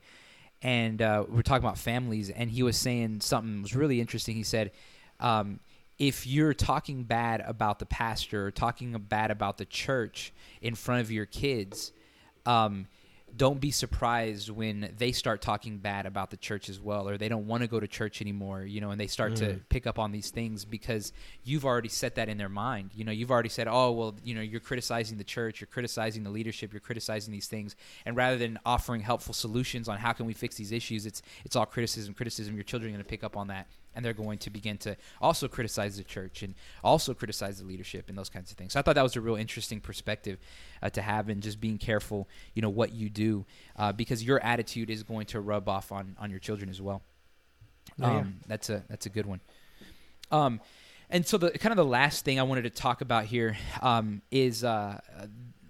and 0.63 1.03
uh, 1.03 1.25
we 1.29 1.35
were 1.35 1.43
talking 1.43 1.65
about 1.65 1.77
families. 1.77 2.31
And 2.31 2.49
he 2.49 2.63
was 2.63 2.77
saying 2.77 3.23
something 3.23 3.63
was 3.63 3.75
really 3.75 4.01
interesting. 4.01 4.37
He 4.37 4.45
said, 4.45 4.71
um, 5.19 5.59
"If 5.99 6.25
you're 6.25 6.55
talking 6.55 7.03
bad 7.03 7.41
about 7.45 7.81
the 7.81 7.87
pastor, 7.87 8.47
or 8.47 8.51
talking 8.53 8.93
bad 8.93 9.33
about 9.33 9.59
the 9.59 9.65
church 9.65 10.33
in 10.63 10.77
front 10.77 11.01
of 11.01 11.11
your 11.11 11.27
kids." 11.27 11.93
Um, 12.47 12.87
don't 13.39 13.61
be 13.61 13.71
surprised 13.71 14.51
when 14.51 14.93
they 14.99 15.13
start 15.13 15.41
talking 15.41 15.79
bad 15.79 16.07
about 16.07 16.31
the 16.31 16.37
church 16.37 16.69
as 16.69 16.81
well, 16.81 17.09
or 17.09 17.17
they 17.17 17.29
don't 17.29 17.47
want 17.47 17.63
to 17.63 17.69
go 17.69 17.79
to 17.79 17.87
church 17.87 18.21
anymore, 18.21 18.63
you 18.65 18.81
know, 18.81 18.91
and 18.91 19.01
they 19.01 19.07
start 19.07 19.33
mm. 19.35 19.37
to 19.37 19.61
pick 19.69 19.87
up 19.87 19.99
on 19.99 20.11
these 20.11 20.31
things 20.31 20.65
because 20.65 21.13
you've 21.45 21.65
already 21.65 21.89
set 21.89 22.17
that 22.17 22.29
in 22.29 22.37
their 22.37 22.49
mind. 22.49 22.91
You 22.95 23.05
know, 23.05 23.13
you've 23.13 23.31
already 23.31 23.49
said, 23.49 23.69
oh, 23.69 23.93
well, 23.93 24.17
you 24.25 24.35
know, 24.35 24.41
you're 24.41 24.61
criticizing 24.61 25.17
the 25.17 25.25
church, 25.25 25.61
you're 25.61 25.69
criticizing 25.69 26.25
the 26.25 26.31
leadership, 26.31 26.73
you're 26.73 26.81
criticizing 26.81 27.33
these 27.33 27.47
things, 27.47 27.77
and 28.05 28.17
rather 28.17 28.37
than 28.37 28.59
offering 28.67 29.01
helpful 29.01 29.33
solutions 29.33 29.89
on 29.89 29.99
how 29.99 30.13
can 30.13 30.27
we 30.27 30.35
fix 30.35 30.57
these 30.57 30.73
issues, 30.73 31.07
it's 31.07 31.23
it's 31.45 31.55
all 31.57 31.65
criticism, 31.67 32.15
criticism. 32.15 32.57
Your 32.57 32.65
children 32.65 32.91
are 32.91 32.95
going 32.95 33.05
to 33.05 33.09
pick 33.09 33.23
up 33.23 33.37
on 33.37 33.47
that, 33.47 33.69
and 33.99 34.05
they're 34.05 34.13
going 34.13 34.39
to 34.39 34.49
begin 34.49 34.79
to 34.79 34.97
also 35.21 35.49
criticize 35.49 35.97
the 35.97 36.05
church 36.05 36.45
and 36.45 36.55
also 36.85 37.13
criticize 37.13 37.59
the 37.59 37.65
leadership 37.65 38.09
and 38.09 38.17
those 38.17 38.29
kinds 38.31 38.53
of 38.53 38.57
things. 38.57 38.75
So 38.75 38.79
I 38.79 38.83
thought 38.83 38.95
that 38.95 39.03
was 39.03 39.17
a 39.17 39.21
real 39.21 39.35
interesting 39.35 39.81
perspective 39.81 40.39
uh, 40.81 40.89
to 40.91 41.03
have, 41.03 41.29
and 41.29 41.43
just 41.43 41.61
being 41.61 41.79
careful, 41.79 42.29
you 42.55 42.63
know, 42.63 42.69
what 42.69 42.93
you 42.93 43.11
do 43.11 43.45
uh, 43.75 43.91
because 43.91 44.23
your 44.23 44.41
attitude 44.41 44.89
is 44.89 45.03
going 45.03 45.27
to 45.27 45.41
rub 45.41 45.69
off 45.69 45.91
on 45.91 46.15
on 46.21 46.31
your 46.31 46.39
children 46.39 46.71
as 46.71 46.81
well. 46.81 47.03
Oh, 48.01 48.07
um, 48.07 48.15
yeah. 48.15 48.25
That's 48.47 48.71
a 48.71 48.85
that's 48.89 49.07
a 49.07 49.11
good 49.11 49.27
one. 49.27 49.41
Um, 50.31 50.61
and 51.11 51.27
so 51.27 51.37
the 51.37 51.51
kind 51.51 51.73
of 51.73 51.77
the 51.77 51.85
last 51.85 52.25
thing 52.25 52.39
I 52.39 52.45
wanted 52.45 52.63
to 52.63 52.71
talk 52.71 53.01
about 53.01 53.25
here 53.25 53.57
um, 53.83 54.23
is 54.31 54.63
uh, 54.63 55.01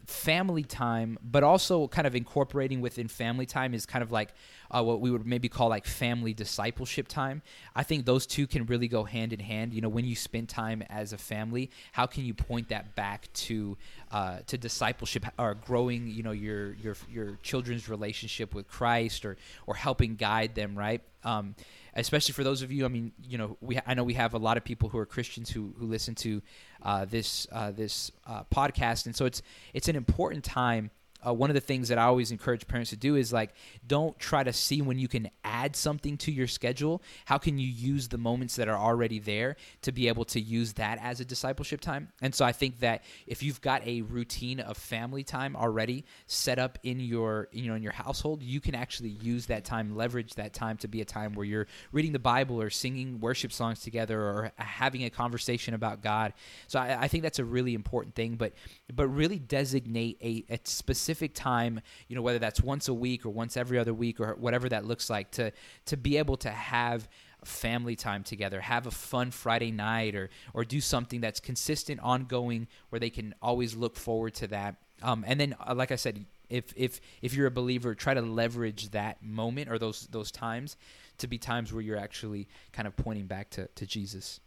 family 0.09 0.65
time, 0.65 1.19
but 1.23 1.43
also 1.43 1.87
kind 1.89 2.07
of 2.07 2.15
incorporating 2.15 2.81
within 2.81 3.09
family 3.09 3.47
time 3.47 3.75
is 3.75 3.87
kind 3.87 4.03
of 4.03 4.11
like 4.11 4.35
uh, 4.71 4.83
what 4.83 5.01
we 5.01 5.11
would 5.11 5.27
maybe 5.27 5.49
call 5.49 5.69
like 5.69 5.87
family 5.87 6.35
discipleship 6.35 7.09
time. 7.09 7.43
I 7.75 7.83
think 7.83 8.05
those 8.05 8.27
two 8.27 8.47
can 8.47 8.67
really 8.67 8.89
go 8.89 9.05
hand 9.05 9.33
in 9.33 9.41
hand. 9.41 9.73
You 9.73 9.81
know, 9.81 9.89
when 9.89 10.05
you 10.05 10.15
spend 10.15 10.49
time 10.49 10.83
as 10.89 11.13
a 11.13 11.19
family, 11.19 11.71
how 11.93 12.07
can 12.07 12.25
you 12.25 12.35
point 12.35 12.69
that 12.69 12.95
back 12.95 13.33
to 13.35 13.77
uh, 14.11 14.39
to 14.47 14.59
discipleship 14.59 15.27
or 15.39 15.55
growing? 15.55 16.09
You 16.09 16.23
know, 16.23 16.33
your 16.33 16.75
your 16.75 16.97
your 17.11 17.39
children's 17.43 17.89
relationship 17.89 18.55
with 18.55 18.69
Christ 18.69 19.25
or 19.25 19.37
or 19.67 19.75
helping 19.75 20.17
guide 20.17 20.55
them 20.55 20.77
right. 20.77 21.01
Um, 21.25 21.57
especially 21.95 22.33
for 22.33 22.45
those 22.45 22.63
of 22.63 22.71
you. 22.71 22.85
I 22.85 22.89
mean, 22.89 23.13
you 23.29 23.39
know, 23.39 23.57
we 23.61 23.79
I 23.87 23.95
know 23.95 24.05
we 24.05 24.15
have 24.15 24.35
a 24.35 24.39
lot 24.39 24.57
of 24.57 24.65
people 24.65 24.89
who 24.89 24.99
are 24.99 25.07
Christians 25.07 25.51
who 25.51 25.75
who 25.79 25.87
listen 25.87 26.15
to 26.17 26.43
uh, 26.83 27.05
this 27.05 27.47
uh, 27.53 27.73
this 27.73 28.13
uh, 28.27 28.45
podcast, 28.45 29.07
and 29.07 29.15
so 29.15 29.25
it's 29.25 29.43
it's 29.75 29.89
an 29.89 29.97
important 29.97 30.45
time 30.45 30.91
uh, 31.27 31.33
one 31.33 31.51
of 31.51 31.55
the 31.55 31.61
things 31.61 31.89
that 31.89 31.99
I 31.99 32.05
always 32.05 32.31
encourage 32.31 32.67
parents 32.67 32.91
to 32.91 32.97
do 32.97 33.17
is 33.17 33.33
like, 33.33 33.55
don't 33.87 34.19
try 34.19 34.45
to 34.45 34.53
see 34.53 34.83
when 34.83 34.99
you 34.99 35.09
can 35.09 35.31
add 35.45 35.75
something 35.75 36.17
to 36.19 36.33
your 36.33 36.47
schedule. 36.47 37.03
How 37.25 37.39
can 37.39 37.59
you 37.59 37.67
use 37.67 38.09
the 38.09 38.19
moments 38.19 38.57
that 38.57 38.69
are 38.69 38.79
already 38.79 39.19
there 39.19 39.57
to 39.83 39.93
be 39.93 40.09
able 40.09 40.25
to 40.27 40.41
use 40.41 40.75
that 40.75 40.99
as 41.03 41.21
a 41.21 41.25
discipleship 41.25 41.81
time? 41.81 42.09
And 42.23 42.35
so 42.35 42.45
I 42.45 42.53
think 42.53 42.81
that 42.81 43.03
if 43.27 43.43
you've 43.43 43.61
got 43.61 43.87
a 43.87 44.03
routine 44.03 44.61
of 44.61 44.77
family 44.77 45.25
time 45.25 45.57
already 45.57 46.05
set 46.27 46.59
up 46.59 46.79
in 46.83 47.01
your, 47.01 47.49
you 47.53 47.69
know, 47.69 47.75
in 47.75 47.83
your 47.83 47.93
household, 47.93 48.43
you 48.43 48.61
can 48.61 48.75
actually 48.75 49.11
use 49.11 49.47
that 49.47 49.65
time, 49.65 49.97
leverage 49.97 50.35
that 50.35 50.53
time 50.53 50.77
to 50.79 50.89
be 50.89 51.01
a 51.01 51.05
time 51.05 51.35
where 51.35 51.47
you're 51.47 51.67
reading 51.93 52.13
the 52.13 52.19
Bible 52.19 52.61
or 52.61 52.71
singing 52.71 53.19
worship 53.21 53.53
songs 53.53 53.81
together 53.81 54.21
or 54.21 54.53
having 54.57 55.05
a 55.05 55.11
conversation 55.11 55.75
about 55.75 56.03
God. 56.03 56.33
So 56.69 56.79
I, 56.79 57.03
I 57.03 57.09
think 57.09 57.23
that's 57.23 57.39
a 57.39 57.45
really 57.45 57.75
important 57.75 58.15
thing. 58.15 58.37
But 58.37 58.53
but 58.93 59.07
really 59.09 59.39
designate 59.39 60.19
a, 60.23 60.45
a 60.53 60.59
specific 60.65 61.35
time, 61.35 61.81
you 62.09 62.17
know, 62.17 62.23
whether 62.23 62.39
that's 62.39 62.61
once 62.61 62.89
a 62.89 62.95
week 62.95 63.27
or 63.27 63.31
once 63.31 63.57
every 63.57 63.79
other 63.79 63.95
week 63.95 64.21
or 64.21 64.35
whatever 64.39 64.69
that 64.69 64.85
looks 64.85 65.11
like, 65.11 65.31
to 65.33 65.53
to 65.87 65.97
be 65.97 66.17
able 66.17 66.37
to 66.39 66.51
have 66.51 67.09
family 67.45 67.95
time 67.97 68.25
together, 68.25 68.61
have 68.61 68.87
a 68.87 68.91
fun 68.91 69.31
Friday 69.31 69.71
night, 69.71 70.15
or 70.15 70.31
or 70.55 70.65
do 70.65 70.81
something 70.81 71.21
that's 71.21 71.41
consistent, 71.41 72.01
ongoing, 72.01 72.67
where 72.89 72.99
they 72.99 73.11
can 73.11 73.35
always 73.43 73.77
look 73.77 73.97
forward 73.97 74.35
to 74.35 74.47
that. 74.49 74.77
Um, 75.03 75.25
and 75.27 75.39
then, 75.39 75.55
uh, 75.67 75.75
like 75.75 75.93
I 75.93 75.97
said, 75.97 76.25
if 76.49 76.73
if 76.77 77.01
if 77.23 77.35
you're 77.35 77.47
a 77.47 77.51
believer, 77.53 77.95
try 77.95 78.15
to 78.15 78.23
leverage 78.23 78.91
that 78.91 79.23
moment 79.23 79.71
or 79.71 79.79
those 79.79 80.07
those 80.11 80.31
times 80.31 80.77
to 81.19 81.27
be 81.27 81.39
times 81.39 81.73
where 81.73 81.83
you're 81.83 81.99
actually 81.99 82.49
kind 82.73 82.89
of 82.89 82.97
pointing 82.97 83.27
back 83.27 83.51
to 83.51 83.69
to 83.75 83.87
Jesus. 83.87 84.41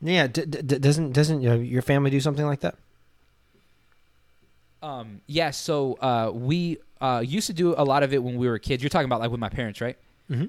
Yeah, 0.00 0.26
d- 0.26 0.44
d- 0.44 0.78
doesn't 0.78 1.12
doesn't 1.12 1.40
you 1.40 1.48
know, 1.48 1.56
your 1.56 1.82
family 1.82 2.10
do 2.10 2.20
something 2.20 2.44
like 2.44 2.60
that? 2.60 2.76
Um, 4.86 5.20
yeah, 5.26 5.50
so 5.50 5.94
uh, 5.94 6.30
we 6.32 6.78
uh, 7.00 7.20
used 7.26 7.48
to 7.48 7.52
do 7.52 7.74
a 7.76 7.82
lot 7.84 8.04
of 8.04 8.14
it 8.14 8.22
when 8.22 8.36
we 8.36 8.48
were 8.48 8.60
kids. 8.60 8.84
You're 8.84 8.90
talking 8.90 9.06
about 9.06 9.18
like 9.18 9.32
with 9.32 9.40
my 9.40 9.48
parents, 9.48 9.80
right? 9.80 9.98
Mm-hmm. 10.30 10.46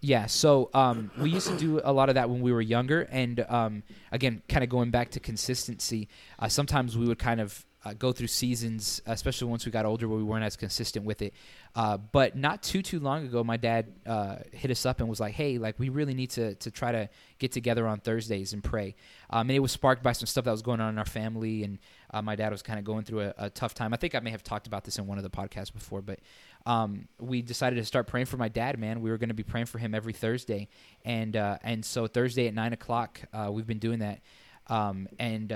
Yeah, 0.00 0.26
so 0.26 0.70
um, 0.72 1.10
we 1.18 1.28
used 1.28 1.46
to 1.46 1.56
do 1.58 1.80
a 1.84 1.92
lot 1.92 2.08
of 2.08 2.14
that 2.14 2.30
when 2.30 2.40
we 2.40 2.52
were 2.52 2.62
younger, 2.62 3.02
and 3.10 3.44
um, 3.50 3.82
again, 4.10 4.42
kind 4.48 4.64
of 4.64 4.70
going 4.70 4.90
back 4.90 5.10
to 5.10 5.20
consistency. 5.20 6.08
Uh, 6.38 6.48
sometimes 6.48 6.96
we 6.96 7.06
would 7.06 7.18
kind 7.18 7.40
of 7.40 7.66
uh, 7.84 7.94
go 7.94 8.12
through 8.12 8.28
seasons, 8.28 9.02
especially 9.06 9.48
once 9.48 9.66
we 9.66 9.72
got 9.72 9.84
older, 9.84 10.08
where 10.08 10.18
we 10.18 10.22
weren't 10.22 10.44
as 10.44 10.56
consistent 10.56 11.04
with 11.04 11.20
it. 11.20 11.34
Uh, 11.74 11.96
but 11.96 12.36
not 12.36 12.62
too 12.62 12.82
too 12.82 13.00
long 13.00 13.24
ago, 13.24 13.42
my 13.42 13.56
dad 13.56 13.92
uh, 14.06 14.36
hit 14.52 14.70
us 14.70 14.86
up 14.86 15.00
and 15.00 15.08
was 15.08 15.18
like, 15.18 15.34
"Hey, 15.34 15.58
like 15.58 15.78
we 15.78 15.88
really 15.88 16.14
need 16.14 16.30
to 16.30 16.54
to 16.56 16.70
try 16.70 16.92
to 16.92 17.08
get 17.38 17.50
together 17.50 17.86
on 17.88 17.98
Thursdays 17.98 18.52
and 18.52 18.62
pray." 18.62 18.94
Um, 19.30 19.48
and 19.48 19.56
it 19.56 19.60
was 19.60 19.72
sparked 19.72 20.02
by 20.02 20.12
some 20.12 20.26
stuff 20.26 20.44
that 20.44 20.50
was 20.50 20.62
going 20.62 20.80
on 20.80 20.90
in 20.90 20.98
our 20.98 21.04
family, 21.04 21.64
and 21.64 21.78
uh, 22.12 22.22
my 22.22 22.36
dad 22.36 22.52
was 22.52 22.62
kind 22.62 22.78
of 22.78 22.84
going 22.84 23.04
through 23.04 23.22
a, 23.22 23.34
a, 23.38 23.50
tough 23.50 23.74
time. 23.74 23.92
I 23.92 23.96
think 23.96 24.14
I 24.14 24.20
may 24.20 24.30
have 24.30 24.44
talked 24.44 24.66
about 24.66 24.84
this 24.84 24.98
in 24.98 25.06
one 25.06 25.18
of 25.18 25.24
the 25.24 25.30
podcasts 25.30 25.72
before, 25.72 26.02
but 26.02 26.20
um, 26.66 27.08
we 27.18 27.42
decided 27.42 27.76
to 27.76 27.84
start 27.84 28.06
praying 28.06 28.26
for 28.26 28.36
my 28.36 28.48
dad. 28.48 28.78
Man, 28.78 29.00
we 29.00 29.10
were 29.10 29.18
going 29.18 29.30
to 29.30 29.34
be 29.34 29.42
praying 29.42 29.66
for 29.66 29.78
him 29.78 29.94
every 29.94 30.12
Thursday, 30.12 30.68
and 31.04 31.36
uh, 31.36 31.58
and 31.62 31.84
so 31.84 32.06
Thursday 32.06 32.46
at 32.46 32.54
nine 32.54 32.74
o'clock, 32.74 33.20
uh, 33.32 33.48
we've 33.50 33.66
been 33.66 33.80
doing 33.80 34.00
that. 34.00 34.20
Um, 34.68 35.08
and 35.18 35.52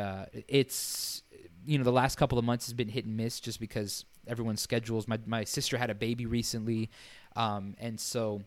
it's 0.49 1.22
you 1.66 1.78
know 1.78 1.84
the 1.84 1.92
last 1.92 2.16
couple 2.16 2.38
of 2.38 2.44
months 2.44 2.66
has 2.66 2.72
been 2.72 2.88
hit 2.88 3.04
and 3.04 3.16
miss 3.16 3.40
just 3.40 3.60
because 3.60 4.04
everyone's 4.26 4.60
schedules. 4.60 5.06
My 5.08 5.18
my 5.26 5.44
sister 5.44 5.76
had 5.76 5.90
a 5.90 5.94
baby 5.94 6.26
recently, 6.26 6.90
um, 7.34 7.74
and 7.78 7.98
so 7.98 8.42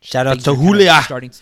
shout 0.00 0.26
out 0.26 0.40
to 0.40 0.54
Julia. 0.54 1.00
Starting, 1.02 1.32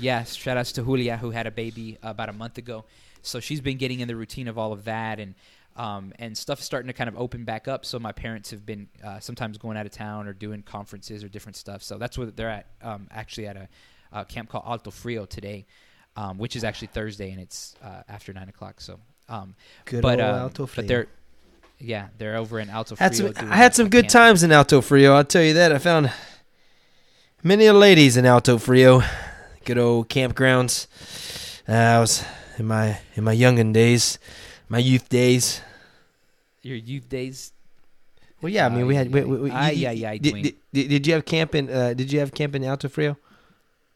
yes, 0.00 0.34
shout 0.34 0.56
outs 0.56 0.72
to 0.72 0.82
Julia 0.82 1.16
who 1.16 1.30
had 1.30 1.46
a 1.46 1.50
baby 1.50 1.98
about 2.02 2.28
a 2.28 2.32
month 2.32 2.58
ago. 2.58 2.84
So 3.22 3.40
she's 3.40 3.60
been 3.60 3.78
getting 3.78 4.00
in 4.00 4.08
the 4.08 4.16
routine 4.16 4.48
of 4.48 4.58
all 4.58 4.72
of 4.72 4.84
that, 4.84 5.20
and 5.20 5.34
um, 5.76 6.12
and 6.18 6.36
stuff 6.36 6.60
is 6.60 6.64
starting 6.64 6.88
to 6.88 6.92
kind 6.92 7.08
of 7.08 7.18
open 7.18 7.44
back 7.44 7.68
up. 7.68 7.84
So 7.84 7.98
my 7.98 8.12
parents 8.12 8.50
have 8.50 8.66
been 8.66 8.88
uh, 9.02 9.20
sometimes 9.20 9.58
going 9.58 9.76
out 9.76 9.86
of 9.86 9.92
town 9.92 10.26
or 10.26 10.32
doing 10.32 10.62
conferences 10.62 11.24
or 11.24 11.28
different 11.28 11.56
stuff. 11.56 11.82
So 11.82 11.98
that's 11.98 12.18
where 12.18 12.26
they're 12.26 12.50
at. 12.50 12.66
Um, 12.82 13.08
actually 13.10 13.46
at 13.46 13.56
a, 13.56 13.68
a, 14.12 14.24
camp 14.24 14.50
called 14.50 14.64
Alto 14.66 14.90
Frio 14.90 15.24
today, 15.24 15.66
um, 16.16 16.36
which 16.36 16.56
is 16.56 16.64
actually 16.64 16.88
Thursday, 16.88 17.30
and 17.30 17.40
it's 17.40 17.74
uh, 17.82 18.02
after 18.08 18.32
nine 18.32 18.48
o'clock. 18.48 18.80
So 18.80 19.00
um, 19.28 19.54
Good 19.84 20.02
but, 20.02 20.20
old 20.20 20.34
uh, 20.34 20.38
Alto 20.38 20.66
Frio. 20.66 20.82
But 20.82 20.88
they're 20.88 21.06
yeah, 21.82 22.08
they're 22.18 22.36
over 22.36 22.60
in 22.60 22.70
Alto 22.70 22.94
Frio. 22.94 23.10
Some, 23.10 23.34
I 23.50 23.56
had 23.56 23.74
some 23.74 23.88
good 23.88 24.04
camp. 24.04 24.12
times 24.12 24.42
in 24.42 24.52
Alto 24.52 24.80
Frio. 24.80 25.14
I'll 25.14 25.24
tell 25.24 25.42
you 25.42 25.54
that. 25.54 25.72
I 25.72 25.78
found 25.78 26.12
many 27.42 27.68
ladies 27.70 28.16
in 28.16 28.24
Alto 28.24 28.56
Frio. 28.56 29.02
Good 29.64 29.78
old 29.78 30.08
campgrounds. 30.08 30.86
Uh, 31.68 31.72
I 31.72 32.00
was 32.00 32.24
in 32.58 32.66
my 32.66 33.00
in 33.14 33.24
my 33.24 33.34
youngin 33.34 33.72
days, 33.72 34.18
my 34.68 34.78
youth 34.78 35.08
days. 35.08 35.60
Your 36.62 36.76
youth 36.76 37.08
days. 37.08 37.52
Well, 38.40 38.52
yeah. 38.52 38.66
I 38.66 38.68
mean, 38.68 38.86
we 38.86 38.94
had. 38.94 39.12
We, 39.12 39.22
we, 39.24 39.36
we, 39.38 39.50
you, 39.50 39.56
yeah, 39.56 39.90
yeah. 39.90 40.16
Did, 40.16 40.54
did, 40.72 40.88
did, 40.88 41.06
you 41.06 41.14
have 41.14 41.24
camp 41.24 41.54
in? 41.54 41.68
Uh, 41.68 41.94
did 41.94 42.12
you 42.12 42.20
have 42.20 42.32
camp 42.32 42.54
in 42.54 42.64
Alto 42.64 42.88
Frio? 42.88 43.16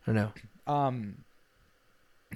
Or 0.07 0.12
no? 0.12 0.33
Um. 0.66 1.18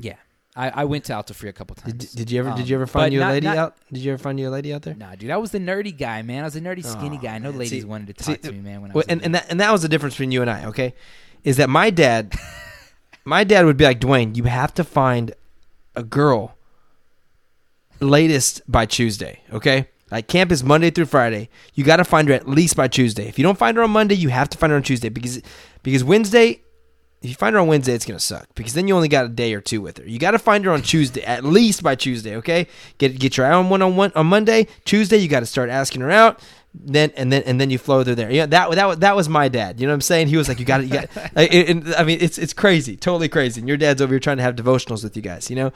Yeah. 0.01 0.17
I, 0.61 0.83
I 0.83 0.85
went 0.85 1.05
to 1.07 1.15
Alto 1.15 1.33
Frio 1.33 1.49
a 1.49 1.53
couple 1.55 1.75
times. 1.75 1.95
Did, 1.95 2.19
did 2.19 2.31
you 2.31 2.39
ever? 2.39 2.51
Um, 2.51 2.57
did 2.57 2.69
you 2.69 2.77
ever 2.77 2.87
find 2.87 3.15
you 3.15 3.23
a 3.23 3.25
lady 3.25 3.47
not, 3.47 3.57
out? 3.57 3.77
Did 3.91 4.01
you 4.01 4.13
ever 4.13 4.23
find 4.23 4.39
you 4.39 4.47
a 4.47 4.51
lady 4.51 4.75
out 4.75 4.83
there? 4.83 4.95
Nah, 4.95 5.15
dude, 5.15 5.31
I 5.31 5.39
was 5.39 5.53
the 5.53 5.59
nerdy 5.59 5.97
guy, 5.97 6.21
man. 6.21 6.43
I 6.43 6.45
was 6.45 6.55
a 6.55 6.61
nerdy, 6.61 6.85
skinny 6.85 7.17
oh, 7.17 7.23
guy. 7.23 7.39
No 7.39 7.51
man. 7.51 7.61
ladies 7.61 7.83
see, 7.83 7.89
wanted 7.89 8.09
to 8.09 8.25
talk 8.25 8.37
see, 8.43 8.49
to 8.49 8.53
me, 8.53 8.61
man. 8.61 8.83
When 8.83 8.91
I 8.91 8.95
was 8.95 9.07
and, 9.07 9.23
and 9.25 9.35
that 9.35 9.47
and 9.49 9.59
that 9.61 9.73
was 9.73 9.81
the 9.81 9.89
difference 9.89 10.17
between 10.17 10.33
you 10.33 10.43
and 10.43 10.51
I. 10.51 10.67
Okay, 10.67 10.93
is 11.45 11.57
that 11.57 11.71
my 11.71 11.89
dad? 11.89 12.35
my 13.25 13.43
dad 13.43 13.65
would 13.65 13.79
be 13.79 13.85
like, 13.85 14.01
Dwayne, 14.01 14.37
you 14.37 14.45
have 14.45 14.75
to 14.75 14.85
find 14.85 15.33
a 15.97 16.03
girl 16.03 16.57
latest 18.01 18.61
by 18.71 18.85
Tuesday. 18.85 19.41
Okay, 19.55 19.89
like 20.11 20.29
camp 20.29 20.53
is 20.53 20.63
Monday 20.63 20.91
through 20.91 21.07
Friday. 21.07 21.49
You 21.73 21.85
got 21.85 21.97
to 21.97 22.05
find 22.05 22.29
her 22.29 22.35
at 22.35 22.47
least 22.47 22.77
by 22.77 22.87
Tuesday. 22.87 23.27
If 23.27 23.39
you 23.39 23.45
don't 23.45 23.57
find 23.57 23.79
her 23.79 23.83
on 23.83 23.93
Monday, 23.93 24.15
you 24.15 24.29
have 24.29 24.51
to 24.51 24.59
find 24.59 24.73
her 24.73 24.77
on 24.77 24.83
Tuesday 24.83 25.09
because 25.09 25.41
because 25.83 26.05
Wednesday 26.05 26.61
if 27.23 27.29
you 27.29 27.37
find 27.37 27.55
her 27.55 27.61
on 27.61 27.69
Wednesday, 27.69 27.93
it's 27.93 28.07
gonna 28.07 28.19
suck 28.19 28.49
because 28.55 28.73
then 28.73 28.89
you 28.89 28.97
only 28.97 29.09
got 29.09 29.27
a 29.27 29.29
day 29.29 29.53
or 29.53 29.61
two 29.61 29.83
with 29.83 29.99
her. 29.99 30.05
You 30.09 30.19
got 30.19 30.31
to 30.31 30.39
find 30.39 30.65
her 30.65 30.71
on 30.71 30.81
Tuesday, 30.81 31.23
at 31.23 31.45
least 31.45 31.83
by 31.83 31.95
Tuesday. 31.95 32.37
Okay, 32.37 32.67
get 32.99 33.19
get 33.19 33.37
your 33.37 33.47
eye 33.47 33.53
on 33.53 33.69
one 33.69 33.83
on 33.83 33.97
one 33.97 34.13
on 34.15 34.27
Monday. 34.27 34.67
Tuesday, 34.85 35.19
you 35.19 35.29
got 35.29 35.41
to 35.41 35.47
start 35.47 35.69
asking 35.69 36.01
her 36.01 36.11
out. 36.11 36.41
Then 36.73 37.11
and 37.17 37.33
then 37.33 37.43
and 37.43 37.61
then 37.61 37.69
you 37.69 37.79
flow 37.79 38.05
through 38.05 38.15
there. 38.15 38.31
Yeah, 38.31 38.47
that 38.47 38.71
that 38.71 39.01
that 39.01 39.17
was 39.17 39.29
my 39.29 39.49
dad. 39.49 39.81
You 39.81 39.87
know 39.87 39.93
what 39.93 39.97
I'm 39.97 40.01
saying? 40.03 40.29
He 40.29 40.37
was 40.37 40.49
like, 40.49 40.61
you 40.61 40.65
got 40.65 40.81
it. 40.81 40.85
you 40.85 40.93
got. 40.93 41.09
I 41.37 42.05
mean, 42.05 42.19
it's 42.21 42.39
it's 42.39 42.53
crazy, 42.53 42.97
totally 42.97 43.29
crazy. 43.29 43.61
And 43.61 43.69
your 43.69 43.77
dad's 43.77 44.01
over 44.01 44.15
here 44.15 44.21
trying 44.21 44.37
to 44.39 44.43
have 44.43 44.57
devotionals 44.57 45.03
with 45.03 45.17
you 45.17 45.23
guys. 45.23 45.51
You 45.51 45.57
know, 45.57 45.73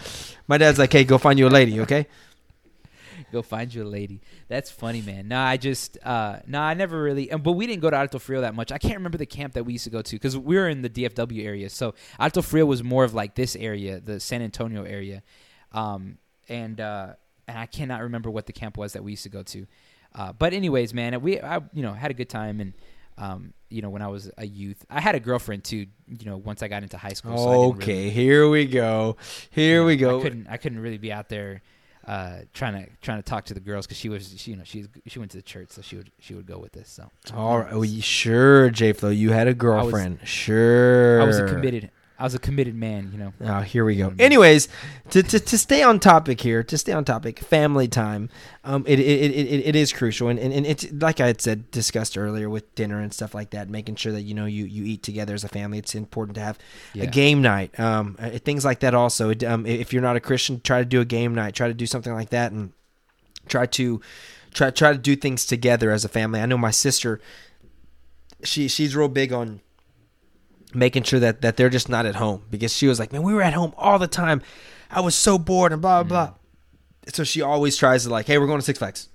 my 0.47 0.57
dad's 0.57 0.79
like, 0.79 0.93
hey, 0.93 1.05
go 1.05 1.19
find 1.19 1.39
you 1.39 1.47
a 1.47 1.51
lady. 1.51 1.81
Okay 1.81 2.07
go 3.35 3.43
find 3.43 3.75
you 3.75 3.83
a 3.83 3.85
lady. 3.85 4.23
That's 4.49 4.71
funny, 4.71 5.03
man. 5.03 5.29
No, 5.29 5.39
I 5.39 5.57
just 5.59 5.99
uh 6.03 6.39
no, 6.47 6.61
I 6.61 6.75
never 6.75 7.03
really. 7.03 7.27
But 7.27 7.53
we 7.53 7.67
didn't 7.67 7.83
go 7.83 7.91
to 7.91 7.97
Alto 7.97 8.19
Frio 8.19 8.41
that 8.41 8.55
much. 8.55 8.73
I 8.73 8.79
can't 8.79 8.95
remember 8.95 9.19
the 9.19 9.27
camp 9.27 9.55
that 9.55 9.65
we 9.65 9.73
used 9.73 9.85
to 9.85 9.91
go 9.91 10.01
to 10.01 10.17
because 10.17 10.39
we 10.39 10.57
were 10.57 10.69
in 10.69 10.83
the 10.83 10.89
DFW 10.89 11.45
area. 11.45 11.69
So 11.69 11.95
Alto 12.19 12.41
Frio 12.41 12.65
was 12.65 12.83
more 12.83 13.05
of 13.05 13.13
like 13.13 13.35
this 13.35 13.57
area, 13.57 14.01
the 14.01 14.21
San 14.21 14.41
Antonio 14.41 14.85
area, 14.85 15.23
um, 15.73 16.19
and 16.49 16.81
uh, 16.81 17.15
and 17.47 17.59
I 17.59 17.67
cannot 17.67 18.03
remember 18.03 18.31
what 18.31 18.47
the 18.47 18.53
camp 18.53 18.79
was 18.79 18.95
that 18.95 19.05
we 19.05 19.11
used 19.13 19.25
to 19.25 19.29
go 19.29 19.43
to. 19.43 19.67
Uh, 20.15 20.33
but 20.33 20.53
anyways, 20.55 20.95
man, 20.95 21.21
we 21.21 21.41
I 21.41 21.57
you 21.75 21.83
know 21.83 21.93
had 21.93 22.11
a 22.11 22.15
good 22.15 22.31
time 22.31 22.61
and. 22.61 22.73
Um, 23.17 23.55
you 23.71 23.81
know, 23.81 23.91
when 23.91 24.03
I 24.03 24.09
was 24.09 24.29
a 24.39 24.45
youth, 24.45 24.85
I 24.91 25.01
had 25.01 25.15
a 25.15 25.21
girlfriend 25.21 25.63
too. 25.63 25.87
You 26.09 26.27
know, 26.27 26.37
once 26.37 26.65
I 26.65 26.69
got 26.69 26.83
into 26.83 26.99
high 26.99 27.13
school. 27.13 27.39
So 27.39 27.51
okay, 27.75 27.95
really, 27.95 28.11
here 28.11 28.49
we 28.49 28.67
go. 28.67 29.17
Here 29.51 29.83
yeah, 29.83 29.87
we 29.87 29.97
go. 29.97 30.19
I 30.19 30.23
couldn't, 30.23 30.47
I 30.49 30.57
couldn't 30.57 30.81
really 30.81 30.99
be 30.99 31.13
out 31.13 31.29
there 31.29 31.63
uh, 32.07 32.39
trying 32.53 32.85
to 32.85 32.91
trying 33.01 33.19
to 33.19 33.23
talk 33.23 33.45
to 33.47 33.55
the 33.55 33.61
girls 33.61 33.87
because 33.87 33.99
she 33.99 34.09
was, 34.09 34.35
she, 34.37 34.53
you 34.53 34.57
know, 34.57 34.65
she 34.65 34.87
she 35.07 35.19
went 35.19 35.31
to 35.33 35.39
the 35.39 35.43
church, 35.43 35.71
so 35.71 35.83
she 35.83 35.97
would 35.97 36.11
she 36.19 36.35
would 36.35 36.47
go 36.47 36.59
with 36.59 36.73
this 36.73 36.89
So, 36.89 37.09
all 37.35 37.61
right, 37.61 37.73
well, 37.73 37.85
sure, 38.01 38.71
J 38.71 38.93
Flow, 38.93 39.11
you 39.11 39.31
had 39.33 39.49
a 39.49 39.55
girlfriend. 39.55 40.19
sure, 40.25 41.21
I 41.21 41.25
was 41.25 41.39
a 41.39 41.47
committed 41.47 41.91
I 42.25 42.27
was 42.27 42.35
a 42.35 42.39
committed 42.39 42.75
man, 42.75 43.11
you 43.13 43.19
know. 43.19 43.35
Oh, 43.43 43.61
here 43.61 43.85
we 43.85 43.97
go. 43.97 44.15
Anyways, 44.19 44.67
to, 45.11 45.23
to, 45.23 45.39
to 45.39 45.59
stay 45.59 45.83
on 45.83 46.01
topic 46.01 46.41
here, 46.41 46.63
to 46.63 46.79
stay 46.79 46.93
on 46.93 47.05
topic, 47.05 47.39
family 47.39 47.87
time, 47.87 48.31
um, 48.65 48.83
it, 48.87 48.99
it, 48.99 49.31
it, 49.31 49.67
it 49.67 49.77
is 49.77 49.93
crucial. 49.93 50.29
And, 50.29 50.39
and, 50.39 50.51
and 50.51 50.65
it's 50.65 50.91
like 50.91 51.21
I 51.21 51.27
had 51.27 51.43
said, 51.43 51.71
discussed 51.71 52.17
earlier 52.17 52.49
with 52.49 52.75
dinner 52.75 52.99
and 52.99 53.13
stuff 53.13 53.35
like 53.35 53.51
that, 53.51 53.69
making 53.69 53.97
sure 53.97 54.11
that, 54.13 54.23
you 54.23 54.33
know, 54.33 54.47
you, 54.47 54.65
you 54.65 54.85
eat 54.85 55.03
together 55.03 55.35
as 55.35 55.45
a 55.45 55.49
family. 55.49 55.77
It's 55.77 55.95
important 55.95 56.37
to 56.37 56.41
have 56.41 56.59
yeah. 56.95 57.03
a 57.03 57.07
game 57.09 57.43
night, 57.43 57.79
um, 57.79 58.17
uh, 58.19 58.31
things 58.39 58.65
like 58.65 58.81
that 58.81 58.95
also. 58.95 59.35
Um, 59.47 59.67
if 59.67 59.93
you're 59.93 60.01
not 60.01 60.17
a 60.17 60.21
Christian, 60.21 60.63
try 60.63 60.79
to 60.79 60.87
do 60.87 61.03
a 61.03 61.05
game 61.05 61.35
night, 61.35 61.55
try 61.55 61.69
to 61.69 61.75
do 61.75 61.85
something 61.85 62.15
like 62.15 62.31
that 62.31 62.53
and 62.53 62.73
try 63.49 63.67
to 63.67 64.01
try, 64.55 64.71
try 64.71 64.93
to 64.93 64.99
do 64.99 65.15
things 65.15 65.45
together 65.45 65.91
as 65.91 66.07
a 66.07 66.09
family. 66.09 66.41
I 66.41 66.47
know 66.47 66.57
my 66.57 66.71
sister, 66.71 67.21
she, 68.45 68.67
she's 68.67 68.97
real 68.97 69.09
big 69.09 69.31
on 69.31 69.61
making 70.75 71.05
sure 71.05 71.21
that 71.21 71.43
that 71.43 71.57
they're 71.57 71.71
just 71.71 71.89
not 71.89 72.07
at 72.07 72.17
home 72.17 72.43
because 72.51 72.75
she 72.75 72.87
was 72.87 72.99
like, 72.99 73.13
man, 73.13 73.23
we 73.23 73.35
were 73.35 73.43
at 73.43 73.55
home 73.55 73.73
all 73.77 73.99
the 73.99 74.09
time. 74.09 74.43
I 74.91 75.01
was 75.01 75.15
so 75.15 75.39
bored 75.39 75.73
and 75.73 75.81
blah 75.81 76.03
blah 76.03 76.27
blah. 76.27 76.35
So 77.13 77.25
she 77.25 77.43
always 77.43 77.77
tries 77.77 78.05
to 78.05 78.11
like, 78.11 78.27
hey, 78.27 78.39
we're 78.39 78.47
going 78.47 78.59
to 78.59 78.65
Six 78.65 78.79
Flags. 78.79 79.09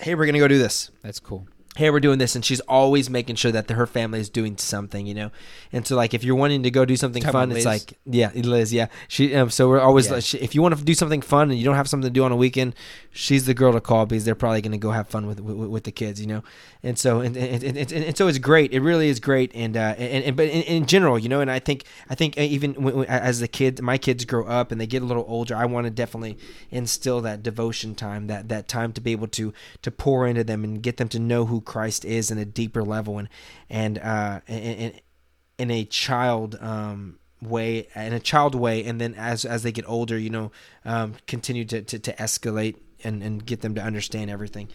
Hey, 0.00 0.14
we're 0.14 0.26
gonna 0.26 0.38
go 0.38 0.48
do 0.48 0.58
this. 0.58 0.90
That's 1.02 1.20
cool 1.20 1.48
hey, 1.78 1.90
we're 1.90 2.00
doing 2.00 2.18
this, 2.18 2.34
and 2.34 2.44
she's 2.44 2.58
always 2.62 3.08
making 3.08 3.36
sure 3.36 3.52
that 3.52 3.68
the, 3.68 3.74
her 3.74 3.86
family 3.86 4.18
is 4.18 4.28
doing 4.28 4.56
something, 4.56 5.06
you 5.06 5.14
know. 5.14 5.30
And 5.70 5.86
so, 5.86 5.94
like, 5.94 6.12
if 6.12 6.24
you're 6.24 6.34
wanting 6.34 6.64
to 6.64 6.72
go 6.72 6.84
do 6.84 6.96
something 6.96 7.22
fun, 7.22 7.52
it's 7.52 7.64
like, 7.64 7.96
yeah, 8.04 8.32
Liz, 8.34 8.72
yeah, 8.72 8.88
she. 9.06 9.32
Um, 9.36 9.48
so 9.48 9.68
we're 9.68 9.80
always, 9.80 10.06
yeah. 10.06 10.14
like, 10.14 10.24
she, 10.24 10.38
if 10.38 10.56
you 10.56 10.60
want 10.60 10.76
to 10.76 10.84
do 10.84 10.94
something 10.94 11.22
fun 11.22 11.50
and 11.50 11.58
you 11.58 11.64
don't 11.64 11.76
have 11.76 11.88
something 11.88 12.08
to 12.08 12.12
do 12.12 12.24
on 12.24 12.32
a 12.32 12.36
weekend, 12.36 12.74
she's 13.18 13.46
the 13.46 13.54
girl 13.54 13.72
to 13.72 13.80
call 13.80 14.06
because 14.06 14.24
they're 14.24 14.36
probably 14.36 14.60
going 14.60 14.70
to 14.70 14.78
go 14.78 14.92
have 14.92 15.08
fun 15.08 15.26
with, 15.26 15.40
with, 15.40 15.56
with 15.56 15.82
the 15.82 15.90
kids, 15.90 16.20
you 16.20 16.26
know. 16.28 16.44
And 16.84 16.96
so, 16.96 17.18
and, 17.20 17.36
and, 17.36 17.64
and, 17.64 17.76
and, 17.76 17.92
and 17.92 18.16
so 18.16 18.28
it's 18.28 18.38
great. 18.38 18.72
It 18.72 18.80
really 18.80 19.08
is 19.08 19.18
great. 19.18 19.50
And 19.56 19.76
uh, 19.76 19.96
and, 19.98 20.24
and 20.24 20.36
but 20.36 20.46
in, 20.46 20.62
in 20.62 20.86
general, 20.86 21.18
you 21.18 21.28
know, 21.28 21.40
and 21.40 21.50
I 21.50 21.58
think 21.58 21.84
I 22.08 22.14
think 22.14 22.38
even 22.38 22.74
when, 22.74 22.94
when, 22.94 23.06
as 23.08 23.40
the 23.40 23.48
kids, 23.48 23.82
my 23.82 23.98
kids 23.98 24.24
grow 24.24 24.46
up 24.46 24.70
and 24.70 24.80
they 24.80 24.86
get 24.86 25.02
a 25.02 25.04
little 25.04 25.24
older, 25.26 25.56
I 25.56 25.64
want 25.64 25.86
to 25.86 25.90
definitely 25.90 26.38
instill 26.70 27.20
that 27.22 27.42
devotion 27.42 27.96
time, 27.96 28.28
that 28.28 28.48
that 28.50 28.68
time 28.68 28.92
to 28.92 29.00
be 29.00 29.10
able 29.10 29.28
to 29.28 29.52
to 29.82 29.90
pour 29.90 30.24
into 30.24 30.44
them 30.44 30.62
and 30.62 30.80
get 30.80 30.98
them 30.98 31.08
to 31.08 31.18
know 31.18 31.46
who 31.46 31.60
Christ 31.60 32.04
is 32.04 32.30
in 32.30 32.38
a 32.38 32.44
deeper 32.44 32.84
level 32.84 33.18
and 33.18 33.28
and 33.68 33.98
uh, 33.98 34.40
in, 34.46 34.92
in 35.58 35.70
a 35.72 35.84
child 35.84 36.56
um, 36.60 37.18
way 37.42 37.88
in 37.96 38.12
a 38.12 38.20
child 38.20 38.54
way 38.54 38.84
and 38.84 39.00
then 39.00 39.14
as 39.14 39.44
as 39.44 39.62
they 39.62 39.70
get 39.70 39.88
older 39.88 40.18
you 40.18 40.30
know 40.30 40.50
um, 40.84 41.14
continue 41.26 41.64
to, 41.64 41.82
to, 41.82 41.98
to, 41.98 42.12
escalate 42.14 42.74
and, 43.04 43.22
and 43.22 43.44
get 43.44 43.60
them 43.60 43.74
to 43.74 43.82
understand 43.82 44.30
everything. 44.30 44.68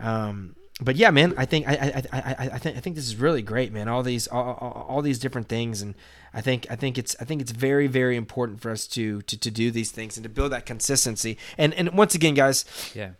Um, 0.00 0.56
but 0.80 0.96
yeah 0.96 1.10
man 1.10 1.34
I 1.36 1.44
think 1.44 1.68
I, 1.68 1.72
I, 1.72 2.18
I, 2.18 2.50
I, 2.54 2.58
think 2.58 2.76
I 2.76 2.80
think 2.80 2.96
this 2.96 3.06
is 3.06 3.16
really 3.16 3.42
great 3.42 3.72
man. 3.72 3.88
All 3.88 4.02
these 4.02 4.26
all, 4.26 4.56
all, 4.60 4.86
all, 4.88 5.02
these 5.02 5.18
different 5.18 5.48
things. 5.48 5.82
And 5.82 5.94
I 6.32 6.40
think 6.40 6.66
I 6.70 6.76
think 6.76 6.98
it's 6.98 7.14
I 7.20 7.24
think 7.24 7.40
it's 7.40 7.52
very 7.52 7.86
very 7.86 8.16
important 8.16 8.60
for 8.60 8.70
us 8.70 8.86
to, 8.88 9.22
to 9.22 9.38
to 9.38 9.50
do 9.50 9.70
these 9.70 9.90
things 9.90 10.16
and 10.16 10.24
to 10.24 10.30
build 10.30 10.52
that 10.52 10.66
consistency. 10.66 11.38
And 11.58 11.74
and 11.74 11.92
once 11.92 12.14
again 12.14 12.34
guys 12.34 12.64
yeah. 12.94 13.10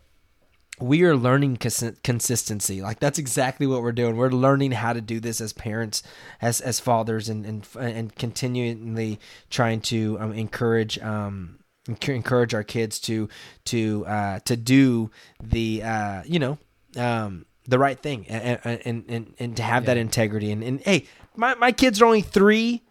we 0.79 1.03
are 1.03 1.15
learning 1.15 1.57
cons- 1.57 1.99
consistency. 2.03 2.81
Like 2.81 2.99
that's 2.99 3.19
exactly 3.19 3.67
what 3.67 3.83
we're 3.83 3.91
doing. 3.91 4.17
We're 4.17 4.29
learning 4.29 4.71
how 4.71 4.93
to 4.93 5.01
do 5.01 5.19
this 5.19 5.39
as 5.39 5.53
parents, 5.53 6.01
as 6.41 6.59
as 6.59 6.79
fathers, 6.79 7.29
and 7.29 7.45
and 7.45 7.67
and 7.79 8.15
continually 8.15 9.19
trying 9.49 9.81
to 9.81 10.17
um, 10.19 10.33
encourage 10.33 10.97
um, 10.99 11.59
encourage 11.87 12.53
our 12.53 12.63
kids 12.63 12.99
to 12.99 13.29
to 13.65 14.05
uh, 14.05 14.39
to 14.45 14.55
do 14.55 15.11
the 15.41 15.83
uh, 15.83 16.23
you 16.25 16.39
know 16.39 16.57
um, 16.97 17.45
the 17.67 17.79
right 17.79 17.99
thing 17.99 18.25
and 18.27 18.59
and 18.63 19.05
and, 19.07 19.33
and 19.39 19.57
to 19.57 19.63
have 19.63 19.83
yeah. 19.83 19.87
that 19.87 19.97
integrity. 19.97 20.51
And, 20.51 20.63
and 20.63 20.81
hey, 20.81 21.05
my 21.35 21.55
my 21.55 21.71
kids 21.71 22.01
are 22.01 22.05
only 22.05 22.21
three, 22.21 22.83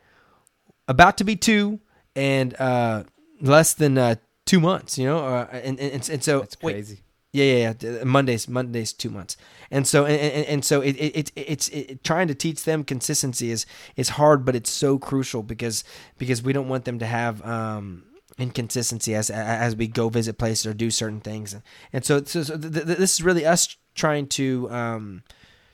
about 0.89 1.19
to 1.19 1.25
be 1.25 1.37
two, 1.37 1.81
and 2.15 2.59
uh, 2.61 3.05
less 3.41 3.75
than 3.75 3.99
uh, 3.99 4.17
two 4.47 4.61
months. 4.61 4.99
You 4.99 5.07
know, 5.07 5.19
uh, 5.19 5.49
and, 5.53 5.79
and 5.81 6.09
and 6.09 6.25
so 6.25 6.41
that's 6.41 6.57
crazy. 6.57 6.95
Wait, 6.95 7.03
yeah, 7.33 7.45
yeah, 7.45 7.73
yeah. 7.81 8.05
Mondays, 8.05 8.47
Mondays, 8.47 8.93
two 8.93 9.11
months, 9.11 9.37
and 9.71 9.87
so 9.87 10.05
and, 10.05 10.21
and, 10.21 10.47
and 10.47 10.65
so 10.65 10.81
it, 10.83 10.97
it, 10.97 11.15
it 11.17 11.33
it's 11.37 11.69
it, 11.71 12.05
trying 12.05 12.29
to 12.29 12.35
teach 12.35 12.65
them 12.65 12.85
consistency 12.85 13.51
is 13.51 13.65
is 13.97 14.11
hard, 14.11 14.45
but 14.45 14.55
it's 14.55 14.71
so 14.71 14.99
crucial 14.99 15.43
because 15.43 15.83
because 16.19 16.43
we 16.43 16.53
don't 16.53 16.69
want 16.69 16.85
them 16.85 16.99
to 16.99 17.07
have 17.07 17.45
um, 17.47 18.05
inconsistency 18.39 19.15
as 19.15 19.31
as 19.31 19.77
we 19.77 19.87
go 19.87 20.09
visit 20.09 20.39
places 20.39 20.67
or 20.67 20.75
do 20.75 20.91
certain 20.91 21.21
things, 21.21 21.57
and, 21.93 22.05
so 22.05 22.23
so, 22.25 22.43
so 22.43 22.57
th- 22.57 22.73
th- 22.73 22.99
this 22.99 23.15
is 23.15 23.23
really 23.23 23.47
us 23.47 23.77
trying 23.95 24.27
to 24.29 24.71
um, 24.71 25.23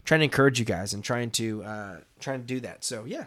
trying 0.04 0.20
to 0.20 0.24
encourage 0.24 0.58
you 0.58 0.64
guys 0.64 0.92
and 0.92 1.04
trying 1.04 1.30
to 1.30 1.62
uh, 1.62 1.96
trying 2.20 2.40
to 2.40 2.46
do 2.46 2.60
that. 2.60 2.84
So 2.84 3.04
yeah. 3.04 3.26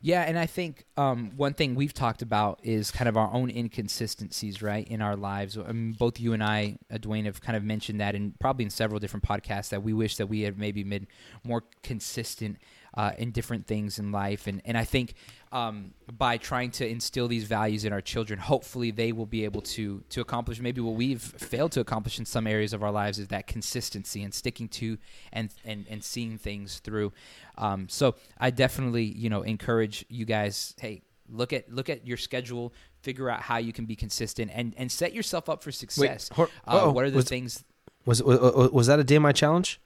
Yeah, 0.00 0.22
and 0.22 0.38
I 0.38 0.46
think 0.46 0.84
um, 0.96 1.32
one 1.36 1.54
thing 1.54 1.74
we've 1.74 1.92
talked 1.92 2.22
about 2.22 2.60
is 2.62 2.92
kind 2.92 3.08
of 3.08 3.16
our 3.16 3.32
own 3.32 3.50
inconsistencies, 3.50 4.62
right, 4.62 4.86
in 4.86 5.02
our 5.02 5.16
lives. 5.16 5.58
I 5.58 5.72
mean, 5.72 5.92
both 5.92 6.20
you 6.20 6.32
and 6.32 6.42
I, 6.42 6.78
uh, 6.88 6.98
Dwayne, 6.98 7.24
have 7.24 7.40
kind 7.40 7.56
of 7.56 7.64
mentioned 7.64 8.00
that, 8.00 8.14
and 8.14 8.38
probably 8.38 8.64
in 8.64 8.70
several 8.70 9.00
different 9.00 9.24
podcasts, 9.24 9.70
that 9.70 9.82
we 9.82 9.92
wish 9.92 10.16
that 10.18 10.28
we 10.28 10.42
had 10.42 10.56
maybe 10.56 10.84
been 10.84 11.08
more 11.42 11.64
consistent 11.82 12.58
uh, 12.98 13.12
in 13.16 13.30
different 13.30 13.64
things 13.64 14.00
in 14.00 14.10
life. 14.10 14.48
And, 14.48 14.60
and 14.64 14.76
I 14.76 14.82
think 14.82 15.14
um, 15.52 15.92
by 16.18 16.36
trying 16.36 16.72
to 16.72 16.86
instill 16.86 17.28
these 17.28 17.44
values 17.44 17.84
in 17.84 17.92
our 17.92 18.00
children, 18.00 18.40
hopefully 18.40 18.90
they 18.90 19.12
will 19.12 19.24
be 19.24 19.44
able 19.44 19.60
to 19.62 20.02
to 20.08 20.20
accomplish 20.20 20.60
maybe 20.60 20.80
what 20.80 20.96
we've 20.96 21.22
failed 21.22 21.70
to 21.72 21.80
accomplish 21.80 22.18
in 22.18 22.24
some 22.24 22.48
areas 22.48 22.72
of 22.72 22.82
our 22.82 22.90
lives 22.90 23.20
is 23.20 23.28
that 23.28 23.46
consistency 23.46 24.24
and 24.24 24.34
sticking 24.34 24.68
to 24.68 24.98
and 25.32 25.54
and, 25.64 25.86
and 25.88 26.02
seeing 26.02 26.38
things 26.38 26.80
through. 26.80 27.12
Um, 27.56 27.88
so 27.88 28.16
I 28.36 28.50
definitely 28.50 29.04
you 29.04 29.30
know 29.30 29.42
encourage 29.42 30.04
you 30.08 30.24
guys. 30.24 30.74
Hey, 30.80 31.02
look 31.30 31.52
at 31.52 31.72
look 31.72 31.88
at 31.88 32.04
your 32.04 32.16
schedule 32.16 32.72
figure 33.02 33.30
out 33.30 33.40
how 33.42 33.58
you 33.58 33.72
can 33.72 33.84
be 33.84 33.94
consistent 33.94 34.50
and 34.52 34.74
and 34.76 34.90
set 34.90 35.12
yourself 35.12 35.48
up 35.48 35.62
for 35.62 35.70
success 35.70 36.30
Wait, 36.36 36.48
uh, 36.66 36.90
what 36.90 37.04
are 37.04 37.10
the 37.10 37.16
was, 37.16 37.28
things 37.28 37.62
was, 38.06 38.22
was 38.22 38.72
was 38.72 38.86
that 38.86 38.98
a 38.98 39.04
dmi 39.04 39.34
challenge 39.34 39.78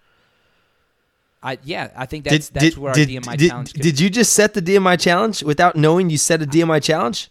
I 1.42 1.58
yeah, 1.64 1.90
I 1.96 2.06
think 2.06 2.24
that's 2.24 2.48
did, 2.48 2.54
that's 2.54 2.74
did, 2.74 2.78
where 2.78 2.90
our 2.90 2.94
did, 2.94 3.08
DMI 3.08 3.36
did, 3.36 3.50
challenge. 3.50 3.72
Did 3.72 4.00
you 4.00 4.08
just 4.10 4.32
set 4.32 4.54
the 4.54 4.62
DMI 4.62 4.98
challenge 4.98 5.42
without 5.42 5.76
knowing 5.76 6.08
you 6.08 6.18
set 6.18 6.40
a 6.42 6.46
DMI 6.46 6.82
challenge? 6.82 7.30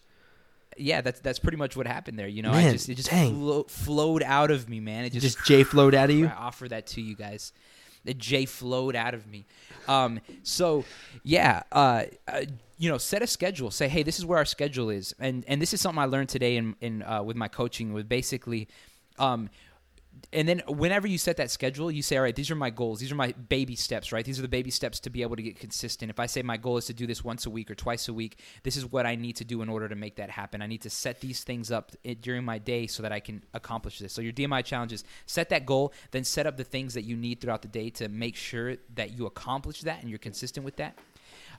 Yeah, 0.78 1.02
that's 1.02 1.20
that's 1.20 1.40
pretty 1.40 1.58
much 1.58 1.78
what 1.78 1.88
happened 1.88 2.18
there. 2.20 2.28
You 2.28 2.42
know, 2.42 2.52
man, 2.52 2.70
I 2.70 2.72
just 2.72 2.90
it 2.90 2.96
just 2.96 3.10
flo- 3.10 3.64
flowed 3.64 4.24
out 4.24 4.52
of 4.52 4.68
me, 4.68 4.80
man. 4.80 5.06
It 5.06 5.14
just, 5.14 5.38
just 5.38 5.46
J 5.46 5.64
flowed 5.64 5.96
out 5.96 6.10
of 6.10 6.16
you. 6.16 6.28
I 6.28 6.32
offer 6.32 6.68
that 6.70 6.88
to 6.88 7.02
you 7.02 7.16
guys. 7.16 7.54
The 8.04 8.14
J 8.14 8.46
flowed 8.46 8.96
out 8.96 9.14
of 9.14 9.28
me. 9.28 9.46
Um, 9.88 10.20
so 10.44 10.86
yeah, 11.24 11.64
uh, 11.72 12.04
uh, 12.28 12.42
you 12.78 12.90
know, 12.90 12.98
set 12.98 13.22
a 13.22 13.28
schedule. 13.28 13.70
Say, 13.70 13.88
hey, 13.88 14.04
this 14.04 14.18
is 14.18 14.26
where 14.26 14.40
our 14.40 14.46
schedule 14.46 14.90
is, 14.90 15.14
and 15.20 15.46
and 15.48 15.62
this 15.62 15.74
is 15.74 15.82
something 15.82 16.02
I 16.02 16.06
learned 16.06 16.30
today 16.30 16.58
in 16.58 16.76
in 16.82 17.04
uh, 17.04 17.22
with 17.22 17.38
my 17.38 17.48
coaching. 17.48 17.94
With 17.94 18.10
basically, 18.10 18.68
um, 19.20 19.50
and 20.34 20.48
then 20.48 20.62
whenever 20.68 21.08
you 21.08 21.18
set 21.18 21.38
that 21.38 21.52
schedule, 21.52 21.92
you 21.92 22.02
say, 22.02 22.18
all 22.18 22.24
right, 22.24 22.36
these 22.36 22.50
are 22.52 22.56
my 22.56 22.70
goals. 22.70 23.00
These 23.00 23.12
are 23.12 23.16
my 23.16 23.34
baby 23.50 23.76
steps, 23.76 24.12
right? 24.12 24.24
These 24.24 24.40
are 24.40 24.42
the 24.42 24.48
baby 24.48 24.72
steps 24.72 25.00
to 25.02 25.10
be 25.10 25.22
able 25.22 25.36
to 25.36 25.42
get 25.42 25.60
consistent. 25.60 26.10
If 26.10 26.20
I 26.20 26.26
say 26.26 26.42
my 26.42 26.58
goal 26.58 26.78
is 26.78 26.86
to 26.86 26.94
do 26.94 27.06
this 27.06 27.24
once 27.24 27.46
a 27.46 27.50
week 27.50 27.70
or 27.70 27.76
twice 27.76 28.08
a 28.08 28.14
week, 28.14 28.40
this 28.64 28.78
is 28.78 28.86
what 28.86 29.06
I 29.06 29.16
need 29.16 29.36
to 29.38 29.46
do 29.46 29.62
in 29.62 29.70
order 29.70 29.90
to 29.90 29.96
make 29.96 30.16
that 30.16 30.30
happen. 30.30 30.62
I 30.62 30.68
need 30.68 30.82
to 30.82 30.90
set 30.90 31.20
these 31.20 31.44
things 31.44 31.72
up 31.72 31.92
during 32.22 32.46
my 32.46 32.58
day 32.58 32.88
so 32.88 33.04
that 33.04 33.12
I 33.12 33.20
can 33.20 33.44
accomplish 33.54 34.00
this. 34.00 34.14
So 34.14 34.22
your 34.22 34.34
DMI 34.34 34.64
challenge 34.64 34.94
is 34.94 35.04
set 35.26 35.50
that 35.50 35.66
goal, 35.66 35.94
then 36.12 36.24
set 36.24 36.48
up 36.48 36.58
the 36.58 36.64
things 36.64 36.94
that 36.94 37.04
you 37.04 37.18
need 37.18 37.42
throughout 37.42 37.62
the 37.62 37.68
day 37.68 37.90
to 37.92 38.08
make 38.08 38.36
sure 38.36 38.78
that 38.96 39.18
you 39.18 39.26
accomplish 39.26 39.82
that 39.82 40.02
and 40.02 40.10
you're 40.10 40.20
consistent 40.20 40.66
with 40.66 40.78
that 40.78 40.98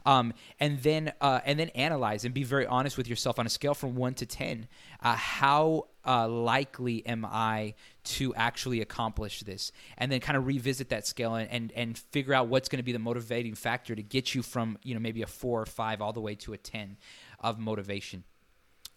um, 0.06 0.32
and 0.60 0.82
then 0.82 1.12
uh, 1.20 1.40
and 1.44 1.58
then 1.58 1.68
analyze 1.70 2.24
and 2.24 2.34
be 2.34 2.44
very 2.44 2.66
honest 2.66 2.96
with 2.96 3.08
yourself 3.08 3.38
on 3.38 3.46
a 3.46 3.50
scale 3.50 3.74
from 3.74 3.94
one 3.94 4.14
to 4.14 4.26
ten. 4.26 4.68
Uh, 5.00 5.14
how 5.14 5.86
uh, 6.06 6.28
likely 6.28 7.06
am 7.06 7.24
I 7.24 7.74
to 8.05 8.34
actually 8.34 8.80
accomplish 8.80 9.40
this? 9.40 9.72
And 9.98 10.11
then 10.11 10.20
kind 10.20 10.36
of 10.36 10.46
revisit 10.46 10.88
that 10.90 11.07
scale 11.07 11.34
and 11.34 11.48
and, 11.50 11.72
and 11.72 11.98
figure 11.98 12.34
out 12.34 12.48
what's 12.48 12.68
going 12.68 12.78
to 12.78 12.84
be 12.84 12.92
the 12.92 12.98
motivating 12.98 13.55
factor 13.55 13.94
to 13.94 14.03
get 14.03 14.34
you 14.34 14.42
from 14.42 14.78
you 14.82 14.94
know 14.94 15.00
maybe 15.00 15.22
a 15.22 15.26
four 15.26 15.61
or 15.61 15.66
five 15.66 16.00
all 16.00 16.12
the 16.12 16.20
way 16.20 16.34
to 16.36 16.53
a 16.53 16.59
ten 16.59 16.96
of 17.40 17.59
motivation. 17.59 18.24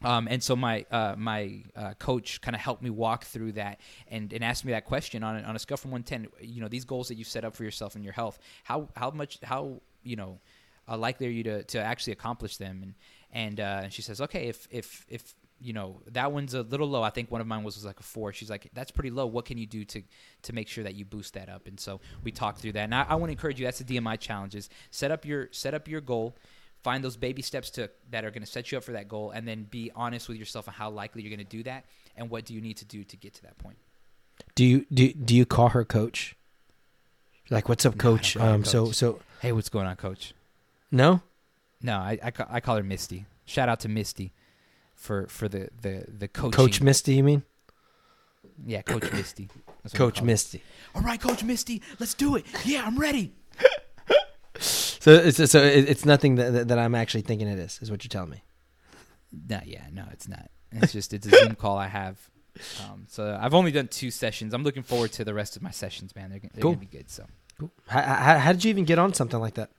Um, 0.04 0.28
and 0.30 0.44
so 0.44 0.56
my 0.56 0.86
uh, 0.92 1.16
my 1.18 1.64
uh, 1.76 1.94
coach 1.98 2.42
kind 2.42 2.54
of 2.56 2.62
helped 2.62 2.84
me 2.84 2.90
walk 2.90 3.26
through 3.26 3.54
that 3.54 3.80
and, 4.08 4.32
and 4.34 4.44
asked 4.44 4.66
me 4.66 4.72
that 4.74 4.86
question 4.86 5.24
on 5.24 5.44
on 5.44 5.56
a 5.56 5.60
scale 5.60 5.78
from 5.78 5.92
one 5.92 6.04
ten. 6.04 6.28
You 6.42 6.62
know 6.62 6.68
these 6.68 6.86
goals 6.86 7.08
that 7.08 7.16
you've 7.16 7.28
set 7.28 7.46
up 7.46 7.56
for 7.56 7.64
yourself 7.64 7.96
and 7.96 8.04
your 8.04 8.14
health. 8.14 8.38
How 8.64 8.90
how 8.96 9.12
much 9.12 9.40
how 9.42 9.82
you 10.04 10.16
know 10.16 10.40
uh, 10.88 10.98
likely 10.98 11.28
are 11.28 11.32
you 11.32 11.44
to, 11.44 11.64
to 11.64 11.80
actually 11.80 12.14
accomplish 12.14 12.58
them? 12.58 12.82
And 12.84 12.94
and 13.32 13.60
uh, 13.60 13.90
she 13.90 14.02
says, 14.02 14.22
okay, 14.22 14.48
if 14.48 14.68
if 14.70 15.06
if 15.10 15.34
you 15.62 15.74
know 15.74 16.02
that 16.12 16.32
one's 16.32 16.54
a 16.54 16.62
little 16.64 16.88
low. 16.88 17.02
I 17.02 17.10
think 17.10 17.32
one 17.32 17.42
of 17.42 17.48
mine 17.48 17.64
was, 17.64 17.76
was 17.76 17.86
like 17.86 18.00
a 18.00 18.04
four. 18.04 18.34
She's 18.34 18.50
like, 18.50 18.70
that's 18.74 18.92
pretty 18.92 19.10
low. 19.10 19.26
What 19.26 19.46
can 19.46 19.58
you 19.58 19.66
do 19.66 19.86
to 19.86 20.02
to 20.44 20.54
make 20.54 20.68
sure 20.68 20.84
that 20.84 20.96
you 20.96 21.06
boost 21.06 21.34
that 21.36 21.50
up? 21.50 21.68
And 21.68 21.80
so 21.80 22.02
we 22.24 22.32
talked 22.32 22.60
through 22.60 22.74
that. 22.74 22.82
And 22.84 22.94
I, 22.96 23.06
I 23.10 23.16
want 23.16 23.30
to 23.30 23.32
encourage 23.32 23.60
you. 23.60 23.66
That's 23.66 23.80
the 23.80 23.98
DMI 23.98 24.20
challenges. 24.20 24.70
Set 24.92 25.12
up 25.12 25.26
your 25.26 25.50
set 25.52 25.74
up 25.74 25.88
your 25.88 26.02
goal. 26.02 26.36
Find 26.84 27.04
those 27.04 27.18
baby 27.18 27.42
steps 27.42 27.70
to 27.72 27.90
that 28.12 28.26
are 28.26 28.30
going 28.32 28.44
to 28.44 28.50
set 28.52 28.72
you 28.72 28.78
up 28.78 28.84
for 28.84 28.92
that 28.92 29.08
goal, 29.08 29.32
and 29.32 29.48
then 29.48 29.64
be 29.64 29.92
honest 29.96 30.28
with 30.30 30.38
yourself 30.38 30.68
on 30.68 30.74
how 30.76 30.90
likely 30.92 31.24
you're 31.24 31.36
going 31.36 31.46
to 31.48 31.58
do 31.58 31.64
that, 31.64 31.86
and 32.16 32.30
what 32.30 32.46
do 32.46 32.54
you 32.54 32.62
need 32.62 32.78
to 32.78 32.86
do 32.86 33.04
to 33.04 33.18
get 33.18 33.34
to 33.36 33.42
that 33.44 33.58
point. 33.58 33.78
Do 34.54 34.64
you 34.66 34.86
do 34.94 35.12
do 35.14 35.36
you 35.36 35.46
call 35.48 35.70
her 35.70 35.84
coach? 35.84 36.36
Like, 37.50 37.70
what's 37.70 37.86
up, 37.86 37.96
No, 37.96 38.00
coach? 38.02 38.36
call 38.38 38.48
Um, 38.48 38.64
so 38.66 38.86
coach. 38.88 38.96
so 38.96 39.20
Hey, 39.42 39.52
what's 39.52 39.70
going 39.70 39.88
on, 39.88 39.96
Coach? 39.96 40.34
no. 40.92 41.22
No, 41.82 41.98
I, 41.98 42.18
I, 42.24 42.32
I 42.50 42.60
call 42.62 42.78
her 42.78 42.84
Misty. 42.84 43.26
Shout 43.46 43.70
out 43.70 43.80
to 43.82 43.90
Misty 43.90 44.32
for 44.96 45.28
for 45.28 45.48
the 45.48 45.70
the 45.82 46.06
the 46.08 46.28
coaching. 46.28 46.52
Coach 46.52 46.82
Misty, 46.82 47.16
you 47.16 47.24
mean? 47.24 47.44
yeah, 48.66 48.82
Coach 48.82 49.12
Misty. 49.12 49.50
That's 49.84 49.94
Coach. 49.94 50.22
Misty. 50.22 50.62
All 50.96 51.02
right, 51.02 51.20
Coach 51.20 51.44
Misty, 51.44 51.82
let's 52.00 52.14
do 52.14 52.36
it. 52.38 52.46
Yeah, 52.66 52.84
I'm 52.86 52.98
ready. 52.98 53.34
So 54.58 55.12
it's 55.12 55.52
so 55.52 55.62
it's 55.62 56.04
nothing 56.06 56.36
that, 56.36 56.70
that 56.70 56.80
I'm 56.80 56.96
actually 56.96 57.22
thinking 57.22 57.48
it 57.48 57.60
is. 57.60 57.78
Is 57.82 57.92
what 57.92 58.04
you're 58.04 58.10
telling 58.10 58.32
me? 58.32 58.42
No, 59.50 59.60
yeah, 59.64 59.84
no, 59.92 60.06
it's 60.12 60.28
not. 60.28 60.50
It's 60.72 60.94
just 60.94 61.14
it's 61.14 61.28
a 61.28 61.30
Zoom 61.30 61.56
call 61.64 61.78
I 61.78 61.88
have. 61.88 62.18
Um, 62.82 63.06
so 63.08 63.38
I've 63.40 63.54
only 63.54 63.72
done 63.72 63.88
two 63.90 64.10
sessions. 64.10 64.54
I'm 64.54 64.64
looking 64.64 64.82
forward 64.82 65.12
to 65.14 65.24
the 65.26 65.34
rest 65.34 65.56
of 65.58 65.62
my 65.62 65.70
sessions, 65.72 66.16
man. 66.16 66.30
They're, 66.32 66.40
gonna- 66.40 66.52
they're 66.56 66.62
Cool. 66.64 66.72
gonna 66.74 66.86
be 66.88 66.98
good. 66.98 67.10
So. 67.12 67.26
Cool. 67.60 67.70
How, 67.88 68.02
how, 68.02 68.38
how 68.40 68.52
did 68.54 68.64
you 68.64 68.70
even 68.70 68.86
get 68.86 68.98
on 68.98 69.14
something 69.14 69.40
like 69.40 69.56
that? 69.56 69.70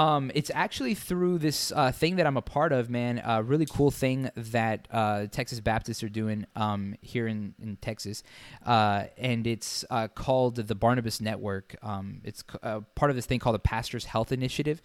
Um, 0.00 0.30
it's 0.34 0.50
actually 0.54 0.94
through 0.94 1.40
this 1.40 1.72
uh, 1.76 1.92
thing 1.92 2.16
that 2.16 2.26
I'm 2.26 2.38
a 2.38 2.42
part 2.42 2.72
of, 2.72 2.88
man. 2.88 3.20
A 3.22 3.42
really 3.42 3.66
cool 3.66 3.90
thing 3.90 4.30
that 4.34 4.88
uh, 4.90 5.26
Texas 5.26 5.60
Baptists 5.60 6.02
are 6.02 6.08
doing 6.08 6.46
um, 6.56 6.94
here 7.02 7.26
in, 7.26 7.54
in 7.62 7.76
Texas, 7.76 8.22
uh, 8.64 9.04
and 9.18 9.46
it's 9.46 9.84
uh, 9.90 10.08
called 10.08 10.56
the 10.56 10.74
Barnabas 10.74 11.20
Network. 11.20 11.76
Um, 11.82 12.22
it's 12.24 12.42
uh, 12.62 12.80
part 12.94 13.10
of 13.10 13.14
this 13.14 13.26
thing 13.26 13.40
called 13.40 13.56
the 13.56 13.58
Pastors 13.58 14.06
Health 14.06 14.32
Initiative. 14.32 14.80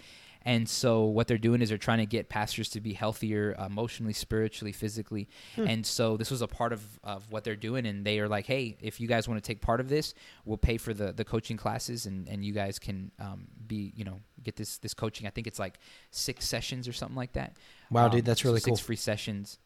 And 0.48 0.70
so 0.70 1.06
what 1.06 1.28
they're 1.28 1.40
doing 1.40 1.62
is 1.64 1.70
they're 1.70 1.78
trying 1.80 1.98
to 1.98 2.06
get 2.06 2.30
pastors 2.30 2.70
to 2.70 2.80
be 2.80 2.94
healthier 2.94 3.54
emotionally, 3.54 4.14
spiritually, 4.14 4.72
physically. 4.72 5.28
And 5.58 5.84
so 5.84 6.18
this 6.18 6.30
was 6.30 6.44
a 6.44 6.48
part 6.48 6.72
of, 6.72 6.82
of 7.04 7.32
what 7.32 7.44
they're 7.44 7.56
doing. 7.56 7.88
And 7.88 8.06
they 8.06 8.20
are 8.20 8.28
like, 8.30 8.46
hey, 8.46 8.78
if 8.80 9.00
you 9.00 9.08
guys 9.08 9.28
want 9.28 9.44
to 9.44 9.48
take 9.48 9.60
part 9.62 9.80
of 9.80 9.90
this, 9.90 10.14
we'll 10.46 10.58
pay 10.58 10.78
for 10.78 10.94
the, 10.94 11.12
the 11.14 11.26
coaching 11.26 11.58
classes 11.58 12.06
and, 12.06 12.28
and 12.28 12.46
you 12.46 12.54
guys 12.54 12.78
can 12.78 13.10
um, 13.20 13.48
be, 13.66 13.92
you 13.96 14.04
know, 14.06 14.20
get 14.44 14.56
this, 14.56 14.78
this 14.78 14.94
coaching. 14.94 15.26
I 15.26 15.32
think 15.32 15.48
it's 15.48 15.58
like 15.58 15.80
six 16.12 16.46
sessions 16.48 16.88
or 16.88 16.94
something 16.94 17.16
like 17.18 17.34
that. 17.34 17.58
Wow, 17.90 18.06
Um, 18.06 18.12
dude, 18.12 18.26
that's 18.26 18.42
so 18.44 18.50
really 18.50 18.60
six 18.60 18.80
cool. 18.80 18.86
free 18.86 18.96
sessions. 18.98 19.58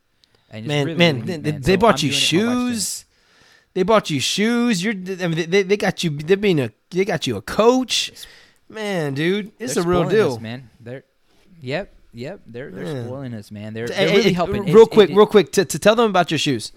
And 0.49 0.65
Man, 0.65 0.85
really, 0.85 0.97
man, 0.97 1.25
they, 1.25 1.33
neat, 1.35 1.43
they- 1.43 1.51
man. 1.51 1.61
they 1.61 1.73
So 1.73 1.77
bought 1.77 2.01
you 2.03 2.09
doing 2.09 2.13
it, 2.13 2.15
my 2.15 2.15
wife's 2.15 2.29
doing 2.29 2.67
it. 2.69 2.73
shoes. 2.75 3.05
They 3.73 3.83
bought 3.83 4.09
you 4.09 4.19
shoes. 4.19 4.83
You're, 4.83 4.93
I 4.93 5.27
mean, 5.27 5.49
they, 5.49 5.63
they 5.63 5.77
got 5.77 6.03
you. 6.03 6.09
They're 6.09 6.37
being 6.37 6.59
a. 6.59 6.71
They 6.89 7.05
got 7.05 7.27
you 7.27 7.35
a 7.37 7.41
coach. 7.41 8.11
Man, 8.69 9.13
dude, 9.15 9.51
it's 9.59 9.73
They're 9.75 9.83
a 9.83 9.87
real 9.87 10.07
deal. 10.07 10.33
us, 10.33 10.39
man. 10.39 10.69
They're, 10.79 11.03
yep, 11.59 11.91
yep. 12.13 12.41
They're 12.45 12.69
they're 12.71 12.95
Yeah. 12.97 13.05
spoiling 13.05 13.33
us, 13.33 13.49
man. 13.51 13.73
They're, 13.73 13.87
they're 13.87 14.15
really 14.15 14.33
helping. 14.33 14.63
Real 14.65 14.83
It- 14.83 14.91
quick, 14.91 15.09
it- 15.09 15.15
real 15.15 15.25
quick, 15.25 15.51
to, 15.53 15.65
to 15.65 15.79
tell 15.79 15.95
them 15.95 16.09
about 16.09 16.29
your 16.31 16.37
shoes. 16.37 16.71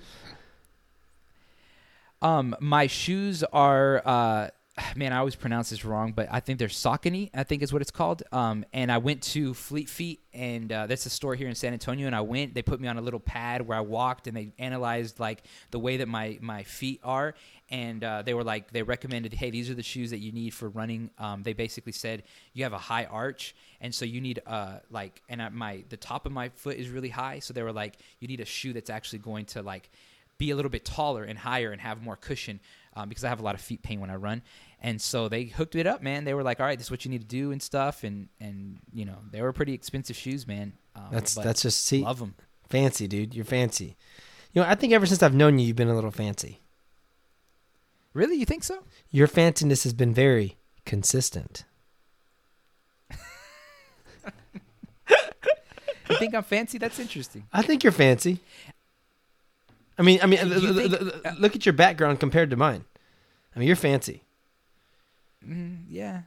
Um, 2.22 2.54
my 2.60 2.86
shoes 2.86 3.42
are 3.44 4.00
uh, 4.06 4.48
man, 4.96 5.12
I 5.12 5.18
always 5.18 5.34
pronounce 5.34 5.70
this 5.70 5.84
wrong, 5.84 6.12
but 6.12 6.28
I 6.30 6.40
think 6.40 6.58
they're 6.58 6.68
Saucony. 6.68 7.30
I 7.34 7.42
think 7.42 7.62
is 7.62 7.72
what 7.72 7.82
it's 7.82 7.90
called. 7.90 8.22
Um, 8.32 8.64
and 8.72 8.90
I 8.90 8.98
went 8.98 9.22
to 9.24 9.52
Fleet 9.54 9.88
Feet, 9.88 10.20
and 10.32 10.72
uh, 10.72 10.86
that's 10.86 11.04
a 11.04 11.10
store 11.10 11.34
here 11.34 11.48
in 11.48 11.54
San 11.54 11.72
Antonio. 11.72 12.06
And 12.06 12.16
I 12.16 12.20
went. 12.22 12.54
They 12.54 12.62
put 12.62 12.80
me 12.80 12.88
on 12.88 12.96
a 12.96 13.02
little 13.02 13.20
pad 13.20 13.66
where 13.66 13.76
I 13.76 13.82
walked, 13.82 14.28
and 14.28 14.36
they 14.36 14.52
analyzed 14.58 15.20
like 15.20 15.42
the 15.72 15.78
way 15.78 15.98
that 15.98 16.08
my 16.08 16.38
my 16.40 16.62
feet 16.62 17.00
are. 17.04 17.34
And 17.72 18.04
uh, 18.04 18.20
they 18.20 18.34
were 18.34 18.44
like, 18.44 18.70
they 18.70 18.82
recommended, 18.82 19.32
hey, 19.32 19.50
these 19.50 19.70
are 19.70 19.74
the 19.74 19.82
shoes 19.82 20.10
that 20.10 20.18
you 20.18 20.30
need 20.30 20.52
for 20.52 20.68
running. 20.68 21.10
Um, 21.18 21.42
they 21.42 21.54
basically 21.54 21.92
said 21.92 22.22
you 22.52 22.64
have 22.64 22.74
a 22.74 22.78
high 22.78 23.06
arch, 23.06 23.54
and 23.80 23.94
so 23.94 24.04
you 24.04 24.20
need 24.20 24.40
uh 24.46 24.80
like, 24.90 25.22
and 25.28 25.40
I, 25.42 25.48
my 25.48 25.82
the 25.88 25.96
top 25.96 26.26
of 26.26 26.32
my 26.32 26.50
foot 26.50 26.76
is 26.76 26.90
really 26.90 27.08
high, 27.08 27.38
so 27.38 27.54
they 27.54 27.62
were 27.62 27.72
like, 27.72 27.96
you 28.20 28.28
need 28.28 28.40
a 28.40 28.44
shoe 28.44 28.74
that's 28.74 28.90
actually 28.90 29.20
going 29.20 29.46
to 29.46 29.62
like 29.62 29.90
be 30.38 30.50
a 30.50 30.56
little 30.56 30.70
bit 30.70 30.84
taller 30.84 31.24
and 31.24 31.38
higher 31.38 31.72
and 31.72 31.80
have 31.80 32.02
more 32.02 32.16
cushion 32.16 32.60
um, 32.94 33.08
because 33.08 33.24
I 33.24 33.28
have 33.28 33.40
a 33.40 33.44
lot 33.44 33.54
of 33.54 33.60
feet 33.60 33.82
pain 33.82 34.00
when 34.00 34.10
I 34.10 34.16
run. 34.16 34.42
And 34.80 35.00
so 35.00 35.28
they 35.28 35.44
hooked 35.44 35.74
it 35.76 35.86
up, 35.86 36.02
man. 36.02 36.24
They 36.24 36.34
were 36.34 36.42
like, 36.42 36.60
"All 36.60 36.66
right, 36.66 36.76
this 36.76 36.88
is 36.88 36.90
what 36.90 37.04
you 37.04 37.10
need 37.10 37.20
to 37.20 37.26
do 37.26 37.52
and 37.52 37.62
stuff." 37.62 38.04
And 38.04 38.28
and 38.40 38.80
you 38.92 39.04
know 39.04 39.18
they 39.30 39.40
were 39.40 39.52
pretty 39.52 39.72
expensive 39.72 40.16
shoes, 40.16 40.46
man. 40.46 40.72
Um, 40.96 41.04
That's 41.10 41.34
that's 41.34 41.62
just 41.62 41.84
see 41.84 42.02
love 42.02 42.18
them. 42.18 42.34
fancy, 42.68 43.06
dude. 43.08 43.34
You're 43.34 43.44
fancy. 43.44 43.96
You 44.52 44.60
know, 44.60 44.68
I 44.68 44.74
think 44.74 44.92
ever 44.92 45.06
since 45.06 45.22
I've 45.22 45.32
known 45.34 45.58
you, 45.58 45.66
you've 45.68 45.76
been 45.76 45.88
a 45.88 45.94
little 45.94 46.10
fancy. 46.10 46.60
Really, 48.14 48.36
you 48.36 48.44
think 48.44 48.62
so? 48.64 48.84
Your 49.10 49.26
fanciness 49.28 49.84
has 49.84 49.92
been 49.94 50.12
very 50.12 50.56
consistent. 50.84 51.64
You 56.10 56.16
think 56.18 56.34
I'm 56.34 56.42
fancy? 56.42 56.76
That's 56.78 56.98
interesting. 56.98 57.46
I 57.52 57.62
think 57.62 57.82
you're 57.82 57.92
fancy. 57.92 58.40
I 59.98 60.02
mean, 60.02 60.18
I 60.22 60.26
mean, 60.26 60.40
l- 60.40 60.52
l- 60.52 60.74
think- 60.74 60.92
l- 60.92 61.10
l- 61.24 61.36
look 61.38 61.54
at 61.56 61.64
your 61.64 61.72
background 61.72 62.20
compared 62.20 62.50
to 62.50 62.56
mine. 62.56 62.84
I 63.54 63.58
mean, 63.58 63.66
you're 63.66 63.76
fancy. 63.76 64.22
Mm, 65.46 65.84
yeah, 65.88 66.22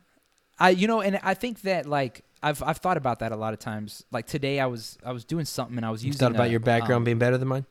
I 0.60 0.70
you 0.72 0.88
know, 0.88 1.02
and 1.02 1.20
I 1.24 1.34
think 1.36 1.62
that 1.62 1.86
like 1.86 2.24
I've 2.42 2.64
I've 2.64 2.78
thought 2.78 2.98
about 2.98 3.20
that 3.20 3.32
a 3.32 3.36
lot 3.36 3.54
of 3.54 3.60
times. 3.60 4.04
Like 4.12 4.26
today, 4.28 4.60
I 4.60 4.66
was 4.66 4.98
I 5.06 5.12
was 5.12 5.24
doing 5.24 5.46
something 5.46 5.78
and 5.78 5.86
I 5.86 5.92
was 5.92 6.04
You 6.04 6.08
using 6.08 6.20
thought 6.20 6.32
about 6.32 6.48
a, 6.48 6.52
your 6.52 6.60
background 6.60 7.02
um, 7.02 7.04
being 7.04 7.20
better 7.20 7.38
than 7.38 7.48
mine. 7.48 7.66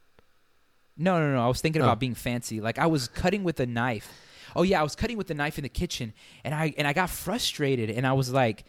No, 0.97 1.19
no, 1.19 1.33
no. 1.35 1.45
I 1.45 1.49
was 1.49 1.61
thinking 1.61 1.83
Oh. 1.83 1.87
about 1.87 2.01
being 2.01 2.15
fancy. 2.15 2.61
Like 2.61 2.79
I 2.79 2.87
was 2.87 3.09
cutting 3.09 3.45
with 3.45 3.59
a 3.61 3.67
knife. 3.67 4.11
Oh 4.57 4.63
yeah, 4.63 4.81
I 4.81 4.83
was 4.85 4.95
cutting 4.95 5.17
with 5.17 5.27
the 5.27 5.35
knife 5.35 5.59
in 5.59 5.63
the 5.63 5.69
kitchen, 5.69 6.13
and 6.45 6.55
I 6.55 6.73
and 6.79 6.87
I 6.87 6.93
got 6.93 7.11
frustrated, 7.11 7.91
and 7.91 8.07
I 8.07 8.13
was 8.13 8.31
like, 8.33 8.65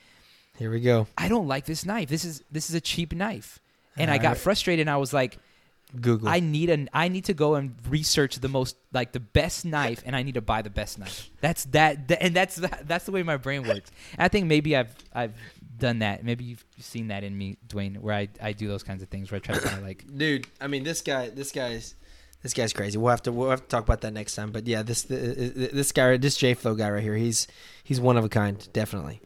Here 0.57 0.71
we 0.71 0.79
go. 0.79 1.07
I 1.17 1.27
don't 1.27 1.47
like 1.47 1.65
this 1.65 1.85
knife. 1.85 2.09
This 2.09 2.25
is 2.25 2.43
this 2.51 2.69
is 2.69 2.75
a 2.75 2.81
cheap 2.81 3.13
knife, 3.13 3.59
and 3.95 4.09
I 4.09 4.17
got 4.17 4.23
Alright. 4.29 4.37
frustrated, 4.39 4.81
and 4.81 4.89
I 4.89 4.97
was 4.97 5.13
like, 5.13 5.37
Google. 6.01 6.27
I 6.27 6.39
need 6.39 6.71
an 6.71 6.89
I 6.91 7.07
need 7.09 7.25
to 7.25 7.33
go 7.35 7.53
and 7.55 7.75
research 7.87 8.39
the 8.39 8.47
most 8.49 8.75
like 8.91 9.11
the 9.11 9.19
best 9.19 9.63
knife, 9.65 10.01
and 10.05 10.15
I 10.15 10.23
need 10.23 10.33
to 10.33 10.41
buy 10.41 10.63
the 10.63 10.71
best 10.71 10.97
knife. 10.97 11.29
That's 11.41 11.65
that, 11.65 12.07
th- 12.07 12.19
and 12.19 12.35
that's 12.35 12.55
that's 12.83 13.05
the 13.05 13.11
way 13.11 13.21
my 13.21 13.37
brain 13.37 13.61
works. 13.67 13.91
And 14.13 14.21
I 14.21 14.27
think 14.27 14.47
maybe 14.47 14.75
I've 14.75 14.95
I've 15.13 15.35
done 15.77 15.99
that. 15.99 16.23
Maybe 16.25 16.45
you've 16.45 16.65
seen 16.79 17.09
that 17.09 17.23
in 17.23 17.37
me, 17.37 17.57
Dwayne, 17.67 17.97
where 17.99 18.15
I 18.15 18.27
I 18.41 18.53
do 18.53 18.67
those 18.67 18.81
kinds 18.81 19.03
of 19.03 19.09
things 19.09 19.29
where 19.31 19.37
I 19.37 19.39
try 19.39 19.55
to 19.55 19.61
kind 19.61 19.77
of 19.77 19.83
like 19.83 20.03
dude. 20.17 20.47
I 20.59 20.65
mean, 20.65 20.83
this 20.83 21.01
guy, 21.01 21.29
this 21.29 21.51
guy's, 21.51 21.93
this 22.45 22.53
guy's 22.53 22.73
crazy. 22.73 22.95
We'll 22.99 23.09
have 23.09 23.23
to, 23.23 23.31
we'll 23.31 23.49
have 23.49 23.61
to 23.63 23.67
talk 23.67 23.83
about 23.83 24.01
that 24.01 24.13
next 24.13 24.35
time. 24.35 24.51
But 24.51 24.67
yeah, 24.67 24.83
this, 24.83 25.09
uh, 25.09 25.51
this 25.73 25.91
guy, 25.91 26.15
this 26.17 26.37
J 26.37 26.53
Flow 26.53 26.75
guy 26.75 26.91
right 26.91 27.01
here, 27.01 27.15
he's, 27.15 27.47
he's 27.83 27.99
one 27.99 28.17
of 28.17 28.23
a 28.23 28.29
kind, 28.29 28.67
definitely. 28.71 29.19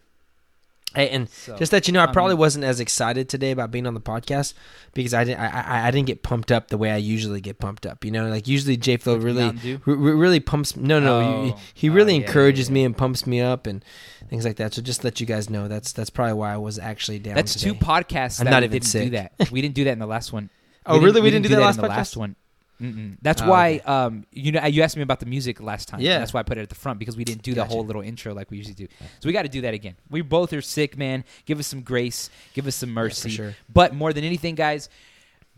Hey, 0.95 1.09
and 1.09 1.28
so. 1.30 1.57
just 1.57 1.72
that 1.72 1.86
you 1.88 1.93
know, 1.93 1.99
I 1.99 2.05
I 2.05 2.13
probably 2.13 2.36
mean- 2.36 2.39
wasn't 2.39 2.63
as 2.63 2.80
excited 2.80 3.28
today 3.28 3.51
about 3.51 3.72
being 3.72 3.86
on 3.86 3.93
the 3.93 3.99
podcast 3.99 4.53
because 4.93 5.13
I 5.13 5.26
didn't, 5.26 5.41
I, 5.41 5.47
I, 5.61 5.88
I 5.88 5.91
didn't 5.91 6.07
get 6.07 6.24
pumped 6.24 6.49
up 6.49 6.70
the 6.70 6.78
way 6.78 6.91
I 6.91 6.95
usually 6.95 7.41
get 7.41 7.59
pumped 7.59 7.86
up. 7.86 8.05
You 8.05 8.11
know, 8.11 8.28
like 8.30 8.47
usually 8.47 8.78
J 8.78 8.95
Flow 8.95 9.17
really, 9.17 9.49
re- 9.86 10.13
really 10.13 10.39
pumps. 10.39 10.78
No, 10.78 10.99
no, 11.01 11.20
he, 11.20 11.51
Oh. 11.51 11.59
he 11.74 11.89
Oh, 11.89 11.93
really 11.93 12.13
yeah, 12.13 12.22
yeah, 12.22 12.26
encourages 12.26 12.70
yeah. 12.70 12.74
me 12.74 12.84
and 12.86 12.97
pumps 12.97 13.28
me 13.28 13.41
up 13.41 13.67
and 13.67 13.84
things 14.30 14.45
like 14.45 14.55
that. 14.55 14.74
So 14.74 14.82
just 14.82 15.03
let 15.03 15.20
you 15.20 15.26
guys 15.28 15.49
know, 15.49 15.67
that's 15.67 15.91
that's 15.91 16.09
probably 16.09 16.34
why 16.36 16.53
I 16.53 16.57
was 16.57 16.80
actually 16.80 17.20
down. 17.20 17.36
That's 17.36 17.53
today. 17.53 17.70
two 17.72 17.76
podcasts 17.76 18.39
I'm 18.39 18.45
that 18.45 18.52
not 18.52 18.64
even 18.64 18.72
didn't 18.72 18.85
sick. 18.85 19.03
do 19.03 19.10
that. 19.11 19.52
We 19.52 19.61
didn't 19.61 19.76
do 19.76 19.84
that 19.84 19.91
in 19.91 19.99
the 19.99 20.07
last 20.07 20.31
one. 20.31 20.49
Oh, 20.85 20.99
really? 20.99 21.22
We 21.22 21.30
didn't 21.30 21.44
do 21.44 21.49
that 21.49 21.57
in 21.57 21.61
last 21.61 21.76
the 21.76 21.84
podcast? 21.84 21.89
last 21.89 22.18
one. 22.18 22.35
Mm-mm. 22.81 23.18
That's 23.22 23.41
Oh, 23.41 23.49
why 23.49 23.76
okay. 23.76 23.84
um 23.84 24.26
you 24.31 24.51
know 24.51 24.65
you 24.65 24.81
asked 24.84 24.95
me 24.95 25.03
about 25.03 25.19
the 25.19 25.26
music 25.26 25.61
last 25.61 25.88
time. 25.88 25.99
Yeah. 26.01 26.19
that's 26.19 26.34
why 26.34 26.39
I 26.39 26.43
put 26.43 26.57
it 26.57 26.61
at 26.61 26.69
the 26.69 26.76
front 26.76 26.99
because 26.99 27.18
we 27.18 27.23
didn't 27.23 27.41
do 27.43 27.51
the 27.51 27.57
Gotcha. 27.61 27.72
whole 27.73 27.85
little 27.85 28.01
intro 28.01 28.34
like 28.34 28.49
we 28.51 28.57
usually 28.57 28.76
do. 28.76 28.88
So 29.19 29.27
we 29.27 29.34
got 29.34 29.43
to 29.43 29.49
do 29.49 29.61
that 29.61 29.73
again. 29.73 29.95
We 30.10 30.22
both 30.22 30.53
are 30.53 30.61
sick, 30.61 30.97
man. 30.97 31.23
Give 31.45 31.60
us 31.60 31.68
some 31.68 31.81
grace. 31.81 32.30
Give 32.53 32.68
us 32.68 32.76
some 32.76 32.91
mercy. 32.91 33.30
sure. 33.30 33.56
But 33.72 33.93
more 33.93 34.14
than 34.14 34.23
anything, 34.23 34.56
guys, 34.56 34.88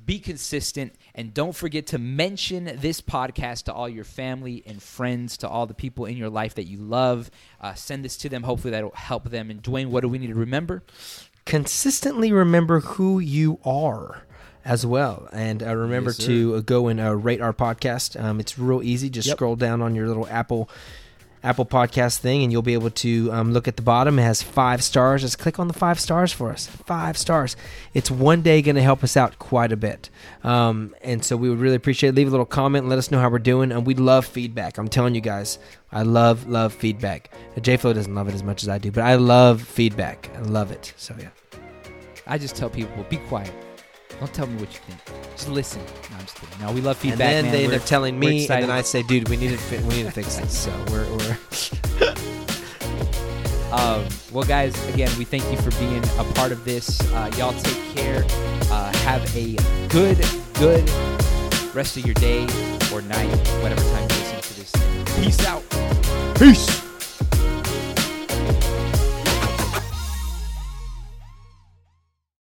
be 0.03 0.17
consistent 0.17 0.95
and 1.13 1.31
don't 1.31 1.55
forget 1.55 1.85
to 1.87 1.99
mention 1.99 2.65
this 2.81 3.01
podcast 3.01 3.65
to 3.65 3.73
all 3.73 3.87
your 3.87 4.03
family 4.03 4.63
and 4.65 4.81
friends, 4.81 5.37
to 5.37 5.47
all 5.47 5.67
the 5.67 5.75
people 5.75 6.05
in 6.05 6.17
your 6.17 6.29
life 6.29 6.55
that 6.55 6.63
you 6.63 6.79
love. 6.79 7.29
Uh, 7.59 7.75
send 7.75 8.03
this 8.03 8.17
to 8.17 8.29
them. 8.29 8.41
Hopefully, 8.41 8.71
that'll 8.71 8.89
help 8.95 9.29
them. 9.29 9.51
And 9.51 9.61
Dwayne, 9.61 9.87
what 9.87 10.01
do 10.01 10.07
we 10.09 10.17
need 10.17 10.27
to 10.27 10.35
remember? 10.35 10.81
consistently 11.43 12.31
remember 12.31 12.79
who 12.81 13.19
you 13.19 13.59
are 13.65 14.23
as 14.65 14.85
well. 14.85 15.27
And 15.31 15.63
uh, 15.63 15.75
remember 15.75 16.11
Yes, 16.11 16.17
to 16.25 16.55
uh, 16.55 16.59
go 16.61 16.87
and 16.87 16.99
uh, 16.99 17.15
rate 17.15 17.41
our 17.41 17.53
podcast. 17.53 18.21
Um, 18.21 18.39
it's 18.39 18.57
real 18.59 18.83
easy. 18.83 19.09
Just 19.09 19.27
Yep. 19.27 19.37
scroll 19.37 19.55
down 19.55 19.81
on 19.81 19.95
your 19.95 20.07
little 20.07 20.27
apple 20.27 20.69
apple 21.43 21.65
podcast 21.65 22.19
thing 22.19 22.43
and 22.43 22.51
you'll 22.51 22.61
be 22.61 22.73
able 22.75 22.91
to 22.91 23.31
um, 23.33 23.51
look 23.51 23.67
at 23.67 23.75
the 23.75 23.81
bottom. 23.81 24.19
It 24.19 24.21
has 24.21 24.43
five 24.43 24.83
stars. 24.83 25.21
Just 25.21 25.39
click 25.39 25.57
on 25.57 25.67
the 25.67 25.73
five 25.73 25.99
stars 25.99 26.31
for 26.31 26.51
us. 26.51 26.67
Five 26.67 27.17
stars. 27.17 27.55
It's 27.95 28.11
one 28.11 28.43
day 28.43 28.61
going 28.61 28.75
to 28.75 28.81
help 28.83 29.03
us 29.03 29.17
out 29.17 29.39
quite 29.39 29.71
a 29.71 29.75
bit. 29.75 30.11
Um, 30.43 30.93
and 31.01 31.25
so 31.25 31.35
we 31.35 31.49
would 31.49 31.57
really 31.57 31.75
appreciate 31.75 32.09
it. 32.11 32.15
Leave 32.15 32.27
a 32.27 32.29
little 32.29 32.45
comment. 32.45 32.87
Let 32.87 32.99
us 32.99 33.09
know 33.09 33.19
how 33.19 33.27
we're 33.29 33.39
doing. 33.39 33.71
And 33.71 33.87
we 33.87 33.95
love 33.95 34.27
feedback. 34.27 34.77
I'm 34.77 34.87
telling 34.87 35.15
you 35.15 35.21
guys 35.21 35.57
i 35.91 36.03
love 36.03 36.47
love 36.47 36.73
feedback. 36.73 37.31
J 37.59 37.75
Flow 37.75 37.91
doesn't 37.91 38.13
love 38.13 38.29
it 38.29 38.35
as 38.35 38.43
much 38.43 38.63
as 38.63 38.69
i 38.69 38.77
do 38.77 38.91
but 38.91 39.01
i 39.01 39.15
love 39.15 39.61
feedback. 39.63 40.29
I 40.37 40.41
love 40.41 40.71
it. 40.71 40.93
So 40.95 41.15
yeah. 41.19 41.29
I 42.27 42.37
just 42.37 42.55
tell 42.55 42.69
people, 42.69 43.03
be 43.09 43.17
quiet. 43.17 43.51
Don't 44.21 44.31
tell 44.35 44.45
me 44.45 44.53
what 44.61 44.71
you 44.71 44.79
think. 44.85 44.99
Just 45.35 45.49
listen. 45.49 45.81
No, 46.11 46.17
I'm 46.17 46.21
just 46.21 46.35
kidding. 46.39 46.59
No, 46.63 46.71
we 46.71 46.79
love 46.81 46.95
feedback. 46.97 47.21
And 47.21 47.31
then 47.37 47.43
man. 47.45 47.51
they 47.53 47.63
end 47.63 47.71
We're- 47.71 47.81
up 47.81 47.87
telling 47.87 48.19
me, 48.19 48.47
and 48.47 48.63
then 48.63 48.69
I 48.69 48.83
say, 48.83 49.01
"Dude, 49.01 49.27
we 49.29 49.35
need 49.35 49.49
to 49.49 49.57
fi- 49.57 49.81
we 49.81 49.95
need 49.95 50.03
to 50.05 50.11
fix 50.11 50.35
this." 50.35 50.55
So 50.55 50.71
we're 50.91 51.07
we're 51.17 51.37
Um, 53.71 54.05
well, 54.31 54.43
guys, 54.43 54.75
again, 54.93 55.09
we 55.17 55.25
thank 55.25 55.43
you 55.49 55.57
for 55.57 55.71
being 55.79 56.03
a 56.19 56.23
part 56.35 56.51
of 56.51 56.63
this. 56.65 56.99
Uh, 57.13 57.31
y'all 57.35 57.53
take 57.53 57.95
care. 57.95 58.23
Uh, 58.69 58.93
have 58.97 59.23
a 59.35 59.55
good, 59.87 60.23
good 60.55 60.87
rest 61.73 61.97
of 61.97 62.05
your 62.05 62.13
day 62.15 62.43
or 62.93 63.01
night, 63.01 63.33
whatever 63.63 63.81
time 63.81 64.01
you 64.03 64.17
listen 64.17 64.41
to 64.41 64.53
this. 64.59 64.71
Peace 65.15 65.45
out. 65.47 65.63
peace. 66.37 66.90